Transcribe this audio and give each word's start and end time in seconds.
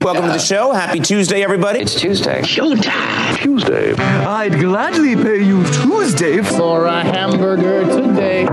Welcome 0.00 0.26
to 0.26 0.32
the 0.32 0.38
show. 0.38 0.72
Happy 0.72 1.00
Tuesday, 1.00 1.42
everybody. 1.42 1.80
It's 1.80 1.96
Tuesday. 1.96 2.40
Showtime. 2.42 3.36
Tuesday. 3.38 3.94
I'd 3.94 4.60
gladly 4.60 5.16
pay 5.16 5.42
you 5.42 5.64
Tuesday 5.82 6.40
for 6.40 6.86
a 6.86 7.02
hamburger 7.02 7.84
today. 7.84 8.46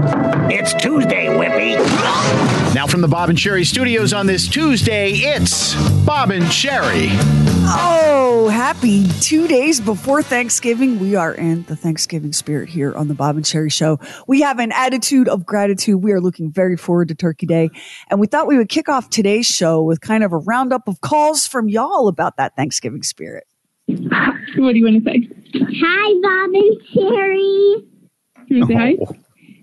It's 0.49 0.73
Tuesday, 0.73 1.27
Whippy. 1.27 2.64
Now 2.75 2.85
from 2.85 2.99
the 2.99 3.07
Bob 3.07 3.29
and 3.29 3.37
Sheri 3.37 3.65
studios 3.65 4.11
on 4.11 4.27
this 4.27 4.49
Tuesday, 4.49 5.11
it's 5.11 5.75
Bob 6.05 6.29
and 6.29 6.43
Sheri. 6.43 7.07
Oh, 7.67 8.49
happy 8.49 9.07
two 9.21 9.47
days 9.47 9.79
before 9.79 10.21
Thanksgiving. 10.21 10.99
We 10.99 11.15
are 11.15 11.33
in 11.33 11.63
the 11.63 11.77
Thanksgiving 11.77 12.33
spirit 12.33 12.67
here 12.67 12.93
on 12.93 13.07
the 13.07 13.13
Bob 13.13 13.37
and 13.37 13.45
Sheri 13.45 13.71
Show. 13.71 13.97
We 14.27 14.41
have 14.41 14.59
an 14.59 14.73
attitude 14.73 15.29
of 15.29 15.45
gratitude. 15.45 16.03
We 16.03 16.11
are 16.11 16.19
looking 16.19 16.51
very 16.51 16.75
forward 16.75 17.07
to 17.07 17.15
Turkey 17.15 17.45
Day. 17.45 17.69
And 18.09 18.19
we 18.19 18.27
thought 18.27 18.45
we 18.45 18.57
would 18.57 18.67
kick 18.67 18.89
off 18.89 19.09
today's 19.09 19.45
show 19.45 19.81
with 19.81 20.01
kind 20.01 20.25
of 20.25 20.33
a 20.33 20.37
roundup 20.37 20.89
of 20.89 20.99
calls 20.99 21.47
from 21.47 21.69
y'all 21.69 22.09
about 22.09 22.35
that 22.35 22.57
Thanksgiving 22.57 23.03
spirit. 23.03 23.45
What 23.87 24.73
do 24.73 24.77
you 24.77 24.83
want 24.83 25.01
to 25.01 25.11
say? 25.11 25.29
Hi, 25.81 26.13
Bob 26.21 26.53
and 26.53 26.81
Sheri. 26.93 27.87
Can 28.49 28.57
you 28.57 28.65
say 28.67 28.73
hi? 28.73 28.95
Oh. 28.99 29.15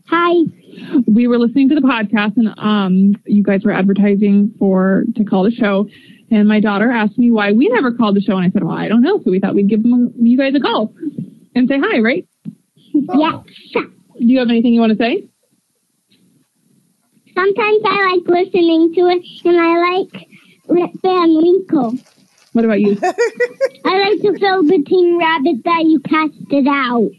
Hi. 0.07 0.62
We 1.07 1.27
were 1.27 1.39
listening 1.39 1.69
to 1.71 1.75
the 1.75 1.81
podcast 1.81 2.37
and 2.37 2.49
um, 2.59 3.23
you 3.27 3.43
guys 3.43 3.63
were 3.65 3.73
advertising 3.73 4.55
for 4.59 5.05
to 5.17 5.25
call 5.25 5.45
the 5.45 5.51
show. 5.51 5.89
And 6.31 6.49
my 6.49 6.61
daughter 6.61 6.91
asked 6.91 7.19
me 7.19 7.31
why 7.31 7.53
we 7.53 7.69
never 7.69 7.93
called 7.93 8.17
the 8.17 8.23
show. 8.23 8.37
And 8.37 8.47
I 8.47 8.51
said, 8.51 8.65
well, 8.65 8.77
I 8.77 8.89
don't 8.89 9.03
know. 9.03 9.21
So 9.23 9.31
we 9.31 9.39
thought 9.39 9.55
we'd 9.55 9.69
give 9.69 9.83
them, 9.83 10.13
you 10.17 10.39
guys 10.39 10.55
a 10.55 10.61
call 10.61 10.95
and 11.55 11.69
say 11.69 11.79
hi, 11.79 11.99
right? 11.99 12.27
Yes. 12.93 13.45
Do 13.75 13.93
you 14.19 14.39
have 14.39 14.49
anything 14.49 14.73
you 14.73 14.81
want 14.81 14.93
to 14.93 14.99
say? 14.99 15.29
Sometimes 17.35 17.83
I 17.85 18.15
like 18.15 18.45
listening 18.45 18.95
to 18.95 19.01
it 19.09 19.25
and 19.45 19.61
I 19.61 20.01
like 20.01 20.29
Rip 20.69 20.91
Van 21.03 21.37
Winkle. 21.37 21.95
What 22.53 22.65
about 22.65 22.81
you? 22.81 22.99
I 23.03 24.11
like 24.11 24.21
the 24.21 24.37
Velveteen 24.39 25.19
Rabbit 25.19 25.65
that 25.65 25.85
you 25.87 26.01
casted 26.01 26.67
out. 26.69 27.11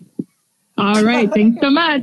All 0.78 1.04
right. 1.04 1.30
Thanks 1.34 1.60
so 1.62 1.70
much. 1.70 2.02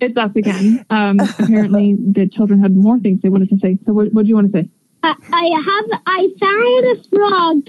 It's 0.00 0.16
us 0.16 0.30
again. 0.36 0.84
Um, 0.90 1.18
apparently 1.38 1.96
the 1.98 2.28
children 2.28 2.60
had 2.60 2.74
more 2.74 2.98
things 2.98 3.20
they 3.22 3.28
wanted 3.28 3.48
to 3.50 3.58
say. 3.58 3.78
So 3.86 3.92
what, 3.92 4.12
what 4.12 4.22
do 4.22 4.28
you 4.28 4.34
want 4.34 4.52
to 4.52 4.62
say? 4.62 4.70
I, 5.02 5.14
I 5.32 5.44
have, 5.64 6.00
I 6.06 6.28
found 6.40 6.84
a 6.98 7.08
frog 7.08 7.68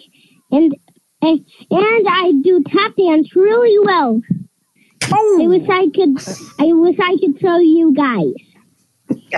and, 0.51 0.75
and, 1.21 1.45
and 1.69 2.07
I 2.09 2.31
do 2.43 2.63
tap 2.67 2.95
dance 2.97 3.35
really 3.35 3.77
well. 3.85 4.21
Oh. 5.11 5.39
I 5.43 5.47
wish 5.47 5.67
I 5.69 5.87
could, 5.93 6.17
I 6.59 6.73
wish 6.73 6.97
I 6.99 7.17
could 7.19 7.39
show 7.39 7.57
you 7.59 7.93
guys. 7.95 8.33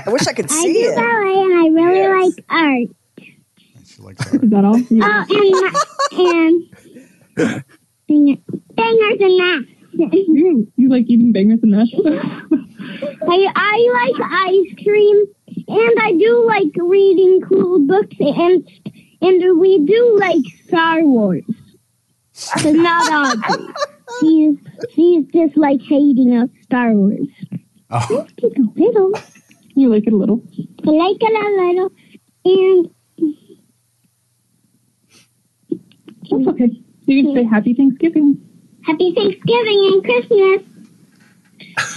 I 0.06 0.10
wish 0.10 0.28
I 0.28 0.34
could 0.34 0.50
see 0.50 0.84
it. 0.84 0.98
I 0.98 1.02
do 1.02 1.02
it. 1.02 1.06
ballet 1.06 1.42
and 1.44 1.54
I 1.54 1.68
really 1.84 2.00
Yes. 2.00 2.40
like 4.00 4.18
art. 4.26 4.44
Is 4.44 4.50
that 4.50 4.66
all? 4.66 4.80
Yeah. 4.90 5.26
Oh, 5.30 6.64
and, 7.38 7.64
and 8.08 8.38
bangers 8.76 9.20
and 9.22 9.38
mash. 9.94 10.14
you 10.14 10.90
like 10.90 11.06
eating 11.08 11.32
bangers 11.32 11.60
and 11.64 11.72
mash? 11.72 11.94
I, 13.28 13.52
I 13.56 13.78
like 13.94 14.32
ice 14.32 14.84
cream, 14.84 15.26
and 15.68 16.00
I 16.02 16.14
do 16.18 16.46
like 16.48 16.72
reading 16.78 17.42
cool 17.42 17.86
books, 17.86 18.16
and 18.20 18.68
and 19.22 19.60
we 19.60 19.86
do 19.86 20.18
like 20.20 20.44
Star 20.68 21.04
Wars. 21.04 21.44
But 22.64 22.74
not 22.74 23.12
Audrey. 23.12 23.74
She's 24.20 24.58
she's 24.94 25.26
just 25.34 25.58
like 25.58 25.82
hating 25.82 26.36
of 26.38 26.50
Star 26.64 26.94
Wars. 26.94 27.28
Oh. 27.90 28.28
Just 28.40 28.58
a 28.58 28.64
little. 28.76 29.12
you 29.76 29.90
like 29.90 30.08
it 30.08 30.14
a 30.14 30.16
little. 30.16 30.42
I 30.86 30.90
like 30.90 31.18
it 31.20 31.32
a 31.32 31.50
little, 31.68 31.92
and 32.46 32.90
That's 36.32 36.48
okay. 36.48 36.70
You 37.06 37.24
can 37.24 37.36
say 37.36 37.44
happy 37.44 37.74
Thanksgiving. 37.74 38.40
Happy 38.86 39.14
Thanksgiving 39.14 39.90
and 39.94 40.04
Christmas. 40.04 40.62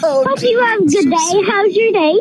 Oh, 0.04 0.24
Hope 0.28 0.40
you 0.42 0.60
have 0.60 0.80
a 0.80 0.84
good 0.84 1.10
day. 1.10 1.50
How's 1.50 1.74
your 1.74 1.92
day? 1.92 2.18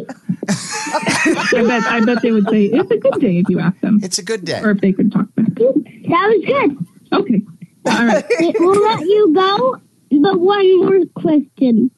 I 0.50 1.63
bet 1.68 1.84
I 1.84 2.03
bet 2.03 2.22
they 2.22 2.31
would 2.31 2.50
say 2.50 2.66
it's 2.66 2.91
a 2.91 2.97
good 2.97 3.19
day 3.19 3.38
if 3.40 3.50
you 3.50 3.59
ask 3.59 3.79
them. 3.81 4.00
It's 4.01 4.18
a 4.18 4.24
good 4.24 4.44
day. 4.44 4.59
Or 4.62 4.72
if 4.72 4.81
they 4.81 4.91
could 4.91 5.12
talk 5.12 5.28
back. 5.35 5.53
That 5.56 5.74
was 6.09 6.46
good. 6.46 6.88
Okay. 7.19 7.41
All 7.85 8.06
right. 8.06 8.25
We'll 8.59 8.81
let 8.84 9.01
you 9.01 9.34
go, 9.35 9.78
but 10.22 10.40
one 10.40 10.80
more 10.80 11.06
question. 11.16 11.91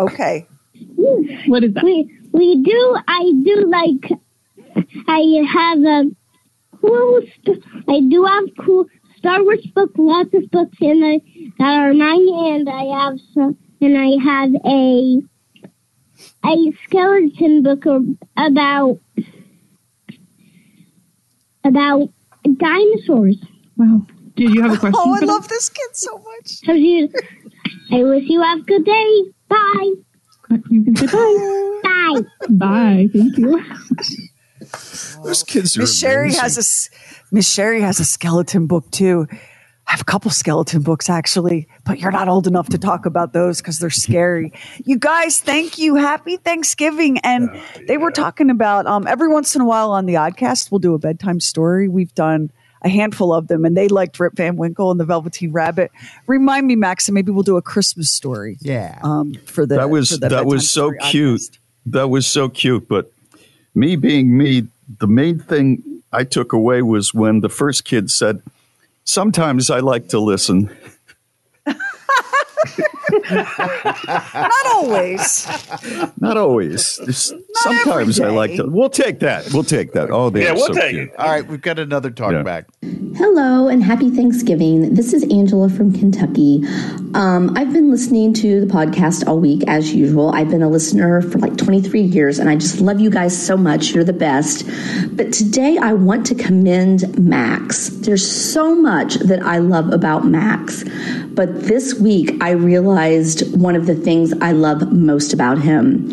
Okay. 0.00 0.46
What 1.46 1.62
is 1.64 1.74
that? 1.74 1.84
We 1.84 2.10
we 2.32 2.62
do. 2.62 2.96
I 3.06 3.32
do 3.44 3.70
like. 3.70 4.18
I 5.06 5.44
have 5.52 5.78
a 5.78 6.04
cool. 6.80 7.20
St- 7.46 7.64
I 7.88 8.00
do 8.00 8.24
have 8.24 8.44
cool 8.64 8.86
Star 9.22 9.44
Wars 9.44 9.64
books, 9.72 9.94
lots 9.96 10.34
of 10.34 10.50
books 10.50 10.76
in 10.80 10.98
the, 10.98 11.20
that 11.60 11.78
are 11.78 11.94
mine, 11.94 12.28
and 12.28 12.68
I 12.68 13.04
have 13.04 13.18
some. 13.32 13.56
And 13.80 13.96
I 13.96 14.22
have 14.22 14.50
a 14.64 15.22
a 16.44 16.72
skeleton 16.84 17.62
book 17.62 17.84
about 18.36 19.00
about 21.62 22.08
dinosaurs. 22.56 23.36
Wow. 23.76 24.06
Did 24.34 24.54
you 24.54 24.62
have 24.62 24.72
a 24.72 24.76
question? 24.76 25.00
Oh, 25.04 25.14
I 25.14 25.24
love 25.24 25.46
this 25.46 25.68
kid 25.68 25.90
so 25.92 26.18
much. 26.18 26.60
Have 26.64 26.76
you? 26.76 27.08
I 27.92 28.02
wish 28.02 28.24
you 28.26 28.42
have 28.42 28.60
a 28.60 28.62
good 28.62 28.84
day. 28.84 29.22
Bye. 29.48 29.92
You 30.68 30.84
can 30.84 30.96
say 30.96 31.06
bye. 31.06 31.80
Bye. 31.84 32.22
Bye. 32.50 33.08
Thank 33.12 33.38
you. 33.38 33.62
Those 35.24 35.42
kids 35.42 35.76
are 35.76 35.80
Miss 35.80 36.02
Sheri 36.02 36.22
amazing. 36.24 36.40
has 36.40 36.56
a 36.56 36.60
s- 36.60 36.90
Miss 37.30 37.48
Sheri 37.52 37.80
has 37.80 38.00
a 38.00 38.04
skeleton 38.04 38.66
book 38.66 38.90
too. 38.90 39.26
I 39.86 39.90
have 39.92 40.00
a 40.00 40.04
couple 40.04 40.30
skeleton 40.30 40.82
books 40.82 41.10
actually, 41.10 41.66
but 41.84 41.98
you're 41.98 42.12
not 42.12 42.28
old 42.28 42.46
enough 42.46 42.68
to 42.70 42.78
talk 42.78 43.04
about 43.04 43.32
those 43.32 43.58
because 43.58 43.78
they're 43.78 43.90
scary. 43.90 44.52
you 44.84 44.96
guys, 44.98 45.40
thank 45.40 45.76
you. 45.76 45.96
Happy 45.96 46.36
Thanksgiving. 46.36 47.18
And 47.18 47.50
they 47.88 47.98
were 47.98 48.12
talking 48.12 48.48
about 48.48 48.86
um, 48.86 49.06
every 49.06 49.28
once 49.28 49.54
in 49.56 49.60
a 49.60 49.64
while 49.66 49.90
on 49.90 50.06
the 50.06 50.14
Oddcast, 50.14 50.70
we'll 50.70 50.78
do 50.78 50.94
a 50.94 50.98
bedtime 50.98 51.40
story. 51.40 51.88
We've 51.88 52.14
done 52.14 52.50
a 52.84 52.88
handful 52.88 53.32
of 53.32 53.48
them, 53.48 53.64
and 53.64 53.76
they 53.76 53.86
liked 53.88 54.18
Rip 54.18 54.34
Van 54.34 54.56
Winkle 54.56 54.90
and 54.90 54.98
the 54.98 55.04
Velveteen 55.04 55.52
Rabbit. 55.52 55.90
Remind 56.26 56.66
me, 56.66 56.74
Max, 56.76 57.06
and 57.08 57.14
maybe 57.14 57.30
we'll 57.30 57.42
do 57.44 57.56
a 57.56 57.62
Christmas 57.62 58.10
story. 58.10 58.58
Yeah. 58.60 58.98
Um, 59.02 59.34
for 59.46 59.66
the 59.66 59.76
that 59.76 59.90
was 59.90 60.10
for 60.12 60.16
the 60.16 60.28
that 60.30 60.46
was 60.46 60.68
so 60.70 60.92
cute. 61.02 61.40
Oddcast. 61.40 61.58
That 61.86 62.08
was 62.08 62.26
so 62.26 62.48
cute. 62.48 62.88
But 62.88 63.11
me 63.74 63.96
being 63.96 64.36
me, 64.36 64.66
the 64.98 65.06
main 65.06 65.38
thing 65.38 66.02
I 66.12 66.24
took 66.24 66.52
away 66.52 66.82
was 66.82 67.14
when 67.14 67.40
the 67.40 67.48
first 67.48 67.84
kid 67.84 68.10
said, 68.10 68.42
"Sometimes 69.04 69.70
I 69.70 69.80
like 69.80 70.08
to 70.08 70.18
listen." 70.18 70.70
Not 73.30 74.66
always. 74.74 75.46
Not 76.20 76.36
always. 76.36 76.98
Just 77.04 77.34
sometimes 77.54 78.20
I 78.20 78.28
like 78.30 78.56
to. 78.56 78.64
We'll 78.66 78.90
take 78.90 79.20
that. 79.20 79.52
We'll 79.52 79.64
take 79.64 79.92
that. 79.92 80.10
Oh, 80.10 80.30
they 80.30 80.42
Yeah, 80.44 80.50
are 80.50 80.54
we'll 80.54 80.66
so 80.68 80.74
take 80.74 80.90
cute. 80.92 81.08
it. 81.10 81.18
All 81.18 81.28
right, 81.28 81.46
we've 81.46 81.60
got 81.60 81.78
another 81.78 82.10
talk 82.10 82.32
Yeah. 82.32 82.42
back. 82.42 82.66
Hello 83.16 83.68
and 83.68 83.82
happy 83.82 84.10
Thanksgiving. 84.10 84.94
This 84.94 85.12
is 85.12 85.22
Angela 85.24 85.68
from 85.68 85.92
Kentucky. 85.92 86.64
Um, 87.14 87.52
I've 87.56 87.72
been 87.72 87.90
listening 87.90 88.32
to 88.34 88.60
the 88.64 88.66
podcast 88.72 89.26
all 89.28 89.38
week 89.38 89.62
as 89.68 89.94
usual. 89.94 90.30
I've 90.30 90.48
been 90.50 90.62
a 90.62 90.68
listener 90.68 91.20
for 91.20 91.38
like 91.38 91.56
23 91.58 92.00
years 92.00 92.38
and 92.38 92.48
I 92.48 92.56
just 92.56 92.80
love 92.80 93.00
you 93.00 93.10
guys 93.10 93.36
so 93.36 93.56
much. 93.56 93.90
You're 93.94 94.04
the 94.04 94.12
best. 94.14 94.66
But 95.14 95.32
today 95.32 95.76
I 95.78 95.92
want 95.92 96.26
to 96.26 96.34
commend 96.34 97.18
Max. 97.18 97.88
There's 97.90 98.26
so 98.28 98.74
much 98.74 99.14
that 99.16 99.42
I 99.42 99.58
love 99.58 99.92
about 99.92 100.26
Max. 100.26 100.84
But 101.34 101.62
this 101.62 101.94
week 101.94 102.36
I 102.40 102.50
realized 102.50 103.56
one 103.56 103.76
of 103.76 103.86
the 103.86 103.94
things 103.94 104.32
I 104.40 104.52
love 104.52 104.92
most 104.92 105.32
about 105.32 105.58
him. 105.58 106.10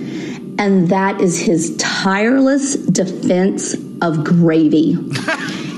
And 0.57 0.89
that 0.89 1.21
is 1.21 1.39
his 1.39 1.75
tireless 1.77 2.75
defense 2.75 3.75
of 4.01 4.24
gravy. 4.24 4.98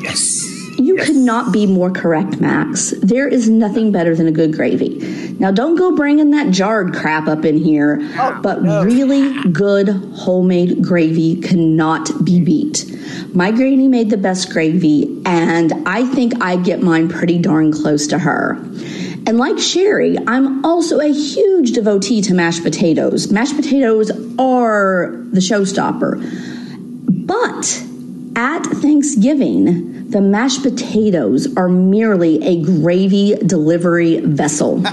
yes. 0.02 0.48
You 0.80 0.96
could 0.98 1.16
not 1.16 1.54
be 1.54 1.68
more 1.68 1.92
correct, 1.92 2.40
Max. 2.40 2.92
There 3.02 3.28
is 3.28 3.48
nothing 3.50 3.92
better 3.92 4.16
than 4.16 4.28
a 4.28 4.32
good 4.32 4.54
gravy. 4.54 4.98
Now, 5.38 5.52
don't 5.52 5.76
go 5.76 5.96
bringing 5.96 6.32
that 6.32 6.52
jarred 6.52 6.94
crap 6.94 7.28
up 7.28 7.46
in 7.46 7.58
here, 7.58 8.00
oh, 8.18 8.40
but 8.42 8.62
really 8.62 9.42
good 9.52 9.90
homemade 9.90 10.84
gravy 10.84 11.42
cannot 11.42 12.26
be 12.26 12.40
beat. 12.42 12.86
My 13.34 13.52
granny 13.52 13.88
made 13.88 14.10
the 14.10 14.18
best 14.18 14.50
gravy, 14.52 15.22
and 15.26 15.74
I 15.88 16.06
think 16.06 16.42
I 16.42 16.58
get 16.58 16.82
mine 16.82 17.10
pretty 17.10 17.38
darn 17.38 17.72
close 17.72 18.08
to 18.08 18.20
her. 18.20 18.58
And 19.27 19.38
like 19.38 19.56
Sheri, 19.56 20.21
I'm 20.27 20.65
also 20.65 21.00
a 21.00 21.12
huge 21.12 21.73
devotee 21.73 22.21
to 22.23 22.33
mashed 22.33 22.63
potatoes. 22.63 23.31
Mashed 23.31 23.56
potatoes 23.56 24.09
are 24.39 25.12
the 25.31 25.39
showstopper. 25.39 26.18
But 27.27 27.85
at 28.35 28.63
Thanksgiving, 28.63 30.09
the 30.09 30.21
mashed 30.21 30.63
potatoes 30.63 31.56
are 31.56 31.69
merely 31.69 32.44
a 32.44 32.62
gravy 32.62 33.35
delivery 33.35 34.19
vessel. 34.19 34.83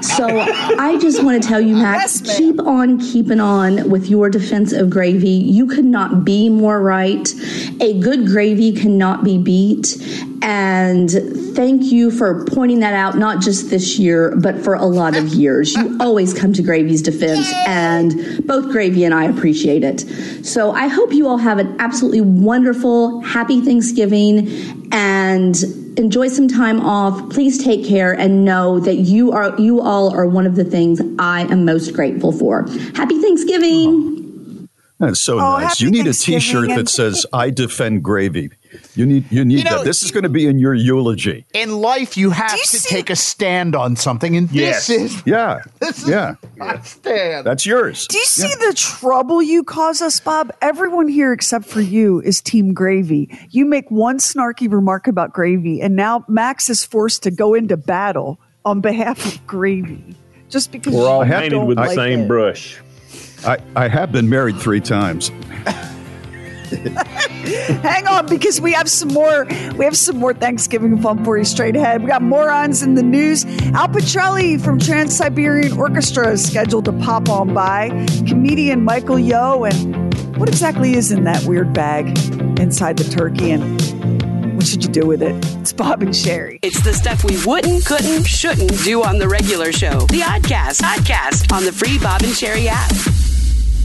so 0.00 0.26
I 0.28 0.98
just 1.00 1.22
want 1.22 1.40
to 1.40 1.48
tell 1.48 1.60
you, 1.60 1.76
Max, 1.76 2.20
keep 2.20 2.58
on 2.60 2.98
keeping 2.98 3.38
on 3.38 3.90
with 3.90 4.08
your 4.08 4.30
defense 4.30 4.72
of 4.72 4.90
gravy. 4.90 5.30
You 5.30 5.66
could 5.66 5.84
not 5.84 6.24
be 6.24 6.48
more 6.48 6.80
right. 6.80 7.32
A 7.80 8.00
good 8.00 8.26
gravy 8.26 8.72
cannot 8.72 9.22
be 9.22 9.38
beat. 9.38 9.96
And 10.42 11.08
thank 11.54 11.84
you 11.84 12.10
for 12.10 12.44
pointing 12.46 12.80
that 12.80 12.94
out, 12.94 13.16
not 13.16 13.40
just 13.40 13.70
this 13.70 13.98
year, 13.98 14.34
but 14.36 14.62
for 14.62 14.74
a 14.74 14.84
lot 14.84 15.16
of 15.16 15.28
years. 15.28 15.74
You 15.74 15.96
always 16.00 16.34
come 16.34 16.52
to 16.54 16.62
Gravy's 16.62 17.00
defense, 17.00 17.50
and 17.66 18.44
both 18.46 18.70
Gravy 18.72 19.04
and 19.04 19.14
I 19.14 19.24
appreciate 19.24 19.84
it. 19.84 20.00
So 20.44 20.72
I 20.72 20.88
hope 20.88 21.12
you 21.12 21.28
all 21.28 21.38
have 21.38 21.58
an 21.58 21.76
absolutely 21.78 22.22
wonderful, 22.22 23.20
happy 23.20 23.60
Thanksgiving 23.60 24.88
and 24.92 25.56
enjoy 25.96 26.28
some 26.28 26.48
time 26.48 26.80
off. 26.80 27.30
Please 27.30 27.62
take 27.62 27.86
care 27.86 28.12
and 28.12 28.44
know 28.44 28.80
that 28.80 28.96
you 28.96 29.32
are 29.32 29.58
you 29.60 29.80
all 29.80 30.12
are 30.12 30.26
one 30.26 30.46
of 30.46 30.56
the 30.56 30.64
things 30.64 31.00
I 31.18 31.42
am 31.42 31.64
most 31.64 31.92
grateful 31.92 32.32
for. 32.32 32.66
Happy 32.94 33.20
Thanksgiving. 33.20 34.18
Oh. 34.18 34.21
That's 35.02 35.20
so 35.20 35.34
Oh, 35.40 35.58
nice. 35.58 35.80
You 35.80 35.90
need 35.90 36.06
a 36.06 36.12
Thanksgiving 36.12 36.40
T-shirt 36.40 36.68
that 36.76 36.88
says 36.88 37.26
"I 37.32 37.50
defend 37.50 38.04
gravy." 38.04 38.50
You 38.94 39.04
need 39.04 39.24
you 39.30 39.44
need 39.44 39.58
You 39.58 39.64
know- 39.64 39.78
that. 39.78 39.84
This 39.84 40.02
is 40.04 40.12
going 40.12 40.22
to 40.22 40.28
be 40.30 40.46
in 40.46 40.58
your 40.60 40.72
eulogy. 40.74 41.44
In 41.54 41.76
life, 41.80 42.16
you 42.16 42.30
have 42.30 42.58
to 42.62 42.82
take 42.82 43.10
a 43.10 43.16
stand 43.16 43.74
on 43.74 43.96
something, 43.96 44.36
and 44.36 44.48
Yes. 44.52 44.86
this 44.86 45.12
is 45.16 45.22
Yeah, 45.26 45.60
this 45.80 46.02
is 46.04 46.08
yeah. 46.08 46.36
my 46.56 46.78
stand. 46.82 47.44
That's 47.46 47.66
yours. 47.66 48.06
Do 48.06 48.16
you 48.16 48.24
see 48.24 48.54
the 48.54 48.72
trouble 48.76 49.42
you 49.42 49.64
cause 49.64 50.00
us, 50.00 50.20
Bob? 50.20 50.52
Everyone 50.62 51.08
here 51.08 51.32
except 51.32 51.64
for 51.66 51.80
you 51.80 52.20
is 52.20 52.40
Team 52.40 52.72
Gravy. 52.72 53.28
You 53.50 53.66
make 53.66 53.90
one 53.90 54.18
snarky 54.18 54.70
remark 54.72 55.08
about 55.08 55.32
Gravy, 55.32 55.82
and 55.82 55.96
now 55.96 56.24
Max 56.28 56.70
is 56.70 56.84
forced 56.84 57.24
to 57.24 57.30
go 57.32 57.54
into 57.54 57.76
battle 57.76 58.38
on 58.64 58.80
behalf 58.80 59.26
of 59.26 59.44
Gravy 59.48 60.14
just 60.48 60.70
because 60.70 60.94
We're 60.94 61.08
all 61.08 61.24
painted 61.24 61.50
don't 61.50 61.66
with 61.66 61.76
the 61.78 61.82
like 61.86 61.94
same 61.96 62.20
it. 62.20 62.28
brush. 62.28 62.80
I, 63.44 63.58
I 63.74 63.88
have 63.88 64.12
been 64.12 64.28
married 64.28 64.56
three 64.56 64.80
times. 64.80 65.28
Hang 67.82 68.06
on, 68.06 68.26
because 68.26 68.60
we 68.60 68.72
have 68.72 68.88
some 68.88 69.08
more. 69.08 69.44
We 69.76 69.84
have 69.84 69.96
some 69.96 70.16
more 70.16 70.32
Thanksgiving 70.32 71.00
fun 71.02 71.24
for 71.24 71.36
you 71.36 71.44
straight 71.44 71.76
ahead. 71.76 72.02
We 72.02 72.08
got 72.08 72.22
morons 72.22 72.82
in 72.82 72.94
the 72.94 73.02
news. 73.02 73.44
Al 73.74 73.88
Pitrelli 73.88 74.60
from 74.60 74.78
Trans 74.78 75.14
Siberian 75.16 75.76
Orchestra 75.78 76.30
is 76.30 76.46
scheduled 76.46 76.84
to 76.86 76.92
pop 76.92 77.28
on 77.28 77.52
by. 77.52 77.88
Comedian 78.26 78.84
Michael 78.84 79.18
Yo, 79.18 79.64
and 79.64 80.14
what 80.36 80.48
exactly 80.48 80.94
is 80.94 81.12
in 81.12 81.24
that 81.24 81.44
weird 81.44 81.72
bag 81.72 82.16
inside 82.58 82.96
the 82.96 83.04
turkey, 83.04 83.50
and 83.50 84.56
what 84.56 84.66
should 84.66 84.84
you 84.84 84.90
do 84.90 85.06
with 85.06 85.22
it? 85.22 85.34
It's 85.60 85.72
Bob 85.72 86.02
and 86.02 86.12
Sheri. 86.12 86.58
It's 86.62 86.82
the 86.82 86.94
stuff 86.94 87.24
we 87.24 87.36
wouldn't, 87.44 87.84
couldn't, 87.84 88.24
shouldn't 88.24 88.82
do 88.84 89.02
on 89.02 89.18
the 89.18 89.28
regular 89.28 89.72
show. 89.72 90.00
The 90.06 90.20
Oddcast, 90.20 90.80
Oddcast 90.82 91.52
on 91.52 91.64
the 91.64 91.72
free 91.72 91.98
Bob 91.98 92.22
and 92.22 92.32
Sheri 92.32 92.66
app. 92.66 93.31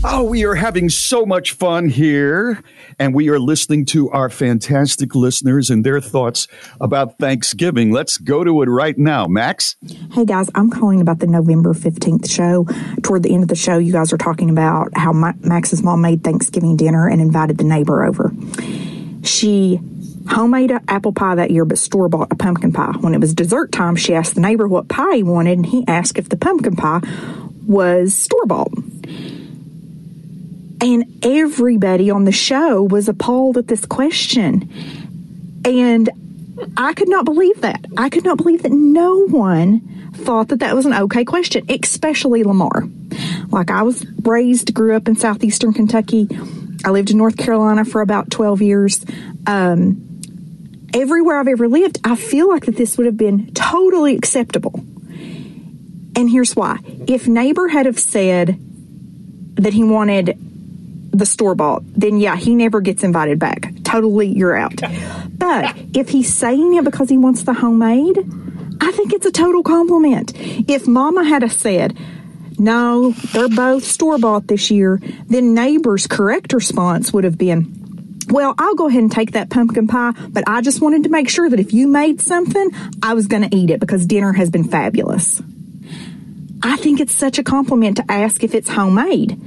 Oh, 0.03 0.23
we 0.23 0.45
are 0.45 0.55
having 0.55 0.89
so 0.89 1.25
much 1.25 1.53
fun 1.53 1.89
here, 1.89 2.61
and 2.99 3.13
we 3.15 3.29
are 3.29 3.39
listening 3.39 3.83
to 3.87 4.09
our 4.11 4.29
fantastic 4.29 5.15
listeners 5.15 5.69
and 5.69 5.83
their 5.83 5.99
thoughts 5.99 6.47
about 6.79 7.17
Thanksgiving. 7.17 7.91
Let's 7.91 8.17
go 8.17 8.43
to 8.43 8.61
it 8.61 8.67
right 8.67 8.97
now, 8.97 9.25
Max. 9.27 9.75
Hey 10.13 10.23
guys, 10.23 10.49
I'm 10.55 10.69
calling 10.69 11.01
about 11.01 11.19
the 11.19 11.27
November 11.27 11.73
15th 11.73 12.29
show. 12.29 12.65
Toward 13.01 13.23
the 13.23 13.33
end 13.33 13.43
of 13.43 13.49
the 13.49 13.55
show, 13.55 13.77
you 13.79 13.91
guys 13.91 14.13
are 14.13 14.17
talking 14.17 14.49
about 14.49 14.95
how 14.95 15.11
Ma- 15.13 15.33
Max's 15.41 15.81
mom 15.83 16.01
made 16.01 16.23
Thanksgiving 16.23 16.77
dinner 16.77 17.07
and 17.09 17.19
invited 17.19 17.57
the 17.57 17.63
neighbor 17.63 18.03
over. 18.05 18.31
She 19.23 19.79
homemade 20.29 20.71
apple 20.87 21.11
pie 21.11 21.35
that 21.35 21.51
year, 21.51 21.65
but 21.65 21.79
store 21.79 22.07
bought 22.07 22.31
a 22.31 22.35
pumpkin 22.35 22.71
pie. 22.71 22.93
When 22.99 23.13
it 23.15 23.19
was 23.19 23.33
dessert 23.33 23.71
time, 23.71 23.95
she 23.95 24.13
asked 24.13 24.35
the 24.35 24.41
neighbor 24.41 24.67
what 24.67 24.87
pie 24.89 25.17
he 25.17 25.23
wanted, 25.23 25.57
and 25.57 25.65
he 25.65 25.83
asked 25.87 26.17
if 26.19 26.29
the 26.29 26.37
pumpkin 26.37 26.75
pie 26.75 27.01
was 27.65 28.15
store 28.15 28.45
bought. 28.45 28.71
And 30.81 31.25
everybody 31.25 32.09
on 32.09 32.25
the 32.25 32.31
show 32.31 32.83
was 32.83 33.09
appalled 33.09 33.57
at 33.57 33.67
this 33.67 33.85
question. 33.85 34.71
And 35.65 36.09
I 36.75 36.93
could 36.93 37.09
not 37.09 37.25
believe 37.25 37.61
that. 37.61 37.85
I 37.97 38.09
could 38.09 38.23
not 38.23 38.37
believe 38.37 38.63
that 38.63 38.71
no 38.71 39.25
one 39.27 40.11
thought 40.13 40.49
that 40.49 40.59
that 40.59 40.75
was 40.75 40.85
an 40.85 40.93
okay 40.93 41.23
question, 41.23 41.65
especially 41.69 42.43
Lamar. 42.43 42.87
Like 43.49 43.71
I 43.71 43.83
was 43.83 44.05
raised, 44.23 44.73
grew 44.73 44.95
up 44.95 45.07
in 45.07 45.15
southeastern 45.15 45.73
Kentucky. 45.73 46.27
I 46.85 46.91
lived 46.91 47.11
in 47.11 47.17
North 47.17 47.37
Carolina 47.37 47.85
for 47.85 48.01
about 48.01 48.29
12 48.31 48.61
years. 48.61 49.05
Um, 49.45 50.21
everywhere 50.93 51.39
I've 51.39 51.47
ever 51.47 51.67
lived, 51.67 51.99
I 52.03 52.15
feel 52.15 52.47
like 52.47 52.65
that 52.65 52.75
this 52.75 52.97
would 52.97 53.05
have 53.05 53.17
been 53.17 53.53
totally 53.53 54.15
acceptable. 54.15 54.73
And 56.15 56.29
here's 56.29 56.55
why. 56.55 56.79
If 57.07 57.27
neighbor 57.27 57.67
had 57.67 57.85
have 57.85 57.99
said 57.99 58.59
that 59.55 59.73
he 59.73 59.83
wanted 59.83 60.37
the 61.11 61.25
store 61.25 61.55
bought, 61.55 61.83
then 61.85 62.17
yeah, 62.17 62.35
he 62.35 62.55
never 62.55 62.81
gets 62.81 63.03
invited 63.03 63.39
back. 63.39 63.71
Totally, 63.83 64.27
you're 64.27 64.55
out. 64.55 64.81
But 65.29 65.75
if 65.93 66.09
he's 66.09 66.33
saying 66.33 66.75
it 66.75 66.83
because 66.83 67.09
he 67.09 67.17
wants 67.17 67.43
the 67.43 67.53
homemade, 67.53 68.17
I 68.81 68.91
think 68.91 69.13
it's 69.13 69.25
a 69.25 69.31
total 69.31 69.63
compliment. 69.63 70.33
If 70.35 70.87
Mama 70.87 71.23
had 71.23 71.49
said, 71.51 71.97
no, 72.59 73.11
they're 73.11 73.49
both 73.49 73.83
store 73.83 74.17
bought 74.17 74.47
this 74.47 74.71
year, 74.71 74.99
then 75.27 75.53
neighbor's 75.53 76.07
correct 76.07 76.53
response 76.53 77.13
would 77.13 77.23
have 77.23 77.37
been, 77.37 77.73
well, 78.29 78.55
I'll 78.57 78.75
go 78.75 78.87
ahead 78.87 79.01
and 79.01 79.11
take 79.11 79.31
that 79.31 79.49
pumpkin 79.49 79.87
pie, 79.87 80.11
but 80.29 80.43
I 80.47 80.61
just 80.61 80.81
wanted 80.81 81.03
to 81.03 81.09
make 81.09 81.29
sure 81.29 81.49
that 81.49 81.59
if 81.59 81.73
you 81.73 81.87
made 81.87 82.19
something, 82.19 82.69
I 83.01 83.13
was 83.13 83.27
going 83.27 83.47
to 83.47 83.55
eat 83.55 83.69
it 83.69 83.79
because 83.79 84.05
dinner 84.05 84.33
has 84.33 84.49
been 84.49 84.63
fabulous. 84.63 85.41
I 86.61 86.77
think 86.77 86.99
it's 86.99 87.13
such 87.13 87.37
a 87.37 87.43
compliment 87.43 87.97
to 87.97 88.05
ask 88.11 88.43
if 88.43 88.55
it's 88.55 88.69
homemade. 88.69 89.39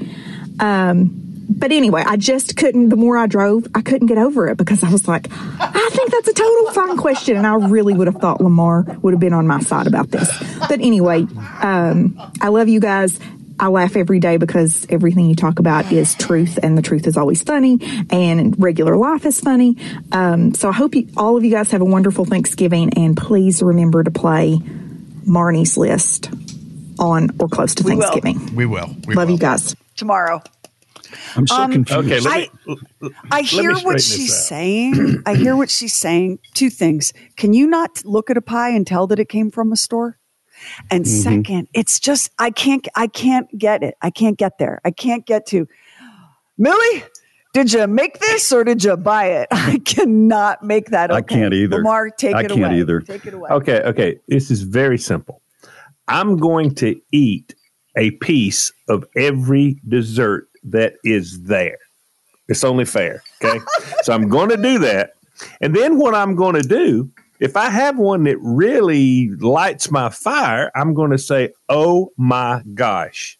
Um, 0.60 1.29
but 1.50 1.72
anyway, 1.72 2.04
I 2.06 2.16
just 2.16 2.56
couldn't, 2.56 2.90
the 2.90 2.96
more 2.96 3.18
I 3.18 3.26
drove, 3.26 3.66
I 3.74 3.82
couldn't 3.82 4.06
get 4.06 4.18
over 4.18 4.48
it 4.48 4.56
because 4.56 4.84
I 4.84 4.90
was 4.90 5.08
like, 5.08 5.26
I 5.30 5.90
think 5.92 6.10
that's 6.12 6.28
a 6.28 6.32
total 6.32 6.72
fine 6.72 6.96
question. 6.96 7.36
And 7.36 7.46
I 7.46 7.54
really 7.56 7.92
would 7.92 8.06
have 8.06 8.16
thought 8.16 8.40
Lamar 8.40 8.84
would 9.02 9.12
have 9.12 9.20
been 9.20 9.32
on 9.32 9.46
my 9.46 9.60
side 9.60 9.86
about 9.88 10.10
this. 10.10 10.30
But 10.60 10.80
anyway, 10.80 11.26
um, 11.60 12.20
I 12.40 12.48
love 12.48 12.68
you 12.68 12.78
guys. 12.78 13.18
I 13.58 13.66
laugh 13.66 13.96
every 13.96 14.20
day 14.20 14.36
because 14.38 14.86
everything 14.88 15.26
you 15.26 15.34
talk 15.34 15.58
about 15.58 15.92
is 15.92 16.14
truth 16.14 16.58
and 16.62 16.78
the 16.78 16.82
truth 16.82 17.06
is 17.06 17.18
always 17.18 17.42
funny 17.42 17.78
and 18.10 18.58
regular 18.62 18.96
life 18.96 19.26
is 19.26 19.38
funny. 19.38 19.76
Um, 20.12 20.54
so 20.54 20.68
I 20.68 20.72
hope 20.72 20.94
you, 20.94 21.08
all 21.16 21.36
of 21.36 21.44
you 21.44 21.50
guys 21.50 21.70
have 21.72 21.82
a 21.82 21.84
wonderful 21.84 22.24
Thanksgiving 22.24 22.94
and 22.94 23.16
please 23.16 23.62
remember 23.62 24.02
to 24.02 24.10
play 24.10 24.56
Marnie's 25.26 25.76
list 25.76 26.30
on 26.98 27.30
or 27.38 27.48
close 27.48 27.74
to 27.74 27.82
We 27.82 27.96
will. 27.96 28.02
Thanksgiving. 28.12 28.54
We 28.56 28.66
will. 28.66 28.94
We 29.06 29.14
Love 29.14 29.28
you 29.28 29.38
guys. 29.38 29.76
Tomorrow. 29.96 30.42
I'm 31.36 31.46
so 31.46 31.56
Um, 31.56 31.72
confused. 31.72 32.06
Okay, 32.06 32.20
let 32.20 32.32
I- 32.32 32.38
me. 32.40 32.50
I 33.30 33.40
let 33.40 33.42
me 33.42 33.42
hear 33.48 33.74
what 33.80 34.00
she's 34.00 34.36
saying. 34.36 35.22
I 35.26 35.34
hear 35.34 35.56
what 35.56 35.70
she's 35.70 35.94
saying. 35.94 36.38
Two 36.54 36.70
things. 36.70 37.12
Can 37.36 37.52
you 37.52 37.66
not 37.66 38.02
look 38.04 38.30
at 38.30 38.36
a 38.36 38.42
pie 38.42 38.70
and 38.70 38.86
tell 38.86 39.06
that 39.08 39.18
it 39.18 39.28
came 39.28 39.50
from 39.50 39.72
a 39.72 39.76
store? 39.76 40.18
And 40.90 41.04
Mm-hmm. 41.06 41.20
second, 41.22 41.68
it's 41.72 41.98
just 41.98 42.30
I 42.38 42.50
can't 42.50 42.86
I 42.94 43.06
can't 43.06 43.46
get 43.58 43.82
it. 43.82 43.94
I 44.02 44.10
can't 44.10 44.36
get 44.36 44.58
there. 44.58 44.80
I 44.84 44.90
can't 44.90 45.24
get 45.26 45.46
to 45.46 45.66
Millie, 46.58 47.04
Did 47.54 47.72
you 47.72 47.86
make 47.86 48.18
this 48.20 48.52
or 48.52 48.62
did 48.64 48.84
you 48.84 48.96
buy 48.96 49.24
it? 49.26 49.48
I 49.52 49.78
cannot 49.84 50.62
make 50.62 50.90
that. 50.90 51.10
Okay. 51.10 51.16
I 51.18 51.22
can't 51.22 51.54
either. 51.54 51.78
Lamar, 51.78 52.10
take 52.10 52.34
I 52.36 52.42
it 52.42 52.50
can't 52.50 52.74
either. 52.74 53.00
Take 53.00 53.24
it 53.26 53.32
away. 53.34 53.48
Okay, 53.50 53.80
okay. 53.82 54.18
This 54.28 54.50
is 54.50 54.62
very 54.62 54.98
simple. 54.98 55.40
I'm 56.06 56.36
going 56.36 56.74
to 56.76 57.00
eat 57.12 57.54
a 57.96 58.10
piece 58.12 58.70
of 58.88 59.04
every 59.16 59.80
dessert 59.88 60.48
that 60.64 60.94
is 61.04 61.42
there. 61.42 61.78
It's 62.48 62.64
only 62.64 62.84
fair. 62.84 63.22
Okay. 63.42 63.60
so 64.02 64.12
I'm 64.12 64.28
going 64.28 64.50
to 64.50 64.56
do 64.56 64.78
that. 64.80 65.14
And 65.60 65.74
then 65.74 65.98
what 65.98 66.14
I'm 66.14 66.34
going 66.34 66.60
to 66.60 66.68
do, 66.68 67.10
if 67.38 67.56
I 67.56 67.70
have 67.70 67.98
one 67.98 68.24
that 68.24 68.36
really 68.40 69.30
lights 69.38 69.90
my 69.90 70.10
fire, 70.10 70.70
I'm 70.74 70.92
going 70.92 71.10
to 71.12 71.18
say, 71.18 71.50
oh 71.68 72.10
my 72.18 72.62
gosh, 72.74 73.38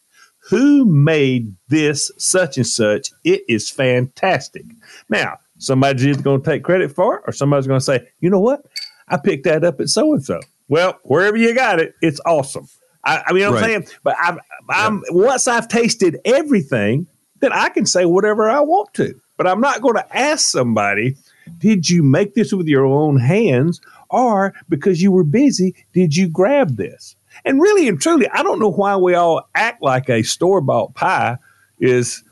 who 0.48 0.84
made 0.86 1.54
this 1.68 2.10
such 2.16 2.56
and 2.56 2.66
such? 2.66 3.10
It 3.24 3.42
is 3.48 3.68
fantastic. 3.68 4.64
Now, 5.08 5.38
somebody's 5.58 6.06
either 6.06 6.22
going 6.22 6.42
to 6.42 6.50
take 6.50 6.64
credit 6.64 6.92
for 6.92 7.16
it 7.16 7.24
or 7.26 7.32
somebody's 7.32 7.66
going 7.66 7.80
to 7.80 7.84
say, 7.84 8.08
you 8.20 8.30
know 8.30 8.40
what? 8.40 8.64
I 9.08 9.18
picked 9.18 9.44
that 9.44 9.64
up 9.64 9.80
at 9.80 9.88
so 9.88 10.14
and 10.14 10.24
so. 10.24 10.40
Well, 10.68 10.98
wherever 11.02 11.36
you 11.36 11.54
got 11.54 11.80
it, 11.80 11.94
it's 12.00 12.20
awesome. 12.24 12.68
I, 13.04 13.23
I 13.26 13.33
mean, 13.33 13.40
you 13.40 13.47
know 13.47 13.52
what 13.52 13.64
I'm 13.64 13.71
Right. 13.71 13.87
saying, 13.87 13.99
but 14.02 14.16
I'm, 14.21 14.38
I'm 14.69 15.02
once 15.11 15.49
I've 15.49 15.69
tasted 15.69 16.19
everything, 16.25 17.07
then 17.40 17.52
I 17.52 17.69
can 17.71 17.87
say 17.87 18.04
whatever 18.04 18.49
I 18.50 18.61
want 18.61 18.95
to. 18.95 19.19
But 19.37 19.47
I'm 19.47 19.61
not 19.61 19.80
going 19.80 19.95
to 19.95 20.16
ask 20.16 20.49
somebody, 20.49 21.16
"Did 21.59 21.88
you 21.88 22.02
make 22.02 22.35
this 22.35 22.52
with 22.52 22.66
your 22.66 22.85
own 22.85 23.19
hands?" 23.19 23.80
or 24.11 24.52
because 24.69 25.00
you 25.00 25.12
were 25.12 25.25
busy, 25.25 25.75
did 25.92 26.16
you 26.16 26.28
grab 26.28 26.76
this? 26.76 27.16
And 27.45 27.61
really 27.61 27.88
and 27.88 28.00
truly, 28.00 28.28
I 28.28 28.42
don't 28.42 28.59
know 28.59 28.71
why 28.73 28.97
we 28.97 29.14
all 29.14 29.49
act 29.54 29.83
like 29.83 30.11
a 30.11 30.23
store 30.23 30.61
bought 30.61 30.95
pie 30.95 31.38
is. 31.78 32.23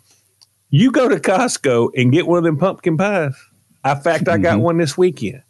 You 0.71 0.93
go 0.93 1.09
to 1.09 1.17
Costco 1.17 1.93
and 1.97 2.13
get 2.13 2.27
one 2.27 2.37
of 2.37 2.45
them 2.45 2.59
pumpkin 2.59 2.99
pies. 2.99 3.35
In 3.87 4.01
fact, 4.01 4.29
I 4.29 4.37
got 4.37 4.57
mm-hmm. 4.57 4.63
one 4.63 4.77
this 4.77 4.99
weekend. 4.99 5.43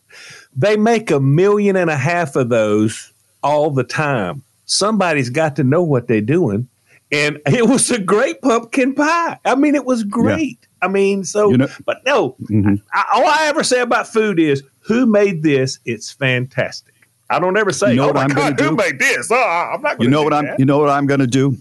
They 0.55 0.77
make 0.77 1.11
a 1.11 1.19
million 1.19 1.75
and 1.75 1.91
a 1.91 1.97
half 1.97 2.37
of 2.37 2.51
those 2.51 3.13
all 3.43 3.71
the 3.71 3.83
time. 3.83 4.45
Somebody's 4.69 5.31
got 5.31 5.57
to 5.57 5.65
know 5.65 5.83
what 5.83 6.07
they're 6.09 6.21
doing. 6.21 6.69
And 7.11 7.39
it 7.47 7.67
was 7.67 7.91
a 7.91 7.99
great 7.99 8.41
pumpkin 8.43 8.95
pie. 8.95 9.39
I 9.45 9.55
mean, 9.57 9.75
it 9.75 9.85
was 9.85 10.05
great. 10.05 10.59
I 10.81 10.87
mean, 10.89 11.25
so, 11.25 11.51
You 11.51 11.57
know- 11.59 11.69
but 11.85 12.05
no, 12.05 12.37
Mhm. 12.51 12.81
I, 12.93 13.05
all 13.15 13.27
I 13.27 13.47
ever 13.47 13.65
say 13.65 13.81
about 13.81 14.07
food 14.07 14.39
is 14.39 14.63
who 14.81 15.07
made 15.07 15.43
this? 15.43 15.79
It's 15.85 16.13
fantastic. 16.13 16.95
I 17.31 17.39
don't 17.41 17.57
ever 17.57 17.73
say, 17.73 17.91
You 17.91 17.97
know 17.97 18.05
oh 18.05 18.07
what 18.09 18.15
my 18.17 18.23
I'm 18.23 18.29
God, 18.29 18.61
who 18.61 18.71
do? 18.71 18.77
made 18.77 18.99
this? 18.99 19.29
Oh, 19.31 19.35
I'm 19.75 19.83
not 19.83 19.99
going 19.99 20.03
You 20.03 20.11
know 20.11 20.23
what 20.23 20.33
I'm. 20.33 20.49
You 20.59 20.65
know 20.65 20.79
what 20.79 20.89
I'm 20.91 21.07
going 21.07 21.21
to 21.21 21.27
do. 21.27 21.57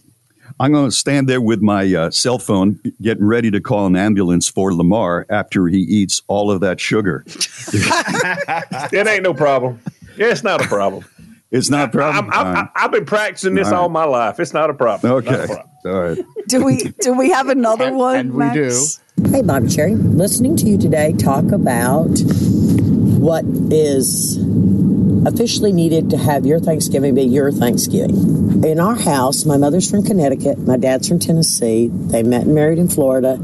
I'm 0.60 0.72
going 0.72 0.86
to 0.90 0.96
stand 0.96 1.28
there 1.30 1.42
with 1.42 1.62
my 1.62 1.94
uh, 1.94 2.10
cell 2.10 2.40
phone, 2.40 2.80
getting 3.02 3.26
ready 3.26 3.52
to 3.52 3.60
call 3.60 3.86
an 3.86 3.96
ambulance 3.96 4.48
for 4.48 4.74
Lamar 4.74 5.26
after 5.30 5.68
he 5.68 5.80
eats 5.80 6.22
all 6.28 6.50
of 6.50 6.62
that 6.62 6.80
sugar. 6.80 7.24
it 7.74 9.08
ain't 9.08 9.24
no 9.24 9.34
problem. 9.34 9.80
It's 10.18 10.44
not 10.44 10.64
a 10.64 10.68
problem. 10.68 11.06
It's 11.50 11.70
not 11.70 11.89
a 11.89 11.92
problem. 11.92 12.30
I'm, 12.32 12.58
I'm, 12.58 12.70
I, 12.75 12.82
have 12.82 12.92
been 12.92 13.06
practicing 13.06 13.56
this 13.56 13.68
All 13.68 13.74
right. 13.74 13.80
all 13.80 13.89
my 13.89 14.04
life. 14.04 14.39
It's 14.39 14.54
not 14.54 14.70
a 14.70 14.74
problem. 14.74 15.12
Not 15.12 15.25
a 15.25 15.36
okay. 15.36 15.46
problem. 15.46 15.70
All 15.86 16.01
right. 16.01 16.25
Do 16.48 16.63
we 16.63 16.94
do 17.01 17.13
we 17.13 17.32
have 17.32 17.48
another 17.48 17.94
one? 17.94 18.16
and 18.18 18.34
we 18.34 18.50
do. 18.51 18.72
Hey, 19.32 19.42
Bob 19.42 19.63
and 19.63 19.70
Sheri. 19.70 20.16
Listening 20.16 20.58
to 20.58 20.66
you 20.66 20.77
today 20.77 21.13
talk 21.13 21.51
about 21.51 22.10
what 23.18 23.46
is 23.72 24.38
officially 25.25 25.72
needed 25.72 26.10
to 26.12 26.18
have 26.18 26.46
your 26.46 26.60
Thanksgiving 26.60 27.16
be 27.16 27.24
your 27.24 27.51
Thanksgiving. 27.51 28.63
In 28.63 28.80
our 28.80 28.96
house, 28.96 29.46
my 29.46 29.58
mother's 29.58 29.89
from 29.89 30.04
Connecticut, 30.04 30.60
my 30.60 30.77
dad's 30.77 31.08
from 31.08 31.20
Tennessee. 31.20 31.89
They 31.92 32.24
met 32.24 32.44
and 32.44 32.56
married 32.56 32.80
in 32.80 32.88
Florida, 32.88 33.39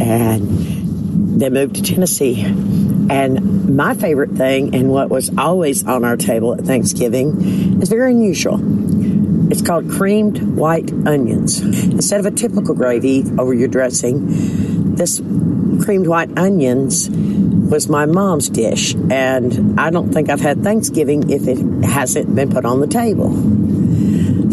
and 0.00 1.40
they 1.40 1.50
moved 1.50 1.76
to 1.76 1.82
Tennessee. 1.82 2.44
And 3.10 3.76
my 3.76 3.94
favorite 3.94 4.30
thing, 4.32 4.74
and 4.74 4.90
what 4.90 5.10
was 5.10 5.30
always 5.38 5.86
on 5.86 6.04
our 6.04 6.16
table 6.16 6.54
at 6.54 6.60
Thanksgiving, 6.60 7.80
is 7.80 7.88
very 7.88 8.10
unusual. 8.12 8.58
It's 9.50 9.62
called 9.62 9.88
creamed 9.90 10.56
white 10.56 10.90
onions. 11.06 11.60
Instead 11.60 12.20
of 12.20 12.26
a 12.26 12.30
typical 12.32 12.74
gravy 12.74 13.24
over 13.38 13.54
your 13.54 13.68
dressing, 13.68 14.94
this 14.96 15.20
creamed 15.84 16.08
white 16.08 16.36
onions 16.36 17.08
was 17.10 17.88
my 17.88 18.06
mom's 18.06 18.48
dish. 18.48 18.94
And 19.10 19.78
I 19.78 19.90
don't 19.90 20.12
think 20.12 20.30
I've 20.30 20.40
had 20.40 20.62
Thanksgiving 20.62 21.30
if 21.30 21.46
it 21.46 21.58
hasn't 21.84 22.34
been 22.34 22.50
put 22.50 22.64
on 22.64 22.80
the 22.80 22.86
table. 22.86 23.30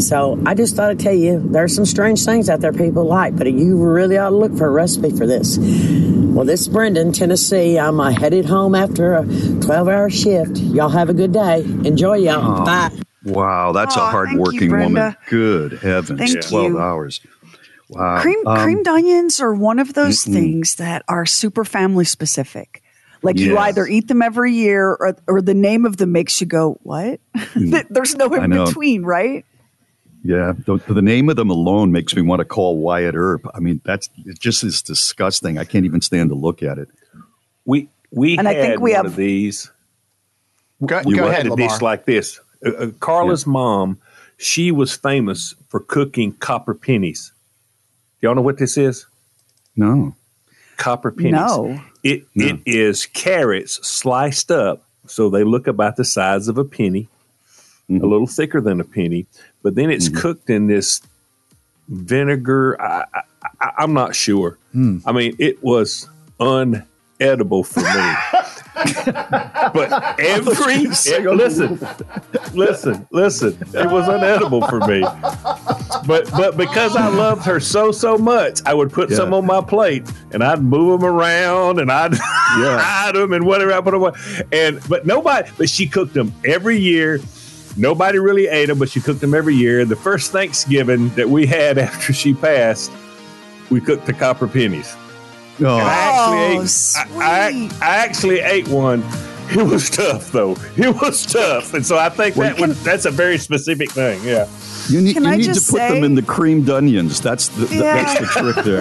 So 0.07 0.41
I 0.45 0.53
just 0.53 0.75
thought 0.75 0.89
I'd 0.91 0.99
tell 0.99 1.13
you 1.13 1.39
there's 1.39 1.75
some 1.75 1.85
strange 1.85 2.23
things 2.25 2.49
out 2.49 2.59
there 2.61 2.73
people 2.73 3.05
like, 3.05 3.35
but 3.35 3.51
you 3.51 3.77
really 3.81 4.17
ought 4.17 4.29
to 4.29 4.35
look 4.35 4.55
for 4.57 4.67
a 4.67 4.71
recipe 4.71 5.11
for 5.11 5.25
this. 5.25 5.57
Well, 5.57 6.45
this 6.45 6.61
is 6.61 6.67
Brendan, 6.67 7.11
Tennessee. 7.13 7.77
I'm 7.79 7.99
uh, 7.99 8.11
headed 8.11 8.45
home 8.45 8.75
after 8.75 9.13
a 9.15 9.25
12 9.61 9.87
hour 9.87 10.09
shift. 10.09 10.57
Y'all 10.57 10.89
have 10.89 11.09
a 11.09 11.13
good 11.13 11.31
day. 11.31 11.61
Enjoy 11.63 12.15
y'all. 12.15 12.61
Oh. 12.61 12.65
Bye. 12.65 12.89
Wow, 13.25 13.71
that's 13.71 13.95
Aw, 13.95 13.99
a 14.09 14.11
thank 14.11 14.31
you, 14.33 14.37
hardworking 14.37 14.71
woman. 14.71 15.15
Good 15.29 15.73
heavens, 15.79 16.19
Thank 16.19 16.45
twelve 16.45 16.71
you. 16.71 16.79
hours. 16.79 17.21
Wow. 17.87 18.19
Cream, 18.21 18.45
Um, 18.45 18.57
creamed 18.59 18.87
onions 18.87 19.39
are 19.39 19.53
one 19.53 19.79
of 19.79 19.93
those 19.93 20.25
Mm-mm. 20.25 20.33
things 20.33 20.75
that 20.75 21.03
are 21.07 21.25
super 21.25 21.63
family 21.63 22.03
specific. 22.03 22.81
Like 23.21 23.37
you 23.39 23.57
either 23.57 23.87
eat 23.87 24.09
them 24.09 24.21
every 24.21 24.51
year 24.53 24.89
or, 24.89 25.15
or 25.27 25.41
the 25.41 25.53
name 25.53 25.85
of 25.85 25.95
them 25.95 26.11
makes 26.11 26.41
you 26.41 26.47
go, 26.47 26.77
what? 26.83 27.21
There's 27.89 28.15
no 28.17 28.27
Mm. 28.29 28.43
In 28.59 28.65
between, 28.65 29.03
right? 29.03 29.45
Yeah, 30.23 30.53
the, 30.65 30.77
the 30.87 31.01
name 31.01 31.29
of 31.29 31.35
them 31.35 31.49
alone 31.49 31.91
makes 31.91 32.15
me 32.15 32.21
want 32.21 32.39
to 32.39 32.45
call 32.45 32.77
Wyatt 32.77 33.13
Earp. 33.15 33.45
I 33.53 33.59
mean, 33.59 33.81
that's 33.83 34.09
it 34.25 34.39
just 34.39 34.63
is 34.63 34.81
disgusting. 34.81 35.57
I 35.57 35.65
can't 35.65 35.83
even 35.85 35.99
stand 36.01 36.29
to 36.29 36.35
look 36.35 36.63
at 36.63 36.77
it. 36.77 36.87
We 37.65 37.89
we 38.11 38.37
And 38.37 38.47
I 38.47 38.53
had 38.53 38.61
think 38.65 38.81
we 38.81 38.91
one 38.91 38.95
have- 38.97 39.05
of 39.07 39.15
these. 39.17 39.69
Go, 40.85 41.01
we 41.05 41.15
go 41.15 41.23
had 41.29 41.45
ahead, 41.45 41.51
a 41.51 41.55
dish 41.55 41.81
like 41.81 42.05
this. 42.05 42.39
Uh, 42.65 42.69
uh, 42.71 42.85
Carla's 42.99 43.45
mom, 43.47 43.99
she 44.37 44.71
was 44.71 44.93
famous 44.95 45.55
for 45.69 45.79
cooking 45.79 46.33
copper 46.33 46.73
pennies. 46.73 47.31
Y'all 48.21 48.35
know 48.35 48.41
what 48.41 48.57
this 48.57 48.77
is? 48.77 49.05
No. 49.75 50.15
Copper 50.77 51.11
pennies. 51.11 51.33
No. 51.33 51.81
It 52.03 52.25
it 52.35 52.59
is 52.65 53.05
carrots 53.05 53.85
sliced 53.87 54.51
up 54.51 54.83
so 55.07 55.29
they 55.29 55.43
look 55.43 55.67
about 55.67 55.95
the 55.97 56.03
size 56.05 56.47
of 56.47 56.57
a 56.57 56.65
penny, 56.65 57.07
a 57.89 57.93
little 58.05 58.27
thicker 58.27 58.61
than 58.61 58.79
a 58.79 58.83
penny, 58.83 59.25
but 59.61 59.75
then 59.75 59.89
it's 59.91 60.09
cooked 60.09 60.49
in 60.49 60.67
this 60.67 61.01
vinegar. 61.87 62.81
I, 62.81 63.05
I'm 63.77 63.93
not 63.93 64.15
sure. 64.15 64.57
I 64.73 65.11
mean, 65.11 65.35
it 65.39 65.63
was 65.63 66.07
unedible 66.39 67.65
for 67.65 67.81
me. 67.81 68.15
but 69.73 70.19
every 70.19 70.87
eh, 70.87 71.19
listen, 71.29 71.79
listen, 72.53 73.07
listen, 73.11 73.53
it 73.73 73.91
was 73.91 74.07
unedible 74.07 74.67
for 74.67 74.79
me. 74.87 75.01
But 76.07 76.29
but 76.31 76.57
because 76.57 76.95
I 76.95 77.07
loved 77.07 77.45
her 77.45 77.59
so 77.59 77.91
so 77.91 78.17
much, 78.17 78.61
I 78.65 78.73
would 78.73 78.91
put 78.91 79.11
Yeah. 79.11 79.17
some 79.17 79.33
on 79.33 79.45
my 79.45 79.61
plate 79.61 80.03
and 80.31 80.43
I'd 80.43 80.61
move 80.63 80.99
them 80.99 81.07
around 81.09 81.79
and 81.79 81.91
I'd 81.91 82.13
hide 82.17 83.15
them 83.15 83.31
and 83.33 83.45
whatever 83.45 83.73
I 83.73 83.81
put 83.81 83.91
them 83.91 84.03
on. 84.03 84.13
And 84.51 84.79
but 84.89 85.05
nobody, 85.05 85.49
but 85.57 85.69
she 85.69 85.85
cooked 85.87 86.13
them 86.15 86.33
every 86.43 86.77
year. 86.79 87.19
Nobody 87.77 88.19
really 88.19 88.47
ate 88.47 88.67
them, 88.67 88.77
but 88.79 88.89
she 88.89 88.99
cooked 89.01 89.21
them 89.21 89.33
every 89.33 89.55
year. 89.55 89.83
The 89.85 89.95
first 89.95 90.31
Thanksgiving 90.31 91.09
that 91.09 91.29
we 91.29 91.45
had 91.45 91.77
after 91.79 92.13
she 92.13 92.33
passed, 92.33 92.91
we 93.69 93.81
cooked 93.81 94.05
the 94.05 94.13
copper 94.13 94.47
pennies. 94.47 94.95
Oh, 95.61 95.65
I 95.77 95.81
actually 95.83 96.57
Oh, 96.57 96.61
ate. 96.63 97.13
I, 97.17 97.29
I, 97.29 97.69
I 97.81 97.95
actually 97.97 98.39
ate 98.39 98.67
one. 98.67 99.03
It 99.49 99.61
was 99.61 99.89
tough 99.89 100.31
though. 100.31 100.55
It 100.77 100.95
was 101.01 101.25
tough, 101.25 101.73
and 101.73 101.85
so 101.85 101.97
I 101.97 102.07
think 102.07 102.35
that 102.35 102.57
was, 102.59 102.81
that's 102.81 103.03
a 103.03 103.11
very 103.11 103.37
specific 103.37 103.91
thing. 103.91 104.23
Yeah. 104.23 104.47
you 104.87 105.01
need, 105.01 105.15
you 105.15 105.21
need 105.21 105.37
to 105.39 105.43
just 105.43 105.69
put 105.69 105.79
them 105.79 106.03
in 106.05 106.15
the 106.15 106.21
creamed 106.21 106.69
onions. 106.69 107.19
That's 107.19 107.49
the, 107.49 107.65
the- 107.65 107.75
Yeah. 107.75 108.03
that's 108.03 108.19
the 108.19 108.53
trick 108.53 108.65
there. 108.65 108.79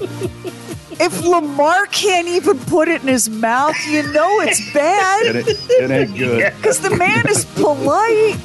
Listen, 0.08 0.67
if 1.00 1.24
Lamar 1.24 1.86
can't 1.86 2.28
even 2.28 2.58
put 2.58 2.88
it 2.88 3.02
in 3.02 3.08
his 3.08 3.28
mouth, 3.28 3.76
you 3.86 4.02
know 4.12 4.40
it's 4.40 4.60
it, 4.60 4.74
bad 4.74 5.36
ain't- 5.36 5.46
it 5.48 5.90
ain't 5.90 6.16
good. 6.16 6.52
because 6.56 6.80
the 6.80 6.94
man 6.96 7.28
is 7.28 7.44
polite. 7.44 8.36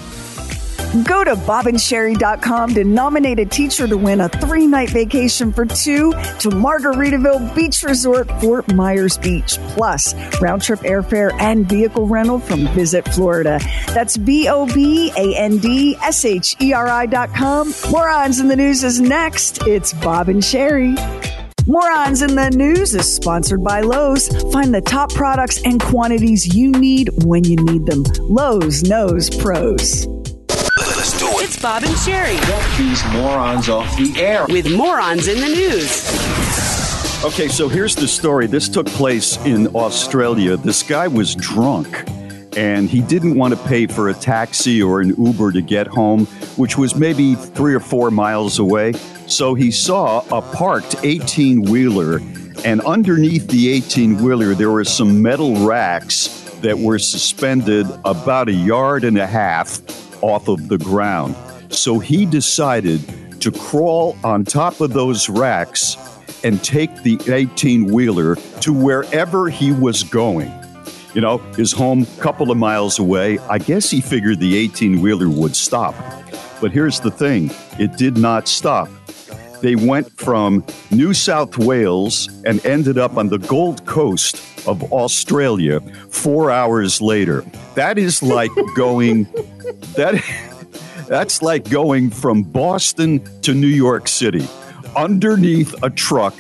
Go 1.06 1.24
to 1.24 1.34
bobandsheri.com 1.34 2.76
to 2.76 2.84
nominate 2.84 3.40
a 3.40 3.46
teacher 3.46 3.88
to 3.88 3.98
win 3.98 4.22
a 4.22 4.30
three 4.30 4.68
night 4.68 4.92
vacation 4.92 5.52
for 5.52 5.66
two 5.66 6.12
to 6.12 6.50
Margaritaville 6.50 7.56
Beach 7.56 7.82
Resort, 7.82 8.30
Fort 8.40 8.72
Myers 8.76 9.18
Beach, 9.18 9.58
plus 9.70 10.14
round 10.40 10.62
trip 10.62 10.82
airfare 10.82 11.34
and 11.42 11.68
vehicle 11.68 12.06
rental 12.06 12.38
from 12.40 12.68
Visit 12.76 13.06
Florida. 13.10 13.60
That's 13.88 14.18
B 14.18 14.48
O 14.50 14.68
B 14.68 15.12
A 15.18 15.36
N 15.36 15.58
D 15.58 15.96
S 16.04 16.26
H 16.26 16.56
E 16.62 16.74
R 16.74 16.88
I.com. 16.88 17.74
Morons 17.90 18.40
in 18.40 18.48
the 18.48 18.56
News 18.56 18.84
is 18.84 19.02
next. 19.02 19.66
It's 19.66 19.94
Bob 19.94 20.30
and 20.30 20.44
Sheri. 20.44 20.96
Morons 21.66 22.22
in 22.22 22.36
the 22.36 22.50
News 22.50 22.94
is 22.94 23.16
sponsored 23.16 23.64
by 23.64 23.80
Lowe's. 23.80 24.28
Find 24.52 24.74
the 24.74 24.82
top 24.82 25.14
products 25.14 25.62
and 25.64 25.82
quantities 25.82 26.54
you 26.54 26.72
need 26.72 27.10
when 27.24 27.46
you 27.46 27.56
need 27.56 27.86
them. 27.86 28.04
Lowe's 28.20 28.84
knows 28.84 29.30
pros. 29.30 30.06
Let's 30.78 31.18
do 31.18 31.28
it. 31.28 31.44
It's 31.46 31.62
Bob 31.62 31.84
and 31.84 31.94
Sheri 31.96 32.36
Get 32.48 32.78
these 32.78 33.02
morons 33.14 33.70
off 33.70 33.96
the 33.98 34.14
air. 34.22 34.46
with 34.50 34.76
morons 34.76 35.30
in 35.30 35.40
the 35.40 35.48
news. 35.48 37.24
Okay, 37.24 37.48
so 37.48 37.70
here's 37.70 37.96
the 37.96 38.10
story. 38.10 38.46
This 38.48 38.68
took 38.68 38.88
place 38.88 39.38
in 39.46 39.68
Australia. 39.68 40.58
This 40.58 40.84
guy 40.84 41.08
was 41.08 41.34
drunk 41.34 42.06
and 42.58 42.90
he 42.90 43.02
didn't 43.02 43.36
want 43.36 43.54
to 43.54 43.64
pay 43.66 43.88
for 43.88 44.10
a 44.10 44.14
taxi 44.14 44.82
or 44.82 45.02
an 45.02 45.16
Uber 45.24 45.52
to 45.52 45.62
get 45.62 45.88
home, 45.88 46.26
which 46.58 46.78
was 46.78 46.96
maybe 46.96 47.36
three 47.36 47.74
or 47.74 47.80
four 47.80 48.12
miles 48.12 48.60
away. 48.60 48.94
So 49.28 49.54
he 49.54 49.72
saw 49.72 50.24
a 50.32 50.42
parked 50.42 50.96
18 51.04 51.64
wheeler, 51.64 52.20
and 52.66 52.82
underneath 52.82 53.48
the 53.48 53.70
18 53.72 54.24
wheeler, 54.24 54.54
there 54.54 54.72
were 54.72 54.84
some 54.84 55.22
metal 55.22 55.66
racks 55.66 56.28
that 56.62 56.78
were 56.78 57.00
suspended 57.00 57.88
about 58.06 58.48
a 58.48 58.54
yard 58.54 59.04
and 59.04 59.18
a 59.18 59.28
half 59.28 59.82
off 60.24 60.48
of 60.48 60.70
the 60.70 60.78
ground. 60.78 61.36
So 61.70 62.00
he 62.00 62.26
decided 62.26 63.02
to 63.42 63.52
crawl 63.52 64.16
on 64.24 64.46
top 64.46 64.80
of 64.80 64.94
those 64.94 65.28
racks 65.28 65.98
and 66.44 66.64
take 66.64 67.04
the 67.04 67.20
18 67.28 67.92
wheeler 67.92 68.36
to 68.62 68.74
wherever 68.74 69.50
he 69.50 69.72
was 69.72 70.04
going. 70.04 70.52
You 71.14 71.22
know, 71.22 71.38
his 71.56 71.72
home 71.72 72.04
a 72.04 72.22
couple 72.22 72.50
of 72.50 72.58
miles 72.58 72.98
away. 72.98 73.38
I 73.50 73.60
guess 73.60 73.90
he 73.90 74.02
figured 74.02 74.40
the 74.40 74.58
18 74.58 75.02
wheeler 75.02 75.30
would 75.30 75.56
stop. 75.56 75.96
But 76.60 76.72
here's 76.72 77.00
the 77.00 77.12
thing 77.12 77.52
it 77.78 77.98
did 77.98 78.18
not 78.18 78.48
stop. 78.48 78.90
They 79.62 79.76
went 79.76 80.12
from 80.20 80.66
New 80.92 81.14
South 81.14 81.58
Wales 81.58 82.30
and 82.46 82.66
ended 82.66 82.98
up 82.98 83.16
on 83.16 83.30
the 83.30 83.38
Gold 83.38 83.86
Coast 83.86 84.36
of 84.68 84.92
Australia 84.92 85.80
four 86.10 86.52
hours 86.52 87.00
later. 87.00 87.46
That 87.76 87.98
is 87.98 88.22
like 88.22 88.52
going, 88.76 89.24
that, 89.96 90.22
that's 91.08 91.42
like 91.42 91.70
going 91.70 92.10
from 92.10 92.44
Boston 92.44 93.24
to 93.42 93.54
New 93.54 93.68
York 93.68 94.08
City 94.08 94.46
underneath 94.96 95.74
a 95.84 95.90
truck 95.90 96.34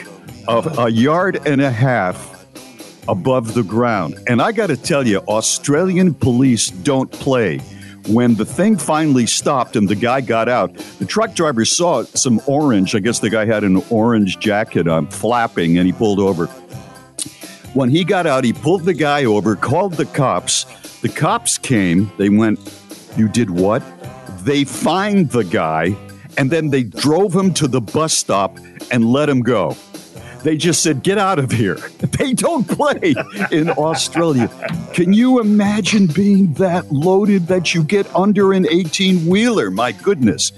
of 0.47 0.77
a 0.79 0.89
yard 0.89 1.39
and 1.45 1.61
a 1.61 1.71
half 1.71 2.32
above 3.07 3.53
the 3.53 3.63
ground. 3.63 4.17
And 4.27 4.41
I 4.41 4.51
got 4.51 4.67
to 4.67 4.77
tell 4.77 5.05
you, 5.07 5.19
Australian 5.19 6.13
police 6.13 6.69
don't 6.69 7.11
play. 7.11 7.59
When 8.07 8.35
the 8.35 8.45
thing 8.45 8.77
finally 8.77 9.25
stopped 9.25 9.77
and 9.77 9.87
the 9.87 9.95
guy 9.95 10.19
got 10.19 10.49
out, 10.49 10.75
the 10.99 11.05
truck 11.05 11.35
driver 11.35 11.63
saw 11.63 12.03
some 12.03 12.41
orange. 12.47 12.95
I 12.95 12.99
guess 12.99 13.19
the 13.19 13.29
guy 13.29 13.45
had 13.45 13.63
an 13.63 13.81
orange 13.89 14.39
jacket 14.39 14.89
on, 14.89 15.07
flapping, 15.07 15.77
and 15.77 15.87
he 15.87 15.93
pulled 15.93 16.19
over. 16.19 16.47
When 17.73 17.89
he 17.89 18.03
got 18.03 18.27
out, 18.27 18.43
he 18.43 18.51
pulled 18.51 18.83
the 18.83 18.93
guy 18.93 19.23
over, 19.23 19.55
called 19.55 19.93
the 19.93 20.05
cops. 20.05 20.65
The 20.99 21.09
cops 21.09 21.57
came. 21.57 22.11
They 22.17 22.29
went, 22.29 22.59
You 23.15 23.29
did 23.29 23.49
what? 23.49 23.81
They 24.43 24.65
fined 24.65 25.31
the 25.31 25.45
guy, 25.45 25.95
and 26.37 26.51
then 26.51 26.69
they 26.71 26.83
drove 26.83 27.33
him 27.33 27.53
to 27.55 27.67
the 27.67 27.79
bus 27.81 28.13
stop 28.13 28.57
and 28.91 29.05
let 29.05 29.29
him 29.29 29.41
go. 29.41 29.77
They 30.43 30.57
just 30.57 30.83
said, 30.83 31.03
get 31.03 31.17
out 31.17 31.39
of 31.39 31.51
here. 31.51 31.77
They 32.19 32.33
don't 32.33 32.67
play 32.67 33.15
in 33.51 33.69
Australia. 33.71 34.49
Can 34.93 35.13
you 35.13 35.39
imagine 35.39 36.05
being 36.07 36.53
that 36.53 36.91
loaded 36.91 37.47
that 37.47 37.73
you 37.73 37.83
get 37.83 38.13
under 38.15 38.53
an 38.53 38.67
18 38.69 39.25
wheeler? 39.25 39.71
My 39.71 39.91
goodness. 39.93 40.51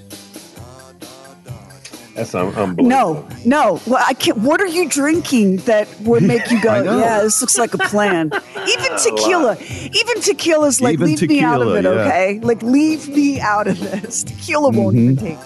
That's 2.14 2.34
un- 2.34 2.48
unbelievable. 2.54 2.84
No, 2.88 3.28
no. 3.44 3.80
Well, 3.86 4.02
I 4.06 4.14
can't. 4.14 4.38
What 4.38 4.60
are 4.60 4.66
you 4.66 4.88
drinking 4.88 5.56
that 5.58 5.86
would 6.00 6.22
make 6.22 6.50
you 6.50 6.60
go? 6.62 6.82
Yeah, 6.98 7.22
this 7.22 7.40
looks 7.40 7.58
like 7.58 7.74
a 7.74 7.78
plan. 7.78 8.30
Even 8.56 8.96
tequila. 8.98 9.56
Even 9.60 10.20
tequila's 10.22 10.80
like 10.80 10.94
Even 10.94 11.06
leave 11.08 11.22
me 11.28 11.40
out 11.42 11.60
of 11.62 11.68
tequila, 11.74 11.78
it, 11.78 11.84
yeah. 11.96 12.06
okay? 12.06 12.40
Like 12.40 12.62
leave 12.62 13.08
me 13.08 13.38
out 13.40 13.66
of 13.66 13.78
this. 13.80 14.24
Tequila 14.24 14.70
won't 14.70 14.96
even 14.96 15.16
Mm-hmm. 15.16 15.26
take 15.26 15.38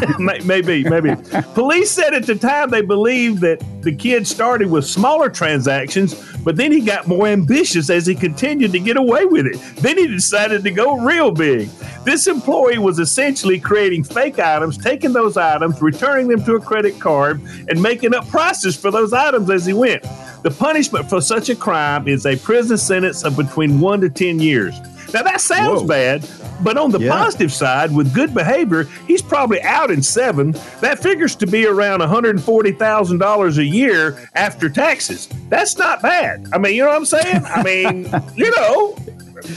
maybe, 0.44 0.84
maybe. 0.84 1.14
Police 1.54 1.90
said 1.90 2.14
at 2.14 2.26
the 2.26 2.34
time 2.34 2.70
they 2.70 2.82
believed 2.82 3.40
that 3.40 3.62
the 3.82 3.94
kid 3.94 4.26
started 4.26 4.70
with 4.70 4.84
smaller 4.86 5.28
transactions, 5.30 6.14
but 6.42 6.56
then 6.56 6.72
he 6.72 6.80
got 6.80 7.06
more 7.08 7.26
ambitious 7.26 7.90
as 7.90 8.06
he 8.06 8.14
continued 8.14 8.72
to 8.72 8.78
get 8.80 8.96
away 8.96 9.24
with 9.26 9.46
it. 9.46 9.56
Then 9.76 9.98
he 9.98 10.06
decided 10.06 10.62
to 10.64 10.70
go 10.70 10.98
real 10.98 11.30
big. 11.30 11.68
This 12.04 12.26
employee 12.26 12.78
was 12.78 12.98
essentially 12.98 13.58
creating 13.60 14.04
fake 14.04 14.38
items, 14.38 14.76
taking 14.78 15.12
those 15.12 15.36
items, 15.36 15.80
returning 15.82 16.28
them 16.28 16.42
to 16.44 16.54
a 16.54 16.60
credit 16.60 16.98
card, 17.00 17.40
and 17.68 17.82
making 17.82 18.14
up 18.14 18.26
prices 18.28 18.76
for 18.76 18.90
those 18.90 19.12
items 19.12 19.50
as 19.50 19.66
he 19.66 19.72
went. 19.72 20.02
The 20.42 20.50
punishment 20.50 21.08
for 21.08 21.20
such 21.20 21.48
a 21.50 21.54
crime 21.56 22.08
is 22.08 22.26
a 22.26 22.36
prison 22.36 22.76
sentence 22.78 23.24
of 23.24 23.36
between 23.36 23.80
one 23.80 24.00
to 24.00 24.08
10 24.08 24.40
years. 24.40 24.74
Now, 25.14 25.22
that 25.22 25.40
sounds 25.42 25.82
Whoa. 25.82 25.86
bad, 25.86 26.28
but 26.62 26.78
on 26.78 26.90
the 26.90 26.98
Yeah. 26.98 27.10
positive 27.12 27.52
side, 27.52 27.94
with 27.94 28.14
good 28.14 28.32
behavior, 28.32 28.88
he's 29.06 29.20
probably 29.20 29.60
out 29.62 29.90
in 29.90 30.02
seven. 30.02 30.54
That 30.80 31.00
figures 31.02 31.36
to 31.36 31.46
be 31.46 31.66
around 31.66 32.00
$140,000 32.00 33.58
a 33.58 33.64
year 33.64 34.16
after 34.34 34.68
taxes. 34.68 35.28
That's 35.48 35.76
not 35.76 36.02
bad. 36.02 36.46
I 36.52 36.58
mean, 36.58 36.74
you 36.74 36.82
know 36.82 36.88
what 36.88 36.96
I'm 36.96 37.04
saying? 37.04 37.42
I 37.44 37.62
mean, 37.62 38.04
you 38.34 38.50
know, 38.56 38.96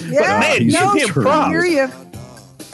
Yeah, 0.09 0.39
man, 0.39 0.67
no, 0.67 0.93
give 0.95 1.09
him 1.09 1.19
I 1.19 1.23
props. 1.23 2.04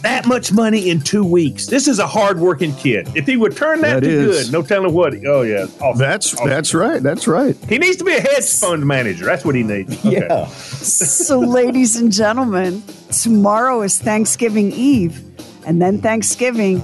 Hear 0.04 0.12
you. 0.12 0.16
that 0.22 0.26
much 0.28 0.52
money 0.52 0.90
in 0.90 1.00
two 1.02 1.24
weeks. 1.24 1.68
This 1.68 1.88
is 1.88 2.00
a 2.00 2.08
hardworking 2.08 2.74
kid. 2.76 3.08
If 3.16 3.26
he 3.28 3.38
would 3.38 3.56
turn 3.56 3.82
that, 3.82 4.02
That 4.02 4.08
to 4.10 4.30
is. 4.30 4.46
good, 4.46 4.54
no 4.54 4.62
telling 4.62 4.94
what. 4.94 5.14
he- 5.14 5.26
Oh 5.28 5.42
yeah, 5.44 5.66
awesome. 5.82 5.98
That's 6.00 6.34
Awesome. 6.34 6.50
that's 6.50 6.74
right. 6.74 7.02
That's 7.04 7.28
right. 7.28 7.56
He 7.70 7.78
needs 7.78 7.98
to 7.98 8.04
be 8.04 8.14
a 8.16 8.22
hedge 8.22 8.50
fund 8.60 8.86
manager. 8.86 9.26
That's 9.26 9.46
what 9.46 9.56
he 9.56 9.64
needs. 9.64 9.92
Okay. 10.06 10.26
Yeah. 10.28 10.46
So, 10.48 11.40
ladies 11.40 11.96
and 11.96 12.12
gentlemen, 12.12 12.84
tomorrow 13.22 13.82
is 13.84 14.00
Thanksgiving 14.00 14.72
Eve, 14.72 15.22
and 15.66 15.82
then 15.82 16.00
Thanksgiving, 16.02 16.82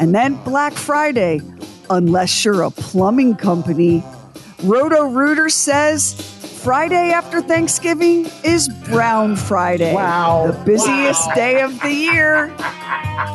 and 0.00 0.14
then 0.14 0.34
Black 0.44 0.72
Friday, 0.74 1.40
unless 1.90 2.44
you're 2.44 2.62
a 2.62 2.70
plumbing 2.70 3.36
company. 3.36 4.02
Roto 4.64 5.04
Rooter 5.08 5.48
says 5.48 6.14
Friday 6.68 7.12
after 7.12 7.40
Thanksgiving 7.40 8.26
is 8.44 8.68
Brown 8.90 9.36
Friday. 9.36 9.94
Wow. 9.94 10.48
The 10.48 10.64
busiest 10.66 11.34
day 11.34 11.62
of 11.62 11.80
the 11.80 11.90
year 11.90 12.48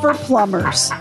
for 0.02 0.14
plumbers. 0.14 0.92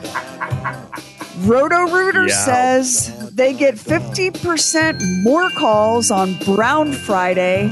Roto 1.41 1.89
Rooter 1.89 2.29
Yeah. 2.29 2.45
says 2.47 3.13
they 3.35 3.53
get 3.53 3.77
50% 3.77 4.99
more 5.23 5.51
calls 5.51 6.11
on 6.11 6.39
Brown 6.47 6.95
Friday 6.95 7.71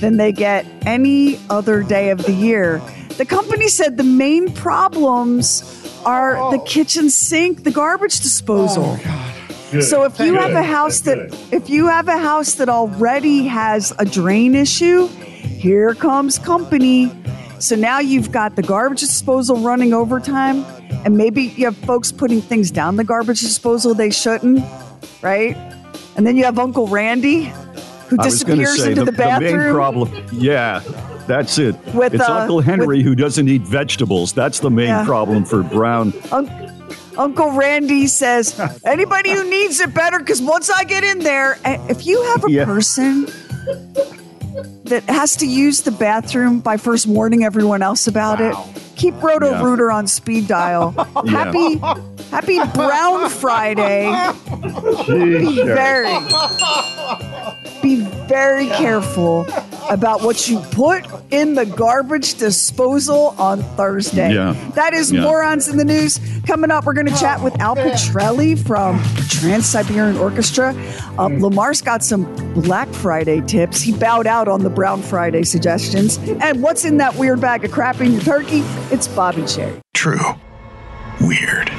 than 0.00 0.16
they 0.16 0.32
get 0.32 0.64
any 0.86 1.38
other 1.50 1.82
day 1.82 2.08
of 2.08 2.24
the 2.24 2.32
year. 2.32 2.80
The 3.18 3.26
company 3.26 3.68
said 3.68 3.98
the 3.98 4.04
main 4.04 4.52
problems 4.52 5.62
are 6.06 6.50
the 6.50 6.60
kitchen 6.60 7.10
sink, 7.10 7.64
the 7.64 7.72
garbage 7.72 8.20
disposal. 8.20 8.98
Oh, 9.04 9.35
Good. 9.72 9.82
So 9.82 10.04
if 10.04 10.18
you 10.20 10.34
have 10.34 10.52
a 10.52 10.62
house 10.62 11.00
Good. 11.00 11.30
that 11.32 11.52
if 11.52 11.68
you 11.68 11.86
have 11.88 12.08
a 12.08 12.18
house 12.18 12.54
that 12.54 12.68
already 12.68 13.46
has 13.46 13.92
a 13.98 14.04
drain 14.04 14.54
issue, 14.54 15.06
here 15.08 15.94
comes 15.94 16.38
company. 16.38 17.10
So 17.58 17.74
now 17.74 17.98
you've 17.98 18.30
got 18.30 18.54
the 18.56 18.62
garbage 18.62 19.00
disposal 19.00 19.56
running 19.56 19.92
overtime 19.92 20.64
and 21.04 21.16
maybe 21.16 21.44
you 21.56 21.64
have 21.64 21.76
folks 21.78 22.12
putting 22.12 22.40
things 22.40 22.70
down 22.70 22.96
the 22.96 23.04
garbage 23.04 23.40
disposal 23.40 23.94
they 23.94 24.10
shouldn't, 24.10 24.62
right? 25.22 25.56
And 26.16 26.26
then 26.26 26.36
you 26.36 26.44
have 26.44 26.58
Uncle 26.58 26.86
Randy 26.86 27.44
who 28.08 28.16
I 28.20 28.26
was 28.26 28.44
gonna 28.44 28.62
disappears 28.62 28.82
say, 28.82 28.90
into 28.92 29.04
the, 29.06 29.10
the 29.12 29.18
main 29.18 29.40
bathroom. 29.40 29.74
problem. 29.74 30.26
Yeah. 30.32 30.80
That's 31.26 31.58
it. 31.58 31.74
With, 31.92 32.14
it's 32.14 32.22
uh, 32.28 32.32
Uncle 32.42 32.60
Henry 32.60 33.02
who 33.02 33.16
doesn't 33.16 33.48
eat 33.48 33.62
vegetables. 33.62 34.32
That's 34.32 34.60
the 34.60 34.70
main 34.70 34.86
Yeah. 34.88 35.04
problem 35.04 35.44
for 35.44 35.64
Brown. 35.64 36.12
Un- 36.30 36.46
Uncle 37.18 37.50
Randy 37.52 38.06
says, 38.06 38.58
anybody 38.84 39.30
who 39.32 39.48
needs 39.48 39.80
it 39.80 39.94
better, 39.94 40.18
because 40.18 40.42
once 40.42 40.70
I 40.70 40.84
get 40.84 41.04
in 41.04 41.20
there, 41.20 41.58
if 41.64 42.06
you 42.06 42.22
have 42.22 42.44
a 42.44 42.50
Yeah. 42.50 42.64
person 42.64 43.26
that 44.84 45.02
has 45.08 45.36
to 45.36 45.46
use 45.46 45.82
the 45.82 45.90
bathroom 45.90 46.60
by 46.60 46.76
first 46.76 47.06
warning 47.06 47.44
everyone 47.44 47.82
else 47.82 48.06
about 48.06 48.40
it, 48.40 48.54
keep 48.96 49.20
Roto 49.22 49.50
Yeah. 49.50 49.62
Rooter 49.62 49.90
on 49.90 50.06
speed 50.06 50.46
dial. 50.48 50.90
Happy, 51.28 51.78
happy 52.30 52.58
Brown 52.74 53.28
Friday. 53.30 54.10
Be 55.06 55.62
very, 55.64 56.12
be 57.82 57.96
very 58.28 58.66
careful 58.68 59.46
about 59.88 60.22
what 60.22 60.48
you 60.48 60.58
put 60.72 61.04
in 61.30 61.54
the 61.54 61.64
garbage 61.64 62.34
disposal 62.34 63.34
on 63.38 63.62
Thursday. 63.76 64.34
Yeah. 64.34 64.54
That 64.74 64.94
is 64.94 65.12
Yeah. 65.12 65.22
morons 65.22 65.68
in 65.68 65.76
the 65.76 65.84
news. 65.84 66.18
Coming 66.46 66.70
up, 66.70 66.84
we're 66.86 66.92
going 66.94 67.06
to 67.06 67.16
chat 67.18 67.40
with 67.42 67.58
Al 67.60 67.76
Pitrelli 67.76 68.58
from 68.58 69.00
Trans 69.28 69.66
Siberian 69.66 70.16
Orchestra. 70.16 70.74
Uh, 71.18 71.26
Lamar's 71.26 71.82
got 71.82 72.02
some 72.02 72.24
Black 72.54 72.88
Friday 72.88 73.40
tips. 73.42 73.80
He 73.80 73.92
bowed 73.92 74.26
out 74.26 74.48
on 74.48 74.62
the 74.62 74.70
Brown 74.70 75.02
Friday 75.02 75.44
suggestions. 75.44 76.18
And 76.40 76.62
what's 76.62 76.84
in 76.84 76.96
that 76.96 77.14
weird 77.16 77.40
bag 77.40 77.64
of 77.64 77.70
crap 77.70 78.00
in 78.00 78.12
your 78.12 78.22
turkey? 78.22 78.62
It's 78.90 79.06
Bobby 79.08 79.42
and 79.42 79.48
Sheri. 79.48 79.80
True. 79.94 80.18
Weird. 81.20 81.70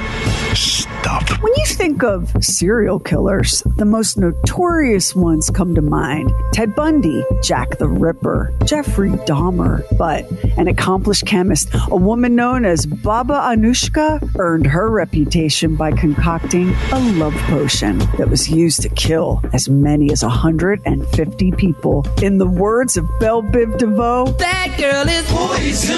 Stuff. 1.08 1.42
When 1.42 1.54
you 1.56 1.64
think 1.64 2.02
of 2.02 2.30
serial 2.44 2.98
killers, 3.00 3.62
the 3.76 3.86
most 3.86 4.18
notorious 4.18 5.14
ones 5.14 5.48
come 5.48 5.74
to 5.74 5.80
mind 5.80 6.30
Ted 6.52 6.74
Bundy, 6.74 7.24
Jack 7.42 7.78
the 7.78 7.88
Ripper, 7.88 8.52
Jeffrey 8.66 9.12
Dahmer. 9.24 9.86
But 9.96 10.30
an 10.58 10.68
accomplished 10.68 11.24
chemist, 11.24 11.70
a 11.90 11.96
woman 11.96 12.34
known 12.36 12.66
as 12.66 12.84
Baba 12.84 13.32
Anushka, 13.32 14.34
earned 14.38 14.66
her 14.66 14.90
reputation 14.90 15.76
by 15.76 15.92
concocting 15.92 16.74
a 16.92 16.98
love 17.14 17.32
potion 17.46 18.00
that 18.18 18.28
was 18.28 18.50
used 18.50 18.82
to 18.82 18.90
kill 18.90 19.42
as 19.54 19.66
many 19.66 20.12
as 20.12 20.22
150 20.22 21.52
people. 21.52 22.06
In 22.20 22.36
the 22.36 22.46
words 22.46 22.98
of 22.98 23.08
Belle 23.18 23.42
Biv 23.42 23.78
DeVoe, 23.78 24.26
That 24.32 24.76
girl 24.76 25.08
is 25.08 25.24
poison. 25.32 25.96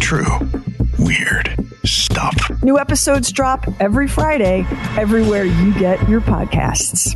True. 0.00 0.74
Weird. 0.98 1.54
Stuff. 1.84 2.50
New 2.62 2.78
episodes 2.78 3.32
drop 3.32 3.64
every 3.80 4.08
Friday, 4.08 4.66
everywhere 4.98 5.44
you 5.44 5.72
get 5.74 6.08
your 6.08 6.20
podcasts. 6.20 7.14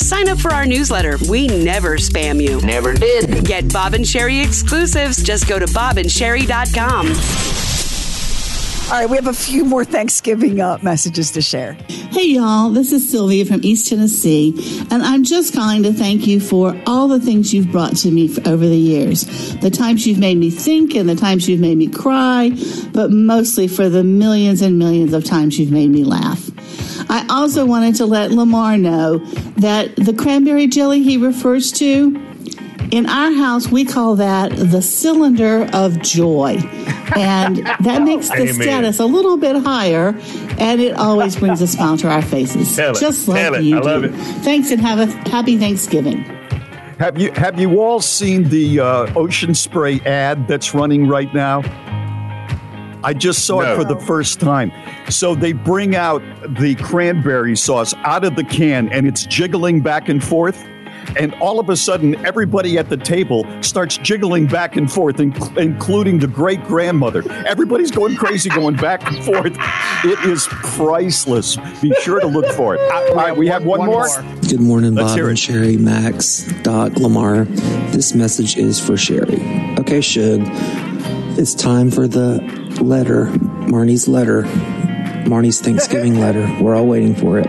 Sign 0.00 0.28
up 0.28 0.38
for 0.38 0.52
our 0.52 0.66
newsletter. 0.66 1.18
We 1.28 1.46
never 1.46 1.96
spam 1.96 2.42
you. 2.42 2.60
Never 2.62 2.94
did. 2.94 3.44
Get 3.44 3.72
Bob 3.72 3.94
and 3.94 4.04
Sheri 4.04 4.44
exclusives. 4.44 5.22
Just 5.22 5.48
go 5.48 5.58
to 5.58 5.66
bobandsheri.com. 5.66 7.69
All 8.90 8.96
right, 8.96 9.08
we 9.08 9.16
have 9.18 9.28
a 9.28 9.32
few 9.32 9.64
more 9.64 9.84
Thanksgiving 9.84 10.60
uh, 10.60 10.76
messages 10.82 11.30
to 11.30 11.40
share. 11.40 11.74
Hey 12.10 12.26
y'all, 12.26 12.70
this 12.70 12.90
is 12.90 13.08
Sylvia 13.08 13.44
from 13.44 13.60
East 13.62 13.88
Tennessee, 13.88 14.52
and 14.90 15.04
I'm 15.04 15.22
just 15.22 15.54
calling 15.54 15.84
to 15.84 15.92
thank 15.92 16.26
you 16.26 16.40
for 16.40 16.76
all 16.88 17.06
the 17.06 17.20
things 17.20 17.54
you've 17.54 17.70
brought 17.70 17.96
to 17.98 18.10
me 18.10 18.28
over 18.46 18.66
the 18.66 18.76
years. 18.76 19.54
The 19.58 19.70
times 19.70 20.08
you've 20.08 20.18
made 20.18 20.38
me 20.38 20.50
think 20.50 20.96
and 20.96 21.08
the 21.08 21.14
times 21.14 21.48
you've 21.48 21.60
made 21.60 21.78
me 21.78 21.86
cry, 21.86 22.50
but 22.92 23.12
mostly 23.12 23.68
for 23.68 23.88
the 23.88 24.02
millions 24.02 24.60
and 24.60 24.76
millions 24.76 25.12
of 25.12 25.24
times 25.24 25.56
you've 25.56 25.70
made 25.70 25.90
me 25.90 26.02
laugh. 26.02 26.50
I 27.08 27.24
also 27.30 27.64
wanted 27.64 27.94
to 27.94 28.06
let 28.06 28.32
Lamar 28.32 28.76
know 28.76 29.18
that 29.58 29.94
the 29.94 30.14
cranberry 30.14 30.66
jelly 30.66 31.04
he 31.04 31.16
refers 31.16 31.70
to, 31.74 32.29
in 32.90 33.06
our 33.06 33.32
house, 33.32 33.68
we 33.70 33.84
call 33.84 34.16
that 34.16 34.52
the 34.56 34.82
cylinder 34.82 35.68
of 35.72 36.00
joy. 36.00 36.56
And 37.16 37.58
that 37.80 38.02
makes 38.04 38.28
the 38.28 38.42
Amen. 38.42 38.54
status 38.54 38.98
a 38.98 39.06
little 39.06 39.36
bit 39.36 39.56
higher, 39.62 40.14
and 40.58 40.80
it 40.80 40.94
always 40.96 41.36
brings 41.36 41.60
a 41.60 41.66
smile 41.66 41.96
to 41.98 42.08
our 42.08 42.22
faces. 42.22 42.74
Tell 42.76 42.94
it. 42.96 43.00
Just 43.00 43.28
like 43.28 43.40
Tell 43.42 43.54
it. 43.54 43.64
you 43.64 43.78
I 43.78 43.80
love 43.80 44.04
it. 44.04 44.12
Thanks 44.42 44.70
and 44.70 44.80
have 44.80 44.98
a 44.98 45.06
happy 45.30 45.56
Thanksgiving. 45.58 46.24
Have 46.98 47.18
you 47.18 47.32
have 47.32 47.58
you 47.58 47.80
all 47.80 48.00
seen 48.00 48.44
the 48.50 48.80
uh, 48.80 49.12
ocean 49.14 49.54
spray 49.54 50.00
ad 50.00 50.46
that's 50.46 50.74
running 50.74 51.08
right 51.08 51.32
now? 51.32 51.62
I 53.02 53.14
just 53.14 53.46
saw 53.46 53.62
No. 53.62 53.72
it 53.72 53.76
for 53.76 53.84
the 53.84 53.98
first 54.00 54.40
time. 54.40 54.70
So 55.08 55.34
they 55.34 55.52
bring 55.52 55.96
out 55.96 56.22
the 56.58 56.74
cranberry 56.74 57.56
sauce 57.56 57.94
out 58.04 58.24
of 58.24 58.36
the 58.36 58.44
can 58.44 58.90
and 58.90 59.06
it's 59.06 59.24
jiggling 59.24 59.80
back 59.80 60.10
and 60.10 60.22
forth. 60.22 60.62
And 61.16 61.34
all 61.34 61.58
of 61.60 61.68
a 61.68 61.76
sudden, 61.76 62.14
everybody 62.24 62.78
at 62.78 62.88
the 62.88 62.96
table 62.96 63.46
starts 63.62 63.98
jiggling 63.98 64.46
back 64.46 64.76
and 64.76 64.90
forth, 64.90 65.16
inc- 65.16 65.56
including 65.58 66.18
the 66.18 66.26
great 66.26 66.62
grandmother. 66.64 67.22
Everybody's 67.46 67.90
going 67.90 68.16
crazy, 68.16 68.48
going 68.50 68.76
back 68.76 69.06
and 69.10 69.22
forth. 69.24 69.56
It 70.04 70.18
is 70.28 70.46
priceless. 70.48 71.56
Be 71.82 71.92
sure 72.00 72.20
to 72.20 72.26
look 72.26 72.46
for 72.52 72.74
it. 72.74 72.80
All 72.90 73.14
right, 73.14 73.36
we 73.36 73.48
have 73.48 73.64
one, 73.64 73.84
more. 73.84 74.08
Good 74.48 74.60
morning, 74.60 74.94
Let's 74.94 75.10
Bob 75.12 75.18
and. 75.28 75.36
Sheri, 75.36 75.78
Max, 75.78 76.42
Doc, 76.62 76.96
Lamar. 76.96 77.44
This 77.90 78.14
message 78.14 78.56
is 78.56 78.78
for 78.80 78.92
Sheri. 78.94 79.78
Okay, 79.80 80.00
Shug, 80.00 80.40
it's 81.38 81.54
time 81.54 81.90
for 81.90 82.06
the 82.08 82.40
letter, 82.80 83.26
Marnie's 83.66 84.08
letter, 84.08 84.42
Marnie's 85.24 85.60
Thanksgiving 85.60 86.18
letter. 86.20 86.48
We're 86.60 86.74
all 86.74 86.86
waiting 86.86 87.14
for 87.14 87.38
it. 87.38 87.46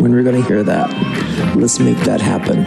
When 0.00 0.12
we're 0.12 0.22
going 0.22 0.40
to 0.40 0.46
hear 0.48 0.62
that, 0.62 0.88
let's 1.56 1.78
make 1.78 1.98
that 1.98 2.20
happen. 2.20 2.64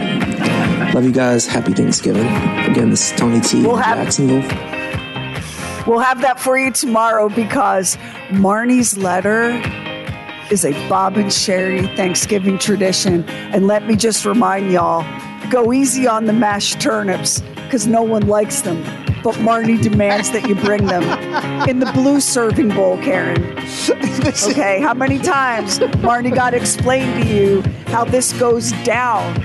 Love 0.94 1.04
you 1.04 1.12
guys. 1.12 1.46
Happy 1.46 1.72
Thanksgiving. 1.72 2.26
Again, 2.70 2.90
this 2.90 3.10
is 3.12 3.18
Tony 3.18 3.40
T. 3.40 3.62
We'll 3.62 3.76
have- 3.76 3.98
Jacksonville. 3.98 4.42
We'll 5.86 5.98
have 6.00 6.22
that 6.22 6.40
for 6.40 6.56
you 6.56 6.70
tomorrow 6.70 7.28
because 7.28 7.96
Marnie's 8.30 8.96
letter 8.96 9.50
is 10.50 10.64
a 10.64 10.72
Bob 10.88 11.16
and 11.18 11.26
Sheri 11.26 11.94
Thanksgiving 11.94 12.58
tradition. 12.58 13.24
And 13.28 13.66
let 13.66 13.86
me 13.86 13.94
just 13.96 14.24
remind 14.24 14.72
y'all 14.72 15.04
go 15.50 15.72
easy 15.74 16.06
on 16.06 16.24
the 16.24 16.32
mashed 16.32 16.80
turnips 16.80 17.40
because 17.64 17.86
no 17.86 18.02
one 18.02 18.26
likes 18.26 18.62
them. 18.62 18.82
But 19.22 19.34
Marnie 19.36 19.80
demands 19.82 20.30
that 20.32 20.48
you 20.48 20.54
bring 20.54 20.86
them 20.86 21.02
in 21.68 21.80
the 21.80 21.90
blue 21.92 22.20
serving 22.20 22.70
bowl, 22.70 22.96
Karen. 22.98 23.42
Okay, 24.24 24.80
how 24.80 24.94
many 24.94 25.18
times 25.18 25.78
Marnie 26.00 26.34
got 26.34 26.54
explained 26.54 27.22
to 27.22 27.28
you 27.28 27.62
how 27.94 28.04
this 28.04 28.32
goes 28.32 28.72
down 28.82 29.40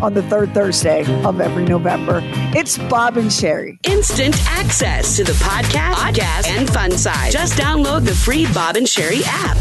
on 0.00 0.14
the 0.14 0.22
third 0.22 0.54
Thursday 0.54 1.04
of 1.22 1.38
every 1.38 1.66
November? 1.66 2.22
It's 2.56 2.78
Bob 2.78 3.18
and 3.18 3.28
Sheri. 3.28 3.78
Instant 3.86 4.34
access 4.46 5.18
to 5.18 5.24
the 5.24 5.32
podcast, 5.32 5.92
podcast, 5.92 6.48
and 6.48 6.66
fun 6.70 6.92
side. 6.92 7.30
Just 7.30 7.58
download 7.58 8.06
the 8.06 8.14
free 8.14 8.46
Bob 8.54 8.76
and 8.76 8.86
Sheri 8.86 9.20
app. 9.26 9.58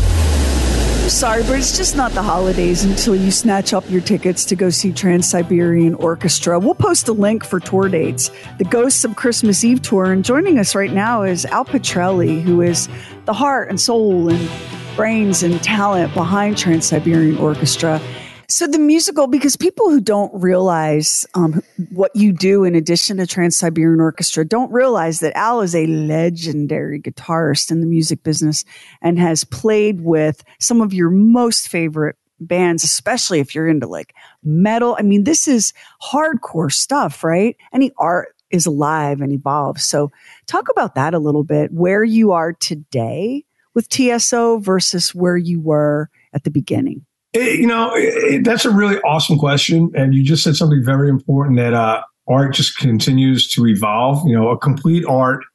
Sorry, 1.10 1.43
but 1.43 1.60
it's 1.60 1.76
just 1.76 1.98
not 1.98 2.13
the 2.13 2.22
holidays 2.22 2.86
until 2.86 3.13
you 3.13 3.30
snatch 3.30 3.74
up 3.74 3.84
your 3.89 4.00
tickets 4.00 4.46
to 4.46 4.56
go 4.56 4.70
see 4.70 4.93
Trans 4.93 5.30
Siberian 5.30 5.93
Orchestra. 5.96 6.60
We'll 6.60 6.76
post 6.76 7.10
a 7.10 7.13
link 7.13 7.43
for 7.43 7.60
tour 7.60 7.89
dates. 7.89 8.32
The 8.58 8.63
Ghosts 8.63 9.04
of 9.04 9.17
Christmas 9.17 9.65
Eve 9.65 9.82
tour, 9.82 10.13
and 10.13 10.24
joining 10.24 10.60
us 10.60 10.76
right 10.76 10.93
now 10.93 11.24
is 11.24 11.43
Al 11.43 11.65
Pitrelli, 11.65 12.41
who 12.41 12.62
is 12.62 12.88
the 13.26 13.34
heart 13.34 13.67
and 13.70 13.82
soul 13.82 14.30
and 14.30 14.50
brains 14.97 15.43
and 15.43 15.62
talent 15.63 16.12
behind 16.15 16.57
Trans 16.57 16.88
Siberian 16.88 17.38
Orchestra. 17.38 18.01
So 18.49 18.65
the 18.65 18.79
musical, 18.79 19.27
because 19.27 19.55
people 19.55 19.91
who 19.91 20.01
don't 20.01 20.31
realize 20.33 21.23
um, 21.36 21.62
what 21.91 22.15
you 22.15 22.33
do 22.33 22.63
in 22.63 22.73
addition 22.73 23.17
to 23.17 23.27
Trans 23.27 23.55
Siberian 23.55 24.01
Orchestra 24.01 24.43
don't 24.43 24.71
realize 24.71 25.19
that 25.19 25.38
Al 25.38 25.62
is 25.62 25.75
a 25.75 25.86
legendary 25.86 26.99
guitarist 26.99 27.69
in 27.69 27.79
the 27.79 27.86
music 27.86 28.23
business 28.23 28.65
and 29.01 29.19
has 29.19 29.43
played 29.43 30.01
with 30.01 30.43
some 30.60 30.81
of 30.81 30.93
your 30.93 31.12
most 31.12 31.69
favorite 31.69 32.15
bands, 32.39 32.83
especially 32.83 33.39
if 33.39 33.53
you're 33.53 33.67
into 33.67 33.86
like 33.86 34.15
metal. 34.43 34.95
I 34.97 35.03
mean, 35.03 35.25
this 35.25 35.47
is 35.47 35.73
hardcore 36.01 36.71
stuff, 36.71 37.23
right? 37.23 37.55
Any 37.71 37.91
art 37.99 38.29
is 38.49 38.65
alive 38.65 39.21
and 39.21 39.31
evolves. 39.31 39.83
So 39.83 40.12
talk 40.47 40.69
about 40.69 40.95
that 40.95 41.13
a 41.13 41.19
little 41.19 41.43
bit, 41.43 41.71
where 41.71 42.03
you 42.03 42.31
are 42.31 42.53
today 42.53 43.43
with 43.77 43.89
TSO 43.89 44.57
versus 44.57 45.13
where 45.13 45.37
you 45.37 45.61
were 45.61 46.09
at 46.33 46.43
the 46.43 46.49
beginning. 46.49 47.05
It- 47.33 47.59
you 47.59 47.67
know, 47.67 47.93
it- 47.95 48.33
it- 48.33 48.43
that's 48.43 48.65
a 48.65 48.71
really 48.71 48.97
awesome 49.01 49.37
question. 49.37 49.91
And 49.93 50.15
you 50.15 50.23
just 50.23 50.43
said 50.43 50.55
something 50.55 50.83
very 50.83 51.09
important 51.09 51.57
that 51.57 51.75
uh, 51.75 52.01
art 52.27 52.55
just 52.55 52.75
continues 52.79 53.47
to 53.49 53.67
evolve. 53.67 54.27
You 54.27 54.33
know, 54.33 54.49
a 54.49 54.57
complete 54.57 55.05
art 55.07 55.45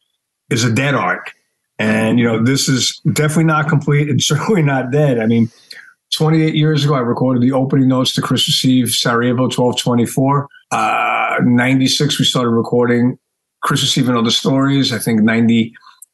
is 0.51 0.63
a 0.63 0.73
dead 0.73 0.95
art. 0.95 1.33
And, 1.81 2.21
you 2.21 2.25
know, 2.25 2.41
this 2.41 2.69
is 2.69 3.01
definitely 3.13 3.45
not 3.45 3.69
complete 3.69 4.09
and 4.09 4.23
certainly 4.31 4.63
not 4.63 4.93
dead. 4.93 5.19
I 5.19 5.27
mean, 5.27 5.51
28 6.15 6.55
years 6.55 6.85
ago, 6.85 6.95
I 6.95 7.01
recorded 7.01 7.43
the 7.43 7.51
opening 7.51 7.89
notes 7.89 8.13
to 8.13 8.23
Christmas 8.23 8.65
Eve, 8.65 8.91
Sarajevo 8.91 9.49
1224. 9.49 10.47
Uh, 10.71 11.39
96, 11.43 12.21
we 12.21 12.25
started 12.25 12.51
recording 12.51 13.19
Christmas 13.63 13.99
Eve 13.99 14.11
and 14.11 14.19
Other 14.19 14.31
Stories. 14.31 14.93
I 14.93 15.01
think 15.01 15.23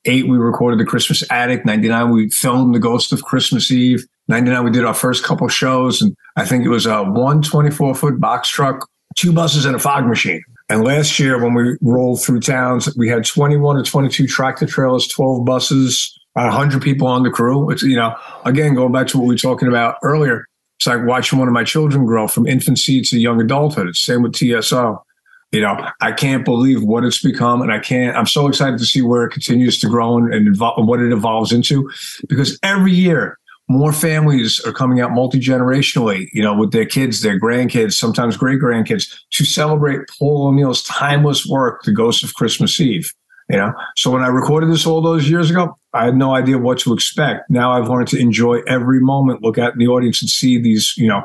98, 0.07 0.29
we 0.29 0.39
recorded 0.39 0.79
the 0.79 0.85
Christmas 0.85 1.23
Attic. 1.31 1.65
99, 1.65 2.11
we 2.11 2.31
filmed 2.31 2.75
The 2.75 2.79
Ghost 2.79 3.13
of 3.13 3.23
Christmas 3.23 3.71
Eve. 3.71 4.07
99, 4.29 4.65
we 4.65 4.71
did 4.71 4.85
our 4.85 4.95
first 4.95 5.25
couple 5.25 5.49
shows. 5.49 6.01
And 6.01 6.15
I 6.37 6.45
think 6.45 6.65
it 6.65 6.69
was 6.69 6.87
a 6.87 7.03
one 7.05 7.43
24 7.43 7.95
foot 7.95 8.21
box 8.21 8.49
truck, 8.49 8.89
two 9.17 9.33
buses 9.33 9.65
and 9.65 9.75
a 9.75 9.79
fog 9.79 10.07
machine. 10.07 10.43
And 10.69 10.85
last 10.85 11.19
year, 11.19 11.43
when 11.43 11.55
we 11.55 11.77
rolled 11.81 12.23
through 12.23 12.41
towns, 12.41 12.95
we 12.97 13.09
had 13.09 13.25
21 13.25 13.77
or 13.77 13.83
22 13.83 14.27
tractor 14.27 14.67
trailers, 14.67 15.09
12 15.09 15.45
buses, 15.45 16.19
about 16.37 16.49
100 16.49 16.83
people 16.83 17.07
on 17.07 17.23
the 17.23 17.31
crew. 17.31 17.71
It's, 17.71 17.83
you 17.83 17.97
know, 17.97 18.15
again, 18.45 18.75
going 18.75 18.93
back 18.93 19.07
to 19.09 19.19
what 19.19 19.27
we 19.27 19.35
were 19.35 19.39
talking 19.39 19.69
about 19.69 19.97
earlier, 20.03 20.47
it's 20.79 20.87
like 20.87 21.05
watching 21.07 21.39
one 21.39 21.49
of 21.49 21.55
my 21.55 21.65
children 21.65 22.05
grow 22.05 22.29
from 22.29 22.47
infancy 22.47 23.01
to 23.01 23.19
young 23.19 23.41
adulthood. 23.41 23.89
It's 23.89 24.05
same 24.05 24.23
with 24.23 24.37
TSO. 24.37 25.03
You 25.51 25.63
know, 25.63 25.83
I 26.01 26.13
can't 26.13 26.45
believe 26.45 26.83
what 26.83 27.05
it's 27.05 27.23
become, 27.23 27.63
and 27.63 27.73
I 27.73 27.79
can't. 27.79 28.15
I'm 28.17 28.27
so 28.27 28.49
excited 28.49 28.79
to 28.79 28.85
see 28.85 29.01
where 29.01 29.25
it 29.25 29.31
continues 29.31 29.79
to 29.81 29.89
grow 29.89 30.19
and, 30.19 30.33
and 30.33 30.55
evol- 30.55 30.87
what 30.87 31.01
it 31.01 31.11
evolves 31.11 31.53
into, 31.53 31.91
because 32.29 32.59
every 32.63 32.93
year 32.93 33.39
more 33.67 33.93
families 33.93 34.61
are 34.67 34.73
coming 34.73 35.01
out 35.01 35.13
multi 35.13 35.41
generationally. 35.41 36.29
You 36.35 36.43
know, 36.43 36.55
with 36.55 36.73
their 36.73 36.85
kids, 36.85 37.23
their 37.23 37.41
grandkids, 37.41 37.95
sometimes 37.95 38.37
great 38.37 38.61
grandkids, 38.61 39.11
to 39.31 39.45
celebrate 39.47 40.01
Paul 40.19 40.49
O'Neill's 40.49 40.83
timeless 40.83 41.47
work, 41.47 41.83
"The 41.85 41.93
Ghost 41.93 42.23
of 42.23 42.35
Christmas 42.35 42.79
Eve." 42.79 43.11
You 43.51 43.57
know, 43.57 43.73
so 43.97 44.11
when 44.11 44.23
I 44.23 44.29
recorded 44.29 44.71
this 44.71 44.87
all 44.87 45.01
those 45.01 45.31
years 45.31 45.51
ago, 45.51 45.79
I 45.95 46.05
had 46.05 46.17
no 46.17 46.35
idea 46.35 46.59
what 46.59 46.79
to 46.81 46.93
expect. 46.93 47.49
Now 47.49 47.73
I've 47.73 47.89
learned 47.89 48.09
to 48.09 48.19
enjoy 48.19 48.61
every 48.67 49.01
moment, 49.01 49.43
look 49.43 49.57
out 49.57 49.73
in 49.73 49.79
the 49.79 49.89
audience 49.89 50.21
and 50.21 50.29
see 50.29 50.61
these, 50.61 50.93
you 50.99 51.09
know, 51.09 51.25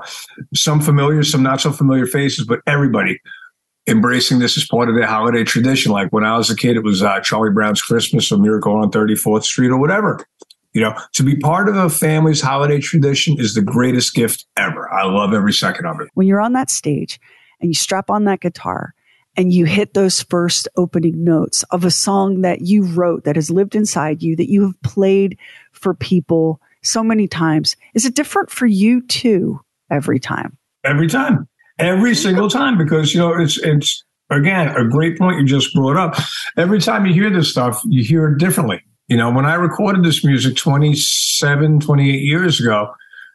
some 0.55 0.79
familiar, 0.79 1.23
some 1.23 1.43
not 1.43 1.59
so 1.59 1.73
familiar 1.73 2.05
faces, 2.05 2.45
but 2.45 2.61
everybody 2.65 3.19
embracing 3.87 4.39
this 4.39 4.57
as 4.57 4.65
part 4.65 4.89
of 4.89 4.95
their 4.95 5.07
holiday 5.07 5.43
tradition. 5.43 5.91
Like 5.91 6.09
when 6.11 6.23
I 6.23 6.37
was 6.37 6.49
a 6.49 6.55
kid, 6.55 6.77
it 6.77 6.83
was 6.83 7.03
uh, 7.03 7.19
Charlie 7.19 7.51
Brown's 7.51 7.81
Christmas 7.81 8.31
or 8.31 8.37
Miracle 8.37 8.75
on 8.75 8.91
34th 8.91 9.43
Street 9.43 9.69
or 9.69 9.77
whatever. 9.77 10.25
You 10.73 10.81
know, 10.81 10.97
to 11.13 11.23
be 11.23 11.35
part 11.35 11.69
of 11.69 11.75
a 11.75 11.89
family's 11.89 12.41
holiday 12.41 12.79
tradition 12.79 13.39
is 13.39 13.53
the 13.53 13.61
greatest 13.61 14.15
gift 14.15 14.45
ever. 14.57 14.91
I 14.91 15.05
love 15.05 15.33
every 15.33 15.53
second 15.53 15.85
of 15.85 15.99
it. 15.99 16.07
When 16.15 16.25
you're 16.25 16.41
on 16.41 16.53
that 16.53 16.71
stage 16.71 17.19
and 17.59 17.69
you 17.69 17.75
strap 17.75 18.09
on 18.09 18.23
that 18.25 18.39
guitar 18.39 18.95
and 19.35 19.53
you 19.53 19.65
hit 19.65 19.93
those 19.93 20.23
first 20.23 20.67
opening 20.75 21.23
notes 21.23 21.63
of 21.63 21.85
a 21.85 21.91
song 21.91 22.41
that 22.41 22.61
you 22.61 22.83
wrote 22.85 23.23
that 23.25 23.35
has 23.35 23.51
lived 23.51 23.75
inside 23.75 24.23
you, 24.23 24.35
that 24.35 24.49
you 24.49 24.63
have 24.63 24.81
played 24.81 25.37
for 25.71 25.93
people 25.93 26.59
so 26.81 27.03
many 27.03 27.27
times, 27.27 27.75
is 27.93 28.05
it 28.05 28.15
different 28.15 28.49
for 28.49 28.65
you 28.65 29.01
too 29.01 29.59
every 29.91 30.19
time? 30.19 30.57
Every 30.83 31.07
time 31.07 31.47
every 31.79 32.15
single 32.15 32.49
time 32.49 32.77
because 32.77 33.13
you 33.13 33.19
know 33.19 33.33
it's 33.33 33.57
it's 33.59 34.03
again 34.29 34.69
a 34.75 34.87
great 34.87 35.17
point 35.17 35.39
you 35.39 35.45
just 35.45 35.73
brought 35.73 35.97
up. 35.97 36.15
Every 36.57 36.79
time 36.79 37.05
you 37.05 37.13
hear 37.13 37.29
this 37.29 37.51
stuff 37.51 37.81
you 37.85 38.03
hear 38.03 38.27
it 38.29 38.37
differently. 38.37 38.81
You 39.07 39.17
know 39.17 39.31
when 39.31 39.45
i 39.45 39.55
recorded 39.55 40.03
this 40.03 40.23
music 40.23 40.55
27 40.55 41.79
28 41.79 42.21
years 42.21 42.59
ago 42.59 42.89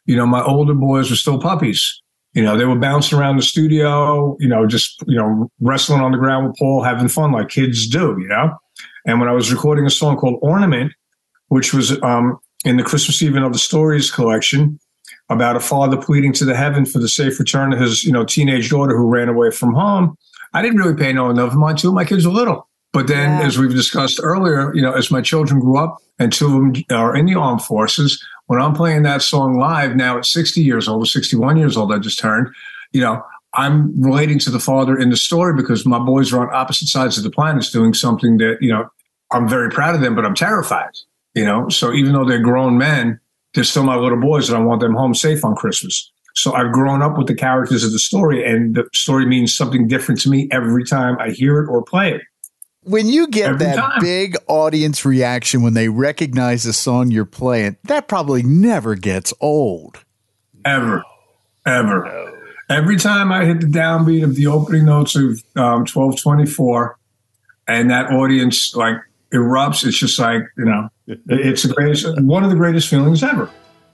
you 0.07 0.17
know 0.17 0.27
my 0.27 0.43
older 0.43 0.75
boys 0.75 1.11
were 1.11 1.17
still 1.17 1.41
puppies. 1.41 2.01
You 2.35 2.43
know 2.43 2.57
they 2.57 2.65
were 2.65 2.79
bouncing 2.79 3.19
around 3.19 3.37
the 3.37 3.43
studio 3.43 4.37
you 4.41 4.49
know 4.49 4.67
just 4.67 5.03
you 5.07 5.17
know 5.17 5.51
wrestling 5.61 6.01
on 6.01 6.13
the 6.13 6.19
ground 6.19 6.49
with 6.49 6.57
paul 6.59 6.83
having 6.83 7.09
fun 7.09 7.33
like 7.33 7.49
kids 7.49 7.89
do 7.89 8.17
you 8.21 8.29
know? 8.29 8.57
And 9.07 9.21
when 9.21 9.29
i 9.29 9.33
was 9.33 9.53
recording 9.53 9.87
a 9.87 9.91
song 9.91 10.17
called 10.17 10.39
ornament 10.43 10.93
which 11.49 11.73
was 11.73 12.01
um, 12.03 12.39
in 12.65 12.77
the 12.77 12.83
christmas 12.83 13.23
eve 13.23 13.35
and 13.35 13.45
other 13.45 13.59
stories 13.59 14.11
collection 14.11 14.79
about 15.31 15.57
a 15.57 15.61
father 15.61 15.97
pleading 15.97 16.33
to 16.35 16.45
the 16.45 16.57
heaven 16.57 16.87
for 16.87 16.99
the 16.99 17.09
safe 17.09 17.39
return 17.39 17.73
of 17.73 17.81
his, 17.81 18.05
you 18.05 18.13
know, 18.13 18.25
teenage 18.25 18.71
daughter 18.71 18.97
who 18.97 19.07
ran 19.07 19.29
away 19.29 19.51
from 19.51 19.75
home. 19.75 20.17
I 20.55 20.63
didn't 20.63 20.79
really 20.79 20.97
pay 20.97 21.13
no 21.13 21.29
enough 21.29 21.55
mind 21.55 21.79
to. 21.79 21.93
My 21.93 22.05
kids 22.05 22.27
were 22.27 22.33
little. 22.33 22.67
But 22.93 23.07
then, 23.07 23.39
yeah. 23.39 23.47
as 23.47 23.59
we've 23.59 23.75
discussed 23.75 24.19
earlier, 24.23 24.75
you 24.75 24.81
know, 24.81 24.93
as 24.93 25.11
my 25.11 25.21
children 25.21 25.61
grew 25.61 25.79
up 25.79 25.99
and 26.19 26.33
two 26.33 26.47
of 26.47 26.53
them 26.53 26.85
are 26.91 27.15
in 27.15 27.27
the 27.27 27.35
armed 27.35 27.63
forces, 27.63 28.25
when 28.47 28.61
I'm 28.61 28.75
playing 28.75 29.03
that 29.03 29.21
song 29.21 29.59
live 29.59 29.95
now 29.95 30.17
at 30.17 30.25
60 30.25 30.63
years 30.63 30.89
old, 30.89 31.07
61 31.07 31.59
years 31.59 31.77
old, 31.77 31.93
I 31.93 31.99
just 31.99 32.19
turned, 32.19 32.49
you 32.93 33.03
know, 33.03 33.23
I'm 33.55 34.01
relating 34.01 34.39
to 34.41 34.51
the 34.51 34.59
father 34.59 34.99
in 34.99 35.11
the 35.11 35.17
story 35.17 35.55
because 35.55 35.85
my 35.85 35.99
boys 35.99 36.33
are 36.33 36.49
on 36.49 36.55
opposite 36.55 36.89
sides 36.89 37.19
of 37.19 37.25
the 37.25 37.31
planets 37.31 37.71
doing 37.71 37.93
something 37.93 38.39
that, 38.39 38.59
you 38.61 38.71
know, 38.71 38.89
I'm 39.31 39.49
very 39.49 39.71
proud 39.71 39.95
of 39.95 40.01
them, 40.01 40.15
but 40.15 40.25
I'm 40.25 40.35
terrified, 40.35 40.91
you 41.35 41.45
know? 41.45 41.69
So 41.69 41.93
even 41.93 42.15
though 42.15 42.25
they're 42.25 42.39
grown 42.39 42.79
men, 42.79 43.21
they're 43.59 43.65
still 43.65 43.83
my 43.83 43.97
little 43.97 44.21
boys 44.21 44.49
and 44.49 44.57
I 44.57 44.65
want 44.65 44.81
them 44.81 44.95
home 44.95 45.17
safe 45.17 45.45
on 45.45 45.57
Christmas. 45.57 46.13
So 46.37 46.55
I've 46.55 46.71
grown 46.71 47.03
up 47.03 47.19
with 47.19 47.27
the 47.27 47.35
characters 47.35 47.83
of 47.83 47.91
the 47.91 47.99
story 47.99 48.49
and 48.49 48.77
the 48.77 48.89
story 48.93 49.27
means 49.27 49.57
something 49.57 49.89
different 49.89 50.21
to 50.21 50.31
me 50.31 50.49
every 50.53 50.85
time 50.85 51.17
I 51.19 51.31
hear 51.31 51.59
it 51.61 51.69
or 51.69 51.83
play 51.83 52.15
it. 52.15 52.23
When 52.85 53.09
you 53.09 53.27
get 53.27 53.47
every 53.47 53.67
that 53.67 53.75
time. 53.75 54.01
big 54.01 54.37
audience 54.47 55.05
reaction 55.05 55.63
when 55.63 55.75
they 55.75 55.89
recognize 55.89 56.63
the 56.63 56.73
song 56.73 57.11
you're 57.11 57.25
playing, 57.25 57.79
that 57.83 58.07
probably 58.07 58.45
never 58.45 58.95
gets 58.95 59.35
old. 59.41 60.05
Ever. 60.65 61.03
Ever. 61.67 62.05
No. 62.05 62.35
Every 62.71 62.97
time 62.97 63.33
I 63.33 63.45
hit 63.45 63.61
the 63.61 63.67
downbeat 63.67 64.23
of 64.23 64.37
the 64.37 64.47
opening 64.47 64.85
notes 64.85 65.17
of 65.17 65.43
um, 65.57 65.81
1224 65.81 66.97
and 67.67 67.91
that 67.91 68.13
audience 68.13 68.73
like 68.77 68.99
erupts, 69.33 69.87
it's 69.87 69.99
just 69.99 70.19
like, 70.19 70.43
you 70.57 70.65
know, 70.65 70.89
it's 71.07 71.63
the 71.63 71.73
greatest, 71.75 72.21
one 72.23 72.45
of 72.45 72.51
the 72.51 72.57
greatest 72.57 72.89
feelings 72.89 73.23
ever. 73.23 73.51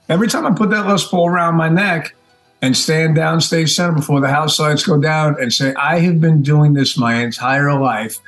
Every 0.07 0.27
time 0.27 0.45
I 0.45 0.51
put 0.51 0.69
that 0.69 0.85
Les 0.87 1.07
Paul 1.07 1.29
around 1.29 1.55
my 1.55 1.69
neck 1.69 2.15
and 2.61 2.75
stand 2.75 3.15
down 3.15 3.41
stage 3.41 3.73
center 3.73 3.93
before 3.93 4.21
the 4.21 4.27
house 4.27 4.59
lights 4.59 4.85
go 4.85 4.99
down 4.99 5.41
and 5.41 5.51
say, 5.51 5.73
I 5.75 5.99
have 5.99 6.21
been 6.21 6.41
doing 6.41 6.73
this 6.73 6.97
my 6.97 7.15
entire 7.15 7.77
life, 7.79 8.19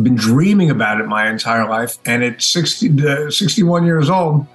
been 0.00 0.16
dreaming 0.16 0.70
about 0.70 1.00
it 1.00 1.06
my 1.06 1.28
entire 1.28 1.68
life. 1.68 1.98
And 2.06 2.24
at 2.24 2.42
60, 2.42 3.06
uh, 3.06 3.30
61 3.30 3.84
years 3.84 4.08
old, 4.08 4.46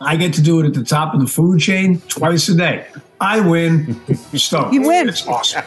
I 0.00 0.16
get 0.16 0.32
to 0.34 0.42
do 0.42 0.60
it 0.60 0.66
at 0.66 0.74
the 0.74 0.84
top 0.84 1.14
of 1.14 1.20
the 1.20 1.26
food 1.26 1.60
chain 1.60 2.00
twice 2.08 2.48
a 2.48 2.54
day. 2.54 2.86
I 3.20 3.40
win. 3.40 4.00
Stone. 4.34 4.72
You 4.72 4.82
win. 4.82 5.08
It's 5.08 5.26
awesome. 5.26 5.62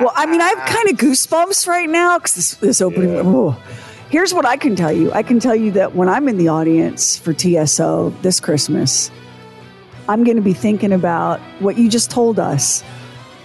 well, 0.00 0.12
I 0.16 0.26
mean, 0.26 0.40
I 0.40 0.48
have 0.48 0.68
kind 0.68 0.88
of 0.88 0.96
goosebumps 0.96 1.66
right 1.68 1.88
now 1.88 2.18
because 2.18 2.34
this, 2.34 2.54
this 2.56 2.80
opening. 2.80 3.14
Yeah. 3.14 3.22
Oh, 3.24 3.62
Here's 4.10 4.32
what 4.32 4.46
I 4.46 4.56
can 4.56 4.74
tell 4.74 4.92
you 4.92 5.12
I 5.12 5.22
can 5.22 5.38
tell 5.38 5.54
you 5.54 5.70
that 5.72 5.94
when 5.94 6.08
I'm 6.08 6.28
in 6.28 6.38
the 6.38 6.48
audience 6.48 7.18
for 7.18 7.34
TSO 7.34 8.14
this 8.22 8.40
Christmas, 8.40 9.10
I'm 10.08 10.24
going 10.24 10.36
to 10.36 10.42
be 10.42 10.54
thinking 10.54 10.92
about 10.92 11.40
what 11.60 11.76
you 11.76 11.90
just 11.90 12.10
told 12.10 12.38
us 12.38 12.82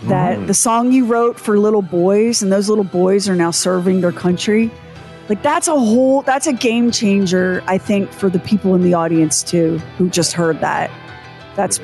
that 0.04 0.38
mm. 0.38 0.47
the 0.47 0.54
song 0.54 0.93
you 0.93 1.06
wrote 1.06 1.39
for 1.39 1.58
little 1.60 1.82
boys 1.82 2.41
and 2.41 2.49
those 2.52 2.69
little 2.69 2.86
boys 2.86 3.28
are 3.28 3.36
now 3.36 3.52
serving 3.52 3.99
their 4.02 4.13
country. 4.13 4.71
Like 5.28 5.43
that's 5.43 5.67
a 5.67 5.78
whole 5.78 6.21
that's 6.21 6.47
a 6.47 6.54
game 6.54 6.91
changer 6.91 7.62
I 7.67 7.78
think 7.78 8.10
for 8.12 8.30
the 8.30 8.39
people 8.39 8.73
in 8.76 8.84
the 8.84 8.93
audience 8.93 9.43
too 9.43 9.80
who 9.97 10.10
just 10.10 10.32
heard 10.32 10.62
that. 10.62 10.89
That's 11.56 11.82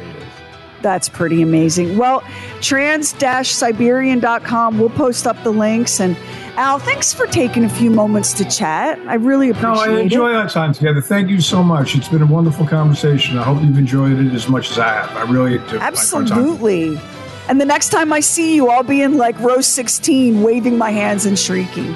that's 0.82 1.10
pretty 1.10 1.42
amazing. 1.42 1.98
Well, 1.98 2.24
trans-siberian.com 2.62 4.80
we'll 4.80 4.89
post 4.89 5.28
up 5.28 5.44
the 5.44 5.52
links 5.52 6.00
and 6.00 6.15
Al, 6.60 6.78
thanks 6.78 7.13
for 7.13 7.26
taking 7.26 7.63
a 7.63 7.69
few 7.69 7.89
moments 7.89 8.34
to 8.34 8.43
chat. 8.43 9.00
I 9.08 9.13
really 9.13 9.50
appreciate 9.50 9.86
it. 9.86 9.91
No, 9.91 9.98
I 9.98 10.02
enjoy 10.02 10.30
it. 10.32 10.36
our 10.36 10.50
time 10.50 10.74
together. 10.74 11.00
Thank 11.00 11.30
you 11.30 11.39
so 11.39 11.63
much. 11.63 11.95
It's 11.95 12.10
been 12.10 12.22
a 12.22 12.26
wonderful 12.26 12.67
conversation. 12.67 13.38
I 13.38 13.43
hope 13.43 13.63
you've 13.63 13.78
enjoyed 13.78 14.19
it 14.19 14.34
as 14.34 14.50
much 14.50 14.69
as 14.69 14.78
I 14.78 14.89
have. 14.89 15.15
I 15.15 15.32
really 15.32 15.60
do. 15.69 15.80
Absolutely. 15.80 17.00
And 17.48 17.62
the 17.62 17.65
next 17.65 17.91
time 17.91 18.12
I 18.12 18.19
see 18.19 18.56
you, 18.56 18.67
I'll 18.67 18.84
be 18.84 19.02
in 19.02 19.15
like 19.15 19.39
row 19.39 19.62
16, 19.62 20.41
waving 20.41 20.78
my 20.78 20.91
hands 20.91 21.26
and 21.26 21.39
shrieking. 21.39 21.93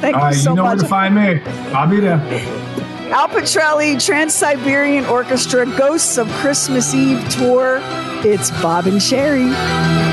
Thank 0.00 0.16
you 0.16 0.22
so 0.22 0.24
much. 0.24 0.36
you 0.36 0.54
know 0.54 0.62
much. 0.62 0.76
where 0.76 0.82
to 0.82 0.88
find 0.88 1.14
me. 1.14 1.42
I'll 1.74 1.86
be 1.86 2.00
there. 2.00 2.20
Al 3.12 3.28
Pitrelli, 3.28 4.02
Trans 4.02 4.32
Siberian 4.32 5.04
Orchestra, 5.04 5.66
Ghosts 5.76 6.16
of 6.16 6.26
Christmas 6.36 6.94
Eve 6.94 7.22
Tour. 7.28 7.80
It's 8.24 8.50
Bob 8.62 8.86
and 8.86 8.96
Sheri. 8.96 10.09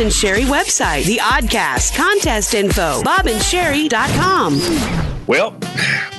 And 0.00 0.10
Sheri 0.10 0.44
website, 0.44 1.04
the 1.04 1.18
Oddcast, 1.18 1.94
contest 1.94 2.54
info, 2.54 3.02
bobandsheri.com. 3.02 5.26
Well, 5.26 5.54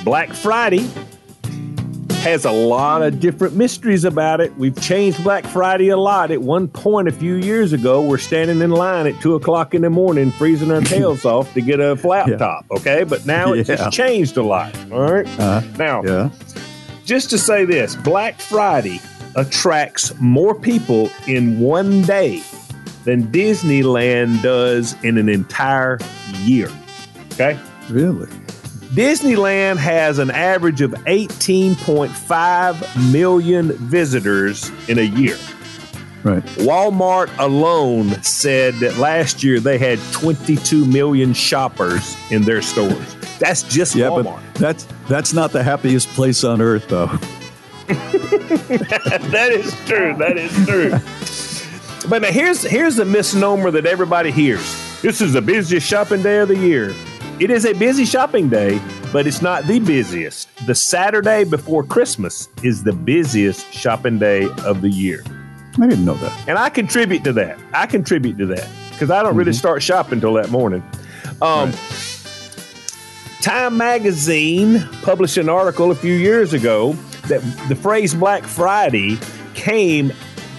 Black 0.04 0.32
Friday 0.32 0.88
has 2.20 2.44
a 2.44 2.52
lot 2.52 3.02
of 3.02 3.18
different 3.18 3.56
mysteries 3.56 4.04
about 4.04 4.40
it. 4.40 4.56
We've 4.56 4.80
changed 4.80 5.24
Black 5.24 5.44
Friday 5.44 5.88
a 5.88 5.96
lot. 5.96 6.30
At 6.30 6.42
one 6.42 6.68
point 6.68 7.08
a 7.08 7.10
few 7.10 7.34
years 7.34 7.72
ago, 7.72 8.00
we're 8.00 8.18
standing 8.18 8.60
in 8.60 8.70
line 8.70 9.08
at 9.08 9.20
two 9.20 9.34
o'clock 9.34 9.74
in 9.74 9.82
the 9.82 9.90
morning, 9.90 10.30
freezing 10.30 10.70
our 10.70 10.82
tails 10.82 11.24
off 11.24 11.52
to 11.54 11.60
get 11.60 11.80
a 11.80 11.96
flat 11.96 12.28
yeah. 12.28 12.36
top. 12.36 12.64
Okay, 12.70 13.02
but 13.02 13.26
now 13.26 13.52
it's 13.52 13.68
yeah. 13.68 13.74
just 13.74 13.90
changed 13.90 14.36
a 14.36 14.44
lot. 14.44 14.72
All 14.92 15.12
right? 15.12 15.26
uh, 15.40 15.60
now, 15.76 16.04
yeah. 16.04 16.30
just 17.04 17.30
to 17.30 17.38
say 17.38 17.64
this, 17.64 17.96
Black 17.96 18.38
Friday 18.38 19.00
attracts 19.34 20.14
more 20.20 20.54
people 20.54 21.10
in 21.26 21.58
one 21.58 22.02
day 22.02 22.44
than 23.04 23.24
Disneyland 23.32 24.42
does 24.42 24.94
in 25.04 25.18
an 25.18 25.28
entire 25.28 25.98
year. 26.38 26.70
Okay? 27.32 27.58
Really? 27.90 28.28
Disneyland 28.94 29.78
has 29.78 30.18
an 30.18 30.30
average 30.30 30.80
of 30.82 30.92
18.5 30.92 33.12
million 33.12 33.72
visitors 33.72 34.70
in 34.88 34.98
a 34.98 35.02
year. 35.02 35.36
Right. 36.24 36.44
Walmart 36.58 37.30
alone 37.38 38.10
said 38.22 38.74
that 38.74 38.96
last 38.98 39.42
year 39.42 39.58
they 39.58 39.76
had 39.78 39.98
22 40.12 40.84
million 40.84 41.32
shoppers 41.32 42.14
in 42.30 42.42
their 42.42 42.62
stores. 42.62 43.16
That's 43.40 43.64
just 43.64 43.96
Yeah, 43.96 44.06
Walmart. 44.08 44.40
but 44.52 44.54
that's 44.54 44.86
that's 45.08 45.32
not 45.32 45.50
the 45.50 45.64
happiest 45.64 46.06
place 46.10 46.44
on 46.44 46.60
earth, 46.60 46.86
though. 46.88 47.06
that 47.88 49.50
is 49.52 49.74
true. 49.86 50.14
That 50.16 50.38
is 50.38 50.52
true. 50.64 50.92
But 52.04 52.22
now 52.22 52.28
here's 52.28 52.62
here's 52.62 52.98
a 52.98 53.04
misnomer 53.04 53.70
that 53.70 53.86
everybody 53.86 54.30
hears. 54.30 54.60
This 55.02 55.20
is 55.20 55.32
the 55.32 55.42
busiest 55.42 55.86
shopping 55.86 56.22
day 56.22 56.38
of 56.38 56.48
the 56.48 56.56
year. 56.56 56.94
It 57.40 57.50
is 57.50 57.64
a 57.64 57.72
busy 57.72 58.04
shopping 58.04 58.48
day, 58.48 58.80
but 59.12 59.26
it's 59.26 59.42
not 59.42 59.64
the 59.64 59.80
busiest. 59.80 60.48
The 60.66 60.74
Saturday 60.74 61.44
before 61.44 61.82
Christmas 61.82 62.48
is 62.62 62.84
the 62.84 62.92
busiest 62.92 63.72
shopping 63.72 64.18
day 64.18 64.48
of 64.64 64.80
the 64.80 64.90
year. 64.90 65.24
I 65.80 65.86
didn't 65.86 66.04
know 66.04 66.14
that. 66.14 66.48
And 66.48 66.58
I 66.58 66.68
contribute 66.68 67.24
to 67.24 67.32
that. 67.34 67.58
I 67.72 67.86
contribute 67.86 68.38
to 68.38 68.46
that 68.46 68.68
because 68.90 69.10
I 69.10 69.22
don't 69.22 69.34
really 69.34 69.54
start 69.54 69.82
shopping 69.82 70.20
till 70.20 70.34
that 70.34 70.50
morning. 70.50 70.82
Um, 71.40 71.72
Time 73.40 73.76
magazine 73.76 74.86
published 75.02 75.36
an 75.36 75.48
article 75.48 75.90
a 75.90 75.96
few 75.96 76.14
years 76.14 76.52
ago 76.52 76.92
that 77.26 77.40
the 77.68 77.74
phrase 77.74 78.14
Black 78.14 78.44
Friday 78.44 79.18
came 79.54 80.12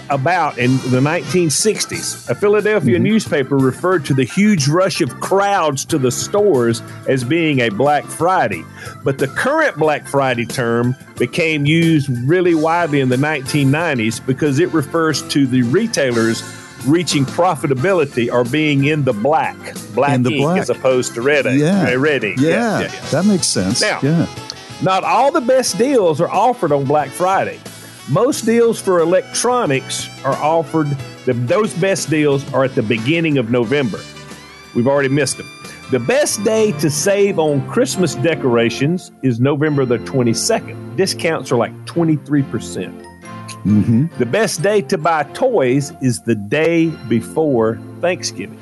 about 0.09 0.57
in 0.57 0.71
the 0.91 0.99
1960s. 0.99 2.29
A 2.29 2.35
Philadelphia 2.35 2.99
newspaper 2.99 3.57
referred 3.57 4.05
to 4.05 4.13
the 4.13 4.23
huge 4.23 4.67
rush 4.67 5.01
of 5.01 5.19
crowds 5.19 5.85
to 5.85 5.97
the 5.97 6.11
stores 6.11 6.81
as 7.07 7.23
being 7.23 7.59
a 7.61 7.69
Black 7.69 8.05
Friday. 8.05 8.63
But 9.03 9.17
the 9.17 9.27
current 9.27 9.77
Black 9.77 10.07
Friday 10.07 10.45
term 10.45 10.95
became 11.17 11.65
used 11.65 12.09
really 12.27 12.55
widely 12.55 12.99
in 12.99 13.09
the 13.09 13.15
1990s 13.17 14.25
because 14.25 14.59
it 14.59 14.71
refers 14.73 15.21
to 15.29 15.45
the 15.47 15.61
retailers 15.63 16.43
reaching 16.85 17.23
profitability 17.25 18.31
or 18.31 18.43
being 18.43 18.85
in 18.85 19.03
the 19.05 19.13
black, 19.13 19.55
black 19.93 20.15
In 20.15 20.23
the 20.23 20.37
black. 20.37 20.59
as 20.59 20.69
opposed 20.69 21.13
to 21.13 21.21
red 21.21 21.45
ink. 21.45 21.61
Yeah. 21.61 21.93
uh, 21.93 21.97
red 21.97 22.23
ink. 22.25 22.39
Yeah, 22.41 22.49
yeah, 22.49 22.93
yeah. 22.93 23.09
that 23.11 23.25
makes 23.25 23.47
sense. 23.47 23.81
Now- 23.81 23.99
yeah. 24.01 24.27
Not 24.81 25.05
all 25.05 25.31
the 25.31 25.39
best 25.39 25.77
deals 25.77 26.19
are 26.19 26.29
offered 26.29 26.73
on 26.73 26.83
Black 26.83 27.07
Friday. 27.09 27.57
Most 28.09 28.45
deals 28.45 28.81
for 28.81 28.99
electronics 28.99 30.09
are 30.25 30.35
offered, 30.35 30.87
the, 31.25 31.33
those 31.33 31.73
best 31.75 32.09
deals 32.09 32.51
are 32.53 32.65
at 32.65 32.75
the 32.75 32.83
beginning 32.83 33.37
of 33.37 33.49
November. 33.49 33.99
We've 34.75 34.87
already 34.87 35.07
missed 35.07 35.37
them. 35.37 35.49
The 35.89 35.99
best 35.99 36.43
day 36.43 36.73
to 36.79 36.89
save 36.89 37.39
on 37.39 37.65
Christmas 37.69 38.15
decorations 38.15 39.11
is 39.21 39.39
November 39.39 39.85
the 39.85 39.99
22nd. 39.99 40.97
Discounts 40.97 41.51
are 41.51 41.55
like 41.55 41.71
23%. 41.85 42.43
Mm-hmm. 43.63 44.07
The 44.17 44.25
best 44.25 44.61
day 44.61 44.81
to 44.81 44.97
buy 44.97 45.23
toys 45.23 45.93
is 46.01 46.21
the 46.23 46.35
day 46.35 46.87
before 47.07 47.79
Thanksgiving. 48.01 48.59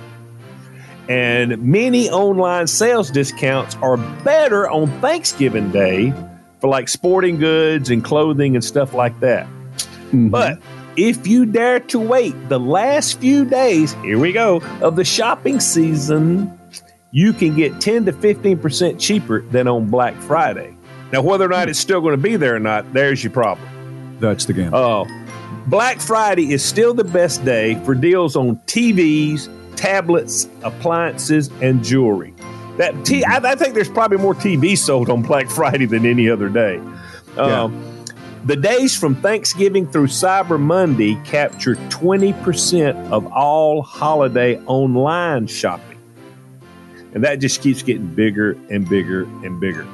And 1.10 1.58
many 1.64 2.10
online 2.12 2.68
sales 2.68 3.10
discounts 3.10 3.76
are 3.78 3.98
better 4.24 4.70
on 4.70 4.88
Thanksgiving 5.02 5.72
Day 5.72 6.14
for 6.62 6.70
like 6.70 6.88
sporting 6.88 7.38
goods 7.38 7.90
and 7.90 8.04
clothing 8.04 8.56
and 8.56 8.64
stuff 8.64 8.94
like 8.94 9.20
that. 9.20 9.48
Mm-hmm. 9.48 10.30
But 10.30 10.60
if 10.96 11.26
you 11.26 11.46
dare 11.46 11.80
to 11.80 12.00
wait 12.00 12.36
the 12.48 12.60
last 12.60 13.20
few 13.20 13.46
days, 13.46 13.94
here 13.96 14.20
we 14.20 14.32
go, 14.32 14.62
of 14.82 14.96
the 14.96 15.04
shopping 15.04 15.60
season, 15.60 16.58
you 17.12 17.34
can 17.34 17.56
get 17.56 17.82
10 17.82 18.06
to 18.06 18.14
15% 18.14 19.00
cheaper 19.00 19.42
than 19.42 19.68
on 19.68 19.90
Black 19.90 20.16
Friday. 20.16 20.76
Now, 21.12 21.22
whether 21.22 21.46
or 21.46 21.50
not 21.50 21.68
it's 21.68 21.80
still 21.80 22.00
going 22.00 22.16
to 22.16 22.22
be 22.22 22.38
there 22.38 22.56
or 22.56 22.60
not, 22.60 22.94
there's 22.94 23.24
your 23.24 23.34
problem. 23.34 23.68
That's 24.20 24.46
the 24.46 24.54
game. 24.54 24.74
Oh, 24.74 25.06
Black 25.68 26.00
Friday 26.00 26.54
is 26.54 26.64
still 26.64 26.94
the 26.94 27.04
best 27.04 27.44
day 27.44 27.76
for 27.84 27.96
deals 27.96 28.36
on 28.36 28.58
TVs, 28.68 29.50
tablets, 29.76 30.48
appliances, 30.64 31.50
and 31.62 31.84
jewelry. 31.84 32.34
That 32.78 33.06
t- 33.06 33.24
I, 33.26 33.38
I 33.38 33.56
think 33.56 33.74
there's 33.74 33.90
probably 33.90 34.18
more 34.18 34.34
TV 34.36 34.78
sold 34.78 35.10
on 35.10 35.22
Black 35.22 35.50
Friday 35.50 35.86
than 35.86 36.06
any 36.06 36.30
other 36.30 36.50
day. 36.50 36.78
Um, 37.38 37.48
The 38.46 38.56
days 38.56 38.98
from 38.98 39.16
Thanksgiving 39.16 39.86
through 39.86 40.08
Cyber 40.08 40.60
Monday 40.60 41.16
capture 41.26 41.76
20% 41.76 43.12
of 43.12 43.32
all 43.32 43.84
holiday 43.84 44.58
online 44.66 45.46
shopping. 45.48 45.98
And 47.14 47.24
that 47.24 47.36
just 47.36 47.62
keeps 47.62 47.84
getting 47.84 48.08
bigger 48.08 48.58
and 48.70 48.88
bigger 48.90 49.24
and 49.44 49.60
bigger. 49.60 49.86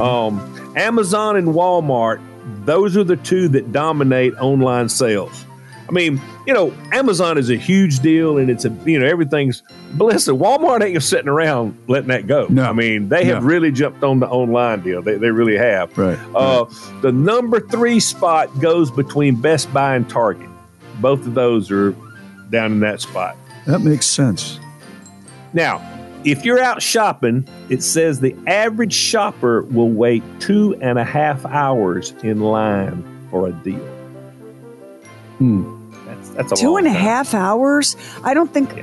Um, 0.00 0.38
Amazon 0.76 1.36
and 1.36 1.48
Walmart, 1.48 2.20
those 2.64 2.96
are 2.96 3.04
the 3.04 3.16
two 3.16 3.48
that 3.48 3.72
dominate 3.72 4.34
online 4.34 4.88
sales. 4.88 5.44
I 5.88 5.92
mean, 5.92 6.20
you 6.46 6.54
know, 6.54 6.72
Amazon 6.92 7.36
is 7.38 7.50
a 7.50 7.56
huge 7.56 8.00
deal 8.00 8.38
and 8.38 8.48
it's 8.48 8.64
a, 8.64 8.70
you 8.86 8.98
know, 8.98 9.06
everything's, 9.06 9.62
but 9.94 10.06
listen, 10.06 10.38
Walmart 10.38 10.82
ain't 10.82 11.02
sitting 11.02 11.28
around 11.28 11.76
letting 11.88 12.08
that 12.08 12.26
go. 12.26 12.46
No. 12.48 12.64
I 12.64 12.72
mean, 12.72 13.08
they 13.08 13.24
have 13.26 13.42
No. 13.42 13.48
really 13.48 13.70
jumped 13.72 14.02
on 14.02 14.20
the 14.20 14.26
online 14.28 14.80
deal. 14.80 15.02
They, 15.02 15.16
they 15.16 15.30
really 15.30 15.56
have. 15.58 15.96
Right. 15.98 16.18
Uh, 16.34 16.64
The 17.02 17.12
number 17.12 17.60
three 17.60 18.00
spot 18.00 18.58
goes 18.60 18.90
between 18.90 19.40
Best 19.40 19.72
Buy 19.72 19.96
and 19.96 20.08
Target. 20.08 20.48
Both 21.00 21.26
of 21.26 21.34
those 21.34 21.70
are 21.70 21.94
down 22.50 22.72
in 22.72 22.80
that 22.80 23.00
spot. 23.00 23.36
That 23.66 23.80
makes 23.80 24.06
sense. 24.06 24.58
Now, 25.52 25.80
if 26.24 26.44
you're 26.44 26.60
out 26.60 26.80
shopping, 26.80 27.46
it 27.68 27.82
says 27.82 28.20
the 28.20 28.36
average 28.46 28.94
shopper 28.94 29.62
will 29.62 29.90
wait 29.90 30.22
two 30.38 30.76
and 30.80 30.98
a 30.98 31.04
half 31.04 31.44
hours 31.46 32.14
in 32.22 32.40
line 32.40 33.04
for 33.30 33.48
a 33.48 33.52
deal. 33.52 33.91
Hmm. 35.42 36.06
That's, 36.06 36.28
that's 36.30 36.52
a 36.52 36.56
Two 36.56 36.68
long 36.68 36.78
and 36.78 36.86
a 36.86 36.90
half 36.90 37.34
hours? 37.34 37.96
I 38.22 38.32
don't 38.34 38.52
think 38.52 38.76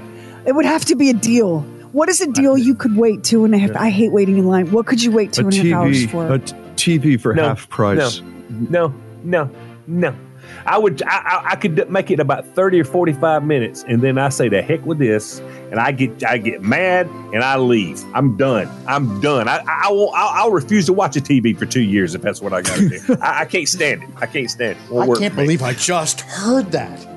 it 0.45 0.53
would 0.53 0.65
have 0.65 0.85
to 0.85 0.95
be 0.95 1.09
a 1.09 1.13
deal. 1.13 1.61
What 1.91 2.09
is 2.09 2.21
a 2.21 2.27
deal 2.27 2.57
you 2.57 2.75
could 2.75 2.95
wait 2.95 3.23
two 3.23 3.45
and 3.45 3.55
a 3.55 3.57
half? 3.57 3.75
I 3.75 3.89
hate 3.89 4.11
waiting 4.11 4.37
in 4.37 4.45
line. 4.45 4.71
What 4.71 4.85
could 4.85 5.01
you 5.01 5.11
wait 5.11 5.33
two 5.33 5.41
a 5.41 5.45
and 5.45 5.53
a 5.53 5.57
half 5.57 5.73
hours 5.73 6.05
TV, 6.05 6.09
for? 6.11 6.33
a 6.33 6.39
t- 6.39 6.55
TV 6.99 7.19
for 7.19 7.33
No, 7.33 7.43
half 7.43 7.69
price. 7.69 8.21
No, 8.49 8.93
no, 9.23 9.49
no. 9.87 10.15
I 10.69 10.77
would, 10.77 11.01
I, 11.01 11.07
I, 11.17 11.41
I 11.51 11.55
could 11.55 11.89
make 11.89 12.11
it 12.11 12.19
about 12.19 12.45
thirty 12.45 12.79
or 12.79 12.83
forty-five 12.83 13.43
minutes, 13.43 13.83
and 13.87 14.03
then 14.03 14.19
I 14.19 14.29
say 14.29 14.49
the 14.49 14.61
heck 14.61 14.85
with 14.85 14.99
this, 14.99 15.39
and 15.71 15.79
I 15.79 15.91
get, 15.91 16.23
I 16.23 16.37
get 16.37 16.61
mad, 16.61 17.07
and 17.33 17.43
I 17.43 17.57
leave. 17.57 18.03
I'm 18.13 18.37
done. 18.37 18.69
I'm 18.87 19.19
done. 19.19 19.47
I, 19.47 19.57
I, 19.57 19.87
I 19.87 19.91
won't. 19.91 20.15
I'll, 20.15 20.43
I'll 20.43 20.51
refuse 20.51 20.85
to 20.85 20.93
watch 20.93 21.17
a 21.17 21.21
TV 21.21 21.57
for 21.57 21.65
two 21.65 21.81
years 21.81 22.13
if 22.13 22.21
that's 22.21 22.39
what 22.39 22.53
I 22.53 22.61
got 22.61 22.77
to 22.77 22.87
do. 22.89 23.17
I, 23.21 23.41
I 23.41 23.45
can't 23.45 23.67
stand 23.67 24.03
it. 24.03 24.09
I 24.17 24.27
can't 24.27 24.49
stand 24.49 24.77
it. 24.77 24.91
Won't 24.91 25.17
I 25.17 25.19
can't 25.19 25.33
for 25.33 25.39
me. 25.39 25.45
believe 25.45 25.63
I 25.63 25.73
just 25.73 26.21
heard 26.21 26.71
that. 26.71 27.07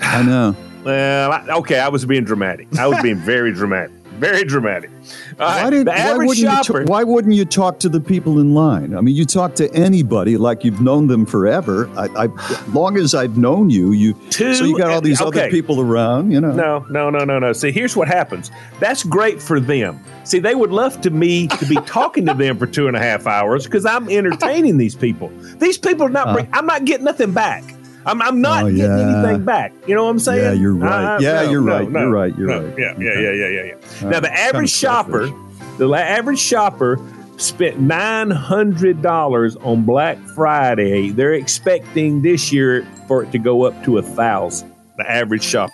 I 0.00 0.22
know. 0.22 0.56
Well, 0.84 1.32
I, 1.32 1.44
okay, 1.58 1.80
I 1.80 1.88
was 1.88 2.06
being 2.06 2.24
dramatic. 2.24 2.68
I 2.78 2.86
was 2.86 3.02
being 3.02 3.16
very 3.16 3.52
dramatic. 3.52 3.90
Very 4.18 4.44
dramatic. 4.44 4.90
All 5.38 5.46
right, 5.48 5.64
Why, 5.64 5.70
did, 5.70 5.86
the 5.86 5.90
why, 5.92 6.12
wouldn't 6.16 6.36
you 6.38 6.44
shopper. 6.46 6.84
ta- 6.84 6.90
why 6.90 7.04
wouldn't 7.04 7.34
you 7.34 7.44
talk 7.44 7.78
to 7.80 7.88
the 7.88 8.00
people 8.00 8.40
in 8.40 8.52
line? 8.54 8.96
I 8.96 9.00
mean, 9.00 9.14
you 9.14 9.24
talk 9.24 9.54
to 9.56 9.72
anybody 9.74 10.36
like 10.36 10.64
you've 10.64 10.80
known 10.80 11.06
them 11.06 11.24
forever. 11.24 11.88
I, 11.96 12.24
I 12.24 12.64
long 12.72 12.96
as 12.96 13.14
I've 13.14 13.38
known 13.38 13.70
you, 13.70 13.92
you 13.92 14.14
Two 14.30 14.54
so 14.54 14.64
you 14.64 14.76
got 14.76 14.90
all 14.90 14.96
and- 14.98 15.06
these 15.06 15.20
other 15.20 15.48
people 15.50 15.80
around. 15.80 16.30
You 16.32 16.40
know, 16.40 16.52
No, 16.52 16.86
no, 16.90 17.10
no, 17.10 17.24
no, 17.24 17.38
no. 17.38 17.52
See, 17.52 17.70
here's 17.70 17.96
what 17.96 18.08
happens. 18.08 18.50
That's 18.80 19.04
great 19.04 19.40
for 19.40 19.60
them. 19.60 20.00
See, 20.24 20.40
they 20.40 20.54
would 20.54 20.70
love 20.72 21.00
to 21.02 21.10
me 21.10 21.46
to 21.46 21.66
be 21.66 21.76
talking 21.86 22.26
to 22.26 22.34
them 22.34 22.58
for 22.58 22.66
two 22.66 22.88
and 22.88 22.96
a 22.96 23.00
half 23.00 23.26
hours 23.26 23.64
because 23.64 23.86
I'm 23.86 24.08
entertaining 24.10 24.76
these 24.78 24.94
people. 24.94 25.30
These 25.58 25.78
people 25.78 26.06
are 26.06 26.10
not. 26.10 26.34
Bring, 26.34 26.46
uh-huh. 26.46 26.58
I'm 26.58 26.66
not 26.66 26.84
getting 26.84 27.04
nothing 27.04 27.32
back. 27.32 27.64
I'm, 28.08 28.22
I'm 28.22 28.40
not 28.40 28.64
Oh, 28.64 28.70
getting 28.70 28.98
yeah. 28.98 29.18
anything 29.22 29.44
back. 29.44 29.72
You 29.86 29.94
know 29.94 30.04
what 30.04 30.10
I'm 30.10 30.18
saying? 30.18 30.42
Yeah, 30.44 30.52
you're 30.52 30.74
right. 30.74 31.16
Uh, 31.16 31.18
Yeah, 31.20 31.42
no, 31.42 31.50
you're 31.50 31.60
no, 31.62 31.78
right. 31.78 31.90
no, 31.90 32.00
You're 32.00 32.10
right. 32.10 32.38
You're 32.38 32.46
no. 32.48 32.66
right. 32.66 32.78
Yeah, 32.78 32.94
yeah, 32.98 33.20
yeah, 33.20 33.30
yeah, 33.32 33.48
yeah, 33.48 33.62
yeah. 33.64 34.04
All 34.04 34.10
now, 34.10 34.20
the 34.20 34.32
average 34.32 34.70
shopper, 34.70 35.30
the 35.78 35.88
average 35.92 36.38
shopper 36.38 36.98
spent 37.36 37.78
nine 37.78 38.30
hundred 38.30 39.00
dollars 39.02 39.54
on 39.56 39.84
Black 39.84 40.18
Friday. 40.34 41.10
They're 41.10 41.34
expecting 41.34 42.22
this 42.22 42.52
year 42.52 42.84
for 43.06 43.22
it 43.22 43.30
to 43.32 43.38
go 43.38 43.62
up 43.64 43.84
to 43.84 43.98
a 43.98 44.02
thousand. 44.02 44.72
The 44.96 45.08
average 45.08 45.44
shopper 45.44 45.72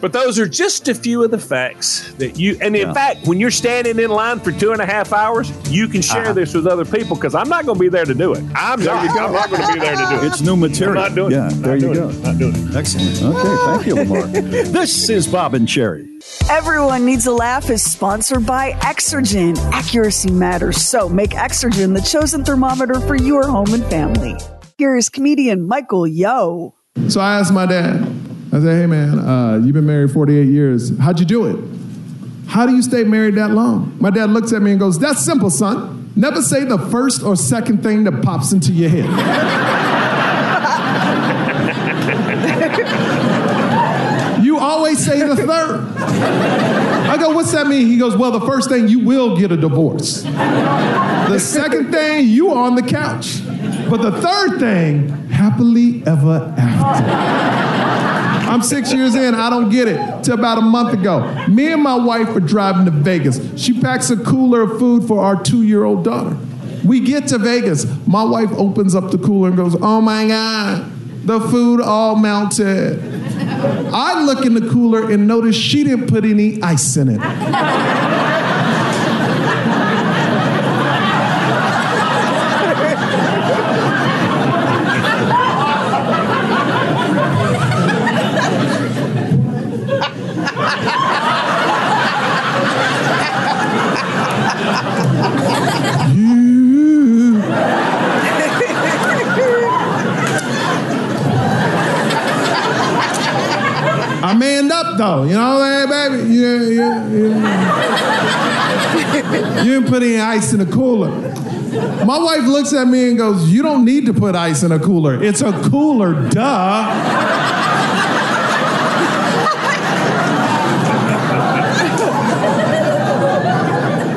But 0.00 0.12
those 0.12 0.38
are 0.38 0.46
just 0.48 0.88
a 0.88 0.94
few 0.94 1.22
of 1.24 1.30
the 1.30 1.38
facts 1.38 2.12
that 2.18 2.38
you, 2.38 2.56
and 2.60 2.74
in 2.76 2.88
Yeah. 2.88 2.92
fact, 2.94 3.26
when 3.26 3.38
you're 3.40 3.50
standing 3.50 3.98
in 3.98 4.10
line 4.10 4.40
for 4.40 4.52
two 4.52 4.72
and 4.72 4.80
a 4.80 4.86
half 4.86 5.12
hours, 5.12 5.52
you 5.70 5.88
can 5.88 6.02
share 6.02 6.24
Uh-huh. 6.24 6.32
this 6.34 6.54
with 6.54 6.66
other 6.66 6.84
people 6.84 7.16
because 7.16 7.34
I'm 7.34 7.48
not 7.48 7.64
going 7.66 7.76
to 7.78 7.80
be 7.80 7.88
there 7.88 8.04
to 8.04 8.14
do 8.14 8.32
it. 8.34 8.42
I'm 8.54 8.82
not, 8.82 9.08
I'm 9.18 9.32
not 9.32 9.50
going 9.50 9.62
to 9.66 9.72
be 9.74 9.78
there 9.80 9.96
to 9.96 10.06
do 10.08 10.16
it. 10.16 10.24
It's 10.24 10.40
new 10.40 10.56
material. 10.56 10.98
I'm 11.02 11.08
not 11.10 11.14
doing 11.14 11.32
yeah, 11.32 11.48
it. 11.48 11.62
there 11.62 11.76
Not 11.78 11.88
you 11.88 11.94
go. 11.94 12.08
it. 12.08 12.22
Not 12.22 12.38
doing 12.38 12.54
it. 12.56 12.76
Excellent. 12.76 13.22
Okay, 13.22 13.56
thank 13.66 13.86
you, 13.86 13.94
Lamar. 13.94 14.26
this 14.78 15.08
is 15.08 15.26
Bob 15.26 15.54
and 15.54 15.66
Sheri. 15.68 16.06
Everyone 16.50 17.04
Needs 17.04 17.26
a 17.26 17.32
Laugh 17.32 17.70
is 17.70 17.82
sponsored 17.82 18.44
by 18.44 18.72
Exergen. 18.80 19.56
Accuracy 19.72 20.30
matters, 20.30 20.76
so 20.82 21.08
make 21.08 21.30
Exergen 21.30 21.94
the 21.94 22.00
chosen 22.02 22.44
thermometer 22.44 23.00
for 23.00 23.14
your 23.16 23.46
home 23.46 23.72
and 23.72 23.84
family. 23.86 24.36
Here 24.76 24.96
is 24.96 25.08
comedian 25.08 25.66
Michael 25.66 26.06
Yo. 26.06 26.74
So 27.08 27.20
I 27.20 27.38
asked 27.38 27.52
my 27.52 27.66
dad, 27.66 28.04
I 28.50 28.60
said, 28.60 28.80
hey 28.80 28.86
man, 28.86 29.18
uh, 29.18 29.60
you've 29.62 29.74
been 29.74 29.84
married 29.84 30.10
48 30.10 30.46
years. 30.46 30.96
How'd 30.98 31.20
you 31.20 31.26
do 31.26 31.44
it? 31.46 32.48
How 32.48 32.64
do 32.64 32.74
you 32.74 32.80
stay 32.80 33.04
married 33.04 33.34
that 33.34 33.50
long? 33.50 33.94
My 34.00 34.08
dad 34.08 34.30
looks 34.30 34.54
at 34.54 34.62
me 34.62 34.70
and 34.70 34.80
goes, 34.80 34.98
that's 34.98 35.22
simple, 35.22 35.50
son. 35.50 36.10
Never 36.16 36.40
say 36.40 36.64
the 36.64 36.78
first 36.78 37.22
or 37.22 37.36
second 37.36 37.82
thing 37.82 38.04
that 38.04 38.22
pops 38.22 38.52
into 38.52 38.72
your 38.72 38.88
head. 38.88 39.04
you 44.42 44.58
always 44.58 45.04
say 45.04 45.26
the 45.26 45.36
third. 45.36 45.92
I 45.98 47.18
go, 47.18 47.32
what's 47.32 47.52
that 47.52 47.66
mean? 47.66 47.86
He 47.86 47.98
goes, 47.98 48.16
well, 48.16 48.30
the 48.30 48.46
first 48.46 48.70
thing, 48.70 48.88
you 48.88 49.00
will 49.00 49.36
get 49.36 49.52
a 49.52 49.56
divorce. 49.58 50.22
The 50.22 51.38
second 51.38 51.92
thing, 51.92 52.28
you 52.28 52.50
are 52.50 52.64
on 52.64 52.76
the 52.76 52.82
couch. 52.82 53.42
But 53.90 54.00
the 54.00 54.22
third 54.22 54.58
thing, 54.58 55.08
happily 55.28 56.02
ever 56.06 56.54
after. 56.58 58.07
I'm 58.48 58.62
six 58.62 58.92
years 58.92 59.14
in, 59.14 59.34
I 59.34 59.50
don't 59.50 59.68
get 59.68 59.88
it. 59.88 60.24
Till 60.24 60.34
about 60.34 60.56
a 60.58 60.62
month 60.62 60.94
ago. 60.94 61.46
Me 61.48 61.70
and 61.70 61.82
my 61.82 61.96
wife 61.96 62.28
are 62.30 62.40
driving 62.40 62.86
to 62.86 62.90
Vegas. 62.90 63.40
She 63.60 63.78
packs 63.78 64.08
a 64.10 64.16
cooler 64.16 64.62
of 64.62 64.78
food 64.78 65.06
for 65.06 65.20
our 65.22 65.42
two 65.42 65.62
year 65.62 65.84
old 65.84 66.02
daughter. 66.02 66.36
We 66.84 67.00
get 67.00 67.28
to 67.28 67.38
Vegas. 67.38 67.86
My 68.06 68.24
wife 68.24 68.50
opens 68.52 68.94
up 68.94 69.10
the 69.10 69.18
cooler 69.18 69.48
and 69.48 69.56
goes, 69.56 69.76
Oh 69.80 70.00
my 70.00 70.26
God, 70.26 70.90
the 71.26 71.40
food 71.40 71.82
all 71.82 72.16
melted. 72.16 73.00
I 73.92 74.22
look 74.24 74.46
in 74.46 74.54
the 74.54 74.68
cooler 74.70 75.10
and 75.10 75.26
notice 75.26 75.54
she 75.54 75.84
didn't 75.84 76.08
put 76.08 76.24
any 76.24 76.62
ice 76.62 76.96
in 76.96 77.08
it. 77.10 77.20
I 104.28 104.34
manned 104.34 104.67
up 104.78 104.96
though, 104.96 105.24
you 105.24 105.34
know, 105.34 105.60
hey 105.62 105.86
baby, 105.88 106.22
yeah, 106.34 106.62
yeah, 106.62 107.08
yeah. 107.08 107.88
you 109.64 109.74
didn't 109.74 109.88
put 109.88 110.02
any 110.02 110.20
ice 110.20 110.52
in 110.52 110.60
the 110.60 110.66
cooler. 110.66 111.10
My 112.04 112.18
wife 112.18 112.44
looks 112.44 112.72
at 112.72 112.86
me 112.86 113.08
and 113.08 113.18
goes, 113.18 113.50
"You 113.50 113.62
don't 113.62 113.84
need 113.84 114.06
to 114.06 114.14
put 114.14 114.34
ice 114.34 114.62
in 114.62 114.72
a 114.72 114.78
cooler. 114.78 115.22
It's 115.22 115.42
a 115.42 115.52
cooler, 115.68 116.14
duh." 116.30 116.86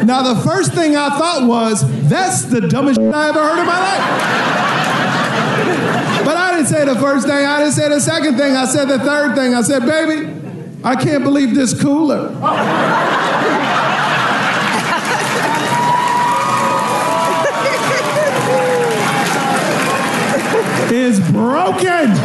Now 0.05 0.33
the 0.33 0.41
first 0.41 0.73
thing 0.73 0.95
I 0.95 1.09
thought 1.09 1.47
was, 1.47 1.83
"That's 2.09 2.43
the 2.45 2.61
dumbest 2.61 2.99
shit 2.99 3.13
I 3.13 3.29
ever 3.29 3.41
heard 3.41 3.59
in 3.59 3.65
my 3.65 3.79
life." 3.79 4.51
But 6.25 6.37
I 6.37 6.51
didn't 6.55 6.67
say 6.67 6.85
the 6.85 6.95
first 6.95 7.25
thing. 7.27 7.45
I 7.45 7.59
didn't 7.59 7.73
say 7.73 7.89
the 7.89 7.99
second 7.99 8.37
thing. 8.37 8.55
I 8.55 8.65
said 8.65 8.87
the 8.87 8.99
third 8.99 9.35
thing. 9.35 9.55
I 9.55 9.61
said, 9.61 9.85
baby, 9.85 10.40
I 10.83 10.95
can't 10.95 11.23
believe 11.23 11.53
this 11.53 11.79
cooler. 11.79 12.29
is 20.91 21.19
broken. 21.31 22.15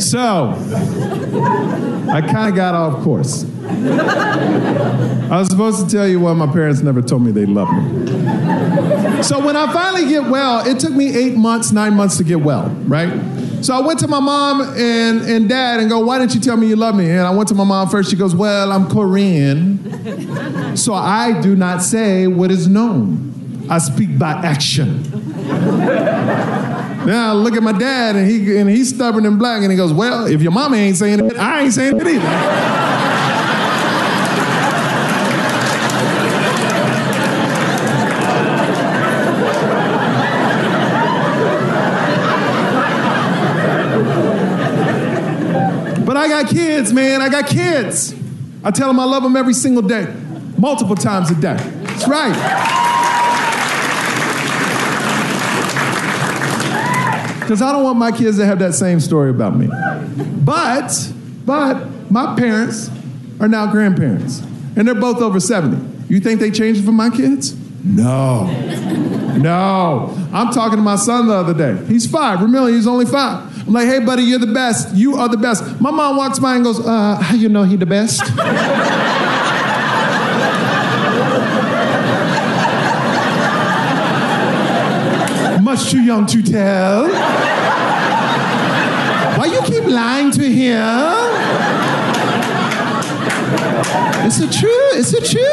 So, 0.00 0.54
I 2.10 2.22
kind 2.22 2.48
of 2.48 2.56
got 2.56 2.74
off 2.74 3.02
course. 3.04 3.44
I 5.30 5.38
was 5.38 5.48
supposed 5.48 5.84
to 5.84 5.96
tell 5.96 6.08
you 6.08 6.20
why 6.20 6.32
my 6.32 6.46
parents 6.46 6.80
never 6.80 7.02
told 7.02 7.22
me 7.22 7.30
they 7.30 7.46
loved 7.46 7.72
me. 7.72 9.22
So, 9.22 9.44
when 9.44 9.56
I 9.56 9.72
finally 9.72 10.08
get 10.08 10.24
well, 10.30 10.66
it 10.66 10.78
took 10.78 10.92
me 10.92 11.14
eight 11.16 11.36
months, 11.36 11.72
nine 11.72 11.94
months 11.94 12.16
to 12.18 12.24
get 12.24 12.40
well, 12.40 12.68
right? 12.86 13.12
So 13.62 13.74
I 13.74 13.80
went 13.80 13.98
to 14.00 14.08
my 14.08 14.20
mom 14.20 14.60
and, 14.60 15.22
and 15.22 15.48
dad 15.48 15.80
and 15.80 15.90
go, 15.90 15.98
why 15.98 16.18
didn't 16.18 16.34
you 16.34 16.40
tell 16.40 16.56
me 16.56 16.68
you 16.68 16.76
love 16.76 16.94
me? 16.94 17.10
And 17.10 17.20
I 17.22 17.30
went 17.30 17.48
to 17.48 17.56
my 17.56 17.64
mom 17.64 17.88
first. 17.88 18.08
She 18.08 18.14
goes, 18.16 18.32
well, 18.34 18.70
I'm 18.70 18.88
Korean. 18.88 20.76
So 20.76 20.94
I 20.94 21.40
do 21.40 21.56
not 21.56 21.82
say 21.82 22.28
what 22.28 22.52
is 22.52 22.68
known. 22.68 23.66
I 23.68 23.78
speak 23.78 24.16
by 24.16 24.32
action. 24.32 25.02
Now 27.08 27.30
I 27.30 27.32
look 27.32 27.54
at 27.54 27.62
my 27.62 27.72
dad 27.72 28.16
and 28.16 28.30
he 28.30 28.58
and 28.58 28.68
he's 28.68 28.94
stubborn 28.94 29.24
and 29.24 29.38
black 29.38 29.62
and 29.62 29.70
he 29.70 29.76
goes, 29.78 29.94
Well, 29.94 30.26
if 30.26 30.42
your 30.42 30.52
mama 30.52 30.76
ain't 30.76 30.96
saying 30.96 31.24
it, 31.24 31.36
I 31.38 31.62
ain't 31.62 31.72
saying 31.72 31.96
it 31.96 32.06
either. 32.06 32.87
Got 46.42 46.50
kids, 46.50 46.92
man. 46.92 47.20
I 47.20 47.28
got 47.28 47.46
kids. 47.46 48.14
I 48.62 48.70
tell 48.70 48.88
them 48.88 49.00
I 49.00 49.04
love 49.04 49.22
them 49.22 49.36
every 49.36 49.54
single 49.54 49.82
day, 49.82 50.12
multiple 50.56 50.94
times 50.96 51.30
a 51.30 51.34
day. 51.34 51.56
That's 51.56 52.08
right. 52.08 52.34
Because 57.40 57.62
I 57.62 57.72
don't 57.72 57.82
want 57.82 57.98
my 57.98 58.12
kids 58.12 58.36
to 58.38 58.46
have 58.46 58.58
that 58.58 58.74
same 58.74 59.00
story 59.00 59.30
about 59.30 59.56
me. 59.56 59.68
But, 60.44 61.12
but 61.46 62.10
my 62.10 62.36
parents 62.36 62.90
are 63.40 63.48
now 63.48 63.70
grandparents, 63.70 64.40
and 64.76 64.86
they're 64.86 64.94
both 64.94 65.22
over 65.22 65.40
70. 65.40 66.12
You 66.12 66.20
think 66.20 66.40
they 66.40 66.50
changed 66.50 66.84
for 66.84 66.92
my 66.92 67.10
kids? 67.10 67.56
No. 67.84 68.44
No. 69.38 70.14
I'm 70.32 70.52
talking 70.52 70.76
to 70.76 70.82
my 70.82 70.96
son 70.96 71.26
the 71.26 71.34
other 71.34 71.54
day. 71.54 71.82
He's 71.86 72.10
five. 72.10 72.42
Remember, 72.42 72.70
he's 72.70 72.86
only 72.86 73.06
five. 73.06 73.47
I'm 73.68 73.74
like, 73.74 73.86
hey, 73.86 73.98
buddy, 73.98 74.22
you're 74.22 74.38
the 74.38 74.46
best. 74.46 74.96
You 74.96 75.16
are 75.16 75.28
the 75.28 75.36
best. 75.36 75.78
My 75.78 75.90
mom 75.90 76.16
walks 76.16 76.38
by 76.38 76.54
and 76.54 76.64
goes, 76.64 76.80
uh, 76.80 77.16
how 77.16 77.34
you 77.34 77.50
know 77.50 77.64
he 77.64 77.76
the 77.76 77.84
best? 77.84 78.22
Much 85.62 85.90
too 85.90 86.00
young 86.00 86.24
to 86.28 86.42
tell. 86.42 87.08
Why 89.36 89.44
you 89.52 89.60
keep 89.66 89.84
lying 89.84 90.30
to 90.30 90.48
him? 90.48 90.78
Is 94.26 94.40
it 94.40 94.50
true? 94.50 94.88
Is 94.94 95.12
it 95.12 95.26
true? 95.26 95.44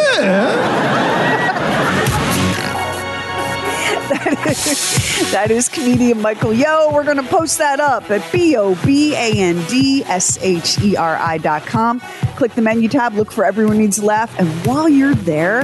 That 5.32 5.48
is, 5.50 5.70
comedian 5.70 6.22
Michael 6.22 6.54
Yo. 6.54 6.92
We're 6.92 7.06
going 7.06 7.16
to 7.16 7.24
post 7.24 7.58
that 7.58 7.80
up 7.80 8.12
at 8.12 8.30
B 8.34 8.58
O 8.58 8.76
B 8.86 9.16
A 9.16 9.32
N 9.32 9.64
D 9.68 10.04
S 10.04 10.38
H 10.42 10.78
E 10.82 10.98
R 10.98 11.16
I 11.16 11.38
dot 11.38 11.66
com. 11.66 12.02
Click 12.36 12.54
the 12.54 12.62
menu 12.62 12.90
tab, 12.90 13.14
look 13.14 13.32
for 13.32 13.46
Everyone 13.46 13.78
Needs 13.78 13.98
a 13.98 14.06
Laugh. 14.06 14.38
And 14.38 14.50
while 14.66 14.90
you're 14.90 15.16
there, 15.16 15.64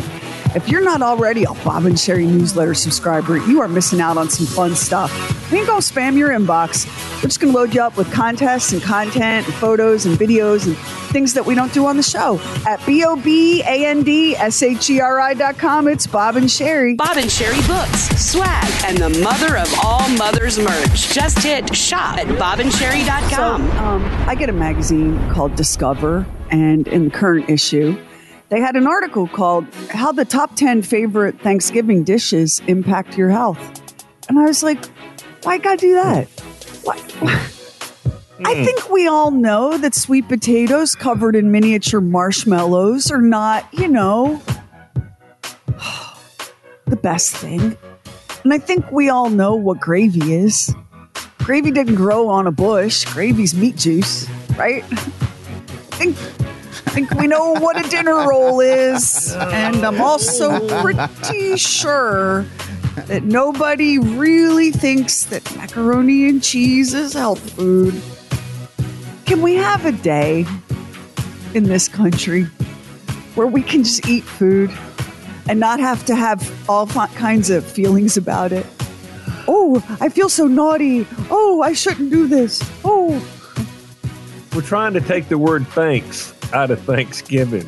If 0.53 0.67
you're 0.67 0.83
not 0.83 1.01
already 1.01 1.45
a 1.45 1.53
Bob 1.63 1.85
and 1.85 1.95
Sheri 1.95 2.27
newsletter 2.27 2.73
subscriber, 2.73 3.37
you 3.47 3.61
are 3.61 3.69
missing 3.69 4.01
out 4.01 4.17
on 4.17 4.29
some 4.29 4.45
fun 4.45 4.75
stuff. 4.75 5.09
We 5.49 5.59
ain't 5.59 5.67
gonna 5.67 5.79
spam 5.79 6.17
your 6.17 6.31
inbox. 6.31 6.85
We're 7.17 7.29
just 7.29 7.39
gonna 7.39 7.53
load 7.53 7.73
you 7.73 7.81
up 7.81 7.95
with 7.95 8.11
contests 8.11 8.73
and 8.73 8.81
content 8.81 9.47
and 9.47 9.55
photos 9.55 10.05
and 10.05 10.17
videos 10.17 10.67
and 10.67 10.75
things 11.13 11.33
that 11.35 11.45
we 11.45 11.55
don't 11.55 11.71
do 11.73 11.85
on 11.85 11.95
the 11.95 12.03
show. 12.03 12.41
At 12.67 12.85
B-O-B-A-N-D-S-H-E-R-I 12.85 13.63
dot 15.35 15.57
com, 15.57 15.87
it's 15.87 16.05
Bob 16.05 16.35
and 16.35 16.47
Sheri. 16.47 16.97
Bob 16.97 17.15
and 17.15 17.27
Sheri 17.27 17.65
books, 17.65 18.09
swag, 18.21 18.69
and 18.85 18.97
the 18.97 19.21
mother 19.23 19.57
of 19.57 19.73
all 19.85 20.05
mothers 20.09 20.59
merch. 20.59 21.13
Just 21.13 21.39
hit 21.39 21.73
shop 21.73 22.17
at 22.17 22.27
bobandsheri.com. 22.27 23.71
So, 23.71 23.77
um, 23.77 24.03
I 24.27 24.35
get 24.35 24.49
a 24.49 24.53
magazine 24.53 25.17
called 25.29 25.55
Discover, 25.55 26.25
and 26.49 26.89
in 26.89 27.05
the 27.05 27.11
current 27.11 27.49
issue, 27.49 27.97
they 28.51 28.59
had 28.59 28.75
an 28.75 28.85
article 28.85 29.29
called 29.29 29.65
How 29.89 30.11
the 30.11 30.25
Top 30.25 30.57
10 30.57 30.81
Favorite 30.81 31.39
Thanksgiving 31.39 32.03
Dishes 32.03 32.61
Impact 32.67 33.17
Your 33.17 33.29
Health. 33.29 33.57
And 34.27 34.37
I 34.37 34.43
was 34.43 34.61
like, 34.61 34.85
why 35.43 35.57
gotta 35.57 35.77
do 35.77 35.93
that? 35.93 36.27
Why? 36.83 36.97
I 38.43 38.55
hmm. 38.55 38.63
think 38.65 38.89
we 38.89 39.07
all 39.07 39.31
know 39.31 39.77
that 39.77 39.95
sweet 39.95 40.27
potatoes 40.27 40.95
covered 40.95 41.35
in 41.35 41.49
miniature 41.51 42.01
marshmallows 42.01 43.09
are 43.09 43.21
not, 43.21 43.67
you 43.71 43.87
know, 43.87 44.41
the 46.87 46.97
best 46.97 47.33
thing. 47.37 47.77
And 48.43 48.53
I 48.53 48.57
think 48.57 48.91
we 48.91 49.07
all 49.07 49.29
know 49.29 49.55
what 49.55 49.79
gravy 49.79 50.33
is. 50.33 50.75
Gravy 51.37 51.71
didn't 51.71 51.95
grow 51.95 52.27
on 52.27 52.47
a 52.47 52.51
bush. 52.51 53.05
Gravy's 53.05 53.55
meat 53.55 53.77
juice, 53.77 54.27
right? 54.57 54.83
I 54.83 54.95
think, 55.95 56.17
think 56.91 57.11
we 57.11 57.25
know 57.27 57.53
what 57.53 57.83
a 57.83 57.89
dinner 57.89 58.27
roll 58.27 58.59
is. 58.59 59.33
And 59.61 59.85
I'm 59.85 60.01
also 60.01 60.59
pretty 60.81 61.55
sure 61.57 62.45
that 63.07 63.23
nobody 63.23 63.97
really 63.97 64.71
thinks 64.71 65.25
that 65.25 65.55
macaroni 65.55 66.27
and 66.27 66.43
cheese 66.43 66.93
is 66.93 67.13
health 67.13 67.51
food. 67.51 68.01
Can 69.25 69.41
we 69.41 69.55
have 69.55 69.85
a 69.85 69.91
day 69.93 70.45
in 71.53 71.63
this 71.63 71.87
country 71.87 72.43
where 73.35 73.47
we 73.47 73.61
can 73.61 73.83
just 73.83 74.07
eat 74.07 74.23
food 74.23 74.71
and 75.47 75.59
not 75.59 75.79
have 75.79 76.05
to 76.05 76.15
have 76.15 76.69
all 76.69 76.85
fi- 76.85 77.07
kinds 77.07 77.49
of 77.49 77.65
feelings 77.65 78.17
about 78.17 78.51
it? 78.51 78.65
Oh, 79.47 79.81
I 80.01 80.09
feel 80.09 80.29
so 80.29 80.47
naughty. 80.47 81.07
Oh, 81.29 81.61
I 81.61 81.73
shouldn't 81.73 82.09
do 82.09 82.27
this. 82.27 82.61
Oh, 82.83 83.25
We're 84.53 84.61
trying 84.61 84.93
to 84.93 85.01
take 85.01 85.29
the 85.29 85.37
word 85.37 85.65
thanks 85.69 86.33
out 86.53 86.71
of 86.71 86.81
Thanksgiving. 86.81 87.67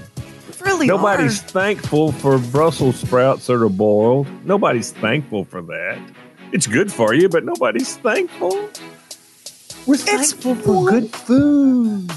really 0.61 0.87
Nobody's 0.87 1.43
are. 1.43 1.47
thankful 1.47 2.11
for 2.11 2.37
Brussels 2.39 2.99
sprouts 2.99 3.47
that 3.47 3.61
are 3.61 3.69
boiled. 3.69 4.27
Nobody's 4.45 4.91
thankful 4.91 5.45
for 5.45 5.61
that. 5.63 5.99
It's 6.51 6.67
good 6.67 6.91
for 6.91 7.13
you, 7.13 7.29
but 7.29 7.43
nobody's 7.43 7.97
thankful. 7.97 8.69
We're 9.85 9.97
thankful 9.97 10.55
for 10.55 10.89
good 10.89 11.09
food. 11.11 12.09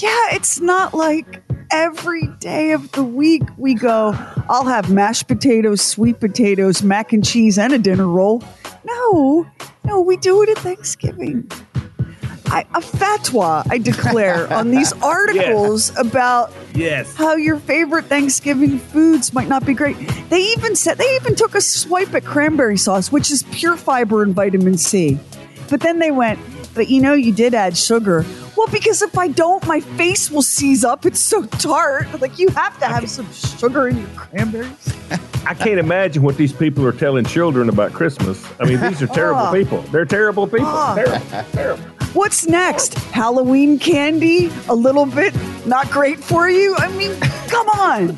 Yeah, 0.00 0.34
it's 0.34 0.60
not 0.60 0.94
like 0.94 1.42
every 1.70 2.26
day 2.38 2.72
of 2.72 2.92
the 2.92 3.02
week 3.02 3.42
we 3.56 3.74
go, 3.74 4.12
I'll 4.48 4.66
have 4.66 4.90
mashed 4.92 5.26
potatoes, 5.26 5.80
sweet 5.80 6.20
potatoes, 6.20 6.82
mac 6.82 7.12
and 7.12 7.24
cheese, 7.24 7.58
and 7.58 7.72
a 7.72 7.78
dinner 7.78 8.06
roll. 8.06 8.42
No, 8.84 9.46
no, 9.84 10.00
we 10.00 10.16
do 10.16 10.42
it 10.42 10.48
at 10.48 10.58
Thanksgiving. 10.58 11.50
I, 12.48 12.60
a 12.74 12.80
fatwa, 12.80 13.66
I 13.70 13.78
declare, 13.78 14.52
on 14.52 14.70
these 14.70 14.92
articles 15.02 15.96
about 15.98 16.52
Yes. 16.74 17.14
how 17.16 17.36
your 17.36 17.58
favorite 17.58 18.04
Thanksgiving 18.06 18.78
foods 18.78 19.32
might 19.32 19.48
not 19.48 19.64
be 19.66 19.74
great. 19.74 19.96
They 20.28 20.40
even 20.52 20.76
said 20.76 20.98
they 20.98 21.14
even 21.16 21.34
took 21.34 21.54
a 21.54 21.60
swipe 21.60 22.14
at 22.14 22.24
cranberry 22.24 22.76
sauce, 22.76 23.10
which 23.10 23.30
is 23.30 23.42
pure 23.52 23.76
fiber 23.76 24.22
and 24.22 24.34
vitamin 24.34 24.76
C. 24.78 25.18
But 25.70 25.80
then 25.80 25.98
they 25.98 26.10
went, 26.10 26.38
but 26.74 26.88
you 26.88 27.00
know, 27.02 27.14
you 27.14 27.32
did 27.32 27.54
add 27.54 27.76
sugar. 27.76 28.24
Well, 28.56 28.68
because 28.68 29.02
if 29.02 29.18
I 29.18 29.28
don't, 29.28 29.66
my 29.66 29.80
face 29.80 30.30
will 30.30 30.42
seize 30.42 30.84
up. 30.84 31.04
It's 31.04 31.20
so 31.20 31.44
tart. 31.44 32.20
Like 32.20 32.38
you 32.38 32.48
have 32.50 32.78
to 32.78 32.86
have 32.86 33.08
some 33.10 33.30
sugar 33.32 33.88
in 33.88 33.98
your 33.98 34.08
cranberries. 34.16 34.94
I 35.46 35.54
can't 35.54 35.78
imagine 35.78 36.22
what 36.22 36.36
these 36.36 36.52
people 36.52 36.86
are 36.86 36.92
telling 36.92 37.24
children 37.24 37.68
about 37.68 37.92
Christmas. 37.92 38.42
I 38.60 38.64
mean, 38.64 38.80
these 38.80 39.02
are 39.02 39.06
terrible 39.08 39.40
Ah. 39.42 39.52
people. 39.52 39.80
They're 39.92 40.04
terrible 40.06 40.46
people. 40.46 40.66
Ah. 40.68 40.94
Terrible. 40.94 41.44
Terrible. 41.52 41.84
What's 42.16 42.46
next? 42.48 42.94
Halloween 42.94 43.78
candy? 43.78 44.50
A 44.70 44.74
little 44.74 45.04
bit 45.04 45.34
not 45.66 45.90
great 45.90 46.18
for 46.18 46.48
you? 46.48 46.74
I 46.78 46.90
mean, 46.92 47.14
come 47.48 47.68
on. 47.68 48.16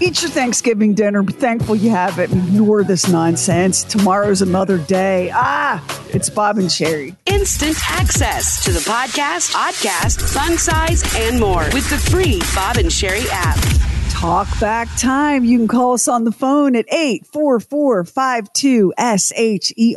Eat 0.00 0.22
your 0.22 0.30
Thanksgiving 0.30 0.94
dinner. 0.94 1.24
Be 1.24 1.32
thankful 1.32 1.74
you 1.74 1.90
have 1.90 2.20
it. 2.20 2.30
Ignore 2.30 2.84
this 2.84 3.08
nonsense. 3.08 3.82
Tomorrow's 3.82 4.40
another 4.40 4.78
day. 4.78 5.32
Ah, 5.34 5.84
it's 6.10 6.30
Bob 6.30 6.58
and 6.58 6.68
Sheri. 6.68 7.16
Instant 7.26 7.76
access 7.90 8.64
to 8.64 8.70
the 8.70 8.78
podcast, 8.78 9.52
podcast, 9.52 10.22
fun 10.32 10.56
size, 10.56 11.02
and 11.16 11.40
more 11.40 11.64
with 11.74 11.90
the 11.90 11.98
free 11.98 12.38
Bob 12.54 12.76
and 12.76 12.86
Sheri 12.86 13.26
app. 13.32 13.79
Talk 14.10 14.60
back 14.60 14.88
time. 14.98 15.44
You 15.44 15.56
can 15.56 15.68
call 15.68 15.94
us 15.94 16.06
on 16.06 16.24
the 16.24 16.32
phone 16.32 16.76
at 16.76 16.86
844-52-SHERI 16.88 19.72
E 19.78 19.96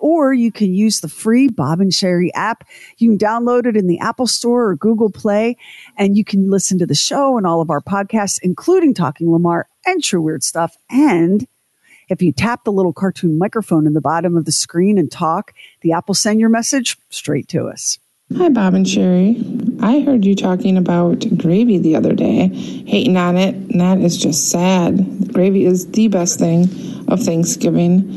or 0.00 0.32
you 0.32 0.50
can 0.50 0.74
use 0.74 0.98
the 1.00 1.08
free 1.08 1.48
Bob 1.48 1.80
and 1.80 1.92
Sheri 1.92 2.30
app. 2.34 2.66
You 2.98 3.10
can 3.10 3.18
download 3.18 3.66
it 3.66 3.76
in 3.76 3.86
the 3.86 4.00
Apple 4.00 4.26
Store 4.26 4.70
or 4.70 4.76
Google 4.76 5.10
Play 5.10 5.56
and 5.96 6.16
you 6.16 6.24
can 6.24 6.50
listen 6.50 6.80
to 6.80 6.86
the 6.86 6.96
show 6.96 7.36
and 7.36 7.46
all 7.46 7.60
of 7.60 7.70
our 7.70 7.80
podcasts, 7.80 8.40
including 8.42 8.92
Talking 8.92 9.30
Lamar 9.30 9.68
and 9.86 10.02
True 10.02 10.22
Weird 10.22 10.42
Stuff. 10.42 10.76
And 10.90 11.46
if 12.08 12.22
you 12.22 12.32
tap 12.32 12.64
the 12.64 12.72
little 12.72 12.92
cartoon 12.92 13.38
microphone 13.38 13.86
in 13.86 13.92
the 13.92 14.00
bottom 14.00 14.36
of 14.36 14.46
the 14.46 14.52
screen 14.52 14.98
and 14.98 15.12
talk, 15.12 15.52
the 15.82 15.92
app 15.92 16.08
will 16.08 16.14
send 16.14 16.40
your 16.40 16.48
message 16.48 16.98
straight 17.10 17.46
to 17.48 17.66
us. 17.66 18.00
Hi, 18.36 18.48
Bob 18.48 18.74
and 18.74 18.84
Sheri. 18.84 19.80
I 19.80 20.00
heard 20.00 20.24
you 20.24 20.34
talking 20.34 20.76
about 20.76 21.24
gravy 21.38 21.78
the 21.78 21.94
other 21.94 22.14
day, 22.14 22.48
hating 22.48 23.16
on 23.16 23.36
it, 23.36 23.54
and 23.54 23.80
that 23.80 23.98
is 23.98 24.18
just 24.18 24.50
sad. 24.50 25.32
Gravy 25.32 25.64
is 25.64 25.86
the 25.92 26.08
best 26.08 26.40
thing 26.40 26.64
of 27.06 27.20
Thanksgiving. 27.20 28.08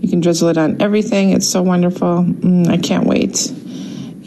You 0.00 0.08
can 0.08 0.20
drizzle 0.20 0.50
it 0.50 0.56
on 0.56 0.80
everything. 0.80 1.30
It's 1.30 1.48
so 1.48 1.62
wonderful. 1.62 2.22
Mm, 2.22 2.68
I 2.68 2.76
can't 2.76 3.08
wait. 3.08 3.50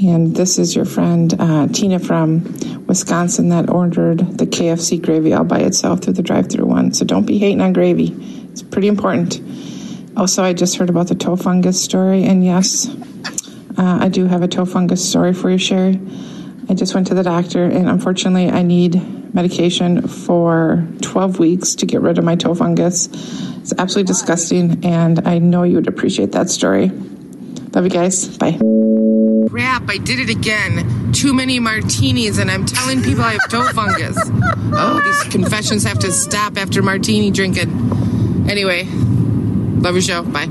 And 0.04 0.36
this 0.36 0.60
is 0.60 0.76
your 0.76 0.84
friend 0.84 1.34
uh, 1.40 1.68
Tina 1.68 2.00
from 2.00 2.44
Wisconsin 2.88 3.48
that 3.50 3.70
ordered 3.70 4.20
the 4.38 4.46
KFC 4.46 5.02
gravy 5.02 5.34
all 5.34 5.46
by 5.46 5.60
itself 5.60 6.02
through 6.02 6.14
the 6.14 6.22
drive-through 6.22 6.66
one. 6.66 6.92
So 6.92 7.06
don't 7.06 7.26
be 7.26 7.38
hating 7.38 7.62
on 7.62 7.72
gravy. 7.72 8.14
It's 8.52 8.62
pretty 8.62 8.90
important. 8.90 9.42
Also, 10.18 10.44
I 10.44 10.52
just 10.52 10.76
heard 10.76 10.90
about 10.90 11.08
the 11.08 11.16
toe 11.16 11.38
fungus 11.38 11.82
story, 11.82 12.26
and 12.26 12.44
yes, 12.44 12.88
uh, 13.80 13.98
I 14.02 14.10
do 14.10 14.26
have 14.26 14.42
a 14.42 14.48
toe 14.48 14.66
fungus 14.66 15.08
story 15.08 15.34
for 15.34 15.50
you, 15.50 15.58
Sheri. 15.58 15.96
I 16.70 16.74
just 16.74 16.94
went 16.94 17.08
to 17.08 17.14
the 17.14 17.24
doctor, 17.24 17.64
and 17.64 17.88
unfortunately, 17.88 18.50
I 18.50 18.62
need 18.62 19.34
medication 19.34 20.06
for 20.08 20.86
12 21.02 21.40
weeks 21.40 21.76
to 21.76 21.86
get 21.86 22.02
rid 22.02 22.18
of 22.18 22.26
my 22.26 22.36
toe 22.36 22.54
fungus. 22.54 23.08
It's 23.60 23.74
absolutely 23.78 24.08
disgusting, 24.08 24.84
and 24.86 25.26
I 25.26 25.40
know 25.40 25.64
you 25.64 25.76
would 25.76 25.88
appreciate 25.88 26.34
that 26.34 26.50
story. 26.50 26.90
Love 26.90 27.86
you 27.86 27.90
guys. 27.90 28.38
Bye. 28.38 28.60
Crap, 29.50 29.90
I 29.90 29.98
did 29.98 30.20
it 30.20 30.30
again. 30.30 31.14
Too 31.14 31.34
many 31.34 31.60
martinis, 31.60 32.38
and 32.38 32.52
I'm 32.52 32.66
telling 32.66 33.02
people 33.02 33.24
I 33.24 33.32
have 33.32 33.50
toe 33.50 33.68
fungus. 33.74 34.18
Oh, 34.74 35.02
these 35.04 35.34
confessions 35.34 35.86
have 35.86 36.00
to 36.00 36.12
stop 36.12 36.58
after 36.58 36.82
martini 36.82 37.32
drinking. 37.32 38.48
Anyway, 38.50 38.84
love 38.84 39.94
your 39.96 40.02
show. 40.02 40.24
Bye. 40.24 40.48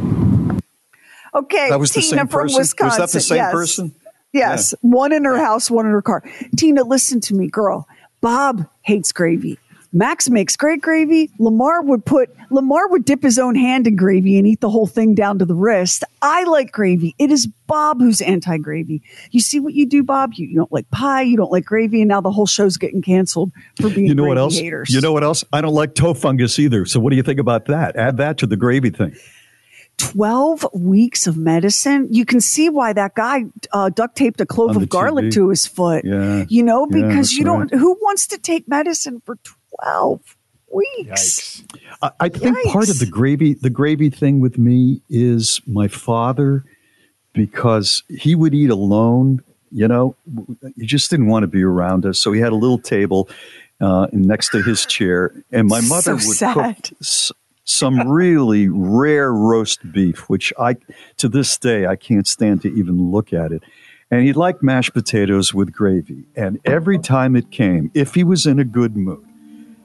Okay, 1.34 1.68
That 1.68 1.78
was 1.80 1.92
the 1.92 2.00
Tina 2.00 2.18
same 2.18 2.28
from 2.28 2.42
person? 2.42 2.58
Was 2.58 2.70
that 2.70 2.76
the 2.78 2.84
Wisconsin. 2.84 3.20
same 3.20 3.36
yes. 3.36 3.52
person? 3.52 3.94
Yes, 4.32 4.74
one 4.82 5.12
in 5.12 5.24
her 5.24 5.38
house, 5.38 5.70
one 5.70 5.86
in 5.86 5.92
her 5.92 6.02
car. 6.02 6.22
Tina, 6.56 6.84
listen 6.84 7.20
to 7.22 7.34
me, 7.34 7.48
girl. 7.48 7.88
Bob 8.20 8.68
hates 8.82 9.10
gravy. 9.12 9.58
Max 9.90 10.28
makes 10.28 10.54
great 10.54 10.82
gravy. 10.82 11.30
Lamar 11.38 11.82
would 11.82 12.04
put 12.04 12.28
Lamar 12.50 12.88
would 12.88 13.06
dip 13.06 13.22
his 13.22 13.38
own 13.38 13.54
hand 13.54 13.86
in 13.86 13.96
gravy 13.96 14.36
and 14.36 14.46
eat 14.46 14.60
the 14.60 14.68
whole 14.68 14.86
thing 14.86 15.14
down 15.14 15.38
to 15.38 15.46
the 15.46 15.54
wrist. 15.54 16.04
I 16.20 16.44
like 16.44 16.72
gravy. 16.72 17.14
It 17.18 17.30
is 17.30 17.46
Bob 17.66 17.98
who's 18.00 18.20
anti-gravy. 18.20 19.02
You 19.30 19.40
see 19.40 19.58
what 19.60 19.72
you 19.72 19.86
do, 19.86 20.02
Bob? 20.02 20.34
You, 20.34 20.46
you 20.46 20.56
don't 20.56 20.70
like 20.72 20.90
pie, 20.90 21.22
you 21.22 21.38
don't 21.38 21.50
like 21.50 21.64
gravy, 21.64 22.02
and 22.02 22.08
now 22.08 22.20
the 22.20 22.30
whole 22.30 22.44
show's 22.46 22.76
getting 22.76 23.00
canceled 23.00 23.50
for 23.80 23.88
being 23.88 24.06
You 24.08 24.14
know 24.14 24.24
gravy 24.24 24.28
what 24.28 24.38
else? 24.38 24.58
haters. 24.58 24.90
You 24.90 25.00
know 25.00 25.12
what 25.14 25.24
else? 25.24 25.42
I 25.54 25.62
don't 25.62 25.74
like 25.74 25.94
toe 25.94 26.12
fungus 26.12 26.58
either. 26.58 26.84
So 26.84 27.00
what 27.00 27.08
do 27.10 27.16
you 27.16 27.22
think 27.22 27.40
about 27.40 27.64
that? 27.66 27.96
Add 27.96 28.18
that 28.18 28.36
to 28.38 28.46
the 28.46 28.56
gravy 28.58 28.90
thing. 28.90 29.16
12 29.98 30.66
weeks 30.72 31.26
of 31.26 31.36
medicine. 31.36 32.08
You 32.10 32.24
can 32.24 32.40
see 32.40 32.68
why 32.68 32.92
that 32.94 33.14
guy 33.14 33.44
uh, 33.72 33.90
duct 33.90 34.16
taped 34.16 34.40
a 34.40 34.46
clove 34.46 34.76
of 34.76 34.88
garlic 34.88 35.26
TV. 35.26 35.32
to 35.34 35.48
his 35.50 35.66
foot. 35.66 36.04
Yeah. 36.04 36.44
You 36.48 36.62
know, 36.62 36.86
because 36.86 37.14
that's 37.28 37.36
you 37.36 37.44
don't, 37.44 37.70
right. 37.72 37.78
who 37.80 37.92
wants 38.00 38.26
to 38.28 38.38
take 38.38 38.66
medicine 38.68 39.20
for 39.26 39.38
12 39.82 40.36
weeks? 40.72 41.62
I, 42.02 42.10
I 42.20 42.28
think 42.28 42.56
part 42.70 42.88
of 42.88 42.98
the 42.98 43.06
gravy, 43.10 43.54
the 43.54 43.70
gravy 43.70 44.10
thing 44.10 44.40
with 44.40 44.56
me 44.58 45.02
is 45.10 45.60
my 45.66 45.88
father, 45.88 46.64
because 47.32 48.02
he 48.08 48.34
would 48.34 48.54
eat 48.54 48.70
alone. 48.70 49.42
You 49.70 49.86
know, 49.88 50.16
he 50.76 50.86
just 50.86 51.10
didn't 51.10 51.26
want 51.26 51.42
to 51.42 51.46
be 51.48 51.62
around 51.62 52.06
us, 52.06 52.18
so 52.20 52.32
he 52.32 52.40
had 52.40 52.52
a 52.52 52.56
little 52.56 52.78
table, 52.78 53.28
uh, 53.80 54.06
next 54.12 54.48
to 54.50 54.62
his 54.62 54.86
chair, 54.86 55.32
and 55.52 55.68
my 55.68 55.80
mother 55.88 56.18
So 56.18 56.26
would 56.28 56.36
sad. 56.36 56.54
cook 56.54 56.98
s- 57.02 57.32
some 57.68 58.08
really 58.08 58.66
rare 58.68 59.30
roast 59.32 59.92
beef, 59.92 60.28
which 60.30 60.52
I, 60.58 60.76
to 61.18 61.28
this 61.28 61.58
day, 61.58 61.86
I 61.86 61.96
can't 61.96 62.26
stand 62.26 62.62
to 62.62 62.68
even 62.72 63.10
look 63.10 63.32
at 63.32 63.52
it. 63.52 63.62
And 64.10 64.22
he 64.22 64.32
liked 64.32 64.62
mashed 64.62 64.94
potatoes 64.94 65.52
with 65.52 65.70
gravy. 65.70 66.24
And 66.34 66.58
every 66.64 66.98
time 66.98 67.36
it 67.36 67.50
came, 67.50 67.90
if 67.92 68.14
he 68.14 68.24
was 68.24 68.46
in 68.46 68.58
a 68.58 68.64
good 68.64 68.96
mood, 68.96 69.22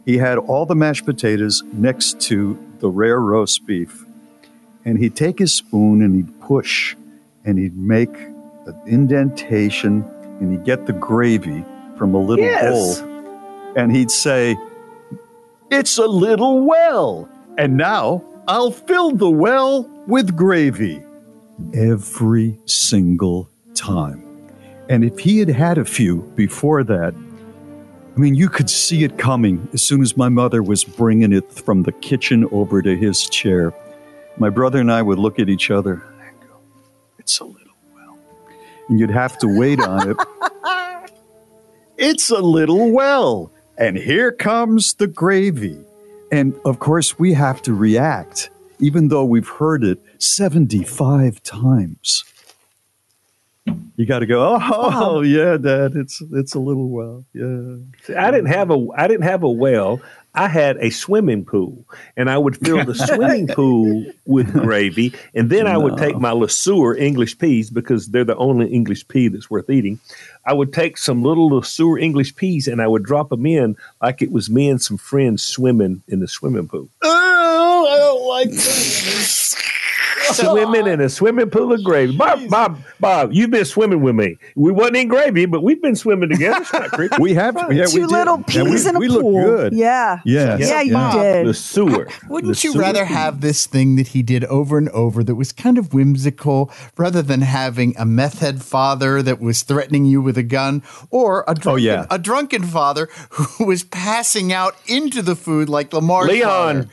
he 0.06 0.18
had 0.18 0.38
all 0.38 0.66
the 0.66 0.76
mashed 0.76 1.06
potatoes 1.06 1.62
next 1.74 2.22
to 2.22 2.58
the 2.80 2.90
rare 2.90 3.20
roast 3.20 3.66
beef. 3.66 4.06
And 4.86 4.98
he'd 4.98 5.16
take 5.16 5.40
his 5.40 5.54
spoon 5.54 6.02
and 6.02 6.16
he'd 6.16 6.40
push 6.42 6.96
and 7.44 7.58
he'd 7.58 7.76
make 7.78 8.16
an 8.16 8.80
indentation 8.86 10.06
and 10.40 10.52
he'd 10.54 10.64
get 10.64 10.86
the 10.86 10.94
gravy 10.94 11.66
from 11.98 12.14
a 12.16 12.20
little 12.20 12.46
Yes. 12.46 13.02
bowl. 13.02 13.10
And 13.76 13.94
he'd 13.94 14.12
say, 14.12 14.56
It's 15.70 15.98
a 15.98 16.06
little 16.08 16.62
well. 16.66 17.28
And 17.58 17.78
now 17.78 18.24
I'll 18.47 18.72
fill 18.72 19.12
the 19.12 19.30
well 19.30 19.84
with 20.08 20.36
gravy 20.36 21.04
every 21.74 22.60
single 22.66 23.49
time. 23.76 24.24
And 24.89 25.04
if 25.04 25.20
he 25.20 25.39
had 25.39 25.49
had 25.49 25.78
a 25.78 25.86
few 25.86 26.24
before 26.36 26.84
that, 26.84 27.14
I 28.16 28.20
mean, 28.20 28.36
you 28.36 28.49
could 28.49 28.70
see 28.70 29.04
it 29.04 29.18
coming 29.18 29.68
as 29.74 29.82
soon 29.82 30.01
as 30.01 30.18
my 30.18 30.30
mother 30.30 30.62
was 30.62 30.84
bringing 30.84 31.32
it 31.32 31.51
from 31.51 31.84
the 31.84 31.91
kitchen 31.91 32.47
over 32.51 32.82
to 32.82 32.95
his 32.95 33.28
chair. 33.30 33.74
My 34.38 34.49
brother 34.49 34.80
and 34.80 34.91
I 34.91 35.01
would 35.01 35.20
look 35.20 35.39
at 35.39 35.49
each 35.49 35.72
other 35.72 36.04
and 36.22 36.39
go, 36.41 36.58
It's 37.18 37.39
a 37.39 37.45
little 37.45 37.74
well. 37.95 38.18
And 38.89 38.99
you'd 38.99 39.10
have 39.10 39.38
to 39.39 39.47
wait 39.47 39.80
on 39.80 40.12
it. 40.12 40.18
it's 41.97 42.30
a 42.30 42.41
little 42.41 42.91
well. 42.91 43.51
And 43.78 43.97
here 43.97 44.32
comes 44.32 44.95
the 44.95 45.08
gravy. 45.08 45.84
And 46.34 46.60
of 46.66 46.80
course, 46.80 47.20
we 47.20 47.34
have 47.34 47.62
to 47.62 47.76
react, 47.76 48.50
even 48.80 49.10
though 49.10 49.24
we've 49.24 49.48
heard 49.48 49.84
it 49.84 50.00
75 50.18 51.44
times. 51.44 52.24
You 53.96 54.08
got 54.08 54.20
to 54.20 54.26
go, 54.26 54.58
oh, 54.60 55.22
yeah, 55.26 55.58
Dad, 55.58 55.96
it's 55.96 56.24
it's 56.32 56.56
a 56.56 56.60
little 56.60 56.90
well. 56.90 57.24
Yeah. 57.34 57.76
See, 58.08 58.16
I 58.16 58.32
didn't 58.32 58.48
have 58.48 58.72
a 58.72 58.88
I 58.98 59.08
didn't 59.08 59.26
have 59.26 59.44
a 59.44 59.50
well. 59.50 60.02
I 60.36 60.48
had 60.48 60.78
a 60.78 60.90
swimming 60.90 61.46
pool, 61.46 61.86
and 62.18 62.30
I 62.30 62.38
would 62.38 62.58
fill 62.58 62.84
the 62.84 62.96
swimming 63.08 63.48
pool 63.48 64.06
with 64.26 64.52
gravy, 64.52 65.14
and 65.36 65.50
then 65.50 65.68
I 65.68 65.78
would 65.78 65.98
take 65.98 66.18
my 66.18 66.32
LeSueur 66.32 67.00
English 67.00 67.38
peas 67.38 67.70
because 67.70 68.08
they're 68.08 68.24
the 68.24 68.36
only 68.38 68.68
English 68.68 69.08
pea 69.08 69.28
that's 69.28 69.50
worth 69.50 69.70
eating. 69.70 70.00
I 70.46 70.54
would 70.54 70.74
take 70.74 70.98
some 70.98 71.24
little 71.24 71.50
LeSueur 71.50 72.02
English 72.02 72.36
peas 72.36 72.68
and 72.68 72.82
I 72.82 72.88
would 72.88 73.04
drop 73.04 73.30
them 73.30 73.46
in 73.46 73.78
like 74.02 74.22
it 74.22 74.32
was 74.32 74.50
me 74.50 74.70
and 74.70 74.82
some 74.82 74.98
friends 74.98 75.44
swimming 75.44 76.04
in 76.08 76.20
the 76.20 76.28
swimming 76.28 76.68
pool. 76.68 76.90
Oh, 77.02 77.88
I 77.90 77.98
don't 77.98 78.28
like 78.28 78.50
that. 78.50 79.72
swimming 80.34 80.88
in 80.88 81.01
a 81.01 81.09
swimming 81.09 81.49
pool 81.49 81.74
of 81.74 81.84
gravy. 81.84 82.15
Bob, 82.17 82.47
Bob, 82.49 82.80
Bob, 82.99 83.34
you've 83.34 83.51
been 83.51 83.65
swimming 83.65 84.01
with 84.01 84.15
me. 84.15 84.38
We 84.55 84.71
wasn't 84.71 84.97
in 84.97 85.07
gravy, 85.07 85.45
but 85.45 85.61
we've 85.63 85.82
been 85.82 85.95
swimming 85.95 86.30
together. 86.30 86.61
It's 86.61 86.74
not 86.74 86.91
creepy. 86.91 87.15
We 87.24 87.34
have, 87.36 87.55
yeah, 87.55 87.67
we 87.67 87.86
Two 87.86 87.99
did. 88.01 88.09
little 88.11 88.43
Yeah, 88.49 88.63
we- 88.63 88.71
peas 88.71 88.86
in 88.86 88.95
a 88.95 88.99
pool. 88.99 89.07
we 89.07 89.07
pool. 89.09 89.34
look 89.34 89.45
good. 89.45 89.74
Yeah. 89.74 90.19
Yes. 90.26 90.61
Yeah, 90.69 90.82
you 90.82 90.93
Bob, 90.93 91.21
did. 91.21 91.47
The 91.47 91.53
sewer. 91.53 92.07
Wouldn't 92.30 92.55
The 92.55 92.67
you 92.67 92.71
sewer 92.74 92.82
rather 92.82 93.05
pool. 93.05 93.15
have 93.15 93.41
this 93.41 93.65
thing 93.65 93.95
that 93.97 94.07
he 94.09 94.21
did 94.24 94.43
over 94.45 94.78
and 94.78 94.89
over 94.89 95.24
that 95.24 95.36
was 95.36 95.51
kind 95.51 95.78
of 95.78 95.93
whimsical 95.93 96.71
rather 96.97 97.21
than 97.21 97.41
having 97.41 97.95
a 97.97 98.05
meth 98.05 98.39
head 98.39 98.61
father 98.61 99.21
that 99.21 99.39
was 99.39 99.61
threatening 99.63 100.05
you 100.05 100.21
with 100.21 100.38
a 100.38 100.43
gun 100.43 100.84
or 101.11 101.41
a 101.41 101.51
oh, 101.51 101.53
drunken, 101.53 101.84
yeah. 101.84 102.05
a 102.09 102.19
drunken 102.19 102.63
father 102.63 103.07
who 103.32 103.65
was 103.65 103.84
passing 103.84 104.51
out 104.51 104.76
into 104.88 105.21
the 105.21 105.36
food 105.36 105.69
like 105.69 105.93
Lamar's 105.93 106.28
Leon, 106.30 106.84
father? 106.84 106.89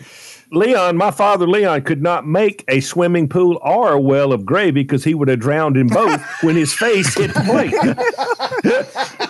Leon, 0.52 0.96
my 0.96 1.10
father 1.10 1.46
Leon 1.46 1.82
could 1.82 2.02
not 2.02 2.26
make 2.26 2.64
a 2.68 2.80
swimming 2.80 3.28
pool 3.28 3.58
or 3.62 3.92
a 3.92 4.00
well 4.00 4.32
of 4.32 4.44
gravy 4.44 4.82
because 4.82 5.04
he 5.04 5.14
would 5.14 5.28
have 5.28 5.38
drowned 5.38 5.76
in 5.76 5.86
both 5.86 6.20
when 6.42 6.56
his 6.56 6.72
face 6.74 7.14
hit 7.14 7.32
the 7.34 7.40
plate. 7.40 9.29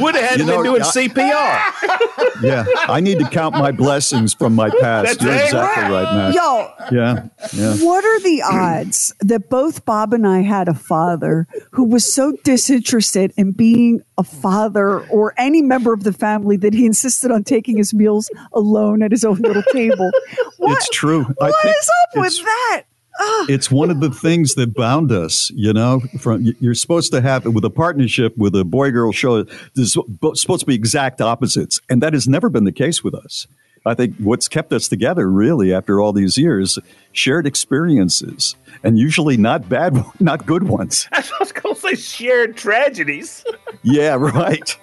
would 0.00 0.14
have 0.14 0.24
had 0.24 0.38
You 0.38 0.44
to 0.44 0.50
know, 0.50 0.56
been 0.62 0.64
doing 0.64 0.82
I- 0.82 0.86
CPR. 0.86 2.42
Yeah, 2.42 2.64
I 2.88 3.00
need 3.00 3.18
to 3.18 3.28
count 3.28 3.54
my 3.54 3.72
blessings 3.72 4.34
from 4.34 4.54
my 4.54 4.70
past. 4.80 5.06
That's 5.18 5.22
You're 5.22 5.32
exactly 5.34 5.94
right, 5.94 6.14
Matt. 6.14 6.34
Yo, 6.34 6.70
Yeah, 6.92 7.28
yeah. 7.52 7.76
What 7.84 8.04
are 8.04 8.20
the 8.20 8.42
odds 8.42 9.12
that 9.20 9.48
both 9.48 9.84
Bob 9.84 10.12
and 10.12 10.26
I 10.26 10.40
had 10.42 10.68
a 10.68 10.74
father 10.74 11.46
who 11.72 11.84
was 11.84 12.12
so 12.12 12.32
disinterested 12.44 13.32
in 13.36 13.52
being 13.52 14.02
a 14.16 14.24
father 14.24 15.00
or 15.08 15.34
any 15.36 15.62
member 15.62 15.92
of 15.92 16.04
the 16.04 16.12
family 16.12 16.56
that 16.58 16.74
he 16.74 16.86
insisted 16.86 17.30
on 17.30 17.44
taking 17.44 17.76
his 17.76 17.94
meals 17.94 18.30
alone 18.52 19.02
at 19.02 19.10
his 19.10 19.24
own 19.24 19.36
little 19.38 19.62
table? 19.72 20.10
What, 20.58 20.76
It's 20.76 20.88
true. 20.90 21.20
I 21.40 21.50
What 21.50 21.62
think 21.62 21.76
is 21.76 21.90
up 22.02 22.20
with 22.22 22.36
that? 22.44 22.82
It's 23.48 23.70
one 23.70 23.90
of 23.90 24.00
the 24.00 24.10
things 24.10 24.54
that 24.54 24.74
bound 24.74 25.10
us, 25.10 25.50
you 25.50 25.72
know. 25.72 26.00
From 26.20 26.42
you're 26.60 26.74
supposed 26.74 27.12
to 27.12 27.20
have 27.20 27.46
with 27.46 27.64
a 27.64 27.70
partnership 27.70 28.36
with 28.36 28.54
a 28.54 28.64
boy 28.64 28.90
girl 28.90 29.10
show. 29.10 29.44
There's 29.74 29.94
supposed 30.34 30.60
to 30.60 30.66
be 30.66 30.74
exact 30.74 31.20
opposites, 31.20 31.80
and 31.88 32.02
that 32.02 32.12
has 32.12 32.28
never 32.28 32.48
been 32.48 32.64
the 32.64 32.72
case 32.72 33.02
with 33.02 33.14
us. 33.14 33.46
I 33.86 33.94
think 33.94 34.16
what's 34.18 34.48
kept 34.48 34.72
us 34.72 34.88
together, 34.88 35.30
really, 35.30 35.72
after 35.72 36.00
all 36.00 36.12
these 36.12 36.36
years, 36.36 36.78
shared 37.12 37.46
experiences, 37.46 38.54
and 38.82 38.98
usually 38.98 39.36
not 39.36 39.68
bad, 39.68 39.96
not 40.20 40.44
good 40.46 40.64
ones. 40.64 41.08
I 41.12 41.24
was 41.40 41.52
going 41.52 41.74
to 41.74 41.80
say 41.80 41.94
shared 41.94 42.56
tragedies. 42.56 43.44
Yeah, 43.82 44.14
right. 44.14 44.76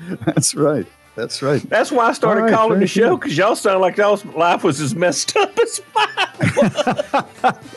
That's 0.24 0.54
right. 0.54 0.86
That's 1.20 1.42
right. 1.42 1.60
That's 1.68 1.92
why 1.92 2.08
I 2.08 2.12
started 2.14 2.40
All 2.40 2.46
right, 2.46 2.54
calling 2.54 2.80
the 2.80 2.86
show 2.86 3.14
because 3.14 3.36
y'all 3.36 3.54
sound 3.54 3.82
like 3.82 3.98
y'all's 3.98 4.24
life 4.24 4.64
was 4.64 4.80
as 4.80 4.94
messed 4.94 5.36
up 5.36 5.52
as 5.58 5.82
mine. 5.94 6.06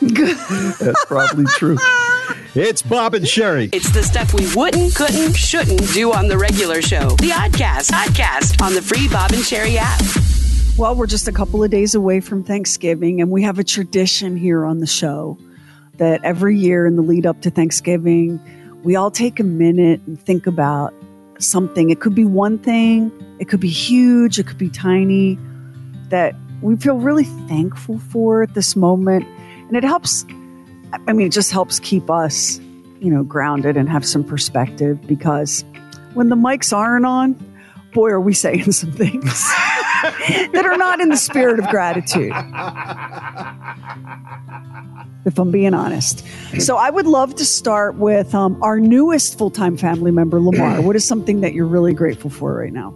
That's 0.80 1.04
probably 1.04 1.44
true. 1.44 1.76
It's 2.54 2.80
Bob 2.80 3.12
and 3.12 3.26
Sheri. 3.26 3.68
It's 3.74 3.90
the 3.90 4.02
stuff 4.02 4.32
we 4.32 4.46
wouldn't, 4.56 4.94
couldn't, 4.94 5.34
shouldn't 5.34 5.92
do 5.92 6.14
on 6.14 6.28
the 6.28 6.38
regular 6.38 6.80
show. 6.80 7.10
The 7.16 7.32
Oddcast, 7.32 7.90
Oddcast 7.90 8.62
on 8.62 8.72
the 8.72 8.80
free 8.80 9.08
Bob 9.08 9.32
and 9.32 9.42
Sheri 9.42 9.76
app. 9.76 10.00
Well, 10.78 10.94
we're 10.94 11.06
just 11.06 11.28
a 11.28 11.32
couple 11.32 11.62
of 11.62 11.70
days 11.70 11.94
away 11.94 12.20
from 12.20 12.44
Thanksgiving, 12.44 13.20
and 13.20 13.30
we 13.30 13.42
have 13.42 13.58
a 13.58 13.64
tradition 13.64 14.38
here 14.38 14.64
on 14.64 14.78
the 14.80 14.86
show 14.86 15.36
that 15.98 16.24
every 16.24 16.56
year 16.56 16.86
in 16.86 16.96
the 16.96 17.02
lead 17.02 17.26
up 17.26 17.42
to 17.42 17.50
Thanksgiving, 17.50 18.40
we 18.84 18.96
all 18.96 19.10
take 19.10 19.38
a 19.38 19.44
minute 19.44 20.00
and 20.06 20.18
think 20.18 20.46
about 20.46 20.94
something. 21.44 21.90
It 21.90 22.00
could 22.00 22.14
be 22.14 22.24
one 22.24 22.58
thing, 22.58 23.12
it 23.38 23.48
could 23.48 23.60
be 23.60 23.68
huge, 23.68 24.38
it 24.38 24.46
could 24.46 24.58
be 24.58 24.70
tiny, 24.70 25.38
that 26.08 26.34
we 26.62 26.76
feel 26.76 26.98
really 26.98 27.24
thankful 27.24 27.98
for 27.98 28.42
at 28.42 28.54
this 28.54 28.76
moment. 28.76 29.26
And 29.68 29.76
it 29.76 29.84
helps, 29.84 30.24
I 31.06 31.12
mean, 31.12 31.26
it 31.26 31.32
just 31.32 31.50
helps 31.50 31.78
keep 31.78 32.10
us, 32.10 32.58
you 33.00 33.10
know, 33.10 33.22
grounded 33.22 33.76
and 33.76 33.88
have 33.88 34.06
some 34.06 34.24
perspective 34.24 35.00
because 35.06 35.64
when 36.14 36.28
the 36.28 36.36
mics 36.36 36.76
aren't 36.76 37.06
on, 37.06 37.34
boy, 37.92 38.10
are 38.10 38.20
we 38.20 38.34
saying 38.34 38.72
some 38.72 38.92
things 38.92 39.52
that 40.52 40.64
are 40.66 40.76
not 40.76 41.00
in 41.00 41.08
the 41.08 41.16
spirit 41.16 41.58
of 41.58 41.68
gratitude. 41.68 42.32
If 45.24 45.38
I'm 45.38 45.50
being 45.50 45.72
honest. 45.72 46.24
So 46.60 46.76
I 46.76 46.90
would 46.90 47.06
love 47.06 47.34
to 47.36 47.44
start 47.46 47.96
with 47.96 48.34
um, 48.34 48.62
our 48.62 48.78
newest 48.78 49.38
full 49.38 49.50
time 49.50 49.76
family 49.76 50.10
member, 50.10 50.38
Lamar. 50.40 50.82
What 50.82 50.96
is 50.96 51.04
something 51.04 51.40
that 51.40 51.54
you're 51.54 51.66
really 51.66 51.94
grateful 51.94 52.30
for 52.30 52.54
right 52.54 52.72
now? 52.72 52.94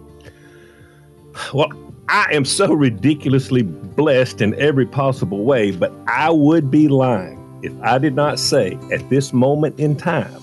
Well, 1.53 1.69
I 2.07 2.27
am 2.31 2.45
so 2.45 2.73
ridiculously 2.73 3.63
blessed 3.63 4.41
in 4.41 4.59
every 4.59 4.85
possible 4.85 5.43
way, 5.43 5.71
but 5.71 5.91
I 6.07 6.29
would 6.29 6.69
be 6.69 6.87
lying 6.87 7.39
if 7.61 7.73
I 7.81 7.97
did 7.97 8.15
not 8.15 8.39
say 8.39 8.77
at 8.91 9.09
this 9.09 9.33
moment 9.33 9.79
in 9.79 9.95
time, 9.95 10.41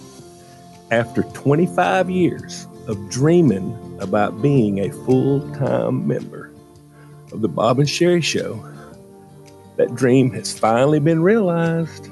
after 0.91 1.23
25 1.23 2.11
years 2.11 2.67
of 2.87 3.11
dreaming 3.11 3.77
about 4.01 4.41
being 4.43 4.79
a 4.79 4.91
full 5.05 5.41
time 5.55 6.07
member 6.07 6.46
of 7.37 7.43
the 7.43 7.49
Bob 7.49 7.79
and 7.79 7.89
Sheri 7.89 8.23
Show, 8.23 8.65
that 9.77 9.95
dream 9.95 10.31
has 10.33 10.59
finally 10.59 10.99
been 10.99 11.23
realized. 11.23 12.09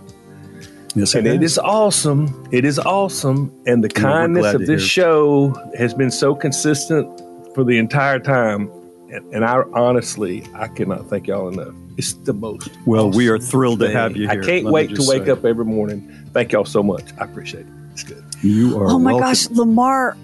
Yes, 0.94 1.14
and 1.14 1.26
it 1.26 1.36
it 1.36 1.42
is 1.42 1.58
awesome. 1.58 2.46
It 2.52 2.64
is 2.64 2.78
awesome. 2.78 3.50
And 3.66 3.82
the 3.82 3.88
Yeah, 3.96 4.02
kindness 4.02 4.54
of 4.54 4.60
this 4.60 4.68
hear 4.68 4.78
show 4.78 5.70
has 5.76 5.92
been 5.92 6.10
so 6.12 6.36
consistent 6.36 7.08
for 7.54 7.64
the 7.64 7.78
entire 7.78 8.20
time. 8.20 8.70
And, 9.10 9.34
and 9.34 9.44
I 9.44 9.62
honestly, 9.72 10.44
I 10.54 10.68
cannot 10.68 11.08
thank 11.08 11.26
y'all 11.26 11.48
enough. 11.48 11.74
It's 11.96 12.12
the 12.12 12.32
most. 12.32 12.70
Well, 12.86 13.10
we 13.10 13.28
are 13.28 13.38
awesome 13.38 13.50
thrilled 13.50 13.80
to 13.80 13.90
have 13.90 14.16
you 14.16 14.28
I 14.28 14.36
can't 14.36 14.64
Let 14.66 14.72
wait 14.72 14.94
to 14.96 15.02
wake 15.08 15.24
say. 15.24 15.30
up 15.32 15.44
every 15.44 15.64
morning. 15.64 16.08
Thank 16.32 16.52
y'all 16.52 16.64
so 16.64 16.82
much. 16.82 17.04
I 17.20 17.24
appreciate 17.24 17.66
it. 17.66 17.72
It's 17.92 18.04
good. 18.04 18.22
You 18.42 18.78
are. 18.80 18.88
Oh 18.90 18.98
my 18.98 19.12
welcome. 19.12 19.28
gosh, 19.30 19.50
Lamar, 19.50 20.16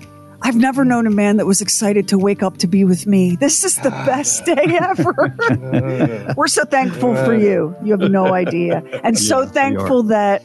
I've 0.43 0.57
never 0.57 0.85
known 0.85 1.07
a 1.07 1.11
man 1.11 1.37
that 1.37 1.47
was 1.47 1.61
excited 1.61 2.09
to 2.09 2.19
wake 2.19 2.43
up 2.43 2.57
to 2.59 2.67
be 2.67 2.85
with 2.85 3.07
me. 3.07 3.37
This 3.37 3.65
is 3.65 3.77
the 3.77 3.91
best 4.07 4.45
day 4.47 4.79
ever. 4.81 6.35
We're 6.37 6.47
so 6.47 6.65
thankful 6.65 7.15
for 7.15 7.35
you. 7.35 7.77
You 7.85 7.97
have 7.99 8.11
no 8.11 8.33
idea. 8.33 8.83
And 9.05 9.19
so 9.19 9.41
Yeah, 9.41 9.47
we 9.47 9.53
thankful 9.53 10.03
that 10.05 10.43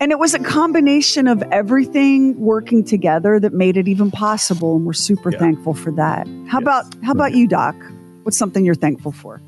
And 0.00 0.10
it 0.10 0.18
was 0.18 0.32
a 0.32 0.38
combination 0.38 1.28
of 1.28 1.42
everything 1.52 2.40
working 2.40 2.82
together 2.82 3.38
that 3.40 3.52
made 3.52 3.76
it 3.76 3.86
even 3.88 4.10
possible. 4.10 4.76
And 4.76 4.86
we're 4.86 4.94
super 4.94 5.30
thankful 5.30 5.74
for 5.74 5.92
that. 5.92 6.26
How 6.48 6.58
about 6.58 6.86
how 7.04 7.12
about 7.12 7.34
you, 7.34 7.46
Doc? 7.46 7.76
What's 8.22 8.38
something 8.38 8.64
you're 8.64 8.74
thankful 8.74 9.12
for? 9.12 9.42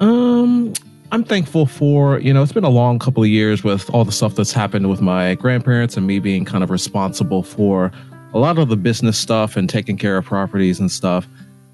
Um, 0.00 0.72
I'm 1.12 1.22
thankful 1.22 1.66
for, 1.66 2.18
you 2.18 2.34
know, 2.34 2.42
it's 2.42 2.52
been 2.52 2.64
a 2.64 2.68
long 2.68 2.98
couple 2.98 3.22
of 3.22 3.28
years 3.28 3.62
with 3.62 3.88
all 3.90 4.04
the 4.04 4.12
stuff 4.12 4.34
that's 4.34 4.52
happened 4.52 4.90
with 4.90 5.00
my 5.00 5.36
grandparents 5.36 5.96
and 5.96 6.06
me 6.06 6.18
being 6.18 6.44
kind 6.44 6.64
of 6.64 6.70
responsible 6.70 7.44
for 7.44 7.92
a 8.36 8.38
lot 8.38 8.58
of 8.58 8.68
the 8.68 8.76
business 8.76 9.18
stuff 9.18 9.56
and 9.56 9.66
taking 9.66 9.96
care 9.96 10.18
of 10.18 10.26
properties 10.26 10.78
and 10.78 10.92
stuff. 10.92 11.26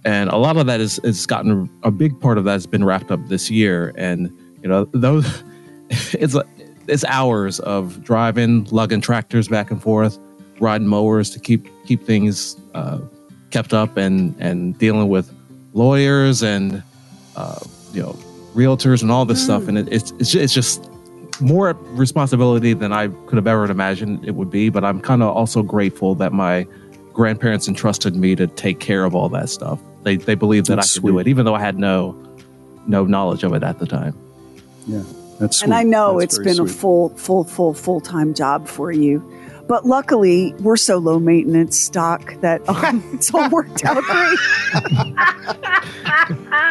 And 0.05 0.31
a 0.31 0.37
lot 0.37 0.57
of 0.57 0.67
that 0.67 0.81
is 0.81 1.01
is 1.01 1.27
gotten 1.27 1.69
a 1.83 1.91
big 1.91 2.19
part 2.21 2.39
of 2.39 2.45
that 2.45 2.53
has 2.53 2.69
been 2.69 2.85
wrapped 2.85 3.11
up 3.11 3.21
this 3.27 3.51
year. 3.51 3.93
And, 3.97 4.31
you 4.63 4.69
know, 4.69 4.85
those 4.93 5.43
it's 5.91 6.37
it's 6.87 7.05
hours 7.05 7.59
of 7.61 8.03
driving, 8.05 8.65
lugging 8.71 9.01
tractors 9.01 9.49
back 9.49 9.73
and 9.73 9.83
forth, 9.83 10.21
riding 10.61 10.87
mowers 10.87 11.31
to 11.31 11.41
keep 11.41 11.69
keep 11.85 12.05
things 12.05 12.57
uh, 12.75 13.01
kept 13.51 13.75
up 13.75 13.97
and 13.97 14.37
and 14.39 14.79
dealing 14.79 15.09
with 15.09 15.35
lawyers 15.73 16.43
and 16.43 16.81
uh, 17.35 17.59
you 17.93 18.03
know 18.03 18.13
realtors 18.55 19.03
and 19.03 19.11
all 19.11 19.25
this 19.25 19.43
stuff 19.43 19.67
and 19.67 19.79
it, 19.79 19.89
it's 19.91 20.13
it's 20.19 20.35
it's 20.35 20.53
just 20.53 20.92
more 21.43 21.73
responsibility 21.91 22.73
than 22.73 22.93
I 22.93 23.09
could 23.09 23.37
have 23.37 23.47
ever 23.47 23.65
imagined 23.65 24.25
it 24.25 24.35
would 24.35 24.51
be 24.51 24.69
but 24.69 24.85
I'm 24.85 25.01
kind 25.01 25.23
of 25.23 25.37
also 25.37 25.63
grateful 25.63 26.15
that 26.17 26.33
my 26.33 26.67
grandparents 27.13 27.69
entrusted 27.69 28.17
me 28.17 28.35
to 28.37 28.47
take 28.47 28.81
care 28.81 29.05
of 29.05 29.15
all 29.15 29.29
that 29.31 29.51
stuff. 29.51 29.79
They 30.03 30.17
they 30.17 30.35
believed 30.35 30.69
that 30.69 30.77
That's 30.77 30.97
I 30.97 31.01
could 31.01 31.07
do 31.07 31.19
it 31.19 31.29
even 31.29 31.45
though 31.45 31.55
I 31.55 31.61
had 31.61 31.79
no 31.79 32.17
no 32.87 33.05
knowledge 33.05 33.43
of 33.43 33.53
it 33.55 33.63
at 33.63 33.79
the 33.79 33.87
time. 33.87 34.17
Yeah, 34.87 35.03
that's 35.39 35.63
And 35.63 35.75
I 35.75 35.83
know 35.83 36.21
That's 36.21 36.35
it's 36.35 36.45
very 36.45 36.57
been 36.57 36.67
a 36.67 36.69
full, 36.69 37.11
full, 37.11 37.45
full, 37.45 37.75
full 37.75 38.01
time 38.01 38.35
job 38.35 38.69
for 38.69 38.93
you. 38.93 39.23
But 39.73 39.87
luckily, 39.87 40.53
we're 40.61 40.77
so 40.77 40.99
low 40.99 41.19
maintenance, 41.19 41.81
stock 41.81 42.39
that 42.43 42.61
um, 42.69 43.03
it's 43.15 43.33
all 43.33 43.49
worked 43.49 43.87
out 43.87 44.05
great. 44.05 44.39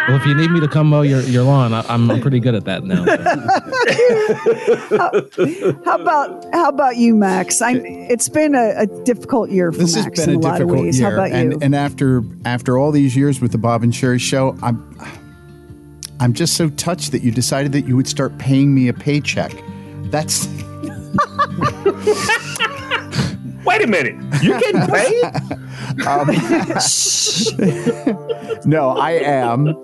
well 0.07 0.17
if 0.17 0.25
you 0.27 0.35
need 0.35 0.51
me 0.51 0.59
to 0.59 0.67
come 0.67 0.85
mow 0.85 1.01
your, 1.01 1.21
your 1.21 1.43
lawn 1.43 1.73
I, 1.73 1.83
I'm, 1.89 2.11
I'm 2.11 2.21
pretty 2.21 2.39
good 2.39 2.53
at 2.53 2.65
that 2.65 2.83
now 2.83 3.03
how 5.85 5.99
about 5.99 6.45
how 6.53 6.69
about 6.69 6.97
you, 6.97 7.15
Max? 7.15 7.59
I, 7.59 7.71
it's 7.83 8.29
been 8.29 8.53
a, 8.53 8.81
a 8.81 8.85
difficult 9.03 9.49
year 9.49 9.71
for 9.71 9.79
This 9.79 9.95
has 9.95 10.05
been 10.05 10.29
in 10.29 10.35
a 10.35 10.37
a, 10.37 10.39
lot 10.39 10.61
of 10.61 10.67
difficult 10.67 10.85
ways. 10.85 10.99
year, 10.99 11.09
How 11.09 11.15
about 11.15 11.31
and 11.31 11.53
you? 11.53 11.59
and 11.59 11.73
after 11.73 12.21
after 12.45 12.77
all 12.77 12.91
these 12.91 13.15
years 13.15 13.41
with 13.41 13.51
the 13.51 13.57
Bob 13.57 13.81
and 13.81 13.91
Sheri 13.91 14.19
show, 14.19 14.55
I'm 14.61 14.95
I'm 16.19 16.33
just 16.33 16.55
so 16.55 16.69
touched 16.69 17.13
that 17.13 17.23
you 17.23 17.31
decided 17.31 17.71
that 17.71 17.87
you 17.87 17.95
would 17.95 18.07
start 18.07 18.37
paying 18.37 18.75
me 18.75 18.89
a 18.89 18.93
paycheck. 18.93 19.53
That's 20.11 20.45
Wait 23.65 23.81
a 23.81 23.87
minute. 23.87 24.15
You 24.41 24.57
getting 24.59 24.81
paid? 24.87 25.23
Um, 26.05 26.27
no, 28.65 28.89
I 28.97 29.19
am. 29.23 29.75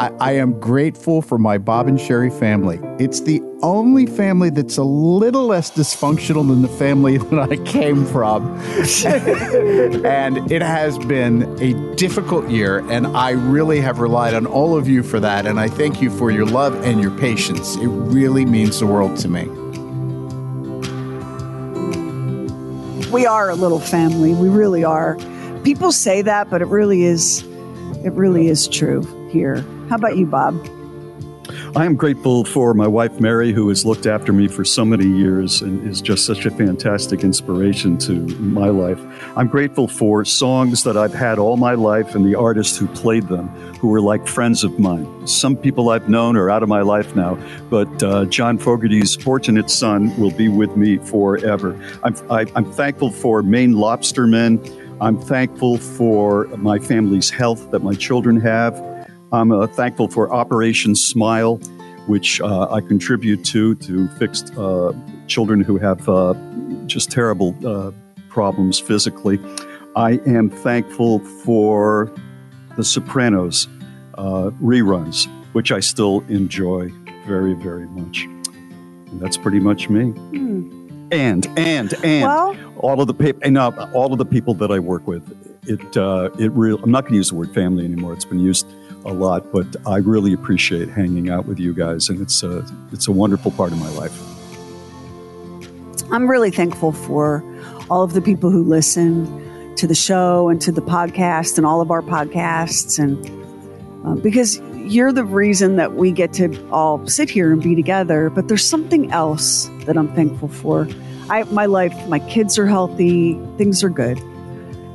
I, 0.00 0.10
I 0.18 0.32
am 0.32 0.58
grateful 0.58 1.20
for 1.20 1.36
my 1.36 1.58
Bob 1.58 1.86
and 1.86 1.98
Sheri 1.98 2.32
family. 2.36 2.80
It's 2.98 3.20
the 3.20 3.42
only 3.62 4.06
family 4.06 4.48
that's 4.48 4.78
a 4.78 4.82
little 4.82 5.46
less 5.46 5.70
dysfunctional 5.70 6.48
than 6.48 6.62
the 6.62 6.68
family 6.68 7.16
that 7.18 7.38
I 7.38 7.56
came 7.64 8.06
from. 8.06 8.48
and 10.06 10.50
it 10.50 10.62
has 10.62 10.96
been 11.00 11.42
a 11.60 11.74
difficult 11.96 12.48
year, 12.48 12.78
and 12.90 13.08
I 13.08 13.30
really 13.30 13.82
have 13.82 13.98
relied 13.98 14.32
on 14.32 14.46
all 14.46 14.74
of 14.74 14.88
you 14.88 15.02
for 15.02 15.20
that. 15.20 15.44
And 15.44 15.60
I 15.60 15.68
thank 15.68 16.00
you 16.00 16.08
for 16.10 16.30
your 16.30 16.46
love 16.46 16.82
and 16.82 17.02
your 17.02 17.10
patience. 17.18 17.76
It 17.76 17.88
really 17.88 18.46
means 18.46 18.80
the 18.80 18.86
world 18.86 19.18
to 19.18 19.28
me. 19.28 19.50
We 23.10 23.26
are 23.26 23.50
a 23.50 23.54
little 23.54 23.80
family. 23.80 24.34
We 24.34 24.48
really 24.48 24.84
are. 24.84 25.16
People 25.64 25.92
say 25.92 26.22
that, 26.22 26.48
but 26.48 26.62
it 26.62 26.66
really 26.66 27.04
is. 27.04 27.42
It 28.04 28.12
really 28.12 28.46
is 28.46 28.68
true 28.68 29.02
here. 29.30 29.60
How 29.88 29.96
about 29.96 30.16
you, 30.16 30.26
Bob? 30.26 30.54
I 31.76 31.84
am 31.84 31.96
grateful 31.96 32.44
for 32.44 32.74
my 32.74 32.86
wife, 32.86 33.20
Mary, 33.20 33.52
who 33.52 33.68
has 33.68 33.84
looked 33.84 34.06
after 34.06 34.32
me 34.32 34.48
for 34.48 34.64
so 34.64 34.84
many 34.84 35.06
years 35.06 35.62
and 35.62 35.86
is 35.88 36.00
just 36.00 36.24
such 36.24 36.46
a 36.46 36.50
fantastic 36.50 37.24
inspiration 37.24 37.98
to 37.98 38.12
my 38.38 38.68
life. 38.68 39.00
I'm 39.36 39.46
grateful 39.46 39.86
for 39.86 40.24
songs 40.24 40.82
that 40.82 40.96
I've 40.96 41.14
had 41.14 41.38
all 41.38 41.56
my 41.56 41.74
life 41.74 42.16
and 42.16 42.26
the 42.26 42.34
artists 42.34 42.76
who 42.76 42.88
played 42.88 43.28
them, 43.28 43.48
who 43.76 43.86
were 43.86 44.00
like 44.00 44.26
friends 44.26 44.64
of 44.64 44.80
mine. 44.80 45.24
Some 45.24 45.56
people 45.56 45.90
I've 45.90 46.08
known 46.08 46.36
are 46.36 46.50
out 46.50 46.64
of 46.64 46.68
my 46.68 46.80
life 46.80 47.14
now, 47.14 47.38
but 47.70 48.02
uh, 48.02 48.24
John 48.24 48.58
Fogerty's 48.58 49.14
Fortunate 49.14 49.70
Son 49.70 50.18
will 50.18 50.32
be 50.32 50.48
with 50.48 50.76
me 50.76 50.98
forever. 50.98 51.80
I'm, 52.02 52.16
I, 52.28 52.46
I'm 52.56 52.72
thankful 52.72 53.12
for 53.12 53.44
Maine 53.44 53.74
Lobstermen. 53.74 54.98
I'm 55.00 55.20
thankful 55.20 55.78
for 55.78 56.46
my 56.56 56.80
family's 56.80 57.30
health 57.30 57.70
that 57.70 57.84
my 57.84 57.94
children 57.94 58.40
have. 58.40 58.74
I'm 59.32 59.52
uh, 59.52 59.68
thankful 59.68 60.08
for 60.08 60.32
Operation 60.32 60.96
Smile, 60.96 61.56
which 62.08 62.40
uh, 62.40 62.68
I 62.68 62.80
contribute 62.80 63.44
to 63.44 63.76
to 63.76 64.08
fix 64.18 64.50
uh, 64.58 64.92
children 65.28 65.60
who 65.60 65.78
have 65.78 66.08
uh, 66.08 66.34
just 66.86 67.12
terrible 67.12 67.54
uh, 67.64 67.92
problems 68.30 68.78
physically. 68.78 69.38
I 69.96 70.12
am 70.26 70.48
thankful 70.48 71.18
for 71.18 72.10
The 72.76 72.84
Sopranos 72.84 73.68
uh, 74.16 74.50
reruns, 74.62 75.26
which 75.52 75.72
I 75.72 75.80
still 75.80 76.24
enjoy 76.28 76.90
very, 77.26 77.54
very 77.54 77.86
much. 77.88 78.24
And 78.24 79.20
that's 79.20 79.36
pretty 79.36 79.60
much 79.60 79.88
me. 79.90 80.14
And 81.12 81.46
and 81.58 81.92
and 82.04 82.22
Well- 82.22 82.56
all 82.78 83.00
of 83.00 83.08
the 83.08 83.14
people 83.14 83.42
and 83.44 83.58
uh, 83.58 83.70
all 83.92 84.12
of 84.12 84.18
the 84.18 84.24
people 84.24 84.54
that 84.54 84.70
I 84.70 84.78
work 84.78 85.06
with. 85.08 85.24
It 85.66 85.96
uh, 85.96 86.30
it 86.38 86.50
real. 86.52 86.78
I'm 86.82 86.90
not 86.90 87.02
going 87.02 87.12
to 87.12 87.16
use 87.18 87.28
the 87.30 87.34
word 87.34 87.52
family 87.52 87.84
anymore. 87.84 88.14
It's 88.14 88.24
been 88.24 88.38
used 88.40 88.66
a 89.04 89.12
lot, 89.12 89.52
but 89.52 89.66
I 89.86 89.96
really 89.98 90.32
appreciate 90.32 90.88
hanging 90.88 91.28
out 91.30 91.44
with 91.46 91.58
you 91.58 91.74
guys, 91.74 92.08
and 92.08 92.20
it's 92.20 92.42
a 92.42 92.64
it's 92.92 93.08
a 93.08 93.12
wonderful 93.12 93.50
part 93.50 93.72
of 93.72 93.78
my 93.78 93.90
life. 93.90 94.16
I'm 96.12 96.28
really 96.30 96.50
thankful 96.50 96.92
for 96.92 97.44
all 97.90 98.02
of 98.02 98.14
the 98.14 98.22
people 98.22 98.50
who 98.50 98.62
listen 98.62 99.74
to 99.76 99.86
the 99.86 99.94
show 99.94 100.48
and 100.48 100.60
to 100.62 100.72
the 100.72 100.82
podcast 100.82 101.56
and 101.56 101.66
all 101.66 101.80
of 101.80 101.90
our 101.90 102.02
podcasts, 102.02 102.98
and 102.98 103.16
uh, 104.06 104.14
because 104.22 104.60
you're 104.76 105.12
the 105.12 105.24
reason 105.24 105.76
that 105.76 105.94
we 105.94 106.10
get 106.10 106.32
to 106.34 106.68
all 106.70 107.06
sit 107.06 107.28
here 107.28 107.52
and 107.52 107.62
be 107.62 107.74
together. 107.74 108.30
But 108.30 108.48
there's 108.48 108.64
something 108.64 109.12
else 109.12 109.70
that 109.84 109.96
I'm 109.96 110.14
thankful 110.14 110.48
for. 110.48 110.88
I, 111.28 111.44
my 111.44 111.66
life, 111.66 111.94
my 112.08 112.18
kids 112.18 112.58
are 112.58 112.66
healthy, 112.66 113.34
things 113.56 113.84
are 113.84 113.88
good. 113.88 114.18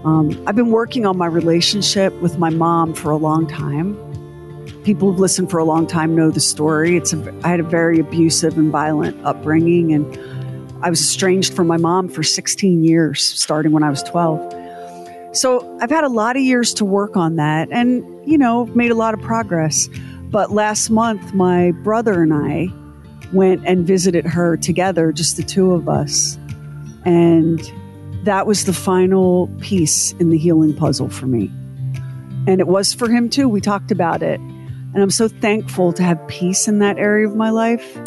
Um, 0.04 0.43
I've 0.46 0.56
been 0.56 0.70
working 0.70 1.06
on 1.06 1.18
my 1.18 1.26
relationship 1.26 2.14
with 2.22 2.38
my 2.38 2.50
mom 2.50 2.93
for 2.93 3.10
a 3.10 3.18
long 3.18 3.48
time. 3.48 3.98
People 4.84 5.10
who've 5.10 5.20
listened 5.20 5.50
for 5.50 5.60
a 5.60 5.64
long 5.64 5.88
time 5.88 6.16
know 6.16 6.30
the 6.30 6.39
story. 6.39 6.96
It's 6.98 7.12
a, 7.14 7.34
I 7.43 7.50
had 7.50 7.60
a 7.60 7.64
very 7.64 8.00
abusive 8.00 8.58
and 8.58 8.72
violent 8.72 9.24
upbringing, 9.26 9.93
and 9.93 10.14
I 10.86 10.90
was 10.92 11.02
estranged 11.02 11.52
from 11.56 11.66
my 11.66 11.78
mom 11.78 12.10
for 12.10 12.22
16 12.22 12.84
years, 12.84 13.26
starting 13.26 13.72
when 13.72 13.82
I 13.82 13.90
was 13.90 14.04
12. 14.04 15.36
So 15.36 15.80
I've 15.82 15.90
had 15.90 16.04
a 16.04 16.10
lot 16.10 16.36
of 16.36 16.44
years 16.44 16.76
to 16.76 16.86
work 16.86 17.18
on 17.18 17.38
that 17.38 17.70
and, 17.72 18.06
you 18.24 18.38
know, 18.38 18.68
made 18.68 18.92
a 18.92 18.94
lot 18.96 19.16
of 19.16 19.22
progress. 19.22 19.90
But 20.30 20.52
last 20.52 20.92
month, 20.92 21.34
my 21.34 21.72
brother 21.72 22.22
and 22.22 22.32
I 22.32 22.68
went 23.34 23.66
and 23.66 23.86
visited 23.88 24.28
her 24.28 24.58
together, 24.58 25.12
just 25.12 25.38
the 25.38 25.44
two 25.44 25.72
of 25.72 25.90
us. 25.90 26.38
And 27.04 27.60
that 28.24 28.46
was 28.46 28.66
the 28.66 28.74
final 28.74 29.48
piece 29.62 30.12
in 30.20 30.30
the 30.30 30.38
healing 30.38 30.76
puzzle 30.76 31.10
for 31.10 31.26
me. 31.26 31.52
And 32.46 32.60
it 32.60 32.68
was 32.68 32.94
for 32.94 33.10
him 33.10 33.28
too. 33.28 33.50
We 33.50 33.60
talked 33.60 33.90
about 33.90 34.22
it. 34.22 34.40
And 34.40 35.02
I'm 35.02 35.10
so 35.10 35.30
thankful 35.30 35.94
to 35.94 36.04
have 36.04 36.26
peace 36.28 36.68
in 36.68 36.78
that 36.78 37.00
area 37.00 37.28
of 37.28 37.36
my 37.36 37.50
life 37.50 37.98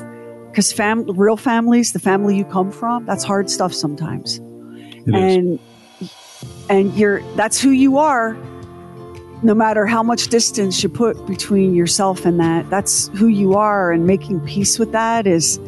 because 0.50 0.72
fam- 0.72 1.04
real 1.18 1.36
families, 1.36 1.92
the 1.92 1.98
family 1.98 2.36
you 2.36 2.44
come 2.44 2.70
from, 2.70 3.04
that's 3.06 3.24
hard 3.24 3.50
stuff 3.50 3.72
sometimes. 3.72 4.40
and 5.14 5.58
and 6.68 6.94
you're 6.94 7.20
that's 7.34 7.60
who 7.60 7.70
you 7.70 7.98
are. 7.98 8.36
No 9.42 9.54
matter 9.54 9.86
how 9.86 10.02
much 10.02 10.28
distance 10.28 10.82
you 10.82 10.88
put 10.88 11.24
between 11.26 11.74
yourself 11.74 12.26
and 12.26 12.40
that, 12.40 12.68
that's 12.70 13.08
who 13.16 13.28
you 13.28 13.54
are. 13.54 13.92
And 13.92 14.04
making 14.06 14.40
peace 14.40 14.78
with 14.78 14.90
that 14.92 15.28
is 15.28 15.58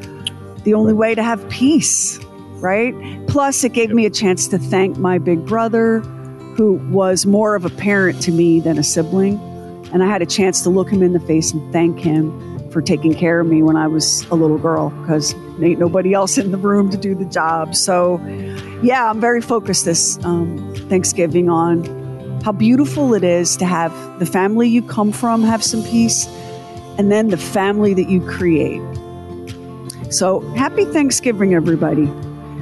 the 0.65 0.75
only 0.75 0.93
way 0.93 1.15
to 1.15 1.23
have 1.23 1.49
peace, 1.49 2.19
right? 2.57 2.95
Plus, 3.29 3.63
it 3.63 3.73
gave 3.73 3.91
me 3.91 4.07
a 4.07 4.11
chance 4.11 4.49
to 4.49 4.59
thank 4.59 4.99
my 4.99 5.19
big 5.19 5.47
brother, 5.47 6.01
who 6.57 6.75
was 6.91 7.27
more 7.27 7.55
of 7.55 7.65
a 7.65 7.71
parent 7.71 8.21
to 8.23 8.33
me 8.33 8.59
than 8.59 8.77
a 8.77 8.83
sibling. 8.83 9.39
And 9.93 10.03
I 10.03 10.07
had 10.07 10.21
a 10.21 10.27
chance 10.27 10.63
to 10.63 10.71
look 10.71 10.91
him 10.91 11.03
in 11.03 11.13
the 11.13 11.21
face 11.21 11.53
and 11.53 11.73
thank 11.73 12.01
him 12.01 12.50
for 12.71 12.81
taking 12.81 13.15
care 13.15 13.41
of 13.41 13.47
me 13.47 13.63
when 13.63 13.77
I 13.77 13.87
was 13.87 14.25
a 14.31 14.35
little 14.35 14.59
girl 14.59 14.91
because 14.91 15.35
ain't 15.61 15.79
nobody 15.79 16.15
else 16.15 16.39
in 16.39 16.53
the 16.53 16.57
room 16.57 16.91
to 16.91 16.97
do 16.97 17.15
the 17.15 17.25
job. 17.25 17.75
So, 17.75 18.21
yeah, 18.83 19.11
I'm 19.11 19.21
very 19.21 19.43
focused 19.43 19.85
this 19.85 20.23
um, 20.25 20.75
Thanksgiving 20.89 21.49
on 21.49 22.41
how 22.43 22.53
beautiful 22.53 23.13
it 23.15 23.25
is 23.25 23.57
to 23.59 23.67
have 23.67 23.93
the 24.19 24.27
family 24.27 24.69
you 24.69 24.83
come 24.83 25.13
from 25.13 25.43
have 25.43 25.63
some 25.63 25.83
peace 25.83 26.27
and 26.97 27.11
then 27.11 27.29
the 27.29 27.37
family 27.37 27.95
that 27.95 28.09
you 28.09 28.21
create. 28.21 28.81
So, 30.11 30.41
happy 30.55 30.85
Thanksgiving, 30.87 31.55
everybody. 31.55 32.05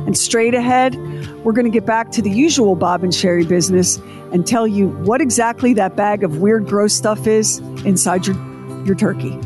And 0.06 0.16
straight 0.16 0.54
ahead, 0.54 0.96
we're 1.44 1.52
going 1.52 1.64
to 1.64 1.70
get 1.70 1.86
back 1.86 2.10
to 2.12 2.22
the 2.22 2.30
usual 2.30 2.74
Bob 2.74 3.02
and 3.02 3.12
Sheri 3.12 3.46
business 3.46 3.98
and 4.32 4.46
tell 4.46 4.66
you 4.66 4.88
what 4.88 5.20
exactly 5.20 5.74
that 5.74 5.96
bag 5.96 6.24
of 6.24 6.38
weird, 6.38 6.66
gross 6.66 6.94
stuff 6.94 7.26
is 7.26 7.58
inside 7.84 8.26
your, 8.26 8.36
your 8.84 8.94
turkey. 8.94 9.38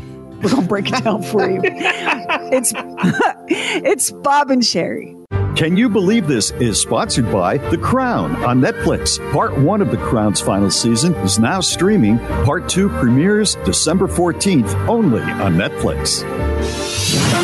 We're 0.43 0.49
going 0.49 0.63
to 0.63 0.67
break 0.67 0.89
it 0.89 1.03
down 1.03 1.23
for 1.23 1.49
you. 1.49 1.61
It's, 1.63 2.73
it's 3.47 4.11
Bob 4.11 4.51
and 4.51 4.61
Sheri. 4.61 5.23
Can 5.55 5.77
you 5.77 5.87
believe 5.87 6.27
this 6.27 6.49
is 6.51 6.81
sponsored 6.81 7.31
by 7.31 7.57
The 7.57 7.77
Crown 7.77 8.35
on 8.43 8.59
Netflix? 8.59 9.19
Part 9.31 9.55
one 9.55 9.81
of 9.81 9.91
The 9.91 9.97
Crown's 9.97 10.41
final 10.41 10.71
season 10.71 11.13
is 11.15 11.37
now 11.37 11.61
streaming. 11.61 12.17
Part 12.43 12.67
two 12.67 12.89
premieres 12.89 13.55
December 13.63 14.07
14th 14.07 14.73
only 14.87 15.21
on 15.21 15.53
Netflix. 15.53 16.23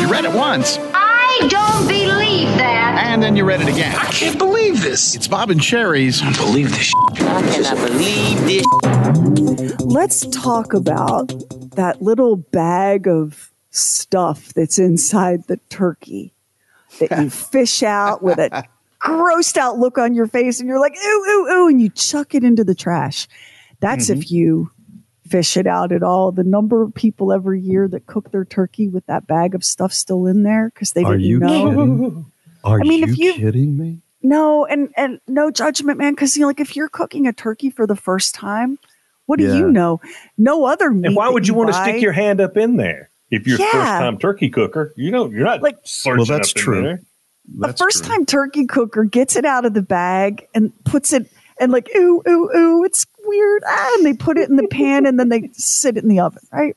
You 0.00 0.10
read 0.10 0.24
it 0.24 0.32
once. 0.32 0.76
I 1.42 1.48
don't 1.48 1.88
believe 1.88 2.48
that. 2.58 3.02
And 3.06 3.22
then 3.22 3.34
you 3.36 3.44
read 3.44 3.60
it 3.60 3.68
again. 3.68 3.94
I 3.96 4.06
can't 4.06 4.38
believe 4.38 4.82
this. 4.82 5.14
It's 5.14 5.26
Bob 5.28 5.50
and 5.50 5.62
Sheri's. 5.62 6.20
I 6.22 6.32
believe 6.32 6.70
this. 6.70 6.92
I 6.96 7.42
cannot 7.42 7.76
believe 7.86 8.40
this. 8.44 9.80
Let's 9.80 10.26
talk 10.26 10.74
about 10.74 11.28
that 11.76 12.02
little 12.02 12.36
bag 12.36 13.08
of 13.08 13.52
stuff 13.70 14.52
that's 14.54 14.78
inside 14.78 15.44
the 15.46 15.56
turkey 15.70 16.34
that 16.98 17.10
you 17.22 17.30
fish 17.30 17.82
out 17.82 18.22
with 18.22 18.38
a 18.38 18.64
grossed 19.02 19.56
out 19.56 19.78
look 19.78 19.96
on 19.96 20.12
your 20.14 20.26
face 20.26 20.60
and 20.60 20.68
you're 20.68 20.80
like, 20.80 20.96
ooh, 21.02 21.24
ooh, 21.28 21.46
ooh, 21.50 21.68
and 21.68 21.80
you 21.80 21.88
chuck 21.88 22.34
it 22.34 22.44
into 22.44 22.64
the 22.64 22.74
trash. 22.74 23.26
That's 23.80 24.10
Mm-hmm. 24.10 24.20
if 24.20 24.30
you 24.30 24.70
fish 25.30 25.56
it 25.56 25.66
out 25.66 25.92
at 25.92 26.02
all. 26.02 26.32
The 26.32 26.44
number 26.44 26.82
of 26.82 26.92
people 26.94 27.32
every 27.32 27.60
year 27.60 27.88
that 27.88 28.06
cook 28.06 28.30
their 28.32 28.44
turkey 28.44 28.88
with 28.88 29.06
that 29.06 29.26
bag 29.26 29.54
of 29.54 29.64
stuff 29.64 29.92
still 29.92 30.26
in 30.26 30.42
there 30.42 30.70
because 30.74 30.92
they 30.92 31.04
Are 31.04 31.12
didn't 31.12 31.26
you 31.26 31.38
know. 31.38 31.48
kidding? 31.70 32.32
Are 32.64 32.80
I 32.80 32.82
mean, 32.82 33.00
you 33.00 33.12
if 33.12 33.18
you- 33.18 33.32
kidding 33.34 33.76
me? 33.78 34.00
No, 34.22 34.66
and 34.66 34.90
and 34.98 35.18
no 35.26 35.50
judgment, 35.50 35.96
man. 35.98 36.12
Because 36.12 36.36
you 36.36 36.42
know, 36.42 36.48
like 36.48 36.60
if 36.60 36.76
you're 36.76 36.90
cooking 36.90 37.26
a 37.26 37.32
turkey 37.32 37.70
for 37.70 37.86
the 37.86 37.96
first 37.96 38.34
time, 38.34 38.78
what 39.24 39.38
do 39.38 39.46
Yeah. 39.46 39.54
you 39.56 39.70
know? 39.72 39.98
No 40.36 40.66
other 40.66 40.90
meat. 40.90 41.06
And 41.06 41.16
why 41.16 41.30
would 41.30 41.48
you 41.48 41.54
want 41.54 41.68
to 41.70 41.72
stick 41.74 42.02
your 42.02 42.12
hand 42.12 42.38
up 42.38 42.58
in 42.58 42.76
there? 42.76 43.08
If 43.30 43.46
you're 43.46 43.56
a 43.56 43.60
Yeah. 43.60 43.70
first 43.72 43.84
time 43.86 44.18
turkey 44.18 44.50
cooker, 44.50 44.92
you 44.96 45.10
know, 45.10 45.30
you're 45.30 45.44
not 45.44 45.62
like 45.62 45.78
Well, 46.04 46.26
that's 46.26 46.50
up 46.50 46.56
true. 46.56 46.82
there. 46.82 47.00
a 47.62 47.72
first 47.72 48.04
time 48.04 48.26
turkey 48.26 48.66
cooker 48.66 49.04
gets 49.04 49.36
it 49.36 49.46
out 49.46 49.64
of 49.64 49.72
the 49.72 49.80
bag 49.82 50.46
and 50.54 50.70
puts 50.84 51.14
it 51.14 51.30
and 51.58 51.72
like 51.72 51.88
ooh 51.96 52.22
ooh 52.28 52.50
ooh 52.54 52.84
it's 52.84 53.06
weird. 53.30 53.62
Ah, 53.66 53.94
and 53.96 54.06
they 54.06 54.14
put 54.14 54.38
it 54.38 54.50
in 54.50 54.56
the 54.56 54.68
pan 54.68 55.06
and 55.06 55.18
then 55.18 55.28
they 55.28 55.50
sit 55.52 55.96
it 55.96 56.02
in 56.02 56.08
the 56.08 56.20
oven 56.20 56.42
right? 56.52 56.76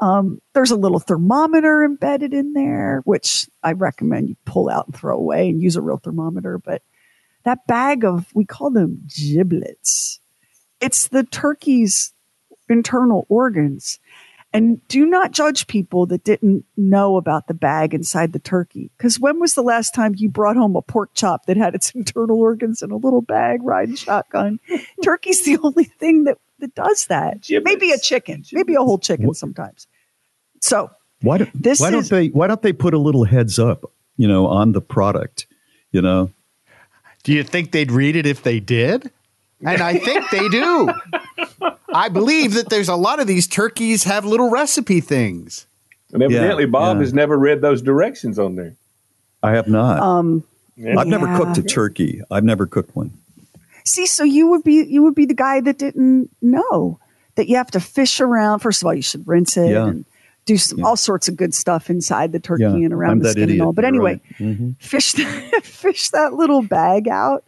Um, 0.00 0.40
there's 0.52 0.72
a 0.72 0.76
little 0.76 0.98
thermometer 0.98 1.84
embedded 1.84 2.34
in 2.34 2.54
there 2.54 3.02
which 3.04 3.48
i 3.62 3.72
recommend 3.72 4.28
you 4.28 4.36
pull 4.44 4.68
out 4.68 4.86
and 4.86 4.96
throw 4.96 5.16
away 5.16 5.48
and 5.48 5.62
use 5.62 5.76
a 5.76 5.82
real 5.82 5.98
thermometer 5.98 6.58
but 6.58 6.82
that 7.44 7.66
bag 7.66 8.04
of 8.04 8.26
we 8.34 8.44
call 8.44 8.70
them 8.70 9.06
giblets. 9.08 10.20
It's 10.80 11.08
the 11.08 11.24
turkey's 11.24 12.12
internal 12.68 13.26
organs 13.28 13.98
and 14.52 14.86
do 14.88 15.06
not 15.06 15.32
judge 15.32 15.66
people 15.66 16.06
that 16.06 16.24
didn't 16.24 16.64
know 16.76 17.16
about 17.16 17.46
the 17.46 17.54
bag 17.54 17.94
inside 17.94 18.32
the 18.32 18.38
turkey. 18.38 18.90
Because 18.96 19.18
when 19.18 19.40
was 19.40 19.54
the 19.54 19.62
last 19.62 19.94
time 19.94 20.14
you 20.16 20.28
brought 20.28 20.56
home 20.56 20.76
a 20.76 20.82
pork 20.82 21.10
chop 21.14 21.46
that 21.46 21.56
had 21.56 21.74
its 21.74 21.90
internal 21.94 22.38
organs 22.40 22.82
in 22.82 22.90
a 22.90 22.96
little 22.96 23.22
bag 23.22 23.60
riding 23.62 23.94
shotgun? 23.96 24.60
Turkey's 25.04 25.44
the 25.44 25.58
only 25.62 25.84
thing 25.84 26.24
that, 26.24 26.38
that 26.58 26.74
does 26.74 27.06
that. 27.06 27.46
Maybe 27.48 27.90
a 27.92 27.98
chicken, 27.98 28.44
maybe 28.52 28.74
a 28.74 28.80
whole 28.82 28.98
chicken 28.98 29.32
sometimes. 29.34 29.86
So 30.60 30.90
Why 31.22 31.38
don't 31.38 31.50
This 31.62 31.80
why 31.80 31.90
don't 31.90 32.00
is- 32.02 32.08
they 32.08 32.28
why 32.28 32.46
don't 32.46 32.62
they 32.62 32.72
put 32.72 32.94
a 32.94 32.98
little 32.98 33.24
heads 33.24 33.58
up, 33.58 33.90
you 34.16 34.28
know, 34.28 34.46
on 34.46 34.72
the 34.72 34.80
product, 34.80 35.46
you 35.92 36.02
know? 36.02 36.30
Do 37.24 37.32
you 37.32 37.42
think 37.44 37.70
they'd 37.72 37.90
read 37.92 38.16
it 38.16 38.26
if 38.26 38.42
they 38.42 38.58
did? 38.60 39.10
And 39.64 39.80
I 39.80 39.96
think 39.98 40.28
they 40.30 40.48
do. 40.48 40.90
I 41.94 42.08
believe 42.08 42.54
that 42.54 42.68
there's 42.70 42.88
a 42.88 42.96
lot 42.96 43.20
of 43.20 43.26
these 43.26 43.46
turkeys 43.46 44.04
have 44.04 44.24
little 44.24 44.50
recipe 44.50 45.00
things. 45.00 45.66
And 46.12 46.22
evidently, 46.22 46.64
Yeah, 46.64 46.70
Bob 46.70 46.96
yeah. 46.96 47.02
has 47.02 47.14
never 47.14 47.38
read 47.38 47.60
those 47.62 47.80
directions 47.82 48.38
on 48.38 48.56
there. 48.56 48.74
I 49.42 49.52
have 49.52 49.66
not. 49.68 49.98
Um, 50.00 50.44
I've 50.96 51.06
never 51.06 51.26
cooked 51.36 51.58
a 51.58 51.62
turkey. 51.62 52.20
I've 52.30 52.44
never 52.44 52.66
cooked 52.66 52.94
one. 52.96 53.12
see, 53.84 54.06
so 54.06 54.22
you 54.24 54.48
would 54.48 54.62
be 54.62 54.84
you 54.84 55.02
would 55.02 55.14
be 55.14 55.26
the 55.26 55.34
guy 55.34 55.60
that 55.60 55.78
didn't 55.78 56.30
know 56.40 56.98
that 57.34 57.48
you 57.48 57.56
have 57.56 57.70
to 57.72 57.80
fish 57.80 58.20
around. 58.20 58.60
First 58.60 58.82
of 58.82 58.86
all, 58.86 58.94
you 58.94 59.02
should 59.02 59.26
rinse 59.26 59.56
it 59.56 59.70
Yeah. 59.70 59.86
and 59.88 60.04
do 60.44 60.56
some, 60.58 60.84
all 60.84 60.96
sorts 60.96 61.28
of 61.28 61.36
good 61.36 61.54
stuff 61.54 61.88
inside 61.90 62.32
the 62.32 62.40
turkey 62.40 62.62
Yeah, 62.62 62.68
and 62.74 62.92
around 62.92 63.10
I'm 63.12 63.18
the 63.20 63.30
skin 63.30 63.42
idiot. 63.44 63.56
and 63.60 63.66
all. 63.66 63.72
But 63.72 63.84
anyway, 63.84 64.20
right. 64.38 64.48
Mhm. 64.58 64.76
fish 64.78 65.12
fish 65.62 66.10
that 66.10 66.34
little 66.34 66.62
bag 66.62 67.08
out. 67.08 67.44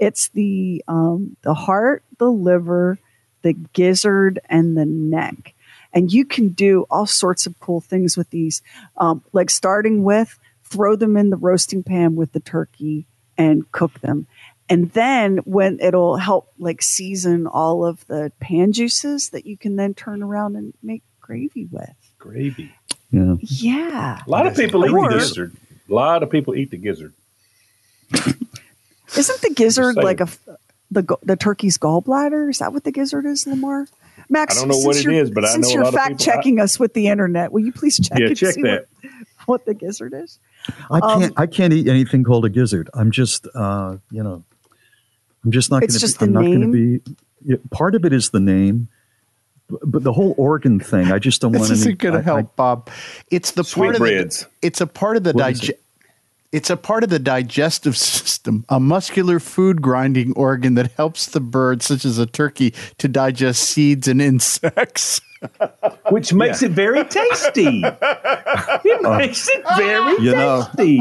It's 0.00 0.28
the 0.28 0.82
um, 0.88 1.36
the 1.42 1.54
heart, 1.54 2.02
the 2.18 2.30
liver, 2.30 2.98
the 3.42 3.52
gizzard, 3.52 4.40
and 4.48 4.76
the 4.76 4.86
neck. 4.86 5.54
And 5.92 6.12
you 6.12 6.24
can 6.24 6.48
do 6.48 6.86
all 6.90 7.06
sorts 7.06 7.46
of 7.46 7.58
cool 7.60 7.80
things 7.80 8.16
with 8.16 8.30
these. 8.30 8.60
Um, 8.96 9.22
like 9.32 9.50
starting 9.50 10.04
with 10.04 10.38
throw 10.64 10.96
them 10.96 11.16
in 11.16 11.30
the 11.30 11.36
roasting 11.36 11.82
pan 11.82 12.16
with 12.16 12.32
the 12.32 12.40
turkey 12.40 13.06
and 13.38 13.70
cook 13.72 14.00
them. 14.00 14.26
And 14.68 14.90
then 14.92 15.38
when 15.38 15.78
it'll 15.80 16.16
help 16.16 16.52
like 16.58 16.82
season 16.82 17.46
all 17.46 17.84
of 17.84 18.04
the 18.08 18.32
pan 18.40 18.72
juices 18.72 19.30
that 19.30 19.46
you 19.46 19.56
can 19.56 19.76
then 19.76 19.94
turn 19.94 20.22
around 20.22 20.56
and 20.56 20.74
make 20.82 21.02
gravy 21.20 21.66
with. 21.70 21.94
Gravy. 22.18 22.74
Yeah. 23.10 23.36
Yeah. 23.40 24.22
A 24.26 24.30
lot 24.30 24.46
of 24.46 24.56
people 24.56 24.84
eat 24.84 24.90
the 24.90 25.18
gizzard. 25.18 25.56
A 25.88 25.94
lot 25.94 26.22
of 26.22 26.30
people 26.30 26.56
eat 26.56 26.70
the 26.70 26.76
gizzard. 26.76 27.14
Isn't 28.12 29.40
the 29.40 29.54
gizzard 29.54 29.96
like 29.96 30.20
a 30.20 30.24
f- 30.24 30.38
the 30.90 31.16
the 31.22 31.36
turkey's 31.36 31.78
gallbladder? 31.78 32.50
Is 32.50 32.58
that 32.58 32.72
what 32.72 32.84
the 32.84 32.92
gizzard 32.92 33.26
is, 33.26 33.46
Lamar? 33.46 33.86
Max, 34.28 34.56
I 34.56 34.60
don't 34.60 34.68
know 34.68 34.76
what 34.78 34.94
since 34.94 35.06
it 35.06 35.10
you're- 35.10 35.18
is, 35.18 35.30
but 35.30 35.44
I 35.44 35.48
since 35.48 35.66
know 35.66 35.70
a 35.70 35.74
you're 35.74 35.84
lot 35.84 35.88
of 35.88 35.94
fact 35.94 36.08
people- 36.18 36.24
checking 36.24 36.60
us 36.60 36.78
with 36.80 36.94
the 36.94 37.06
internet, 37.08 37.52
will 37.52 37.64
you 37.64 37.72
please 37.72 37.96
check? 37.98 38.18
Yeah, 38.18 38.26
and 38.28 38.36
check 38.36 38.54
see 38.54 38.62
that. 38.62 38.86
What, 39.02 39.10
what 39.46 39.64
the 39.66 39.74
gizzard 39.74 40.14
is? 40.14 40.38
I 40.90 40.98
Um, 40.98 41.20
can't 41.20 41.32
I 41.36 41.46
can't 41.46 41.72
eat 41.72 41.86
anything 41.88 42.24
called 42.24 42.44
a 42.44 42.48
gizzard. 42.48 42.90
I'm 42.94 43.10
just 43.10 43.46
uh, 43.54 43.96
you 44.10 44.22
know, 44.22 44.42
I'm 45.44 45.50
just 45.52 45.70
not 45.70 45.82
It's 45.84 45.94
going 45.94 45.98
to 46.00 46.06
just 46.06 46.18
be 46.18 46.24
I'm 46.26 46.32
the 46.32 46.40
not 46.40 46.46
going 46.46 46.60
to 46.60 46.66
name? 46.66 46.98
be 47.04 47.16
yeah, 47.44 47.56
part 47.70 47.94
of 47.94 48.04
it 48.04 48.12
is 48.12 48.30
the 48.30 48.40
name. 48.40 48.88
But 49.68 50.04
the 50.04 50.12
whole 50.12 50.32
organ 50.38 50.78
thing, 50.78 51.10
I 51.10 51.18
just 51.18 51.40
don't 51.40 51.50
want 51.50 51.64
any. 51.64 51.70
This 51.70 51.80
isn't 51.80 51.98
going 51.98 52.14
to 52.14 52.22
help, 52.22 52.54
Bob. 52.54 52.88
It's 53.32 53.50
the 53.50 53.64
part 53.64 53.96
of 53.96 54.00
the, 54.00 54.46
it's 54.62 54.80
a 54.80 54.86
part 54.86 55.16
of 55.16 55.24
the 55.24 55.32
What 55.32 55.50
is 55.50 55.60
dig- 55.60 55.76
It's 56.52 56.70
a 56.70 56.76
part 56.76 57.02
of 57.04 57.10
the 57.10 57.18
digestive 57.18 57.96
system, 57.96 58.64
a 58.68 58.80
muscular 58.80 59.40
food 59.40 59.82
grinding 59.82 60.32
organ 60.34 60.74
that 60.74 60.92
helps 60.92 61.26
the 61.26 61.40
bird, 61.40 61.82
such 61.82 62.04
as 62.04 62.18
a 62.18 62.26
turkey, 62.26 62.72
to 62.98 63.08
digest 63.08 63.62
seeds 63.62 64.08
and 64.08 64.22
insects. 64.22 65.20
Which 66.10 66.32
makes 66.32 66.62
it 66.62 66.70
very 66.70 67.04
tasty. 67.04 67.82
it 67.84 69.02
makes 69.18 69.48
it 69.48 69.64
very 69.76 70.24
You 70.24 70.32
know, 70.32 70.66
tasty. 70.76 70.96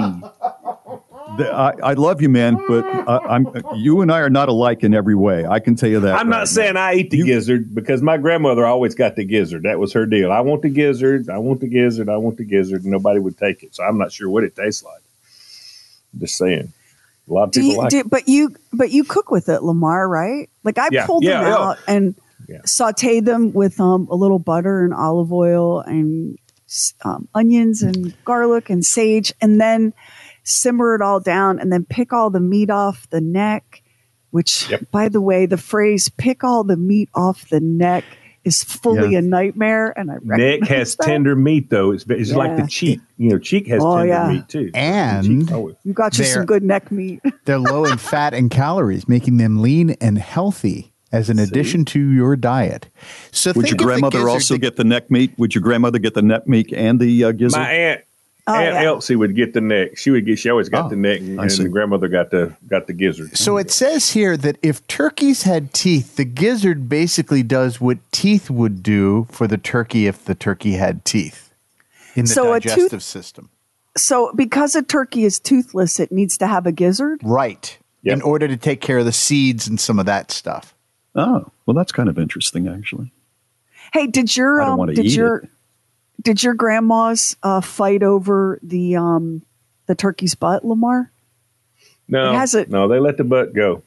The- 1.37 1.51
I, 1.51 1.73
I 1.83 1.93
love 1.93 2.21
you, 2.21 2.29
man, 2.29 2.57
but 2.67 2.85
I, 2.85 3.17
I'm 3.17 3.47
you 3.75 4.01
and 4.01 4.11
I 4.11 4.19
are 4.19 4.29
not 4.29 4.47
alike 4.47 4.83
in 4.83 4.93
every 4.93 5.15
way. 5.15 5.45
I 5.45 5.59
can 5.59 5.75
tell 5.75 5.89
you 5.89 5.99
that. 6.01 6.15
I'm 6.15 6.29
right 6.29 6.37
not 6.39 6.47
saying 6.49 6.77
I 6.77 6.95
eat 6.95 7.09
the 7.11 7.23
gizzard 7.23 7.73
because 7.73 8.01
my 8.01 8.17
grandmother 8.17 8.65
always 8.65 8.93
got 8.95 9.15
the 9.15 9.25
gizzard. 9.25 9.63
That 9.63 9.79
was 9.79 9.91
her 9.93 10.05
deal. 10.05 10.31
I 10.31 10.41
want 10.41 10.61
the 10.61 10.69
gizzard. 10.69 11.29
I 11.29 11.37
want 11.37 11.61
the 11.61 11.67
gizzard. 11.67 12.09
I 12.09 12.17
want 12.17 12.37
the 12.37 12.45
gizzard. 12.45 12.83
And 12.83 12.91
nobody 12.91 13.19
would 13.19 13.37
take 13.37 13.63
it. 13.63 13.75
So 13.75 13.83
I'm 13.83 13.97
not 13.97 14.11
sure 14.11 14.29
what 14.29 14.43
it 14.43 14.55
tastes 14.55 14.83
like. 14.83 15.01
Just 16.19 16.37
saying. 16.37 16.73
A 17.27 17.33
lot 17.33 17.45
of 17.45 17.51
people 17.53 17.69
you, 17.71 17.77
like 17.77 17.89
do, 17.89 17.99
it. 17.99 18.09
but 18.09 18.27
you 18.27 18.55
but 18.71 18.91
you 18.91 19.03
cook 19.03 19.31
with 19.31 19.49
it, 19.49 19.63
Lamar, 19.63 20.07
right? 20.07 20.49
Like 20.63 20.77
I 20.77 20.89
Yeah, 20.91 21.07
pulled 21.07 21.23
yeah, 21.23 21.41
them 21.41 21.47
yeah. 21.47 21.55
out 21.55 21.77
and 21.87 22.15
sauteed 22.65 23.25
them 23.25 23.51
with 23.53 23.79
um, 23.79 24.07
a 24.11 24.15
little 24.15 24.39
butter 24.39 24.83
and 24.83 24.93
olive 24.93 25.33
oil 25.33 25.79
and 25.79 26.37
um, 27.03 27.27
onions 27.33 27.81
and 27.81 28.13
garlic 28.25 28.69
and 28.69 28.85
sage, 28.85 29.33
and 29.41 29.59
then 29.59 29.93
simmer 30.43 30.93
it 30.95 31.01
all 31.01 31.19
down, 31.19 31.59
and 31.59 31.71
then 31.71 31.85
pick 31.85 32.13
all 32.13 32.29
the 32.29 32.39
meat 32.39 32.69
off 32.69 33.09
the 33.09 33.21
neck. 33.21 33.81
Which, 34.31 34.69
by 34.91 35.09
the 35.09 35.21
way, 35.21 35.45
the 35.45 35.57
phrase 35.57 36.09
"pick 36.09 36.43
all 36.43 36.63
the 36.63 36.77
meat 36.77 37.09
off 37.15 37.49
the 37.49 37.59
neck" 37.61 38.03
is 38.45 38.63
fully 38.63 39.11
Yeah. 39.13 39.19
a 39.19 39.21
nightmare, 39.21 39.97
and 39.97 40.09
I 40.11 40.15
Neck 40.15 40.21
recognize 40.25 40.69
has 40.69 40.95
that. 40.95 41.05
tender 41.05 41.35
meat 41.35 41.69
though. 41.69 41.91
It's, 41.91 42.05
it's 42.07 42.31
like 42.31 42.55
the 42.55 42.67
cheek. 42.67 43.01
You 43.17 43.31
know, 43.31 43.39
cheek 43.39 43.67
has 43.67 43.81
Oh, 43.83 43.97
tender 43.97 44.07
yeah. 44.13 44.29
meat 44.31 44.47
too. 44.47 44.71
And 44.73 45.25
You 45.83 45.93
got 45.93 46.17
you 46.17 46.23
some 46.25 46.45
good 46.45 46.63
neck 46.63 46.91
meat. 46.91 47.21
they're 47.45 47.59
low 47.59 47.85
in 47.85 47.97
fat 47.97 48.33
and 48.33 48.49
calories, 48.49 49.07
making 49.09 49.37
them 49.37 49.61
lean 49.61 49.91
and 49.99 50.17
healthy 50.17 50.93
as 51.11 51.29
an 51.29 51.39
addition 51.39 51.85
to 51.85 51.99
your 51.99 52.35
diet. 52.35 52.89
So 53.31 53.51
Would 53.55 53.65
think 53.67 53.79
your 53.79 53.85
grandmother 53.87 54.27
also 54.29 54.55
that- 54.55 54.59
get 54.59 54.75
the 54.75 54.83
neck 54.83 55.09
meat? 55.09 55.33
Would 55.37 55.55
your 55.55 55.61
grandmother 55.61 55.97
get 55.99 56.13
the 56.13 56.21
neck 56.21 56.47
meat 56.47 56.71
and 56.73 56.99
the 56.99 57.23
uh, 57.25 57.31
gizzard? 57.31 57.59
My 57.61 57.71
aunt, 57.71 58.01
Oh, 58.47 58.53
Aunt 58.53 58.75
yeah. 58.75 58.83
Elsie 58.83 59.15
would 59.15 59.35
get 59.35 59.53
the 59.53 59.61
neck. 59.61 59.97
She 59.97 60.11
would 60.11 60.25
get. 60.25 60.37
She 60.37 60.49
always 60.51 60.69
got 60.69 60.85
Oh, 60.85 60.89
the 60.89 60.95
neck, 60.95 61.19
and, 61.19 61.39
and 61.39 61.49
the 61.49 61.67
grandmother 61.67 62.07
got 62.07 62.29
the 62.29 62.55
got 62.67 62.85
the 62.85 62.93
gizzard. 62.93 63.35
So 63.35 63.57
it 63.57 63.71
says 63.71 64.11
here 64.11 64.37
that 64.37 64.57
if 64.61 64.85
turkeys 64.87 65.43
had 65.43 65.73
teeth, 65.73 66.15
the 66.15 66.25
gizzard 66.25 66.87
basically 66.87 67.41
does 67.41 67.81
what 67.81 67.97
teeth 68.11 68.51
would 68.51 68.83
do 68.83 69.25
for 69.31 69.47
the 69.47 69.57
turkey 69.57 70.05
if 70.05 70.25
the 70.25 70.35
turkey 70.35 70.73
had 70.73 71.03
teeth 71.05 71.53
in 72.15 72.25
the 72.25 72.29
So 72.31 72.53
a 72.53 72.59
tooth- 72.59 72.75
digestive 72.75 73.03
system. 73.03 73.49
So 73.97 74.31
because 74.35 74.75
a 74.75 74.83
turkey 74.83 75.23
is 75.23 75.39
toothless, 75.39 75.99
it 75.99 76.11
needs 76.11 76.37
to 76.37 76.47
have 76.47 76.67
a 76.67 76.71
gizzard. 76.71 77.21
Right. 77.23 77.77
In 78.03 78.21
order 78.21 78.47
to 78.47 78.57
take 78.57 78.81
care 78.81 78.99
of 78.99 79.05
the 79.05 79.11
seeds 79.11 79.67
and 79.67 79.79
some 79.79 79.97
of 79.97 80.05
that 80.05 80.29
stuff. 80.29 80.75
Oh, 81.15 81.49
well, 81.65 81.73
that's 81.73 81.91
kind 81.91 82.07
of 82.07 82.19
interesting, 82.19 82.67
actually. 82.67 83.11
Hey, 83.93 84.05
did 84.05 84.35
your 84.37 84.61
I 84.61 84.65
don't 84.65 84.73
um, 84.73 84.77
wanna 84.79 84.93
did 84.93 85.05
eat 85.05 85.13
your 85.13 85.43
did 86.21 86.41
your 86.43 86.53
grandmas 86.53 87.35
uh, 87.43 87.61
fight 87.61 88.03
over 88.03 88.59
the 88.63 88.95
um 88.95 89.41
the 89.87 89.95
turkey's 89.95 90.35
butt, 90.35 90.65
Lamar? 90.65 91.11
No, 92.07 92.31
It 92.31 92.35
hasn't- 92.35 92.69
no, 92.69 92.87
they 92.87 92.99
let 92.99 93.17
the 93.17 93.23
butt 93.23 93.53
go. 93.53 93.83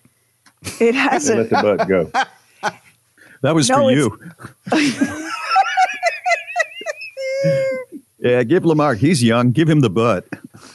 It 0.63 0.79
They 0.79 0.93
let 0.93 1.13
hasn't. 1.13 1.39
Let 1.39 1.51
the 1.51 1.77
butt 1.77 1.89
go. 1.89 2.11
That 3.41 3.55
was 3.55 3.69
No, 3.71 3.77
for 3.77 3.93
you. 3.93 4.19
yeah, 8.19 8.43
give 8.43 8.65
Lamar. 8.65 8.95
He's 8.95 9.23
young. 9.23 9.53
Give 9.53 9.69
him 9.69 9.79
the 9.81 9.91
butt. 9.91 10.27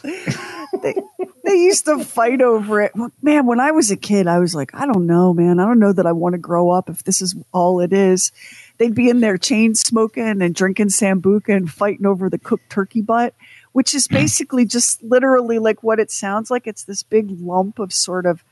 they 0.02 1.56
used 1.56 1.86
to 1.86 2.04
fight 2.04 2.42
over 2.42 2.82
it. 2.82 2.94
Man, 3.22 3.46
when 3.46 3.60
I 3.60 3.72
was 3.72 3.92
a 3.92 3.98
kid, 3.98 4.28
I 4.28 4.40
was 4.40 4.56
like, 4.56 4.74
I 4.74 4.86
don't 4.86 5.06
know, 5.06 5.34
man. 5.34 5.60
I 5.60 5.66
don't 5.66 5.80
know 5.80 5.92
that 5.92 6.06
I 6.06 6.14
want 6.14 6.34
to 6.34 6.40
grow 6.40 6.70
up 6.70 6.90
if 6.90 7.04
this 7.04 7.22
is 7.22 7.36
all 7.52 7.82
it 7.82 7.92
is. 7.92 8.32
They'd 8.78 8.96
be 8.96 9.10
in 9.10 9.20
there 9.20 9.38
chain 9.38 9.76
smoking 9.76 10.42
and 10.42 10.56
drinking 10.56 10.88
sambuca 10.88 11.56
and 11.56 11.72
fighting 11.72 12.06
over 12.06 12.30
the 12.30 12.40
cooked 12.40 12.70
turkey 12.70 13.02
butt, 13.02 13.36
which 13.72 13.94
is 13.94 14.08
basically 14.10 14.66
just 14.66 15.04
literally 15.04 15.60
like 15.60 15.84
what 15.84 16.00
it 16.00 16.12
sounds 16.12 16.50
like. 16.50 16.68
It's 16.68 16.84
this 16.84 17.04
big 17.04 17.28
lump 17.30 17.80
of 17.80 17.94
sort 17.94 18.26
of 18.26 18.44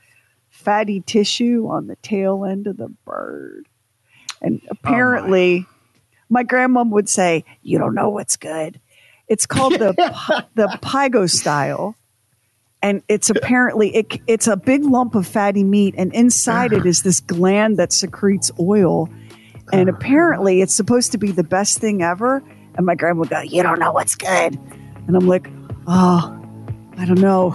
fatty 0.48 1.00
tissue 1.00 1.66
on 1.68 1.86
the 1.86 1.96
tail 1.96 2.44
end 2.44 2.66
of 2.66 2.76
the 2.76 2.88
bird. 3.04 3.66
And 4.40 4.60
oh, 4.64 4.68
apparently, 4.70 5.66
my 6.28 6.44
grandmom 6.44 6.90
would 6.90 7.08
say, 7.08 7.44
"You 7.62 7.78
don't 7.78 7.94
know 7.94 8.10
what's 8.10 8.36
good." 8.36 8.80
It's 9.28 9.46
called 9.46 9.74
the 9.74 9.92
the 10.54 10.78
pygostyle, 10.82 11.94
and 12.82 13.02
it's 13.08 13.30
apparently 13.30 13.94
it, 13.94 14.20
it's 14.26 14.46
a 14.46 14.56
big 14.56 14.84
lump 14.84 15.14
of 15.14 15.26
fatty 15.26 15.64
meat, 15.64 15.94
and 15.96 16.12
inside 16.12 16.72
it 16.72 16.84
is 16.84 17.02
this 17.02 17.20
gland 17.20 17.78
that 17.78 17.92
secretes 17.92 18.50
oil, 18.58 19.08
and 19.72 19.88
apparently 19.88 20.60
it's 20.62 20.74
supposed 20.74 21.12
to 21.12 21.18
be 21.18 21.30
the 21.30 21.44
best 21.44 21.78
thing 21.78 22.02
ever. 22.02 22.42
And 22.74 22.86
my 22.86 22.94
grandma 22.94 23.20
would 23.20 23.30
go, 23.30 23.40
"You 23.42 23.62
don't 23.62 23.78
know 23.78 23.92
what's 23.92 24.14
good," 24.14 24.58
and 25.06 25.16
I'm 25.16 25.26
like, 25.28 25.48
"Oh, 25.86 26.38
I 26.98 27.04
don't 27.04 27.20
know." 27.20 27.50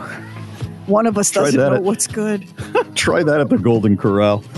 One 0.85 1.05
of 1.05 1.17
us 1.17 1.31
Try 1.31 1.43
doesn't 1.45 1.59
know 1.59 1.73
at- 1.75 1.83
what's 1.83 2.07
good. 2.07 2.45
Try 2.95 3.21
that 3.23 3.41
at 3.41 3.49
the 3.49 3.57
Golden 3.57 3.97
Corral. 3.97 4.43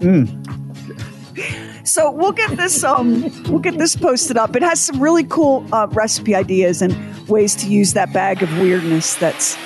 Mm. 0.00 1.86
So 1.86 2.10
we'll 2.10 2.32
get 2.32 2.56
this 2.56 2.82
um 2.82 3.22
we'll 3.44 3.58
get 3.58 3.76
this 3.78 3.94
posted 3.96 4.36
up. 4.38 4.56
It 4.56 4.62
has 4.62 4.80
some 4.80 5.00
really 5.02 5.24
cool 5.24 5.66
uh, 5.72 5.86
recipe 5.90 6.34
ideas 6.34 6.80
and 6.80 6.96
ways 7.28 7.54
to 7.56 7.66
use 7.68 7.92
that 7.92 8.12
bag 8.12 8.42
of 8.42 8.50
weirdness 8.58 9.16
that's 9.16 9.56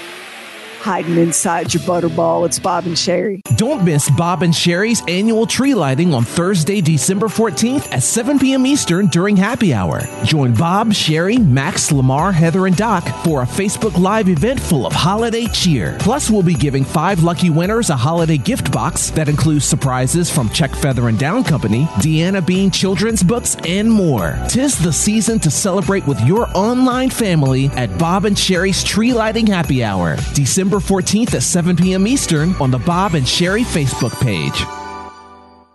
hiding 0.79 1.17
inside 1.19 1.75
your 1.75 1.83
butterball. 1.83 2.47
It's 2.47 2.59
Bob 2.59 2.87
and 2.87 2.95
Sheri. 2.95 3.41
Don't 3.57 3.85
miss 3.85 4.09
Bob 4.11 4.43
and 4.43 4.55
Sheri's 4.55 5.03
annual 5.09 5.47
tree 5.47 5.75
lighting 5.75 6.15
on 6.15 6.25
Thursday, 6.25 6.81
December 6.81 7.27
14th 7.27 7.93
at 7.93 8.03
7 8.03 8.39
p.m. 8.39 8.65
Eastern 8.65 9.09
during 9.09 9.37
happy 9.37 9.75
hour. 9.75 10.01
Join 10.25 10.55
Bob, 10.55 10.91
Sheri, 10.91 11.45
Max, 11.45 11.91
Lamar, 11.91 12.31
Heather, 12.31 12.67
and 12.67 12.77
Doc 12.77 13.05
for 13.25 13.43
a 13.43 13.47
Facebook 13.47 13.99
Live 13.99 14.29
event 14.29 14.61
full 14.61 14.87
of 14.87 14.93
holiday 14.93 15.47
cheer. 15.47 15.97
Plus, 15.99 16.31
we'll 16.31 16.43
be 16.43 16.55
giving 16.55 16.85
five 16.85 17.25
lucky 17.25 17.51
winners 17.51 17.91
a 17.91 17.97
holiday 17.97 18.39
gift 18.39 18.71
box 18.71 19.11
that 19.11 19.29
includes 19.29 19.65
surprises 19.65 20.31
from 20.31 20.49
Check 20.51 20.75
Feather 20.77 21.09
and 21.09 21.19
Down 21.19 21.43
Company, 21.43 21.85
Deanna 21.97 22.45
Bean 22.45 22.71
Children's 22.71 23.25
Books, 23.25 23.57
and 23.67 23.91
more. 23.91 24.39
Tis 24.49 24.79
the 24.79 24.93
season 24.93 25.41
to 25.41 25.51
celebrate 25.51 26.07
with 26.07 26.21
your 26.21 26.49
online 26.55 27.11
family 27.11 27.67
at 27.69 27.99
Bob 27.99 28.25
and 28.25 28.39
Sheri's 28.39 28.85
Tree 28.85 29.13
Lighting 29.13 29.47
Happy 29.47 29.83
Hour, 29.83 30.17
December 30.35 30.68
14th 30.77 31.35
at 31.35 31.43
7 31.43 31.75
p.m. 31.77 32.07
Eastern 32.07 32.55
on 32.57 32.71
the 32.71 32.79
Bob 32.79 33.15
and 33.15 33.25
Sheri 33.25 33.65
Facebook 33.65 34.13
page. 34.21 34.65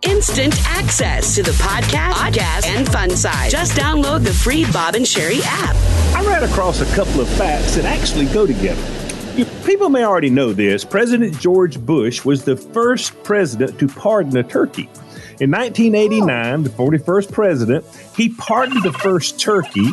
Instant 0.02 0.54
access 0.66 1.34
to 1.34 1.42
the 1.42 1.50
podcast, 1.50 2.12
podcast, 2.12 2.66
and 2.66 2.88
fun 2.88 3.10
side. 3.10 3.50
Just 3.50 3.72
download 3.72 4.22
the 4.22 4.32
free 4.32 4.64
Bob 4.72 4.94
and 4.94 5.04
Sheri 5.04 5.40
app. 5.42 5.74
I 6.14 6.24
ran 6.24 6.44
across 6.44 6.80
a 6.80 6.94
couple 6.94 7.20
of 7.20 7.28
facts 7.28 7.74
that 7.74 7.84
actually 7.84 8.26
go 8.26 8.46
together. 8.46 8.82
You, 9.36 9.46
people 9.66 9.88
may 9.88 10.04
already 10.04 10.30
know 10.30 10.52
this. 10.52 10.84
President 10.84 11.36
George 11.40 11.80
Bush 11.84 12.24
was 12.24 12.44
the 12.44 12.56
first 12.56 13.20
president 13.24 13.80
to 13.80 13.88
pardon 13.88 14.36
a 14.36 14.44
turkey. 14.44 14.88
In 15.40 15.50
1989, 15.50 16.62
the 16.62 16.70
41st 16.70 17.32
president, 17.32 17.84
he 18.16 18.28
pardoned 18.28 18.84
the 18.84 18.92
first 18.92 19.40
turkey, 19.40 19.88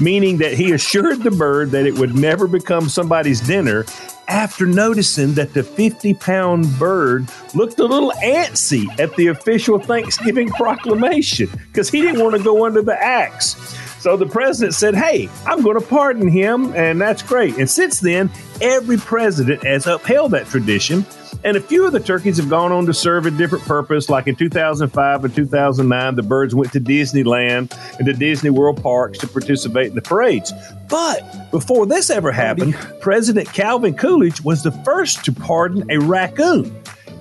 meaning 0.00 0.38
that 0.38 0.54
he 0.54 0.72
assured 0.72 1.22
the 1.22 1.30
bird 1.30 1.70
that 1.70 1.86
it 1.86 1.94
would 1.94 2.16
never 2.16 2.48
become 2.48 2.88
somebody's 2.88 3.40
dinner 3.40 3.84
after 4.30 4.64
noticing 4.64 5.34
that 5.34 5.52
the 5.52 5.62
50 5.62 6.14
pound 6.14 6.66
bird 6.78 7.28
looked 7.54 7.80
a 7.80 7.84
little 7.84 8.12
antsy 8.22 8.86
at 8.98 9.14
the 9.16 9.26
official 9.26 9.78
Thanksgiving 9.78 10.48
proclamation 10.50 11.50
because 11.66 11.90
he 11.90 12.00
didn't 12.00 12.22
want 12.22 12.36
to 12.36 12.42
go 12.42 12.64
under 12.64 12.80
the 12.80 12.96
axe. 12.96 13.54
So 14.00 14.16
the 14.16 14.26
president 14.26 14.74
said, 14.74 14.94
Hey, 14.94 15.28
I'm 15.46 15.62
going 15.62 15.78
to 15.78 15.86
pardon 15.86 16.26
him, 16.26 16.74
and 16.74 17.00
that's 17.00 17.22
great. 17.22 17.58
And 17.58 17.68
since 17.68 18.00
then, 18.00 18.30
every 18.60 18.96
president 18.96 19.62
has 19.62 19.86
upheld 19.86 20.32
that 20.32 20.46
tradition. 20.46 21.04
And 21.42 21.56
a 21.56 21.60
few 21.60 21.86
of 21.86 21.92
the 21.92 22.00
turkeys 22.00 22.36
have 22.36 22.50
gone 22.50 22.70
on 22.70 22.84
to 22.86 22.92
serve 22.92 23.24
a 23.24 23.30
different 23.30 23.64
purpose. 23.64 24.10
Like 24.10 24.26
in 24.26 24.36
2005 24.36 25.24
and 25.24 25.34
2009, 25.34 26.14
the 26.14 26.22
birds 26.22 26.54
went 26.54 26.72
to 26.72 26.80
Disneyland 26.80 27.74
and 27.98 28.06
to 28.06 28.12
Disney 28.12 28.50
World 28.50 28.82
parks 28.82 29.18
to 29.18 29.26
participate 29.26 29.88
in 29.88 29.94
the 29.94 30.02
parades. 30.02 30.52
But 30.88 31.50
before 31.50 31.86
this 31.86 32.10
ever 32.10 32.30
happened, 32.30 32.74
President 33.00 33.50
Calvin 33.52 33.94
Coolidge 33.94 34.42
was 34.42 34.62
the 34.62 34.72
first 34.72 35.24
to 35.24 35.32
pardon 35.32 35.90
a 35.90 35.98
raccoon 35.98 36.74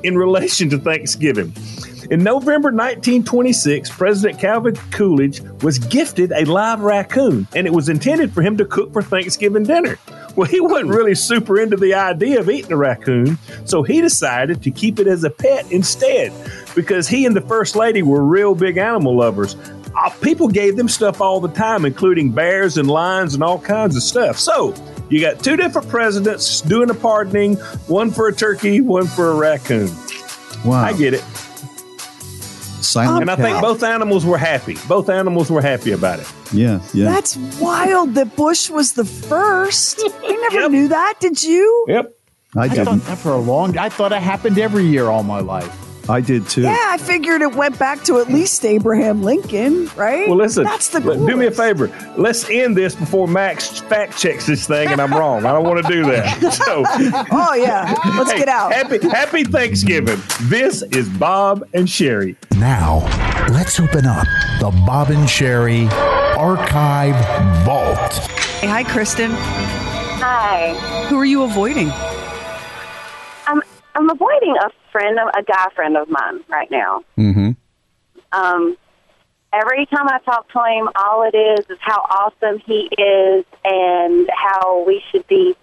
in 0.04 0.18
relation 0.18 0.70
to 0.70 0.78
Thanksgiving. 0.78 1.54
In 2.10 2.24
November 2.24 2.70
1926, 2.70 3.92
President 3.92 4.40
Calvin 4.40 4.76
Coolidge 4.90 5.42
was 5.62 5.78
gifted 5.78 6.32
a 6.32 6.44
live 6.46 6.80
raccoon, 6.80 7.48
and 7.54 7.68
it 7.68 7.74
was 7.74 7.88
intended 7.88 8.34
for 8.34 8.42
him 8.42 8.58
to 8.58 8.66
cook 8.66 8.92
for 8.92 9.04
Thanksgiving 9.04 9.62
dinner. 9.62 10.00
Well, 10.36 10.48
he 10.48 10.60
wasn't 10.60 10.90
really 10.90 11.14
super 11.14 11.60
into 11.60 11.78
the 11.78 11.94
idea 11.94 12.40
of 12.40 12.50
eating 12.50 12.72
a 12.72 12.78
raccoon, 12.78 13.38
so 13.66 13.84
he 13.84 14.02
decided 14.02 14.64
to 14.64 14.72
keep 14.72 14.98
it 14.98 15.06
as 15.06 15.24
a 15.24 15.30
pet 15.30 15.72
instead 15.72 16.34
because 16.74 17.08
he 17.08 17.28
and 17.28 17.36
the 17.36 17.42
First 17.42 17.76
Lady 17.76 18.02
were 18.02 18.24
real 18.24 18.56
big 18.56 18.78
animal 18.78 19.16
lovers. 19.16 19.56
Uh, 19.96 20.10
people 20.22 20.48
gave 20.48 20.78
them 20.78 20.90
stuff 20.90 21.22
all 21.22 21.40
the 21.40 21.50
time, 21.50 21.86
including 21.86 22.32
bears 22.32 22.80
and 22.80 22.88
lions 22.90 23.36
and 23.36 23.44
all 23.44 23.60
kinds 23.60 23.96
of 23.96 24.02
stuff. 24.02 24.40
So, 24.40 24.74
you 25.12 25.22
got 25.22 25.44
two 25.44 25.58
different 25.58 25.88
presidents 25.90 26.62
doing 26.62 26.90
a 26.90 26.96
pardoning, 26.96 27.58
one 27.86 28.10
for 28.10 28.28
a 28.30 28.34
turkey, 28.34 28.82
one 28.82 29.06
for 29.06 29.30
a 29.30 29.36
raccoon. 29.36 29.92
Wow. 30.66 30.84
I 30.84 30.94
get 30.94 31.14
it. 31.14 31.24
Silent 32.82 33.22
and 33.22 33.32
I 33.32 33.36
think 33.36 33.62
both 33.62 33.84
animals 33.84 34.26
were 34.26 34.38
happy. 34.38 34.78
Both 34.88 35.10
animals 35.10 35.52
were 35.52 35.62
happy 35.62 35.92
about 35.92 36.20
it. 36.20 36.32
Yeah, 36.54 36.82
yeah. 36.94 37.06
That's 37.06 37.36
wild 37.60 38.16
that 38.16 38.36
Bush 38.36 38.70
was 38.70 38.94
the 38.94 39.06
first. 39.06 40.02
I 40.24 40.50
never 40.50 40.70
knew 40.70 40.88
that. 40.88 41.16
Did 41.20 41.42
you? 41.44 41.86
Yep. 41.88 42.16
I 42.56 42.62
I 42.62 42.68
didn't. 42.70 42.86
thought 42.86 43.02
that 43.08 43.18
for 43.20 43.32
a 43.32 43.38
long. 43.38 43.78
I 43.78 43.90
thought 43.90 44.12
it 44.12 44.22
happened 44.22 44.58
every 44.58 44.86
year 44.86 45.08
all 45.08 45.24
my 45.24 45.40
life. 45.40 45.76
I 46.10 46.22
did 46.22 46.48
too. 46.50 46.62
Yeah, 46.64 46.76
I 46.90 46.98
figured 46.98 47.42
it 47.42 47.54
went 47.56 47.78
back 47.78 48.04
to 48.06 48.18
at 48.20 48.28
least 48.30 48.66
Abraham 48.66 49.22
Lincoln, 49.22 49.88
right? 49.96 50.28
Well, 50.28 50.38
listen. 50.38 50.64
That's 50.64 50.90
the 50.90 51.00
let- 51.02 51.20
do 51.20 51.38
me 51.38 51.46
a 51.46 51.52
favor. 51.52 51.92
Let's 52.18 52.50
end 52.50 52.76
this 52.76 52.96
before 52.96 53.28
Max 53.28 53.80
fact 53.82 54.18
checks 54.18 54.48
this 54.48 54.66
thing, 54.68 54.90
and 54.90 55.00
I'm 55.00 55.14
wrong. 55.14 55.46
I 55.46 55.52
don't 55.52 55.64
want 55.64 55.86
to 55.86 55.92
do 55.92 56.04
that. 56.06 56.40
So, 56.60 56.84
oh 57.32 57.54
yeah, 57.54 57.94
let's 58.18 58.32
hey, 58.32 58.40
get 58.40 58.50
out. 58.50 58.74
Happy 58.74 58.98
Happy 59.08 59.44
Thanksgiving. 59.44 60.20
This 60.44 60.82
is 60.82 61.08
Bob 61.08 61.68
and 61.74 61.88
Sheri. 61.88 62.36
Now, 62.58 63.00
let's 63.54 63.80
open 63.80 64.06
up 64.06 64.26
the 64.60 64.72
Bob 64.86 65.10
and 65.10 65.28
Sheri 65.28 65.90
Archive 66.38 67.16
Vault. 67.66 68.14
Hey, 68.60 68.68
hi, 68.68 68.84
Kristen. 68.84 69.32
Hi. 69.32 70.74
Who 71.08 71.18
are 71.20 71.26
you 71.26 71.44
avoiding? 71.44 71.90
I'm 74.00 74.10
I'm 74.10 74.16
avoiding 74.16 74.56
a 74.56 74.70
friend 74.92 75.20
of 75.20 75.28
a 75.38 75.44
guy 75.44 75.68
friend 75.76 75.98
of 75.98 76.10
mine 76.10 76.40
right 76.48 76.72
now. 76.72 77.04
Mm-hmm. 77.18 77.52
Um, 78.32 78.78
every 79.52 79.86
time 79.88 80.08
I 80.08 80.20
talk 80.20 80.50
to 80.52 80.64
him, 80.64 80.90
all 80.96 81.24
it 81.24 81.36
is 81.36 81.66
is 81.70 81.78
how 81.82 81.98
awesome 81.98 82.60
he 82.60 82.90
is 82.98 83.46
and 83.66 84.30
how 84.34 84.84
we 84.86 85.04
should 85.12 85.28
be. 85.28 85.56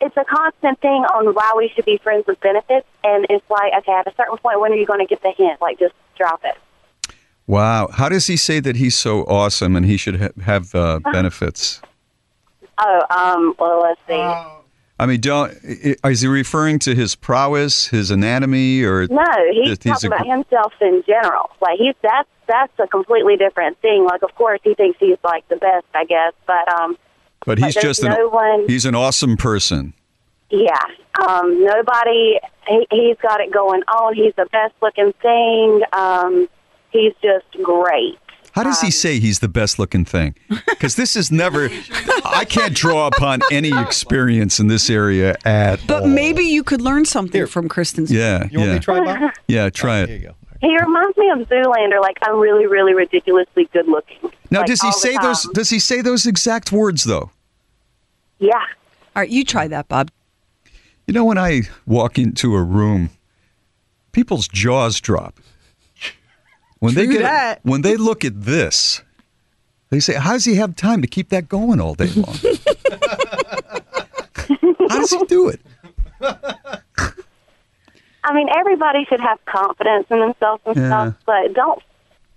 It's 0.00 0.16
a 0.16 0.24
constant 0.24 0.80
thing 0.80 1.04
on 1.14 1.34
why 1.34 1.52
we 1.56 1.68
should 1.74 1.84
be 1.84 1.98
friends 1.98 2.26
with 2.26 2.40
benefits, 2.40 2.86
and 3.04 3.26
it's 3.30 3.48
like, 3.48 3.72
okay, 3.78 3.92
at 3.92 4.06
a 4.06 4.14
certain 4.16 4.36
point, 4.38 4.60
when 4.60 4.72
are 4.72 4.76
you 4.76 4.86
going 4.86 5.00
to 5.00 5.06
get 5.06 5.22
the 5.22 5.30
hint? 5.30 5.60
Like, 5.60 5.78
just 5.78 5.94
drop 6.16 6.42
it. 6.44 6.56
Wow. 7.46 7.88
How 7.88 8.08
does 8.08 8.26
he 8.26 8.36
say 8.36 8.60
that 8.60 8.76
he's 8.76 8.96
so 8.96 9.24
awesome 9.24 9.76
and 9.76 9.84
he 9.84 9.96
should 9.96 10.20
ha- 10.20 10.42
have 10.42 10.74
uh, 10.74 10.98
benefits? 11.12 11.80
Oh, 12.78 13.02
um, 13.10 13.54
well, 13.58 13.82
let's 13.82 14.00
see. 14.08 14.53
I 14.98 15.06
mean, 15.06 15.20
don't 15.20 15.52
is 15.62 16.20
he 16.20 16.28
referring 16.28 16.78
to 16.80 16.94
his 16.94 17.16
prowess, 17.16 17.88
his 17.88 18.10
anatomy, 18.10 18.82
or 18.84 19.06
No, 19.08 19.24
he's 19.52 19.70
he's 19.70 19.78
talking 19.78 20.12
a 20.12 20.14
about 20.14 20.26
himself 20.26 20.72
in 20.80 21.02
general. 21.06 21.50
Like 21.60 21.78
he's 21.78 21.94
that's 22.02 22.28
that's 22.46 22.72
a 22.78 22.86
completely 22.86 23.36
different 23.36 23.80
thing. 23.80 24.04
Like 24.04 24.22
of 24.22 24.34
course 24.36 24.60
he 24.62 24.74
thinks 24.74 24.98
he's 25.00 25.18
like 25.24 25.48
the 25.48 25.56
best, 25.56 25.86
I 25.94 26.04
guess. 26.04 26.32
But 26.46 26.72
um 26.80 26.96
But 27.44 27.58
he's 27.58 27.74
there's 27.74 27.84
just 27.84 28.02
an 28.04 28.12
no 28.12 28.28
one. 28.28 28.66
he's 28.68 28.86
an 28.86 28.94
awesome 28.94 29.36
person. 29.36 29.94
Yeah. 30.50 30.78
Um, 31.26 31.64
nobody, 31.64 32.38
he, 32.68 32.86
he's 32.90 33.16
got 33.22 33.40
it 33.40 33.50
going 33.52 33.82
on. 33.82 34.14
He's 34.14 34.34
the 34.36 34.46
best 34.52 34.74
looking 34.82 35.12
thing. 35.22 35.82
Um, 35.92 36.48
he's 36.90 37.12
just 37.22 37.46
great. 37.62 38.18
How 38.54 38.62
does 38.62 38.80
Um, 38.82 38.86
he 38.86 38.90
say 38.92 39.18
he's 39.18 39.40
the 39.40 39.48
best 39.48 39.78
looking 39.78 40.04
thing? 40.04 40.34
Because 40.68 40.96
this 40.96 41.16
is 41.16 41.30
never, 41.32 41.70
I 42.24 42.44
can't 42.44 42.74
draw 42.74 43.06
upon 43.06 43.40
any 43.50 43.70
experience 43.86 44.60
in 44.60 44.66
this 44.68 44.90
area 44.90 45.34
at 45.44 45.80
But 45.86 46.02
all. 46.02 46.08
maybe 46.08 46.44
you 46.44 46.62
could 46.62 46.80
learn 46.82 47.04
something 47.06 47.46
from 47.46 47.68
Kristen's. 47.68 48.12
Yeah, 48.12 48.46
yeah. 48.50 48.80
Yeah, 49.48 49.70
try 49.70 50.00
it. 50.00 50.34
He 50.60 50.78
reminds 50.78 51.16
me 51.16 51.30
of 51.30 51.38
Zoolander. 51.48 52.00
Like, 52.02 52.18
I'm 52.22 52.38
really, 52.38 52.66
really 52.66 52.92
ridiculously 52.94 53.68
good 53.72 53.86
looking. 53.88 54.30
Now, 54.50 54.60
Like, 54.60 54.66
does 54.68 54.82
he 54.82 54.92
say 54.92 55.16
those? 55.22 55.48
Does 55.54 55.70
he 55.70 55.78
say 55.78 56.00
those 56.02 56.26
exact 56.26 56.70
words 56.70 57.04
though? 57.04 57.30
Yeah. 58.38 58.52
All 59.16 59.22
right, 59.22 59.30
you 59.30 59.44
try 59.44 59.66
that, 59.68 59.88
Bob. 59.88 60.10
You 61.06 61.14
know, 61.14 61.24
when 61.24 61.38
I 61.38 61.62
walk 61.86 62.18
into 62.18 62.54
a 62.56 62.62
room, 62.62 63.10
people's 64.12 64.48
jaws 64.48 65.00
drop. 65.00 65.38
When 66.84 66.94
they 66.94 67.06
get 67.06 67.22
that. 67.22 67.60
when 67.62 67.80
they 67.82 67.96
look 67.96 68.24
at 68.24 68.42
this, 68.42 69.00
they 69.90 70.00
say, 70.00 70.14
"How 70.14 70.32
does 70.32 70.44
he 70.44 70.56
have 70.56 70.76
time 70.76 71.00
to 71.02 71.08
keep 71.08 71.30
that 71.30 71.48
going 71.48 71.80
all 71.80 71.94
day 71.94 72.08
long? 72.08 72.34
How 74.90 74.98
does 75.00 75.10
he 75.10 75.24
do 75.24 75.48
it?" 75.48 75.60
I 78.26 78.32
mean, 78.34 78.48
everybody 78.56 79.04
should 79.08 79.20
have 79.20 79.38
confidence 79.46 80.06
in 80.10 80.20
themselves 80.20 80.62
and 80.66 80.76
Yeah. 80.76 80.88
stuff, 80.88 81.14
but 81.26 81.54
don't 81.54 81.82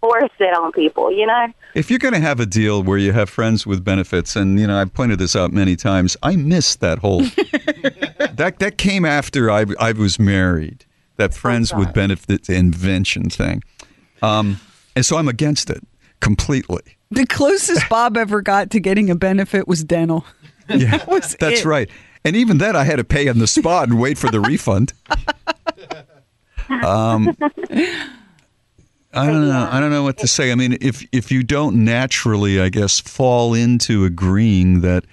force 0.02 0.32
it 0.40 0.58
on 0.58 0.72
people, 0.74 1.12
you 1.12 1.26
know? 1.26 1.48
If 1.74 1.90
you're 1.90 2.00
going 2.00 2.14
to 2.14 2.20
have 2.20 2.40
a 2.40 2.46
deal 2.46 2.84
where 2.84 2.98
you 2.98 3.14
have 3.14 3.30
friends 3.30 3.66
with 3.66 3.84
benefits, 3.84 4.36
and 4.36 4.60
you 4.60 4.68
know, 4.68 4.78
I've 4.80 4.94
pointed 4.94 5.20
this 5.20 5.36
out 5.36 5.52
many 5.54 5.76
times, 5.76 6.16
I 6.24 6.36
missed 6.36 6.80
that 6.82 7.00
whole 7.00 7.22
that 8.34 8.56
that 8.60 8.78
came 8.78 9.06
after 9.06 9.50
I 9.52 9.66
I 9.80 9.92
was 9.92 10.20
married. 10.20 10.86
That 11.18 11.32
oh, 11.32 11.34
friends 11.34 11.74
with 11.74 11.94
benefits 11.94 12.48
invention 12.48 13.30
thing, 13.32 13.64
um, 14.22 14.60
and 14.96 15.06
so 15.06 15.18
I'm 15.18 15.28
against 15.28 15.70
it 15.70 15.84
completely. 16.20 16.82
The 17.12 17.26
closest 17.26 17.88
Bob 17.90 18.18
ever 18.18 18.42
got 18.42 18.72
to 18.72 18.80
getting 18.80 19.10
a 19.10 19.16
benefit 19.16 19.68
was 19.68 19.84
dental. 19.84 20.26
Yeah, 20.70 21.04
was 21.08 21.36
that's 21.40 21.62
it. 21.62 21.66
right. 21.66 21.90
And 22.26 22.36
even 22.36 22.58
then, 22.58 22.76
I 22.76 22.84
had 22.84 22.98
to 22.98 23.04
pay 23.04 23.30
on 23.30 23.40
the 23.40 23.48
spot 23.48 23.88
and 23.88 24.00
wait 24.00 24.18
for 24.18 24.30
the 24.30 24.42
refund. 24.42 24.92
Um, 26.70 27.38
I 29.14 29.26
don't 29.26 29.48
know. 29.48 29.70
I 29.72 29.80
don't 29.80 29.92
know 29.92 30.04
what 30.04 30.18
to 30.18 30.28
say. 30.28 30.52
I 30.52 30.56
mean, 30.56 30.78
if 30.82 31.08
if 31.12 31.32
you 31.32 31.44
don't 31.44 31.86
naturally, 31.86 32.60
I 32.60 32.70
guess, 32.70 33.00
fall 33.00 33.54
into 33.54 34.04
agreeing 34.04 34.82
that 34.82 35.06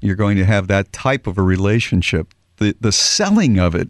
you're 0.00 0.14
going 0.16 0.36
to 0.36 0.44
have 0.44 0.68
that 0.68 0.92
type 0.92 1.26
of 1.26 1.38
a 1.38 1.42
relationship, 1.42 2.32
the 2.58 2.76
the 2.80 2.92
selling 2.92 3.58
of 3.58 3.74
it 3.74 3.88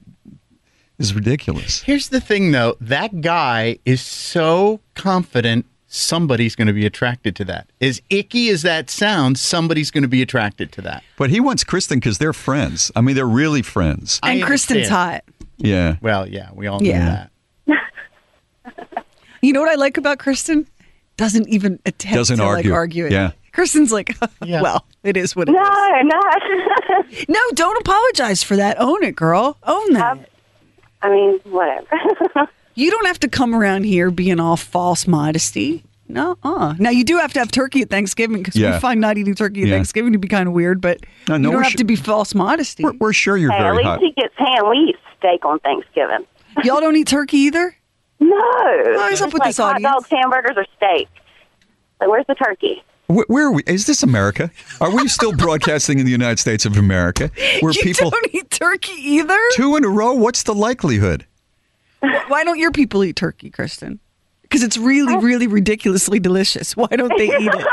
is 0.99 1.15
ridiculous. 1.15 1.83
Here's 1.83 2.09
the 2.09 2.21
thing, 2.21 2.53
though. 2.53 2.77
That 2.81 3.21
guy 3.21 3.79
is 3.85 4.01
so 4.01 4.81
confident 4.95 5.67
somebody's 5.87 6.55
going 6.57 6.69
to 6.69 6.73
be 6.73 6.87
attracted 6.87 7.37
to 7.37 7.45
that. 7.45 7.69
As 7.81 8.01
icky 8.09 8.49
as 8.49 8.63
that 8.63 8.89
sounds, 8.89 9.41
somebody's 9.41 9.91
going 9.91 10.03
to 10.03 10.09
be 10.09 10.23
attracted 10.23 10.73
to 10.73 10.83
that. 10.83 11.03
But 11.19 11.31
he 11.31 11.39
wants 11.41 11.65
Kristen 11.65 11.99
because 11.99 12.19
they're 12.19 12.33
friends. 12.33 12.91
I 12.97 13.01
mean, 13.03 13.15
they're 13.15 13.27
really 13.27 13.63
friends. 13.63 14.19
I 14.23 14.33
And 14.33 14.43
Kristen's 14.43 14.89
hot. 14.89 15.25
Yeah. 15.59 15.97
Well, 16.01 16.27
yeah, 16.27 16.49
we 16.55 16.67
all 16.67 16.81
know 16.81 16.89
Yeah. 16.89 17.27
that. 17.67 17.79
You 19.45 19.53
know 19.53 19.61
what 19.61 19.71
I 19.71 19.75
like 19.75 19.97
about 19.97 20.21
Kristen? 20.21 20.69
Doesn't 21.17 21.49
even 21.49 21.81
attempt 21.85 22.15
Doesn't 22.15 22.37
to 22.39 22.45
argue. 22.45 22.71
like 22.71 22.77
argue 22.77 23.07
it. 23.07 23.13
Yeah. 23.13 23.33
Kristen's 23.53 23.91
like, 23.91 24.17
well, 24.41 24.87
it 25.03 25.17
is 25.17 25.35
what 25.35 25.49
it 25.49 25.53
is. 25.53 25.57
No, 25.57 26.01
no. 26.05 26.21
no, 27.29 27.41
don't 27.55 27.77
apologize 27.81 28.43
for 28.45 28.55
that. 28.57 28.81
Own 28.81 29.03
it, 29.03 29.17
girl. 29.17 29.59
Own 29.65 29.95
that. 29.95 30.13
Um, 30.13 30.25
I 31.03 31.11
mean, 31.11 31.39
whatever. 31.45 31.87
you 32.75 32.91
don't 32.91 33.07
have 33.07 33.19
to 33.21 33.29
come 33.29 33.55
around 33.55 33.85
here 33.85 34.11
being 34.11 34.41
all 34.41 34.57
false 34.57 35.07
modesty. 35.07 35.85
No, 36.09 36.37
uh. 36.43 36.75
Now 36.79 36.91
you 36.91 37.05
do 37.05 37.17
have 37.19 37.33
to 37.33 37.39
have 37.39 37.51
turkey 37.51 37.81
at 37.83 37.91
Thanksgiving 37.91 38.39
because 38.39 38.55
Yeah. 38.57 38.75
we 38.75 38.81
find 38.81 39.01
not 39.01 39.17
eating 39.19 39.35
turkey 39.35 39.63
at 39.63 39.69
Yeah. 39.69 39.75
Thanksgiving 39.77 40.13
to 40.13 40.19
be 40.19 40.29
kind 40.29 40.47
of 40.47 40.53
weird. 40.55 40.81
But 40.81 41.01
No, 41.29 41.37
no, 41.39 41.49
you 41.49 41.53
don't 41.55 41.63
have 41.63 41.73
su- 41.73 41.79
to 41.79 41.85
be 41.85 41.97
false 41.97 42.35
modesty. 42.35 42.85
We're, 42.85 42.93
we're 42.93 43.13
sure 43.13 43.37
you're 43.37 43.51
hey, 43.51 43.59
at 43.59 43.63
very 43.63 43.77
least 43.79 43.87
hot. 43.87 44.01
he 44.01 44.13
gets 44.13 44.35
ham. 44.37 44.69
We 44.71 44.77
eat 44.91 44.97
steak 45.19 45.45
on 45.45 45.59
Thanksgiving. 45.61 46.27
Y'all 46.65 46.81
don't 46.81 46.97
eat 46.97 47.07
turkey 47.09 47.39
either. 47.39 47.75
No. 48.21 48.37
What 48.37 49.13
is 49.13 49.21
up 49.23 49.27
It's 49.29 49.35
with 49.35 49.41
like 49.41 49.49
this 49.51 49.57
hot 49.59 49.77
audience? 49.77 49.93
dogs, 49.95 50.09
hamburgers, 50.11 50.57
or 50.57 50.67
steak. 50.77 51.09
Like, 52.01 52.11
where's 52.11 52.27
the 52.29 52.35
turkey? 52.35 52.83
Where, 53.15 53.25
where 53.29 53.47
are 53.47 53.53
we? 53.53 53.63
Is 53.67 53.87
this 53.87 54.03
America? 54.03 54.51
Are 54.81 54.95
we 54.95 55.09
still 55.09 55.33
broadcasting 55.33 55.99
in 55.99 56.05
the 56.05 56.13
United 56.13 56.39
States 56.39 56.65
of 56.65 56.77
America, 56.77 57.31
where 57.61 57.73
you 57.73 57.83
people 57.83 58.11
don't 58.11 58.35
eat 58.35 58.51
turkey 58.51 58.93
either. 58.97 59.39
two 59.53 59.77
in 59.77 59.85
a 59.85 59.89
row? 59.89 60.15
What's 60.15 60.43
the 60.45 60.55
likelihood? 60.55 61.27
Why 62.29 62.45
don't 62.45 62.59
your 62.59 62.73
people 62.73 63.05
eat 63.05 63.17
turkey, 63.17 63.51
Kristen? 63.51 64.01
Because 64.43 64.63
it's 64.63 64.77
really, 64.77 65.15
oh. 65.15 65.21
really 65.21 65.47
ridiculously 65.47 66.19
delicious. 66.19 66.77
Why 66.77 66.89
don't 66.89 67.17
they 67.17 67.27
eat 67.29 67.53
it? 67.53 67.67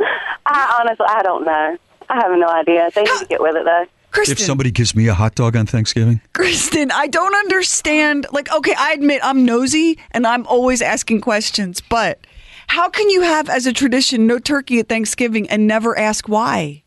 I 0.46 0.78
honestly, 0.80 1.06
I 1.08 1.22
don't 1.22 1.44
know. 1.44 1.76
I 2.08 2.14
have 2.14 2.38
no 2.38 2.48
idea. 2.48 2.90
They 2.94 3.02
need 3.02 3.18
to 3.18 3.26
get 3.26 3.40
with 3.40 3.56
it 3.56 3.64
though. 3.64 3.86
Kristen, 4.12 4.32
If 4.32 4.38
somebody 4.38 4.70
gives 4.70 4.94
me 4.94 5.08
a 5.08 5.14
hot 5.14 5.34
dog 5.34 5.56
on 5.56 5.66
Thanksgiving, 5.66 6.20
Kristen, 6.32 6.90
I 6.90 7.06
don't 7.06 7.34
understand. 7.34 8.26
Like, 8.32 8.50
okay, 8.50 8.74
I 8.78 8.92
admit 8.92 9.20
I'm 9.22 9.44
nosy 9.44 9.98
and 10.12 10.26
I'm 10.26 10.46
always 10.46 10.80
asking 10.80 11.20
questions, 11.20 11.80
but 11.80 12.20
how 12.68 12.88
can 12.88 13.08
you 13.10 13.22
have 13.22 13.48
as 13.48 13.66
a 13.66 13.72
tradition 13.72 14.26
no 14.26 14.38
turkey 14.38 14.78
at 14.80 14.88
Thanksgiving 14.88 15.48
and 15.48 15.66
never 15.66 15.98
ask 15.98 16.28
why? 16.28 16.82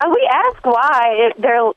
And 0.00 0.12
we 0.12 0.30
ask 0.32 0.64
why 0.64 1.30
it, 1.30 1.40
they're 1.40 1.70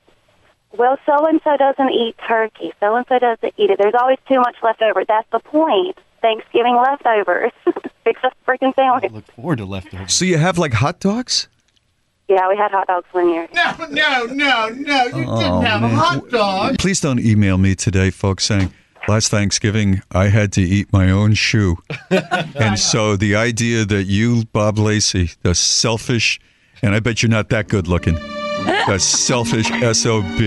well, 0.77 0.97
so 1.05 1.25
and 1.27 1.39
so 1.43 1.55
doesn't 1.57 1.91
eat 1.91 2.15
turkey. 2.27 2.73
So 2.79 2.95
and 2.95 3.05
so 3.07 3.17
doesn't 3.19 3.53
eat 3.57 3.69
it. 3.69 3.77
There's 3.79 3.93
always 3.99 4.17
too 4.27 4.39
much 4.39 4.55
left 4.61 4.81
over. 4.81 5.03
That's 5.07 5.27
the 5.31 5.39
point. 5.39 5.97
Thanksgiving 6.21 6.75
leftovers. 6.75 7.51
Fix 8.03 8.19
a 8.23 8.31
freaking 8.47 8.75
sandwich. 8.75 9.11
Look 9.11 9.31
forward 9.31 9.57
to 9.59 9.65
leftovers. 9.65 10.13
so 10.13 10.25
you 10.25 10.37
have 10.37 10.57
like 10.57 10.73
hot 10.73 10.99
dogs? 10.99 11.47
Yeah, 12.27 12.49
we 12.49 12.57
had 12.57 12.71
hot 12.71 12.87
dogs 12.87 13.07
one 13.13 13.29
year. 13.29 13.47
No, 13.53 13.73
no, 13.89 14.25
no, 14.25 14.69
no. 14.69 15.05
You 15.05 15.25
Oh, 15.27 15.39
didn't 15.39 15.61
have 15.61 15.83
a 15.83 15.87
man. 15.87 15.95
hot 15.95 16.29
dog. 16.29 16.77
Please 16.79 16.99
don't 16.99 17.19
email 17.19 17.57
me 17.57 17.73
today, 17.75 18.09
folks, 18.09 18.43
saying 18.43 18.73
last 19.07 19.29
Thanksgiving 19.29 20.01
I 20.11 20.27
had 20.27 20.51
to 20.53 20.61
eat 20.61 20.91
my 20.91 21.09
own 21.09 21.33
shoe, 21.33 21.77
and 22.09 22.77
so 22.79 23.15
the 23.15 23.35
idea 23.35 23.85
that 23.85 24.03
you, 24.03 24.45
Bob 24.45 24.77
Lacey, 24.77 25.31
the 25.43 25.55
selfish, 25.55 26.39
and 26.81 26.93
I 26.93 26.99
bet 26.99 27.21
you're 27.23 27.29
not 27.29 27.49
that 27.49 27.67
good 27.67 27.87
looking. 27.87 28.15
The 28.87 28.97
selfish 28.97 29.67
SOB 29.67 30.41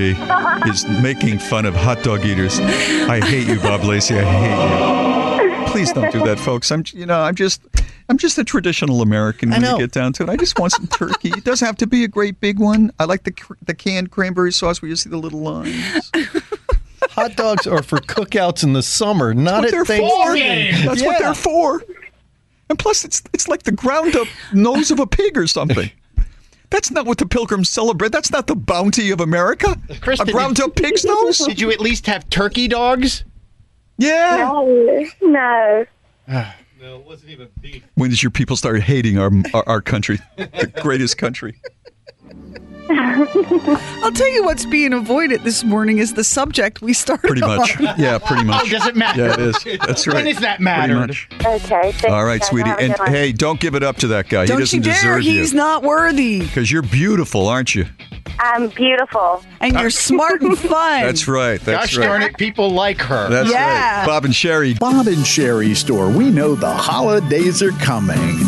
is 0.66 0.86
making 1.02 1.38
fun 1.38 1.64
of 1.64 1.74
hot 1.74 2.02
dog 2.02 2.24
eaters. 2.24 2.58
I 2.58 3.20
hate 3.24 3.46
you, 3.46 3.58
Bob 3.60 3.84
Lacey. 3.84 4.18
I 4.18 4.24
hate 4.24 5.60
you. 5.60 5.66
Please 5.66 5.92
don't 5.92 6.10
do 6.10 6.22
that, 6.24 6.38
folks. 6.38 6.70
I'm, 6.72 6.84
you 6.92 7.06
know, 7.06 7.20
I'm 7.20 7.34
just, 7.34 7.62
I'm 8.08 8.18
just 8.18 8.36
a 8.38 8.44
traditional 8.44 9.02
American 9.02 9.50
when 9.50 9.60
you 9.60 9.68
know. 9.68 9.78
get 9.78 9.92
down 9.92 10.12
to 10.14 10.24
it. 10.24 10.28
I 10.28 10.36
just 10.36 10.58
want 10.58 10.72
some 10.72 10.88
turkey. 10.88 11.28
It 11.28 11.44
doesn't 11.44 11.64
have 11.64 11.76
to 11.76 11.86
be 11.86 12.02
a 12.02 12.08
great 12.08 12.40
big 12.40 12.58
one. 12.58 12.90
I 12.98 13.04
like 13.04 13.22
the 13.22 13.32
the 13.62 13.74
canned 13.74 14.10
cranberry 14.10 14.52
sauce 14.52 14.82
where 14.82 14.88
you 14.88 14.96
see 14.96 15.10
the 15.10 15.18
little 15.18 15.40
lines. 15.40 16.10
Hot 17.10 17.34
dogs 17.36 17.66
are 17.66 17.82
for 17.82 17.98
cookouts 17.98 18.62
in 18.62 18.72
the 18.72 18.82
summer, 18.82 19.34
not 19.34 19.64
at 19.64 19.72
what 19.74 19.86
they're 19.88 19.98
for. 19.98 20.34
Thanksgiving. 20.36 20.86
That's 20.86 21.02
what 21.02 21.18
they're 21.18 21.34
for. 21.34 21.82
And 22.68 22.78
plus, 22.78 23.04
it's 23.04 23.22
it's 23.32 23.48
like 23.48 23.64
the 23.64 23.72
ground 23.72 24.14
up 24.14 24.28
nose 24.52 24.92
of 24.92 25.00
a 25.00 25.06
pig 25.06 25.36
or 25.36 25.46
something. 25.48 25.90
That's 26.70 26.92
not 26.92 27.04
what 27.04 27.18
the 27.18 27.26
pilgrims 27.26 27.68
celebrate. 27.68 28.12
That's 28.12 28.30
not 28.30 28.46
the 28.46 28.54
bounty 28.54 29.10
of 29.10 29.20
America. 29.20 29.76
Kristen, 30.00 30.28
a 30.28 30.32
ground 30.32 30.60
up 30.60 30.76
pig's 30.76 31.04
nose. 31.06 31.38
Did 31.38 31.60
you 31.60 31.72
at 31.72 31.80
least 31.80 32.06
have 32.06 32.30
turkey 32.30 32.68
dogs? 32.68 33.24
Yeah. 33.98 34.36
No, 34.48 35.06
no. 35.20 35.86
No, 36.80 36.96
it 36.96 37.04
wasn't 37.04 37.30
even 37.32 37.48
beef. 37.60 37.82
When 37.96 38.08
did 38.08 38.22
your 38.22 38.30
people 38.30 38.56
start 38.56 38.80
hating 38.80 39.18
our 39.18 39.30
our, 39.52 39.68
our 39.68 39.80
country, 39.82 40.18
the 40.38 40.72
greatest 40.80 41.18
country? 41.18 41.60
I'll 44.02 44.12
tell 44.12 44.28
you 44.28 44.44
what's 44.44 44.64
being 44.66 44.92
avoided 44.92 45.42
this 45.42 45.62
morning 45.64 45.98
is 45.98 46.14
the 46.14 46.24
subject 46.24 46.82
we 46.82 46.92
started 46.92 47.26
Pretty 47.28 47.40
much. 47.42 47.78
on. 47.80 47.94
Yeah, 48.00 48.18
pretty 48.18 48.44
much. 48.44 48.62
Oh, 48.64 48.68
does 48.68 48.86
it 48.86 48.96
matter? 48.96 49.20
Yeah, 49.26 49.32
it 49.34 49.38
is. 49.40 49.78
That's 49.86 50.06
right. 50.06 50.14
When 50.16 50.24
does 50.26 50.38
that 50.40 50.56
Pretty 50.56 50.64
matter? 50.64 50.94
much. 50.94 51.28
Okay. 51.32 51.92
thanks, 51.92 52.04
All 52.04 52.24
right, 52.24 52.40
guys. 52.40 52.48
sweetie. 52.48 52.68
Have 52.70 52.78
a 52.78 52.82
And 52.82 52.92
good 52.94 52.98
one. 53.00 53.10
hey, 53.12 53.32
don't 53.32 53.60
give 53.60 53.74
it 53.74 53.82
up 53.82 53.96
to 53.98 54.08
that 54.08 54.28
guy. 54.28 54.46
Don't 54.46 54.58
he 54.58 54.62
doesn't 54.62 54.78
you 54.78 54.82
dare. 54.84 54.94
deserve 54.94 55.22
He's 55.22 55.52
you. 55.52 55.56
not 55.58 55.82
worthy. 55.82 56.40
Because 56.40 56.70
you're 56.72 56.82
beautiful, 56.82 57.46
aren't 57.48 57.74
you? 57.74 57.86
I'm 58.38 58.68
beautiful. 58.68 59.44
And 59.60 59.74
you're 59.78 59.90
smart 59.90 60.40
and 60.40 60.58
fun. 60.58 61.02
That's 61.02 61.28
right. 61.28 61.60
That's 61.60 61.86
Gosh 61.88 61.96
right. 61.98 62.06
darn 62.06 62.22
it, 62.22 62.36
people 62.38 62.70
like 62.70 62.98
her. 63.02 63.28
That's 63.28 63.50
Yeah. 63.50 63.98
right. 64.00 64.06
Bob 64.06 64.24
and 64.24 64.32
Sheri. 64.32 64.78
Bob 64.78 65.06
and 65.08 65.18
Sheri 65.18 65.76
store. 65.76 66.08
We 66.10 66.30
know 66.30 66.54
the 66.54 66.72
holidays 66.72 67.62
are 67.62 67.72
coming. 67.72 68.38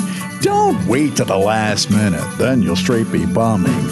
Don't 0.40 0.85
wait 0.86 1.14
to 1.16 1.24
the 1.24 1.36
last 1.36 1.90
minute, 1.90 2.24
then 2.39 2.62
you'll 2.62 2.74
straight 2.77 3.10
be 3.12 3.27
bumming. 3.27 3.86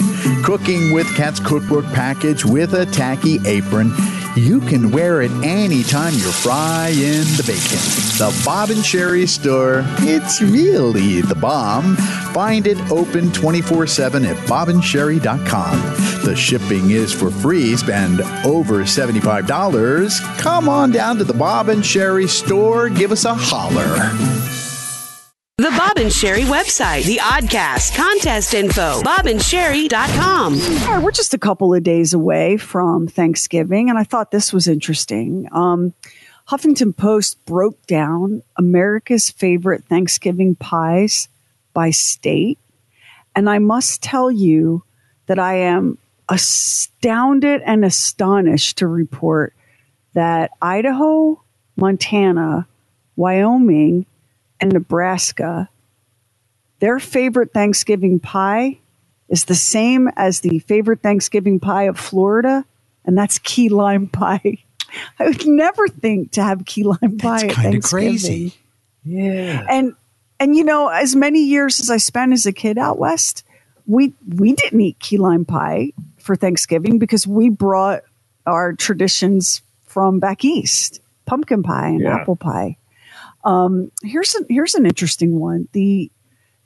Cooking 0.45 0.93
with 0.93 1.07
Cat's 1.17 1.41
cookbook 1.41 1.85
package 1.87 2.45
with 2.45 2.75
a 2.75 2.87
tacky 2.87 3.39
apron. 3.47 3.93
You 4.37 4.61
can 4.61 4.91
wear 4.91 5.23
it 5.23 5.31
anytime 5.43 6.15
you're 6.15 6.31
frying 6.31 7.27
the 7.37 7.43
bacon. 7.47 7.79
The 8.19 8.43
Bob 8.45 8.71
and 8.71 8.79
Sheri 8.81 9.29
store, 9.29 9.83
it's 10.01 10.41
really 10.41 11.21
the 11.21 11.35
bomb. 11.35 11.97
Find 12.33 12.67
it 12.67 12.79
open 12.91 13.33
24 13.33 13.87
7 13.89 14.25
at 14.25 14.37
bobandsheri.com. 14.47 15.81
The 16.25 16.37
shipping 16.37 16.91
is 16.91 17.13
for 17.13 17.31
free. 17.31 17.77
Spend 17.77 18.21
over 18.45 18.85
$75. 18.85 20.39
Come 20.39 20.69
on 20.69 20.93
down 20.93 21.17
to 21.19 21.25
the 21.25 21.35
Bob 21.35 21.69
and 21.69 21.83
Sheri 21.83 22.29
store. 22.29 22.89
Give 22.89 23.11
us 23.11 23.25
a 23.25 23.35
holler. 23.35 24.70
The 25.61 25.69
Bob 25.77 25.99
and 25.99 26.11
Sheri 26.11 26.45
website, 26.45 27.05
the 27.05 27.19
Oddcast, 27.19 27.95
contest 27.95 28.55
info, 28.55 29.03
bobandsheri.com. 29.03 30.55
All 30.55 30.95
right, 30.95 31.03
we're 31.03 31.11
just 31.11 31.35
a 31.35 31.39
couple 31.39 31.75
of 31.75 31.83
days 31.83 32.15
away 32.15 32.57
from 32.57 33.07
Thanksgiving, 33.07 33.91
and 33.91 33.99
I 33.99 34.05
thought 34.05 34.31
this 34.31 34.55
was 34.55 34.67
interesting. 34.67 35.51
Um, 35.53 35.93
Huffington 36.49 36.97
Post 36.97 37.45
broke 37.45 37.87
down 37.87 38.43
America's 38.57 39.29
favorite 39.29 39.85
Thanksgiving 39.85 40.55
pies 40.55 41.29
by 41.75 41.91
state. 41.91 42.59
And 43.37 43.51
I 43.51 43.59
must 43.59 44.03
tell 44.03 44.31
you 44.31 44.83
that 45.27 45.39
I 45.39 45.57
am 45.57 45.99
astounded 46.31 47.61
and 47.67 47.85
astonished 47.85 48.79
to 48.79 48.87
report 48.87 49.53
that 50.15 50.53
Idaho, 50.63 51.43
Montana, 51.77 52.67
Wyoming, 53.17 54.07
and 54.61 54.73
Nebraska, 54.73 55.69
their 56.81 56.99
favorite 57.01 57.53
Thanksgiving 57.55 58.21
pie 58.21 58.81
is 59.29 59.47
the 59.47 59.55
same 59.55 60.09
as 60.17 60.41
the 60.41 60.59
favorite 60.61 61.03
Thanksgiving 61.03 61.61
pie 61.61 61.85
of 61.85 61.99
Florida, 61.99 62.65
and 63.05 63.17
that's 63.19 63.39
key 63.41 63.69
lime 63.69 64.09
pie. 64.09 64.59
I 65.21 65.25
would 65.27 65.47
never 65.47 65.89
think 65.89 66.33
to 66.33 66.43
have 66.43 66.65
key 66.67 66.85
lime 66.85 67.19
pie. 67.19 67.43
That's 67.43 67.55
kinda 67.55 67.81
crazy. 67.83 68.55
Yeah. 69.05 69.65
And 69.69 69.95
and 70.41 70.57
you 70.57 70.65
know, 70.65 70.89
as 70.89 71.17
many 71.17 71.45
years 71.45 71.81
as 71.81 71.91
I 71.91 71.99
spent 71.99 72.33
as 72.33 72.47
a 72.47 72.53
kid 72.53 72.79
out 72.79 72.99
west, 72.99 73.45
we 73.87 74.15
we 74.29 74.55
didn't 74.55 74.81
eat 74.81 74.99
key 75.01 75.19
lime 75.19 75.45
pie 75.45 75.93
for 76.19 76.37
Thanksgiving 76.37 76.99
because 76.99 77.27
we 77.27 77.51
brought 77.51 78.03
our 78.47 78.75
traditions 78.75 79.63
from 79.87 80.21
back 80.21 80.45
east, 80.45 81.01
pumpkin 81.27 81.63
pie 81.63 81.89
and 81.89 82.01
Yeah. 82.01 82.17
apple 82.17 82.37
pie. 82.37 82.77
Um, 83.45 83.91
here's 84.03 84.35
an 84.35 84.47
here's 84.49 84.75
an 84.75 84.87
interesting 84.87 85.39
one. 85.39 85.69
The 85.73 86.11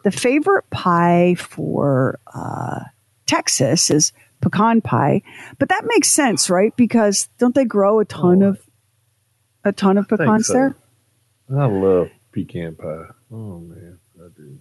the 0.03 0.11
favorite 0.11 0.69
pie 0.71 1.35
for 1.39 2.19
uh, 2.35 2.81
Texas 3.27 3.91
is 3.91 4.13
pecan 4.41 4.81
pie, 4.81 5.23
but 5.59 5.69
that 5.71 5.85
makes 5.87 6.09
sense, 6.09 6.51
right? 6.51 6.77
Because 6.77 7.29
don't 7.39 7.55
they 7.55 7.65
grow 7.65 8.01
a 8.01 8.05
ton 8.05 8.43
of 8.43 8.61
a 9.65 9.73
ton 9.73 9.99
of 9.99 10.09
pecans 10.09 10.47
so. 10.47 10.53
there? 10.53 10.77
I 11.57 11.67
love 11.67 12.09
pecan 12.33 12.75
pie. 12.75 13.07
Oh 13.33 13.59
man, 13.59 13.99
I 14.19 14.29
do. 14.37 14.59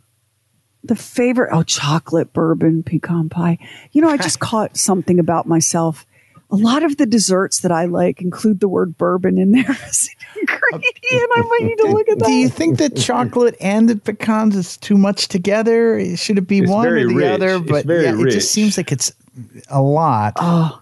the 0.84 0.96
favorite 0.96 1.50
oh 1.54 1.64
chocolate 1.64 2.34
bourbon 2.34 2.84
pecan 2.84 3.30
pie 3.30 3.58
you 3.92 4.02
know 4.02 4.10
i 4.10 4.18
just 4.18 4.40
caught 4.50 4.76
something 4.76 5.20
about 5.20 5.48
myself 5.48 6.06
a 6.54 6.56
lot 6.56 6.84
of 6.84 6.98
the 6.98 7.06
desserts 7.06 7.60
that 7.62 7.72
i 7.72 7.86
like 7.86 8.22
include 8.22 8.60
the 8.62 8.70
word 8.70 8.98
bourbon 8.98 9.38
in 9.38 9.52
there 9.52 9.70
as 9.70 10.08
an 10.36 10.40
ingredient 10.42 11.32
i 11.36 11.42
might 11.50 11.64
need 11.64 11.76
to 11.78 11.88
look 11.88 12.08
at 12.10 12.20
that 12.20 12.28
Do 12.28 12.34
you 12.34 12.48
think 12.50 12.78
that 12.78 12.96
chocolate 12.96 13.56
and 13.60 13.90
the 13.90 13.96
pecans 13.98 14.56
is 14.56 14.78
too 14.78 14.98
much 14.98 15.28
together? 15.28 16.16
Should 16.16 16.38
it 16.38 16.48
be 16.48 16.60
It's 16.60 16.70
one 16.72 16.88
or 16.88 17.00
the 17.00 17.14
rich. 17.14 17.26
other? 17.26 17.56
It's 17.56 17.70
But 17.72 17.86
very 17.86 18.04
yeah, 18.06 18.18
it 18.20 18.30
just 18.32 18.52
seems 18.52 18.78
like 18.78 18.92
it's 18.92 19.12
a 19.70 19.82
lot. 19.82 20.34
oh 20.38 20.80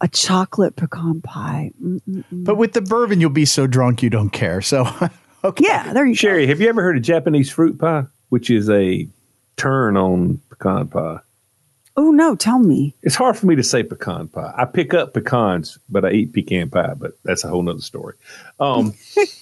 a 0.00 0.06
chocolate 0.08 0.76
pecan 0.76 1.20
pie 1.22 1.72
Mm-mm-mm. 1.82 2.24
But 2.32 2.56
with 2.56 2.72
the 2.72 2.80
bourbon, 2.80 3.20
you'll 3.20 3.30
be 3.30 3.44
so 3.44 3.66
drunk 3.66 4.02
you 4.02 4.10
don't 4.10 4.30
care. 4.30 4.60
So 4.62 4.86
okay. 5.44 5.64
yeah 5.66 5.92
there 5.92 6.06
you 6.06 6.14
go. 6.14 6.28
Sheri, 6.28 6.46
have 6.48 6.60
you 6.60 6.68
ever 6.68 6.82
heard 6.82 6.96
of 6.96 7.02
Japanese 7.02 7.50
fruit 7.50 7.78
pie, 7.78 8.04
which 8.30 8.48
is 8.50 8.68
a 8.70 9.08
turn 9.56 9.96
on 9.96 10.40
pecan 10.50 10.88
pie? 10.88 11.18
Oh 11.98 12.12
no 12.12 12.36
tell 12.36 12.60
me 12.60 12.94
It's 13.02 13.16
hard 13.16 13.36
for 13.36 13.46
me 13.46 13.56
to 13.56 13.62
say 13.62 13.82
pecan 13.82 14.28
pie. 14.28 14.54
I 14.56 14.64
pick 14.64 14.94
up 14.94 15.14
pecans, 15.14 15.78
but 15.90 16.04
I 16.04 16.12
eat 16.12 16.32
pecan 16.32 16.70
pie. 16.70 16.94
But 16.94 17.18
that's 17.24 17.44
a 17.44 17.48
whole 17.48 17.62
nother 17.62 17.80
story. 17.80 18.14
Um, 18.60 18.94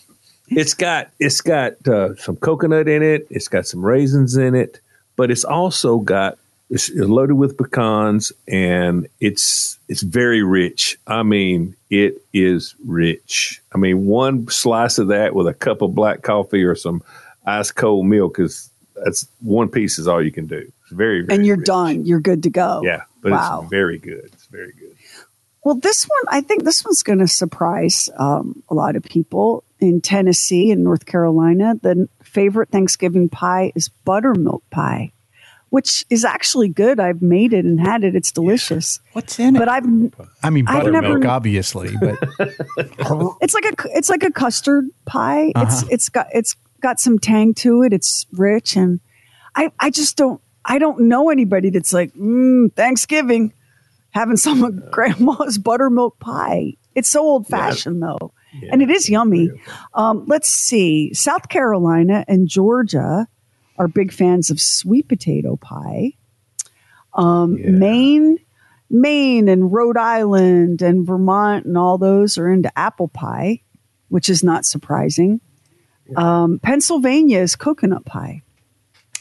it's 0.49 0.75
got 0.75 1.11
it's 1.21 1.43
got 1.43 1.87
uh, 1.87 2.17
some 2.17 2.37
coconut 2.37 2.89
in 2.89 3.03
it. 3.03 3.27
It's 3.31 3.49
got 3.49 3.67
some 3.67 3.85
raisins 3.85 4.37
in 4.37 4.55
it, 4.55 4.81
but 5.17 5.31
it's 5.31 5.45
also 5.45 5.99
got 5.99 6.39
it's 6.71 6.91
loaded 6.91 7.35
with 7.35 7.59
pecans, 7.59 8.33
and 8.49 9.07
it's 9.21 9.79
it's 9.89 10.03
very 10.03 10.43
rich. 10.43 10.99
I 11.07 11.23
mean, 11.23 11.77
it 11.91 12.23
is 12.33 12.75
rich. 12.87 13.61
I 13.73 13.79
mean, 13.79 14.07
one 14.07 14.49
slice 14.49 14.99
of 14.99 15.09
that 15.09 15.35
with 15.35 15.47
a 15.47 15.55
cup 15.55 15.83
of 15.83 15.95
black 15.95 16.23
coffee 16.23 16.65
or 16.65 16.75
some 16.75 17.03
ice 17.45 17.71
cold 17.71 18.07
milk 18.07 18.41
is 18.41 18.71
that's 19.05 19.29
one 19.41 19.69
piece 19.69 19.99
is 19.99 20.09
all 20.09 20.25
you 20.25 20.33
can 20.33 20.47
do. 20.47 20.73
It's 20.87 20.93
very, 20.93 21.23
very 21.23 21.37
and 21.37 21.47
you're 21.47 21.57
rich. 21.59 21.67
done 21.67 22.05
you're 22.07 22.21
good 22.21 22.43
to 22.45 22.51
go 22.51 22.81
Yeah, 22.85 23.03
but 23.23 23.33
wow 23.33 23.61
it's 23.63 23.71
very 23.71 23.99
good. 23.99 24.31
It's 24.33 24.47
very 24.47 24.73
good. 24.73 24.95
Well, 25.65 25.75
this 25.75 26.05
one, 26.05 26.23
I 26.29 26.41
think 26.43 26.63
this 26.63 26.85
one's 26.85 27.03
going 27.03 27.19
to 27.19 27.27
surprise 27.27 28.09
um, 28.19 28.63
a 28.69 28.75
lot 28.75 28.95
of 28.95 29.03
people 29.03 29.65
in 29.81 30.01
Tennessee 30.01 30.71
and 30.71 30.85
North 30.85 31.07
Carolina. 31.07 31.75
The 31.83 32.09
favorite 32.23 32.69
Thanksgiving 32.71 33.29
pie 33.29 33.73
is 33.75 33.89
buttermilk 33.89 34.63
pie, 34.71 35.13
which 35.71 36.05
is 36.09 36.25
actually 36.25 36.69
good. 36.69 37.01
I've 37.01 37.21
made 37.21 37.53
it 37.53 37.65
and 37.65 37.81
had 37.81 38.05
it. 38.05 38.15
It's 38.15 38.31
delicious. 38.31 39.01
What's 39.13 39.41
in 39.41 39.57
it? 39.57 39.59
But 39.59 39.69
I've 39.69 39.85
I 40.45 40.51
mean, 40.51 40.69
I've 40.69 40.85
buttermilk, 40.85 41.19
never- 41.23 41.27
obviously, 41.27 41.97
but 42.01 42.17
it's 43.41 43.55
like 43.55 43.65
a 43.65 43.75
it's 43.97 44.09
like 44.09 44.23
a 44.23 44.31
custard 44.31 44.89
pie. 45.05 45.47
It's 45.57 45.83
Uh-huh. 45.83 45.89
it's 45.91 46.09
got 46.09 46.29
it's 46.33 46.55
got 46.81 47.01
some 47.01 47.19
tang 47.19 47.55
to 47.55 47.83
it. 47.83 47.93
It's 47.93 48.25
rich 48.33 48.77
and 48.77 49.01
I 49.57 49.73
I 49.81 49.91
just 49.91 50.17
don't 50.17 50.41
I 50.67 50.79
don't 50.79 51.03
know 51.03 51.31
anybody 51.31 51.71
that's 51.71 51.93
like 51.93 52.13
mm, 52.15 52.73
Thanksgiving 52.75 53.53
having 54.11 54.37
some 54.37 54.65
of 54.65 54.91
grandma's 54.91 55.59
buttermilk 55.63 56.19
pie. 56.19 56.75
It's 56.95 57.09
so 57.09 57.21
old 57.21 57.47
fashioned 57.47 58.03
though, 58.03 58.33
and 58.71 58.83
it 58.83 58.91
is 58.91 59.09
yummy. 59.09 59.51
Um, 59.95 60.25
let's 60.27 60.49
see, 60.49 61.13
South 61.15 61.49
Carolina 61.49 62.25
and 62.27 62.49
Georgia 62.49 63.29
are 63.79 63.89
big 63.89 64.13
fans 64.13 64.51
of 64.51 64.61
sweet 64.61 65.07
potato 65.09 65.57
pie. 65.57 66.15
Um, 67.13 67.79
Maine, 67.79 68.39
Maine 68.91 69.49
and 69.49 69.73
Rhode 69.73 69.97
Island 69.97 70.83
and 70.83 71.07
Vermont 71.07 71.67
and 71.67 71.77
all 71.77 71.99
those 71.99 72.39
are 72.39 72.51
into 72.51 72.77
apple 72.79 73.09
pie, 73.09 73.63
which 74.09 74.29
is 74.29 74.43
not 74.43 74.65
surprising. 74.65 75.41
Um, 76.15 76.59
Pennsylvania 76.61 77.41
is 77.41 77.57
coconut 77.57 78.05
pie. 78.05 78.43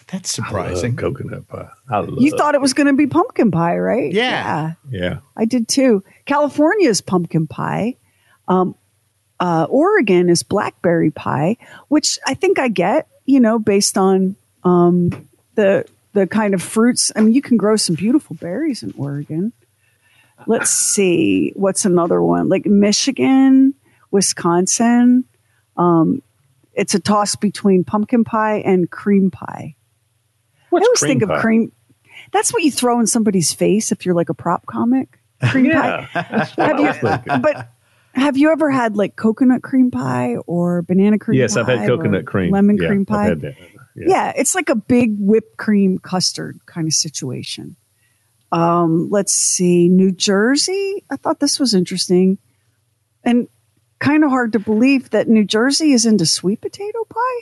That's 0.07 0.31
surprising. 0.31 0.95
coconut 0.95 1.47
pie. 1.47 1.69
I 1.89 1.99
love. 1.99 2.21
You 2.21 2.31
thought 2.37 2.55
it 2.55 2.61
was 2.61 2.73
going 2.73 2.87
to 2.87 2.93
be 2.93 3.07
pumpkin 3.07 3.51
pie, 3.51 3.77
right? 3.77 4.11
Yeah. 4.11 4.73
Yeah. 4.89 5.19
I 5.35 5.45
did 5.45 5.67
too. 5.67 6.03
California 6.25 6.89
is 6.89 7.01
pumpkin 7.01 7.47
pie. 7.47 7.95
Um, 8.47 8.75
uh, 9.39 9.67
Oregon 9.69 10.29
is 10.29 10.43
blackberry 10.43 11.11
pie, 11.11 11.57
which 11.87 12.19
I 12.25 12.35
think 12.35 12.59
I 12.59 12.67
get, 12.67 13.07
you 13.25 13.39
know, 13.39 13.59
based 13.59 13.97
on 13.97 14.35
um, 14.63 15.27
the 15.55 15.85
the 16.13 16.27
kind 16.27 16.53
of 16.53 16.61
fruits. 16.61 17.11
I 17.15 17.21
mean, 17.21 17.33
you 17.33 17.41
can 17.41 17.57
grow 17.57 17.75
some 17.75 17.95
beautiful 17.95 18.35
berries 18.35 18.83
in 18.83 18.93
Oregon. 18.97 19.51
Let's 20.47 20.69
see, 20.69 21.53
what's 21.55 21.85
another 21.85 22.21
one? 22.21 22.49
Like 22.49 22.65
Michigan, 22.65 23.73
Wisconsin. 24.11 25.25
Um, 25.77 26.21
it's 26.73 26.93
a 26.93 26.99
toss 26.99 27.35
between 27.35 27.83
pumpkin 27.83 28.23
pie 28.23 28.57
and 28.57 28.89
cream 28.89 29.31
pie. 29.31 29.75
What's 30.75 30.85
I 30.85 30.87
always 30.87 31.01
think 31.01 31.21
of 31.23 31.41
cream. 31.41 31.71
That's 32.31 32.51
what 32.53 32.63
you 32.63 32.71
throw 32.71 32.99
in 32.99 33.07
somebody's 33.07 33.53
face 33.53 33.91
if 33.91 34.05
you're 34.05 34.15
like 34.15 34.29
a 34.29 34.33
prop 34.33 34.65
comic. 34.65 35.19
Cream 35.51 35.65
Yeah, 35.65 36.07
pie. 36.07 36.45
Have 36.57 36.79
you, 36.79 37.39
but 37.41 37.69
have 38.13 38.37
you 38.37 38.51
ever 38.51 38.71
had 38.71 38.95
like 38.95 39.15
coconut 39.17 39.61
cream 39.61 39.91
pie 39.91 40.37
or 40.47 40.81
banana 40.81 41.19
cream 41.19 41.35
pie? 41.37 41.41
yes, 41.41 41.53
pie? 41.55 41.61
I've 41.61 41.67
had 41.67 41.87
coconut 41.87 42.25
cream, 42.25 42.51
lemon 42.51 42.77
Yeah, 42.79 42.87
cream 42.87 43.01
I've 43.01 43.07
pie. 43.07 43.25
had 43.25 43.41
that. 43.41 43.55
Yeah. 43.95 44.33
it's 44.35 44.55
like 44.55 44.69
a 44.69 44.75
big 44.75 45.15
whipped 45.19 45.57
cream 45.57 45.97
custard 45.99 46.59
kind 46.65 46.87
of 46.87 46.93
situation. 46.93 47.75
Um, 48.51 49.09
let's 49.09 49.33
see, 49.33 49.89
New 49.89 50.11
Jersey. 50.11 51.03
I 51.09 51.17
thought 51.17 51.39
this 51.41 51.59
was 51.59 51.73
interesting 51.73 52.37
and 53.23 53.47
kind 53.99 54.23
of 54.23 54.29
hard 54.29 54.53
to 54.53 54.59
believe 54.59 55.09
that 55.09 55.27
New 55.27 55.43
Jersey 55.43 55.91
is 55.91 56.05
into 56.05 56.25
sweet 56.25 56.61
potato 56.61 57.03
pie. 57.09 57.41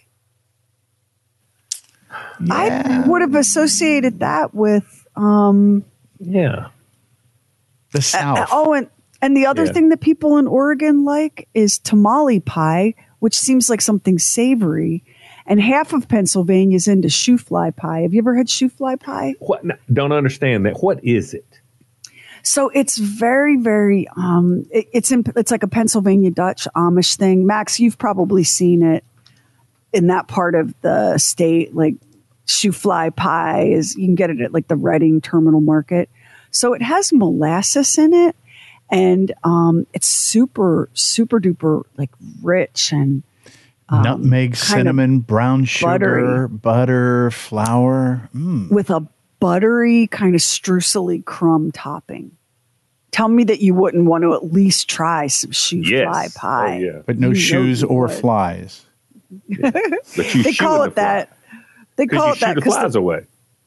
I 2.50 3.04
would 3.08 3.22
have 3.22 3.36
associated 3.36 4.20
that 4.20 4.54
with 4.54 5.08
um, 5.16 5.84
Yeah. 6.20 6.68
the 7.92 8.00
uh, 8.00 8.02
South. 8.02 8.50
oh, 8.52 8.74
and 8.74 8.88
and 9.22 9.38
the 9.38 9.46
other 9.46 9.66
Yeah. 9.66 9.72
thing 9.72 9.90
that 9.90 10.02
people 10.02 10.38
in 10.38 10.48
Oregon 10.48 11.06
like 11.06 11.48
is 11.54 11.80
tamale 11.80 12.40
pie, 12.42 12.94
which 13.20 13.38
seems 13.40 13.70
like 13.70 13.82
something 13.82 14.20
savory. 14.20 15.04
And 15.46 15.62
half 15.62 15.92
of 15.94 16.08
Pennsylvania 16.08 16.76
is 16.78 16.88
into 16.88 17.10
shoe 17.10 17.38
fly 17.38 17.72
pie. 17.72 18.02
Have 18.02 18.14
you 18.14 18.20
ever 18.20 18.36
had 18.36 18.50
shoe 18.50 18.70
fly 18.70 18.96
pie? 18.96 19.36
What? 19.40 19.64
no, 19.66 19.76
Don't 19.92 20.12
understand 20.14 20.66
that. 20.66 20.78
What 20.82 21.04
is 21.04 21.34
it? 21.34 21.46
So 22.44 22.70
it's 22.70 22.98
very, 22.98 23.58
very. 23.58 24.08
Um, 24.18 24.66
it, 24.72 24.88
it's 24.94 25.12
in, 25.12 25.24
it's 25.36 25.52
like 25.52 25.64
a 25.64 25.68
Pennsylvania 25.68 26.32
Dutch 26.32 26.68
Amish 26.76 27.16
thing. 27.18 27.46
Max, 27.46 27.80
you've 27.80 27.98
probably 27.98 28.44
seen 28.44 28.82
it 28.84 29.04
in 29.94 30.08
that 30.08 30.28
part 30.28 30.56
of 30.56 30.74
the 30.82 31.18
state. 31.18 31.76
Like 31.76 31.96
shoe 32.46 32.72
fly 32.72 33.10
pie 33.10 33.64
is 33.68 33.96
you 33.96 34.06
can 34.06 34.16
get 34.16 34.30
it 34.30 34.42
at 34.42 34.54
like 34.54 34.68
the 34.68 34.76
Reading 34.76 35.22
Terminal 35.22 35.62
Market. 35.62 36.10
So 36.52 36.74
it 36.74 36.82
has 36.82 37.12
molasses 37.14 37.98
in 37.98 38.14
it, 38.14 38.36
and 38.92 39.34
um, 39.44 39.88
it's 39.94 40.08
super, 40.08 40.90
super 40.94 41.40
duper 41.40 41.84
like 41.98 42.12
rich 42.42 42.92
and 42.92 43.24
um, 43.90 44.04
Nutmeg, 44.04 44.56
cinnamon, 44.56 45.20
brown 45.20 45.66
sugar, 45.66 46.48
buttery. 46.48 46.48
butter, 46.50 47.32
flour. 47.32 48.30
Mm. 48.36 48.70
with 48.72 48.90
a 48.90 49.08
buttery 49.40 50.08
kind 50.08 50.36
of 50.36 50.42
streusely 50.42 51.24
crumb 51.26 51.72
topping. 51.72 52.32
Tell 53.12 53.28
me 53.28 53.44
that 53.44 53.60
you 53.62 53.74
wouldn't 53.76 54.06
want 54.06 54.24
to 54.24 54.34
at 54.34 54.52
least 54.54 54.90
try 54.90 55.28
some 55.28 55.52
shoe 55.52 55.82
Yes. 55.84 56.06
fly 56.08 56.28
pie. 56.36 56.76
Oh, 56.76 56.80
yeah. 56.80 57.02
But 57.06 57.20
no 57.20 57.30
You 57.30 57.36
shoes 57.36 57.84
or 57.84 58.04
would. 58.08 58.12
flies. 58.12 58.86
But 59.50 60.36
you 60.36 60.44
they 60.44 60.52
shooing 60.52 60.56
call 60.56 60.80
the 60.80 60.88
it 60.88 60.96
that. 60.96 61.38
They 61.96 62.08
call 62.08 62.28
you 62.28 62.34
it 62.34 62.40
that 62.40 62.48
shoot 62.48 62.56
the 62.56 62.62
'cause 62.62 62.74
flies 62.76 62.96
away. 62.96 63.26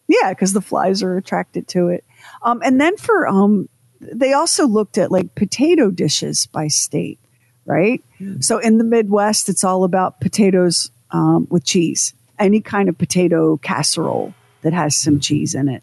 Yeah, 0.09 0.31
because 0.31 0.53
the 0.53 0.61
flies 0.61 1.03
are 1.03 1.17
attracted 1.17 1.67
to 1.69 1.89
it. 1.89 2.05
Um, 2.43 2.61
and 2.65 2.81
then 2.81 2.97
for 2.97 3.27
um, 3.27 3.69
they 4.01 4.33
also 4.33 4.67
looked 4.67 4.99
at 4.99 5.11
like 5.11 5.35
potato 5.35 5.91
dishes 5.91 6.47
by 6.47 6.69
state, 6.69 7.19
right? 7.65 8.03
So 8.41 8.59
in 8.59 8.79
the 8.79 8.85
Midwest, 8.85 9.49
it's 9.49 9.65
all 9.65 9.85
about 9.85 10.21
potatoes 10.21 10.91
um, 11.11 11.47
with 11.51 11.65
cheese, 11.65 12.15
any 12.39 12.61
kind 12.61 12.89
of 12.89 12.97
potato 12.99 13.57
casserole 13.59 14.35
that 14.63 14.73
has 14.73 14.97
some 14.97 15.21
cheese 15.21 15.55
in 15.55 15.69
it. 15.69 15.83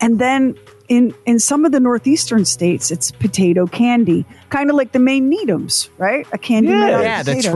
And 0.00 0.18
then 0.18 0.56
in 0.88 1.14
in 1.26 1.38
some 1.38 1.64
of 1.64 1.70
the 1.72 1.78
northeastern 1.80 2.44
states, 2.44 2.90
it's 2.90 3.10
potato 3.12 3.66
candy, 3.66 4.24
kind 4.50 4.68
of 4.70 4.76
like 4.76 4.92
the 4.92 4.98
Maine 4.98 5.30
Needhams, 5.30 5.88
right? 5.98 6.26
A 6.32 6.38
candy 6.38 6.70
made 6.70 6.92
out 6.92 7.00
of 7.00 7.26
potatoes. 7.26 7.52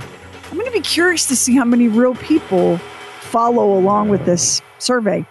I'm 0.51 0.57
going 0.57 0.65
to 0.65 0.71
be 0.71 0.81
curious 0.81 1.27
to 1.27 1.35
see 1.35 1.55
how 1.55 1.63
many 1.63 1.87
real 1.87 2.15
people 2.15 2.79
follow 3.29 3.77
along 3.77 4.09
with 4.09 4.25
this 4.25 4.61
survey. 4.79 5.23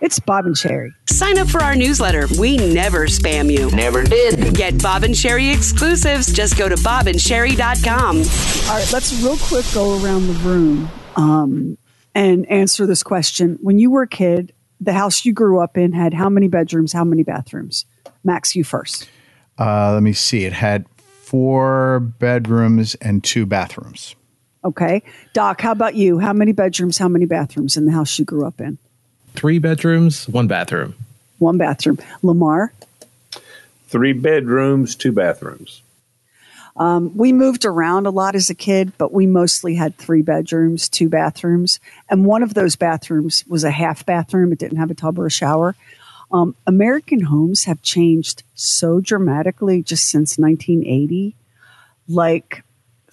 It's 0.00 0.18
Bob 0.20 0.44
and 0.44 0.54
Sheri. 0.54 0.90
Sign 1.08 1.38
up 1.38 1.48
for 1.48 1.62
our 1.62 1.74
newsletter. 1.74 2.26
We 2.38 2.58
never 2.58 3.06
spam 3.06 3.50
you. 3.50 3.70
Never 3.70 4.04
did. 4.04 4.54
Get 4.54 4.82
Bob 4.82 5.04
and 5.04 5.14
Sheri 5.14 5.54
exclusives. 5.54 6.32
Just 6.32 6.58
go 6.58 6.68
to 6.68 6.74
bobandsheri.com. 6.76 8.16
All 8.18 8.78
right, 8.78 8.92
let's 8.92 9.22
real 9.22 9.38
quick 9.38 9.64
go 9.72 10.02
around 10.02 10.26
the 10.26 10.34
room 10.34 10.90
um, 11.16 11.78
and 12.14 12.46
answer 12.50 12.86
this 12.86 13.02
question. 13.02 13.58
When 13.62 13.78
you 13.78 13.90
were 13.90 14.02
a 14.02 14.08
kid, 14.08 14.52
the 14.78 14.92
house 14.92 15.24
you 15.24 15.32
grew 15.32 15.58
up 15.60 15.78
in 15.78 15.92
had 15.92 16.12
how 16.12 16.28
many 16.28 16.48
bedrooms, 16.48 16.92
how 16.92 17.04
many 17.04 17.22
bathrooms? 17.22 17.86
Max, 18.22 18.54
you 18.54 18.64
first. 18.64 19.08
Uh, 19.58 19.94
let 19.94 20.02
me 20.02 20.12
see. 20.12 20.44
It 20.44 20.52
had 20.52 20.84
four 21.22 22.00
bedrooms 22.00 22.94
and 22.96 23.24
two 23.24 23.46
bathrooms. 23.46 24.14
Okay. 24.66 25.04
Doc, 25.32 25.60
how 25.60 25.70
about 25.70 25.94
you? 25.94 26.18
How 26.18 26.32
many 26.32 26.50
bedrooms, 26.50 26.98
how 26.98 27.06
many 27.06 27.24
bathrooms 27.24 27.76
in 27.76 27.84
the 27.84 27.92
house 27.92 28.18
you 28.18 28.24
grew 28.24 28.44
up 28.44 28.60
in? 28.60 28.78
Three 29.34 29.60
bedrooms, 29.60 30.28
one 30.28 30.48
bathroom. 30.48 30.96
One 31.38 31.56
bathroom. 31.56 31.98
Lamar? 32.24 32.72
Three 33.86 34.12
bedrooms, 34.12 34.96
two 34.96 35.12
bathrooms. 35.12 35.82
Um, 36.76 37.16
we 37.16 37.32
moved 37.32 37.64
around 37.64 38.06
a 38.06 38.10
lot 38.10 38.34
as 38.34 38.50
a 38.50 38.54
kid, 38.54 38.92
but 38.98 39.12
we 39.12 39.26
mostly 39.26 39.76
had 39.76 39.96
three 39.96 40.22
bedrooms, 40.22 40.88
two 40.88 41.08
bathrooms, 41.08 41.78
and 42.10 42.26
one 42.26 42.42
of 42.42 42.54
those 42.54 42.74
bathrooms 42.74 43.44
was 43.46 43.62
a 43.62 43.70
half 43.70 44.04
bathroom. 44.04 44.52
It 44.52 44.58
didn't 44.58 44.78
have 44.78 44.90
a 44.90 44.94
tub 44.94 45.18
or 45.18 45.26
a 45.26 45.30
shower. 45.30 45.76
Um, 46.32 46.56
American 46.66 47.20
homes 47.20 47.64
have 47.64 47.82
changed 47.82 48.42
so 48.54 49.00
dramatically 49.00 49.82
just 49.82 50.08
since 50.08 50.36
1980. 50.36 51.36
Like 52.08 52.64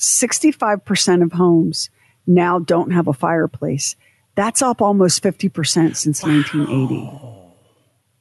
65% 0.04 1.24
of 1.24 1.32
homes 1.34 1.90
now 2.28 2.60
don't 2.60 2.92
have 2.92 3.08
a 3.08 3.14
fireplace. 3.14 3.96
That's 4.36 4.62
up 4.62 4.82
almost 4.82 5.24
50% 5.24 5.96
since 5.96 6.24
1980. 6.24 7.10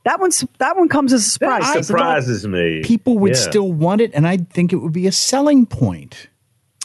That 0.05 0.19
one's 0.21 0.45
that 0.59 0.77
one 0.77 0.89
comes 0.89 1.13
as 1.13 1.25
a 1.27 1.31
surprise. 1.31 1.63
That 1.75 1.85
surprises 1.85 2.47
me. 2.47 2.83
People 2.83 3.19
would 3.19 3.33
Yeah. 3.35 3.41
still 3.51 3.73
want 3.73 4.01
it, 4.01 4.11
and 4.15 4.27
I 4.27 4.37
think 4.37 4.73
it 4.73 4.77
would 4.77 4.93
be 4.93 5.07
a 5.07 5.13
selling 5.13 5.65
point. 5.65 6.29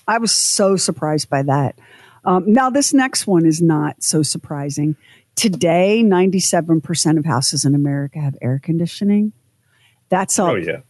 I 0.08 0.20
was 0.20 0.32
so 0.32 0.76
surprised 0.76 1.28
by 1.30 1.42
that. 1.44 1.80
Um, 2.26 2.44
now, 2.52 2.70
this 2.70 2.94
next 2.94 3.26
one 3.26 3.46
is 3.46 3.62
not 3.62 4.04
so 4.04 4.22
surprising. 4.22 4.96
Today, 5.36 6.04
97% 6.04 7.18
of 7.18 7.26
houses 7.26 7.66
in 7.66 7.74
America 7.74 8.20
have 8.20 8.36
air 8.42 8.60
conditioning. 8.64 9.34
That's 10.10 10.38
up 10.38 10.50
Oh 10.52 10.56
yeah. 10.56 10.82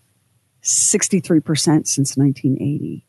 63% 0.62 1.88
since 1.88 2.18
1980. 2.18 3.06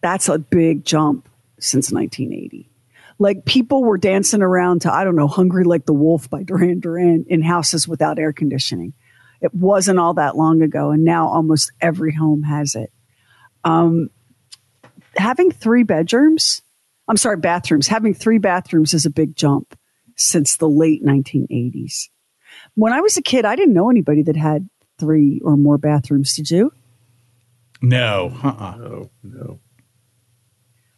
That's 0.00 0.28
a 0.28 0.38
big 0.38 0.84
jump 0.84 1.28
since 1.58 1.92
1980. 1.92 2.70
Like 3.18 3.44
people 3.44 3.84
were 3.84 3.98
dancing 3.98 4.40
around 4.40 4.82
to, 4.82 4.92
I 4.92 5.04
don't 5.04 5.16
know, 5.16 5.28
Hungry 5.28 5.64
Like 5.64 5.84
the 5.84 5.92
Wolf 5.92 6.30
by 6.30 6.42
Duran 6.42 6.80
Duran 6.80 7.26
in 7.28 7.42
houses 7.42 7.86
without 7.86 8.18
air 8.18 8.32
conditioning. 8.32 8.94
It 9.42 9.54
wasn't 9.54 9.98
all 9.98 10.14
that 10.14 10.36
long 10.36 10.62
ago, 10.62 10.90
and 10.90 11.04
now 11.04 11.28
almost 11.28 11.72
every 11.80 12.14
home 12.14 12.42
has 12.42 12.74
it. 12.74 12.92
Um, 13.64 14.10
having 15.16 15.50
three 15.50 15.82
bedrooms, 15.82 16.62
I'm 17.08 17.16
sorry, 17.16 17.38
bathrooms, 17.38 17.88
having 17.88 18.14
three 18.14 18.38
bathrooms 18.38 18.94
is 18.94 19.06
a 19.06 19.10
big 19.10 19.36
jump 19.36 19.76
since 20.16 20.56
the 20.56 20.68
late 20.68 21.04
1980s. 21.04 22.08
When 22.74 22.92
I 22.92 23.00
was 23.00 23.16
a 23.16 23.22
kid, 23.22 23.44
I 23.44 23.56
didn't 23.56 23.74
know 23.74 23.90
anybody 23.90 24.22
that 24.22 24.36
had 24.36 24.68
three 24.98 25.40
or 25.42 25.56
more 25.56 25.78
bathrooms. 25.78 26.34
Did 26.34 26.50
you? 26.50 26.72
No. 27.82 28.32
Uh-uh. 28.42 28.76
No, 28.76 29.10
no. 29.22 29.60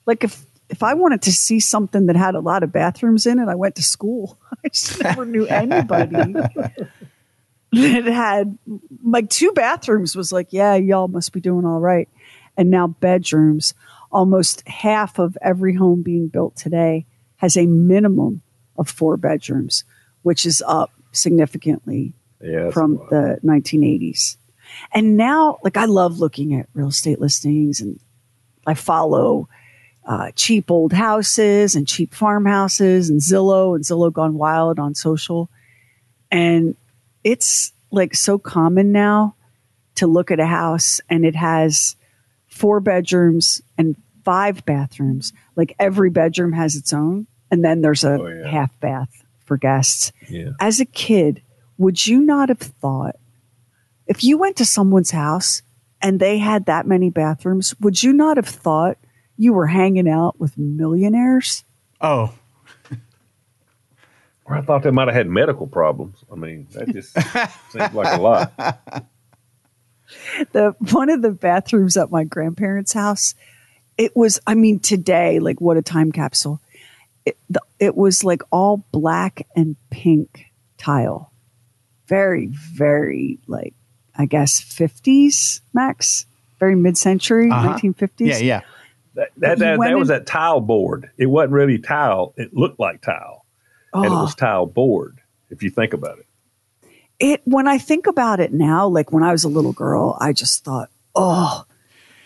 Like 0.07 0.25
if 0.25 0.45
if 0.69 0.83
I 0.83 0.95
wanted 0.95 1.23
to 1.23 1.33
see 1.33 1.61
something 1.61 2.07
that 2.07 2.17
had 2.17 2.35
a 2.35 2.41
lot 2.41 2.63
of 2.63 2.73
bathrooms 2.73 3.27
in 3.27 3.39
it, 3.39 3.49
I 3.49 3.55
went 3.55 3.75
to 3.77 3.83
school. 3.83 4.39
I 4.65 4.69
just 4.69 5.03
never 5.03 5.27
knew 5.27 5.47
anybody 5.47 6.33
that 7.73 8.05
had 8.07 8.59
like 9.05 9.31
two 9.31 9.53
bathrooms 9.53 10.15
was 10.17 10.33
like, 10.33 10.49
yeah, 10.53 10.75
y'all 10.75 11.09
must 11.09 11.33
be 11.33 11.41
doing 11.41 11.65
all 11.65 11.81
right. 11.81 12.09
And 12.57 12.71
now 12.71 12.87
bedrooms, 12.89 13.75
almost 14.11 14.67
half 14.69 15.19
of 15.19 15.37
every 15.41 15.75
home 15.75 16.03
being 16.03 16.29
built 16.29 16.57
today 16.57 17.07
has 17.37 17.57
a 17.57 17.67
minimum 17.67 18.43
of 18.77 18.89
four 18.89 19.17
bedrooms, 19.17 19.85
which 20.23 20.45
is 20.47 20.63
up 20.67 20.91
significantly 21.13 22.13
Yeah. 22.43 22.71
from 22.71 22.97
the 23.11 23.39
1980s. 23.45 24.37
And 24.93 25.17
now, 25.17 25.59
like, 25.63 25.77
I 25.77 25.85
love 25.87 26.19
looking 26.19 26.55
at 26.55 26.69
real 26.73 26.89
estate 26.89 27.21
listings 27.21 27.81
and 27.81 28.01
I 28.67 28.75
follow 28.75 29.49
uh, 30.05 30.31
cheap 30.35 30.71
old 30.71 30.93
houses 30.93 31.75
and 31.75 31.87
cheap 31.87 32.13
farmhouses 32.15 33.09
and 33.11 33.21
Zillow 33.21 33.75
and 33.75 33.85
Zillow 33.85 34.13
Gone 34.13 34.35
Wild 34.35 34.79
on 34.79 34.95
social. 34.95 35.49
And 36.31 36.77
it's 37.25 37.73
like 37.91 38.15
so 38.15 38.39
common 38.39 38.91
now 38.93 39.37
to 39.97 40.07
look 40.07 40.31
at 40.31 40.41
a 40.41 40.47
house 40.47 41.01
and 41.09 41.25
it 41.25 41.37
has 41.37 41.95
four 42.49 42.81
bedrooms 42.81 43.63
and 43.79 43.97
five 44.25 44.65
bathrooms. 44.65 45.33
Like 45.57 45.75
every 45.79 46.11
bedroom 46.11 46.53
has 46.53 46.75
its 46.77 46.93
own. 46.93 47.27
And 47.51 47.65
then 47.65 47.83
there's 47.83 48.03
a 48.05 48.13
Oh, 48.15 48.27
yeah. 48.27 48.49
half 48.49 48.81
bath 48.81 49.11
for 49.45 49.57
guests. 49.57 50.11
Yeah. 50.29 50.51
As 50.59 50.81
a 50.81 50.85
kid, 50.87 51.43
would 51.79 52.07
you 52.07 52.21
not 52.21 52.49
have 52.49 52.59
thought 52.59 53.17
if 54.07 54.25
you 54.25 54.37
went 54.37 54.57
to 54.57 54.65
someone's 54.65 55.11
house 55.13 55.63
and 56.01 56.19
they 56.19 56.39
had 56.39 56.67
that 56.67 56.87
many 56.87 57.09
bathrooms, 57.11 57.75
would 57.81 58.03
you 58.03 58.13
not 58.13 58.37
have 58.37 58.49
thought 58.49 58.99
you 59.43 59.53
were 59.53 59.67
hanging 59.67 60.09
out 60.09 60.39
with 60.41 60.57
millionaires? 60.59 61.65
Oh, 62.01 62.33
Or 64.45 64.57
I 64.57 64.61
thought 64.63 64.83
they 64.83 64.91
might 64.91 65.07
have 65.09 65.15
had 65.15 65.29
medical 65.29 65.67
problems. 65.69 66.25
I 66.31 66.35
mean, 66.35 66.67
that 66.73 66.89
just 66.93 67.13
seems 67.71 67.95
like 67.95 68.19
a 68.19 68.21
lot. 68.21 68.53
the 70.53 70.75
one 70.91 71.11
of 71.11 71.23
the 71.23 71.31
bathrooms 71.31 71.97
at 71.97 72.11
my 72.11 72.25
grandparents' 72.25 72.93
house, 72.93 73.35
it 73.97 74.17
was 74.17 74.41
I 74.47 74.55
mean 74.55 74.81
today 74.81 75.39
like 75.39 75.61
what 75.61 75.77
a 75.77 75.83
time 75.83 76.11
capsule. 76.13 76.61
It, 77.25 77.39
the, 77.49 77.61
it 77.79 77.97
was 77.97 78.25
like 78.25 78.43
all 78.51 78.85
black 78.91 79.47
and 79.55 79.77
pink 79.91 80.47
tile. 80.77 81.33
Very 82.09 82.47
very 82.49 83.39
like 83.47 83.75
I 84.17 84.27
guess 84.27 84.61
50s 84.61 85.61
max, 85.73 86.27
very 86.59 86.75
mid-century, 86.75 87.49
Uh-huh. 87.51 87.79
1950s. 87.79 88.11
yeah, 88.19 88.39
yeah. 88.39 88.61
That, 89.15 89.29
that, 89.37 89.59
that, 89.59 89.79
that 89.79 89.99
was 89.99 90.09
that 90.09 90.27
tile 90.27 90.61
board. 90.61 91.11
It 91.19 91.27
wasn't 91.27 91.53
really 91.53 91.79
tile. 91.79 92.33
It 92.37 92.55
looked 92.55 92.81
like 92.81 93.03
tile. 93.03 93.45
And 93.93 94.07
it 94.07 94.11
Oh. 94.11 94.23
was 94.23 94.33
ah. 94.39 94.41
tile 94.47 94.67
board, 94.67 95.19
if 95.51 95.63
you 95.63 95.71
think 95.71 95.93
about 95.93 96.19
it. 96.19 96.27
it 97.21 97.41
when 97.45 97.69
I 97.69 97.77
think 97.79 98.07
about 98.07 98.41
it 98.41 98.53
now, 98.53 98.89
like 98.89 99.13
when 99.13 99.23
I 99.23 99.33
was 99.33 99.45
a 99.45 99.49
little 99.49 99.73
girl, 99.75 100.17
I 100.21 100.33
just 100.33 100.65
thought, 100.65 100.89
oh, 101.15 101.65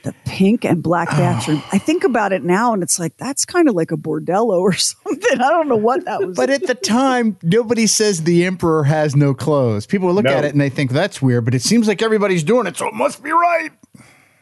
the 0.04 0.14
pink 0.24 0.64
and 0.64 0.80
black 0.80 1.08
bathroom. 1.10 1.60
I 1.72 1.78
think 1.78 2.04
about 2.04 2.32
it 2.32 2.44
now 2.44 2.72
and 2.72 2.84
it's 2.84 3.00
like 3.00 3.16
that's 3.16 3.44
kind 3.44 3.68
of 3.68 3.74
like 3.74 3.90
a 3.90 3.96
bordello 3.96 4.60
or 4.60 4.72
something. 4.74 5.40
I 5.40 5.50
don't 5.50 5.66
know 5.66 5.74
what 5.76 6.04
that 6.04 6.20
was. 6.24 6.36
But 6.36 6.50
at 6.50 6.68
the 6.68 6.76
time, 6.76 7.36
nobody 7.42 7.88
says 7.88 8.22
the 8.22 8.44
emperor 8.44 8.84
has 8.84 9.16
no 9.16 9.34
clothes. 9.34 9.86
People 9.86 10.14
look 10.14 10.26
No. 10.26 10.32
at 10.32 10.44
it 10.44 10.52
and 10.52 10.60
they 10.60 10.70
think 10.70 10.92
that's 10.92 11.20
weird, 11.20 11.44
but 11.44 11.54
it 11.56 11.62
seems 11.62 11.88
like 11.88 12.00
everybody's 12.00 12.44
doing 12.44 12.68
it, 12.68 12.76
so 12.76 12.86
it 12.86 12.94
must 12.94 13.24
be 13.24 13.32
right. 13.32 13.70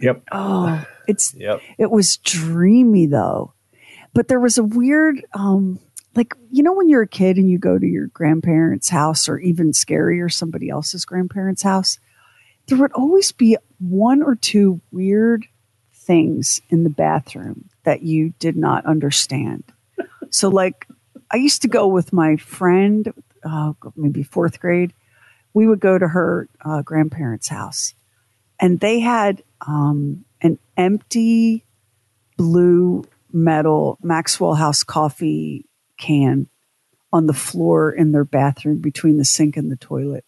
Yep. 0.00 0.24
Oh, 0.32 0.84
it's 1.06 1.34
Yep. 1.34 1.60
it 1.78 1.90
was 1.90 2.16
dreamy 2.18 3.06
though. 3.06 3.52
But 4.12 4.28
there 4.28 4.40
was 4.40 4.58
a 4.58 4.64
weird 4.64 5.24
um 5.34 5.80
like 6.14 6.34
you 6.50 6.62
know 6.62 6.72
when 6.72 6.88
you're 6.88 7.02
a 7.02 7.08
kid 7.08 7.36
and 7.36 7.50
you 7.50 7.58
go 7.58 7.78
to 7.78 7.86
your 7.86 8.06
grandparents' 8.08 8.88
house 8.88 9.28
or 9.28 9.38
even 9.38 9.72
scarier 9.72 10.32
somebody 10.32 10.70
else's 10.70 11.04
grandparents' 11.04 11.62
house, 11.62 11.98
there 12.66 12.78
would 12.78 12.92
always 12.92 13.32
be 13.32 13.56
one 13.78 14.22
or 14.22 14.34
two 14.34 14.80
weird 14.90 15.46
things 15.92 16.60
in 16.70 16.84
the 16.84 16.90
bathroom 16.90 17.68
that 17.84 18.02
you 18.02 18.32
did 18.38 18.56
not 18.56 18.84
understand. 18.86 19.64
So 20.30 20.48
like 20.48 20.86
I 21.30 21.36
used 21.36 21.62
to 21.62 21.68
go 21.68 21.86
with 21.86 22.12
my 22.12 22.36
friend 22.36 23.12
uh, 23.44 23.72
maybe 23.96 24.24
4th 24.24 24.58
grade. 24.58 24.92
We 25.52 25.66
would 25.66 25.80
go 25.80 25.98
to 25.98 26.08
her 26.08 26.48
uh, 26.64 26.82
grandparents' 26.82 27.48
house 27.48 27.94
and 28.60 28.80
they 28.80 29.00
had 29.00 29.42
um, 29.66 30.24
an 30.44 30.58
empty 30.76 31.64
blue 32.36 33.04
metal 33.32 33.98
Maxwell 34.02 34.54
House 34.54 34.84
coffee 34.84 35.66
can 35.98 36.46
on 37.12 37.26
the 37.26 37.32
floor 37.32 37.90
in 37.90 38.12
their 38.12 38.24
bathroom 38.24 38.78
between 38.80 39.16
the 39.18 39.24
sink 39.24 39.56
and 39.56 39.70
the 39.72 39.76
toilet. 39.76 40.24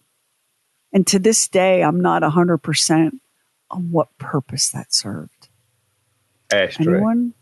And 0.92 1.06
to 1.08 1.18
this 1.18 1.46
day, 1.48 1.82
I'm 1.82 2.00
not 2.00 2.22
100% 2.22 3.10
on 3.70 3.90
what 3.90 4.16
purpose 4.18 4.70
that 4.70 4.92
served. 4.94 5.48
Ashtray. 6.52 6.86
Anyone? 6.94 7.34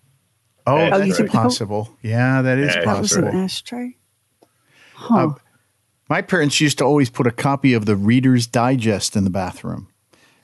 Oh, 0.67 0.77
Oh, 0.79 0.85
you 0.85 0.91
that's 1.07 1.17
think- 1.19 1.31
possible. 1.31 1.97
Yeah, 2.03 2.41
that 2.43 2.59
is 2.59 2.75
That 2.75 2.87
was 3.01 3.13
an 3.13 3.25
possible. 3.25 3.41
ashtray? 3.45 3.97
Huh. 4.95 5.17
Um, 5.19 5.37
my 6.09 6.23
parents 6.23 6.61
used 6.61 6.79
to 6.79 6.85
always 6.85 7.11
put 7.11 7.27
a 7.27 7.31
copy 7.31 7.75
of 7.75 7.85
the 7.87 7.97
Reader's 7.97 8.47
Digest 8.47 9.15
in 9.15 9.25
the 9.25 9.31
bathroom. 9.31 9.89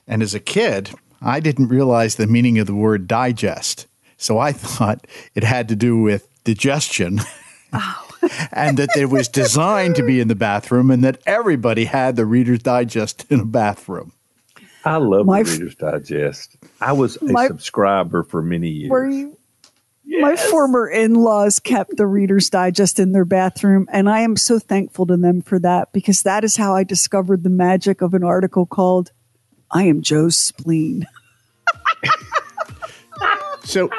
And 0.07 0.21
as 0.21 0.33
a 0.35 0.39
kid, 0.39 0.91
I 1.21 1.39
didn't 1.39 1.67
realize 1.67 2.15
the 2.15 2.27
meaning 2.27 2.57
of 2.59 2.67
the 2.67 2.75
word 2.75 3.07
digest. 3.07 3.87
So 4.17 4.37
I 4.37 4.51
thought 4.51 5.05
it 5.35 5.43
had 5.43 5.67
to 5.69 5.75
do 5.75 5.97
with 6.01 6.27
digestion. 6.43 7.21
and 8.51 8.77
that 8.77 8.89
it 8.95 9.09
was 9.09 9.27
designed 9.27 9.95
to 9.95 10.03
be 10.03 10.19
in 10.19 10.27
the 10.27 10.35
bathroom 10.35 10.91
and 10.91 11.03
that 11.03 11.19
everybody 11.25 11.85
had 11.85 12.15
the 12.15 12.25
Reader's 12.25 12.59
Digest 12.59 13.25
in 13.31 13.39
a 13.39 13.45
bathroom. 13.45 14.11
I 14.85 14.97
love 14.97 15.25
My 15.25 15.43
the 15.43 15.51
Reader's 15.51 15.75
Digest. 15.75 16.57
I 16.79 16.93
was 16.93 17.17
a 17.17 17.25
My- 17.25 17.47
subscriber 17.47 18.23
for 18.23 18.41
many 18.41 18.69
years. 18.69 18.89
Were 18.91 19.09
you? 19.09 19.37
Yes. 20.03 20.21
My 20.21 20.35
former 20.35 20.89
in 20.89 21.13
laws 21.13 21.59
kept 21.59 21.95
the 21.95 22.07
Reader's 22.07 22.49
Digest 22.49 22.99
in 22.99 23.11
their 23.13 23.23
bathroom, 23.23 23.87
and 23.91 24.09
I 24.09 24.19
am 24.21 24.35
so 24.35 24.59
thankful 24.59 25.05
to 25.07 25.15
them 25.15 25.41
for 25.41 25.57
that 25.59 25.93
because 25.93 26.23
that 26.23 26.43
is 26.43 26.57
how 26.57 26.75
I 26.75 26.83
discovered 26.83 27.43
the 27.43 27.49
magic 27.49 28.01
of 28.01 28.13
an 28.13 28.23
article 28.23 28.65
called 28.65 29.11
I 29.73 29.83
Am 29.83 30.01
Joe's 30.01 30.37
Spleen. 30.37 31.05
So 33.63 33.89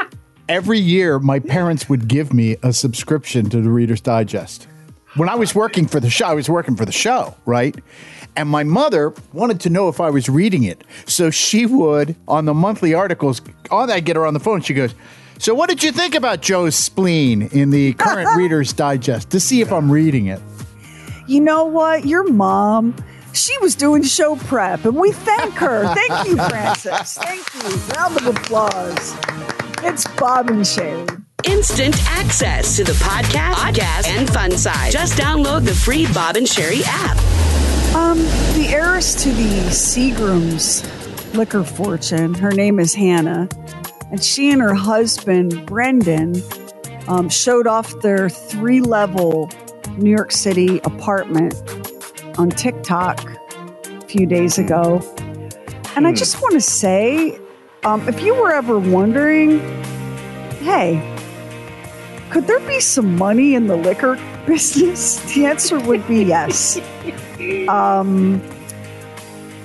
every 0.49 0.78
year, 0.78 1.19
my 1.19 1.39
parents 1.39 1.89
would 1.89 2.07
give 2.09 2.35
me 2.35 2.57
a 2.62 2.73
subscription 2.73 3.49
to 3.51 3.61
the 3.61 3.70
Reader's 3.70 4.01
Digest. 4.01 4.66
When 5.15 5.28
I 5.28 5.35
was 5.35 5.55
working 5.55 5.86
for 5.86 6.01
the 6.01 6.11
show, 6.11 6.27
I 6.27 6.35
was 6.35 6.49
working 6.49 6.77
for 6.77 6.85
the 6.85 6.93
show, 6.93 7.35
right? 7.47 7.74
And 8.36 8.49
my 8.49 8.65
mother 8.65 9.15
wanted 9.32 9.61
to 9.61 9.70
know 9.70 9.89
if 9.89 10.01
I 10.01 10.11
was 10.11 10.28
reading 10.28 10.65
it. 10.65 10.85
So 11.07 11.31
she 11.31 11.65
would, 11.65 12.16
on 12.27 12.44
the 12.44 12.55
monthly 12.55 12.93
articles, 12.93 13.40
on 13.70 13.89
that, 13.89 14.01
get 14.05 14.16
her 14.16 14.27
on 14.27 14.35
the 14.35 14.40
phone. 14.40 14.62
She 14.62 14.74
goes, 14.74 14.94
So 15.39 15.55
what 15.55 15.69
did 15.70 15.82
you 15.82 15.93
think 15.93 16.15
about 16.15 16.43
Joe's 16.43 16.74
spleen 16.74 17.43
in 17.53 17.70
the 17.70 17.93
current 17.94 18.28
Reader's 18.36 18.73
Digest 18.73 19.31
to 19.31 19.40
see 19.40 19.61
if 19.61 19.73
I'm 19.73 19.90
reading 19.90 20.27
it? 20.27 20.40
You 21.28 21.40
know 21.40 21.65
what? 21.65 22.05
Your 22.05 22.28
mom, 22.31 22.97
she 23.33 23.57
was 23.59 23.75
doing 23.75 24.03
show 24.03 24.37
prep, 24.37 24.85
and 24.85 24.97
we 24.97 25.13
thank 25.13 25.55
her. 25.55 25.93
Thank 25.95 26.29
you, 26.29 26.37
Frances. 26.37 27.15
Thank 27.15 27.55
you. 27.55 27.71
Round 27.95 28.17
of 28.17 28.27
applause. 28.27 29.15
It's 29.83 30.07
Bob 30.17 30.51
and 30.51 30.61
Sheri. 30.61 31.25
Instant 31.45 31.97
access 32.07 32.77
to 32.77 32.85
the 32.85 32.93
podcast, 32.93 33.55
podcast, 33.55 34.07
and 34.07 34.31
fun 34.31 34.53
side. 34.53 34.93
Just 34.93 35.19
download 35.19 35.65
the 35.65 35.75
free 35.75 36.07
Bob 36.13 36.37
and 36.37 36.47
Sheri 36.47 36.83
app. 36.85 37.17
Um, 37.97 38.19
the 38.55 38.69
heiress 38.69 39.15
to 39.23 39.31
the 39.33 39.69
Seagram's 39.71 40.85
liquor 41.35 41.65
fortune, 41.65 42.35
her 42.35 42.53
name 42.53 42.79
is 42.79 42.95
Hannah, 42.95 43.49
and 44.11 44.23
she 44.23 44.51
and 44.51 44.63
her 44.63 44.75
husband, 44.75 45.67
Brendan, 45.67 46.43
um, 47.09 47.29
showed 47.29 47.67
off 47.67 48.01
their 48.03 48.29
three 48.29 48.81
level 48.81 49.51
New 49.97 50.11
York 50.11 50.31
City 50.31 50.79
apartment 50.85 51.55
on 52.39 52.51
TikTok 52.51 53.25
a 53.87 54.01
few 54.07 54.27
days 54.27 54.59
ago. 54.59 55.01
And 55.97 56.07
I 56.07 56.13
just 56.13 56.41
want 56.41 56.55
to 56.55 56.61
say 56.61 57.39
um, 57.85 58.07
if 58.09 58.23
you 58.23 58.35
were 58.35 58.53
ever 58.53 58.79
wondering, 58.79 59.59
hey, 60.61 61.09
could 62.31 62.47
there 62.47 62.61
be 62.61 62.81
some 62.81 63.17
money 63.17 63.55
in 63.55 63.67
the 63.67 63.77
liquor 63.77 64.17
business? 64.47 65.21
The 65.35 65.47
answer 65.47 65.79
would 65.81 66.07
be 66.07 66.25
yes. 66.25 66.81
Um, 67.69 68.41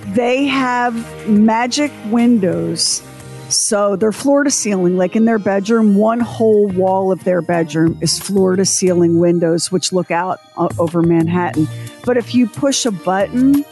they 0.07 0.45
have 0.45 0.95
magic 1.29 1.91
windows. 2.05 3.03
So 3.49 3.95
they're 3.95 4.11
floor 4.11 4.43
to 4.43 4.49
ceiling, 4.49 4.97
like 4.97 5.15
in 5.15 5.25
their 5.25 5.37
bedroom, 5.37 5.95
one 5.95 6.19
whole 6.19 6.67
wall 6.69 7.11
of 7.11 7.23
their 7.23 7.43
bedroom 7.43 7.99
is 8.01 8.17
floor 8.17 8.55
to 8.55 8.65
ceiling 8.65 9.19
windows, 9.19 9.71
which 9.71 9.93
look 9.93 10.09
out 10.09 10.39
uh, 10.57 10.69
over 10.79 11.03
Manhattan. 11.03 11.67
But 12.07 12.15
if 12.15 12.33
you 12.33 12.47
push 12.47 12.85
a 12.85 12.91
button, 12.91 13.65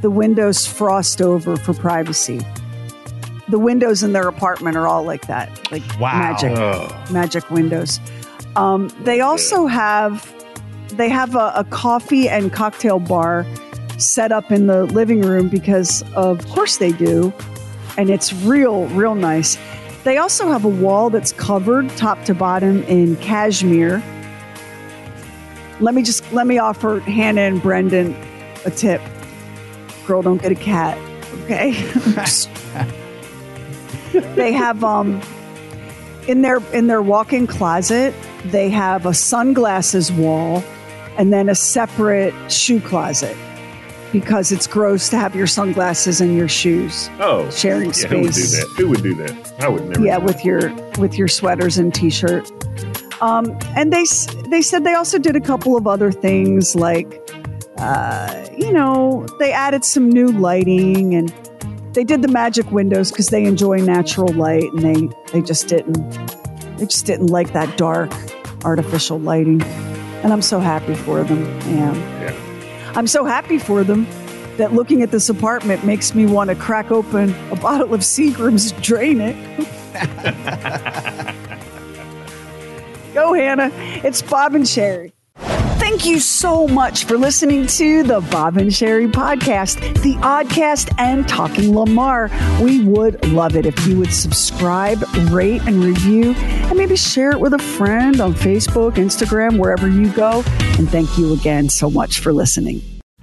the 0.00 0.08
windows 0.10 0.66
frost 0.66 1.20
over 1.20 1.56
for 1.58 1.74
privacy. 1.74 2.40
The 3.50 3.58
windows 3.58 4.02
in 4.02 4.14
their 4.14 4.26
apartment 4.28 4.78
are 4.78 4.88
all 4.88 5.04
like 5.04 5.26
that, 5.26 5.70
like 5.70 5.82
Wow. 6.00 6.18
magic, 6.18 6.52
Oh. 6.58 6.88
magic 7.12 7.48
windows. 7.50 8.00
Um, 8.56 8.88
they 9.04 9.20
also 9.20 9.66
have 9.66 10.26
they 10.88 11.10
have 11.10 11.34
a, 11.34 11.52
a 11.54 11.64
coffee 11.64 12.30
and 12.30 12.50
cocktail 12.50 12.98
bar 12.98 13.44
set 13.98 14.32
up 14.32 14.50
in 14.50 14.66
the 14.68 14.84
living 14.86 15.20
room 15.20 15.48
because 15.50 16.02
of 16.14 16.46
course 16.48 16.78
they 16.78 16.92
do 16.92 17.32
and 17.98 18.08
it's 18.08 18.32
real 18.32 18.86
real 18.88 19.14
nice 19.14 19.58
they 20.04 20.16
also 20.16 20.46
have 20.48 20.64
a 20.64 20.68
wall 20.68 21.10
that's 21.10 21.32
covered 21.32 21.88
top 21.96 22.22
to 22.24 22.32
bottom 22.34 22.82
in 22.84 23.16
cashmere 23.16 24.02
let 25.80 25.94
me 25.94 26.02
just 26.02 26.30
let 26.32 26.46
me 26.46 26.58
offer 26.58 27.00
hannah 27.00 27.42
and 27.42 27.60
brendan 27.62 28.14
a 28.64 28.70
tip 28.70 29.00
girl 30.06 30.22
don't 30.22 30.40
get 30.42 30.52
a 30.52 30.56
cat 30.56 30.96
okay 31.44 31.72
they 34.34 34.52
have 34.52 34.82
um 34.84 35.20
in 36.28 36.42
their 36.42 36.58
in 36.72 36.86
their 36.86 37.02
walk-in 37.02 37.46
closet 37.46 38.14
they 38.46 38.68
have 38.70 39.06
a 39.06 39.14
sunglasses 39.14 40.12
wall 40.12 40.62
and 41.18 41.32
then 41.32 41.48
a 41.48 41.54
separate 41.54 42.34
shoe 42.50 42.80
closet 42.80 43.36
because 44.12 44.52
it's 44.52 44.66
gross 44.66 45.08
to 45.08 45.16
have 45.18 45.34
your 45.34 45.46
sunglasses 45.46 46.20
and 46.20 46.36
your 46.36 46.48
shoes 46.48 47.10
Oh, 47.18 47.50
sharing 47.50 47.92
yeah, 47.92 48.06
Who 48.08 48.20
would 48.22 48.32
do 48.32 48.40
space. 48.40 48.60
that? 48.64 48.74
Who 48.76 48.88
would 48.88 49.02
do 49.02 49.14
that? 49.16 49.52
I 49.60 49.68
would 49.68 49.84
never. 49.86 50.04
yeah 50.04 50.16
with 50.18 50.44
your 50.44 50.72
with 50.98 51.18
your 51.18 51.28
sweaters 51.28 51.76
and 51.78 51.92
t-shirt 51.94 52.50
um, 53.20 53.58
and 53.76 53.92
they 53.92 54.04
they 54.48 54.62
said 54.62 54.84
they 54.84 54.94
also 54.94 55.18
did 55.18 55.36
a 55.36 55.40
couple 55.40 55.76
of 55.76 55.86
other 55.86 56.12
things 56.12 56.74
like 56.74 57.20
uh, 57.78 58.46
you 58.56 58.72
know 58.72 59.26
they 59.38 59.52
added 59.52 59.84
some 59.84 60.08
new 60.08 60.28
lighting 60.28 61.14
and 61.14 61.28
they 61.92 62.04
did 62.04 62.22
the 62.22 62.28
magic 62.28 62.70
windows 62.70 63.10
because 63.10 63.28
they 63.28 63.44
enjoy 63.44 63.78
natural 63.78 64.28
light 64.34 64.70
and 64.72 64.80
they 64.80 65.08
they 65.32 65.40
just 65.42 65.68
didn't 65.68 65.96
they 66.78 66.86
just 66.86 67.06
didn't 67.06 67.28
like 67.28 67.52
that 67.52 67.76
dark 67.78 68.12
artificial 68.64 69.18
lighting. 69.18 69.62
And 70.22 70.32
i'm 70.32 70.42
so 70.42 70.58
happy 70.58 70.94
for 70.94 71.22
them 71.22 71.44
i 71.44 71.68
am 71.68 72.96
i'm 72.96 73.06
so 73.06 73.24
happy 73.24 73.58
for 73.58 73.84
them 73.84 74.06
that 74.56 74.72
looking 74.72 75.02
at 75.02 75.10
this 75.10 75.28
apartment 75.28 75.84
makes 75.84 76.14
me 76.14 76.26
want 76.26 76.50
to 76.50 76.56
crack 76.56 76.90
open 76.90 77.34
a 77.50 77.56
bottle 77.56 77.94
of 77.94 78.00
seagram's 78.00 78.72
drain 78.72 79.20
it 79.20 79.36
go 83.16 83.32
hannah 83.32 83.70
it's 84.04 84.22
bob 84.22 84.54
and 84.54 84.64
sheri 84.64 85.12
Thank 85.86 86.04
you 86.04 86.18
so 86.18 86.66
much 86.66 87.04
for 87.04 87.16
listening 87.16 87.66
to 87.68 88.02
the 88.02 88.20
Bob 88.20 88.56
and 88.56 88.70
Sheri 88.70 89.10
podcast, 89.10 89.78
the 90.02 90.14
Oddcast, 90.16 90.92
and 90.98 91.28
Talking 91.28 91.74
Lamar. 91.76 92.28
We 92.60 92.82
would 92.82 93.24
love 93.28 93.54
it 93.54 93.66
if 93.66 93.86
you 93.86 93.98
would 93.98 94.12
subscribe, 94.12 95.02
rate, 95.30 95.62
and 95.62 95.84
review, 95.84 96.34
and 96.34 96.76
maybe 96.76 96.96
share 96.96 97.30
it 97.30 97.40
with 97.40 97.54
a 97.54 97.58
friend 97.58 98.20
on 98.20 98.34
Facebook, 98.34 98.94
Instagram, 98.94 99.58
wherever 99.58 99.88
you 99.88 100.12
go. 100.12 100.42
And 100.76 100.90
thank 100.90 101.16
you 101.16 101.32
again 101.32 101.68
so 101.68 101.88
much 101.88 102.18
for 102.18 102.32
listening. 102.32 102.95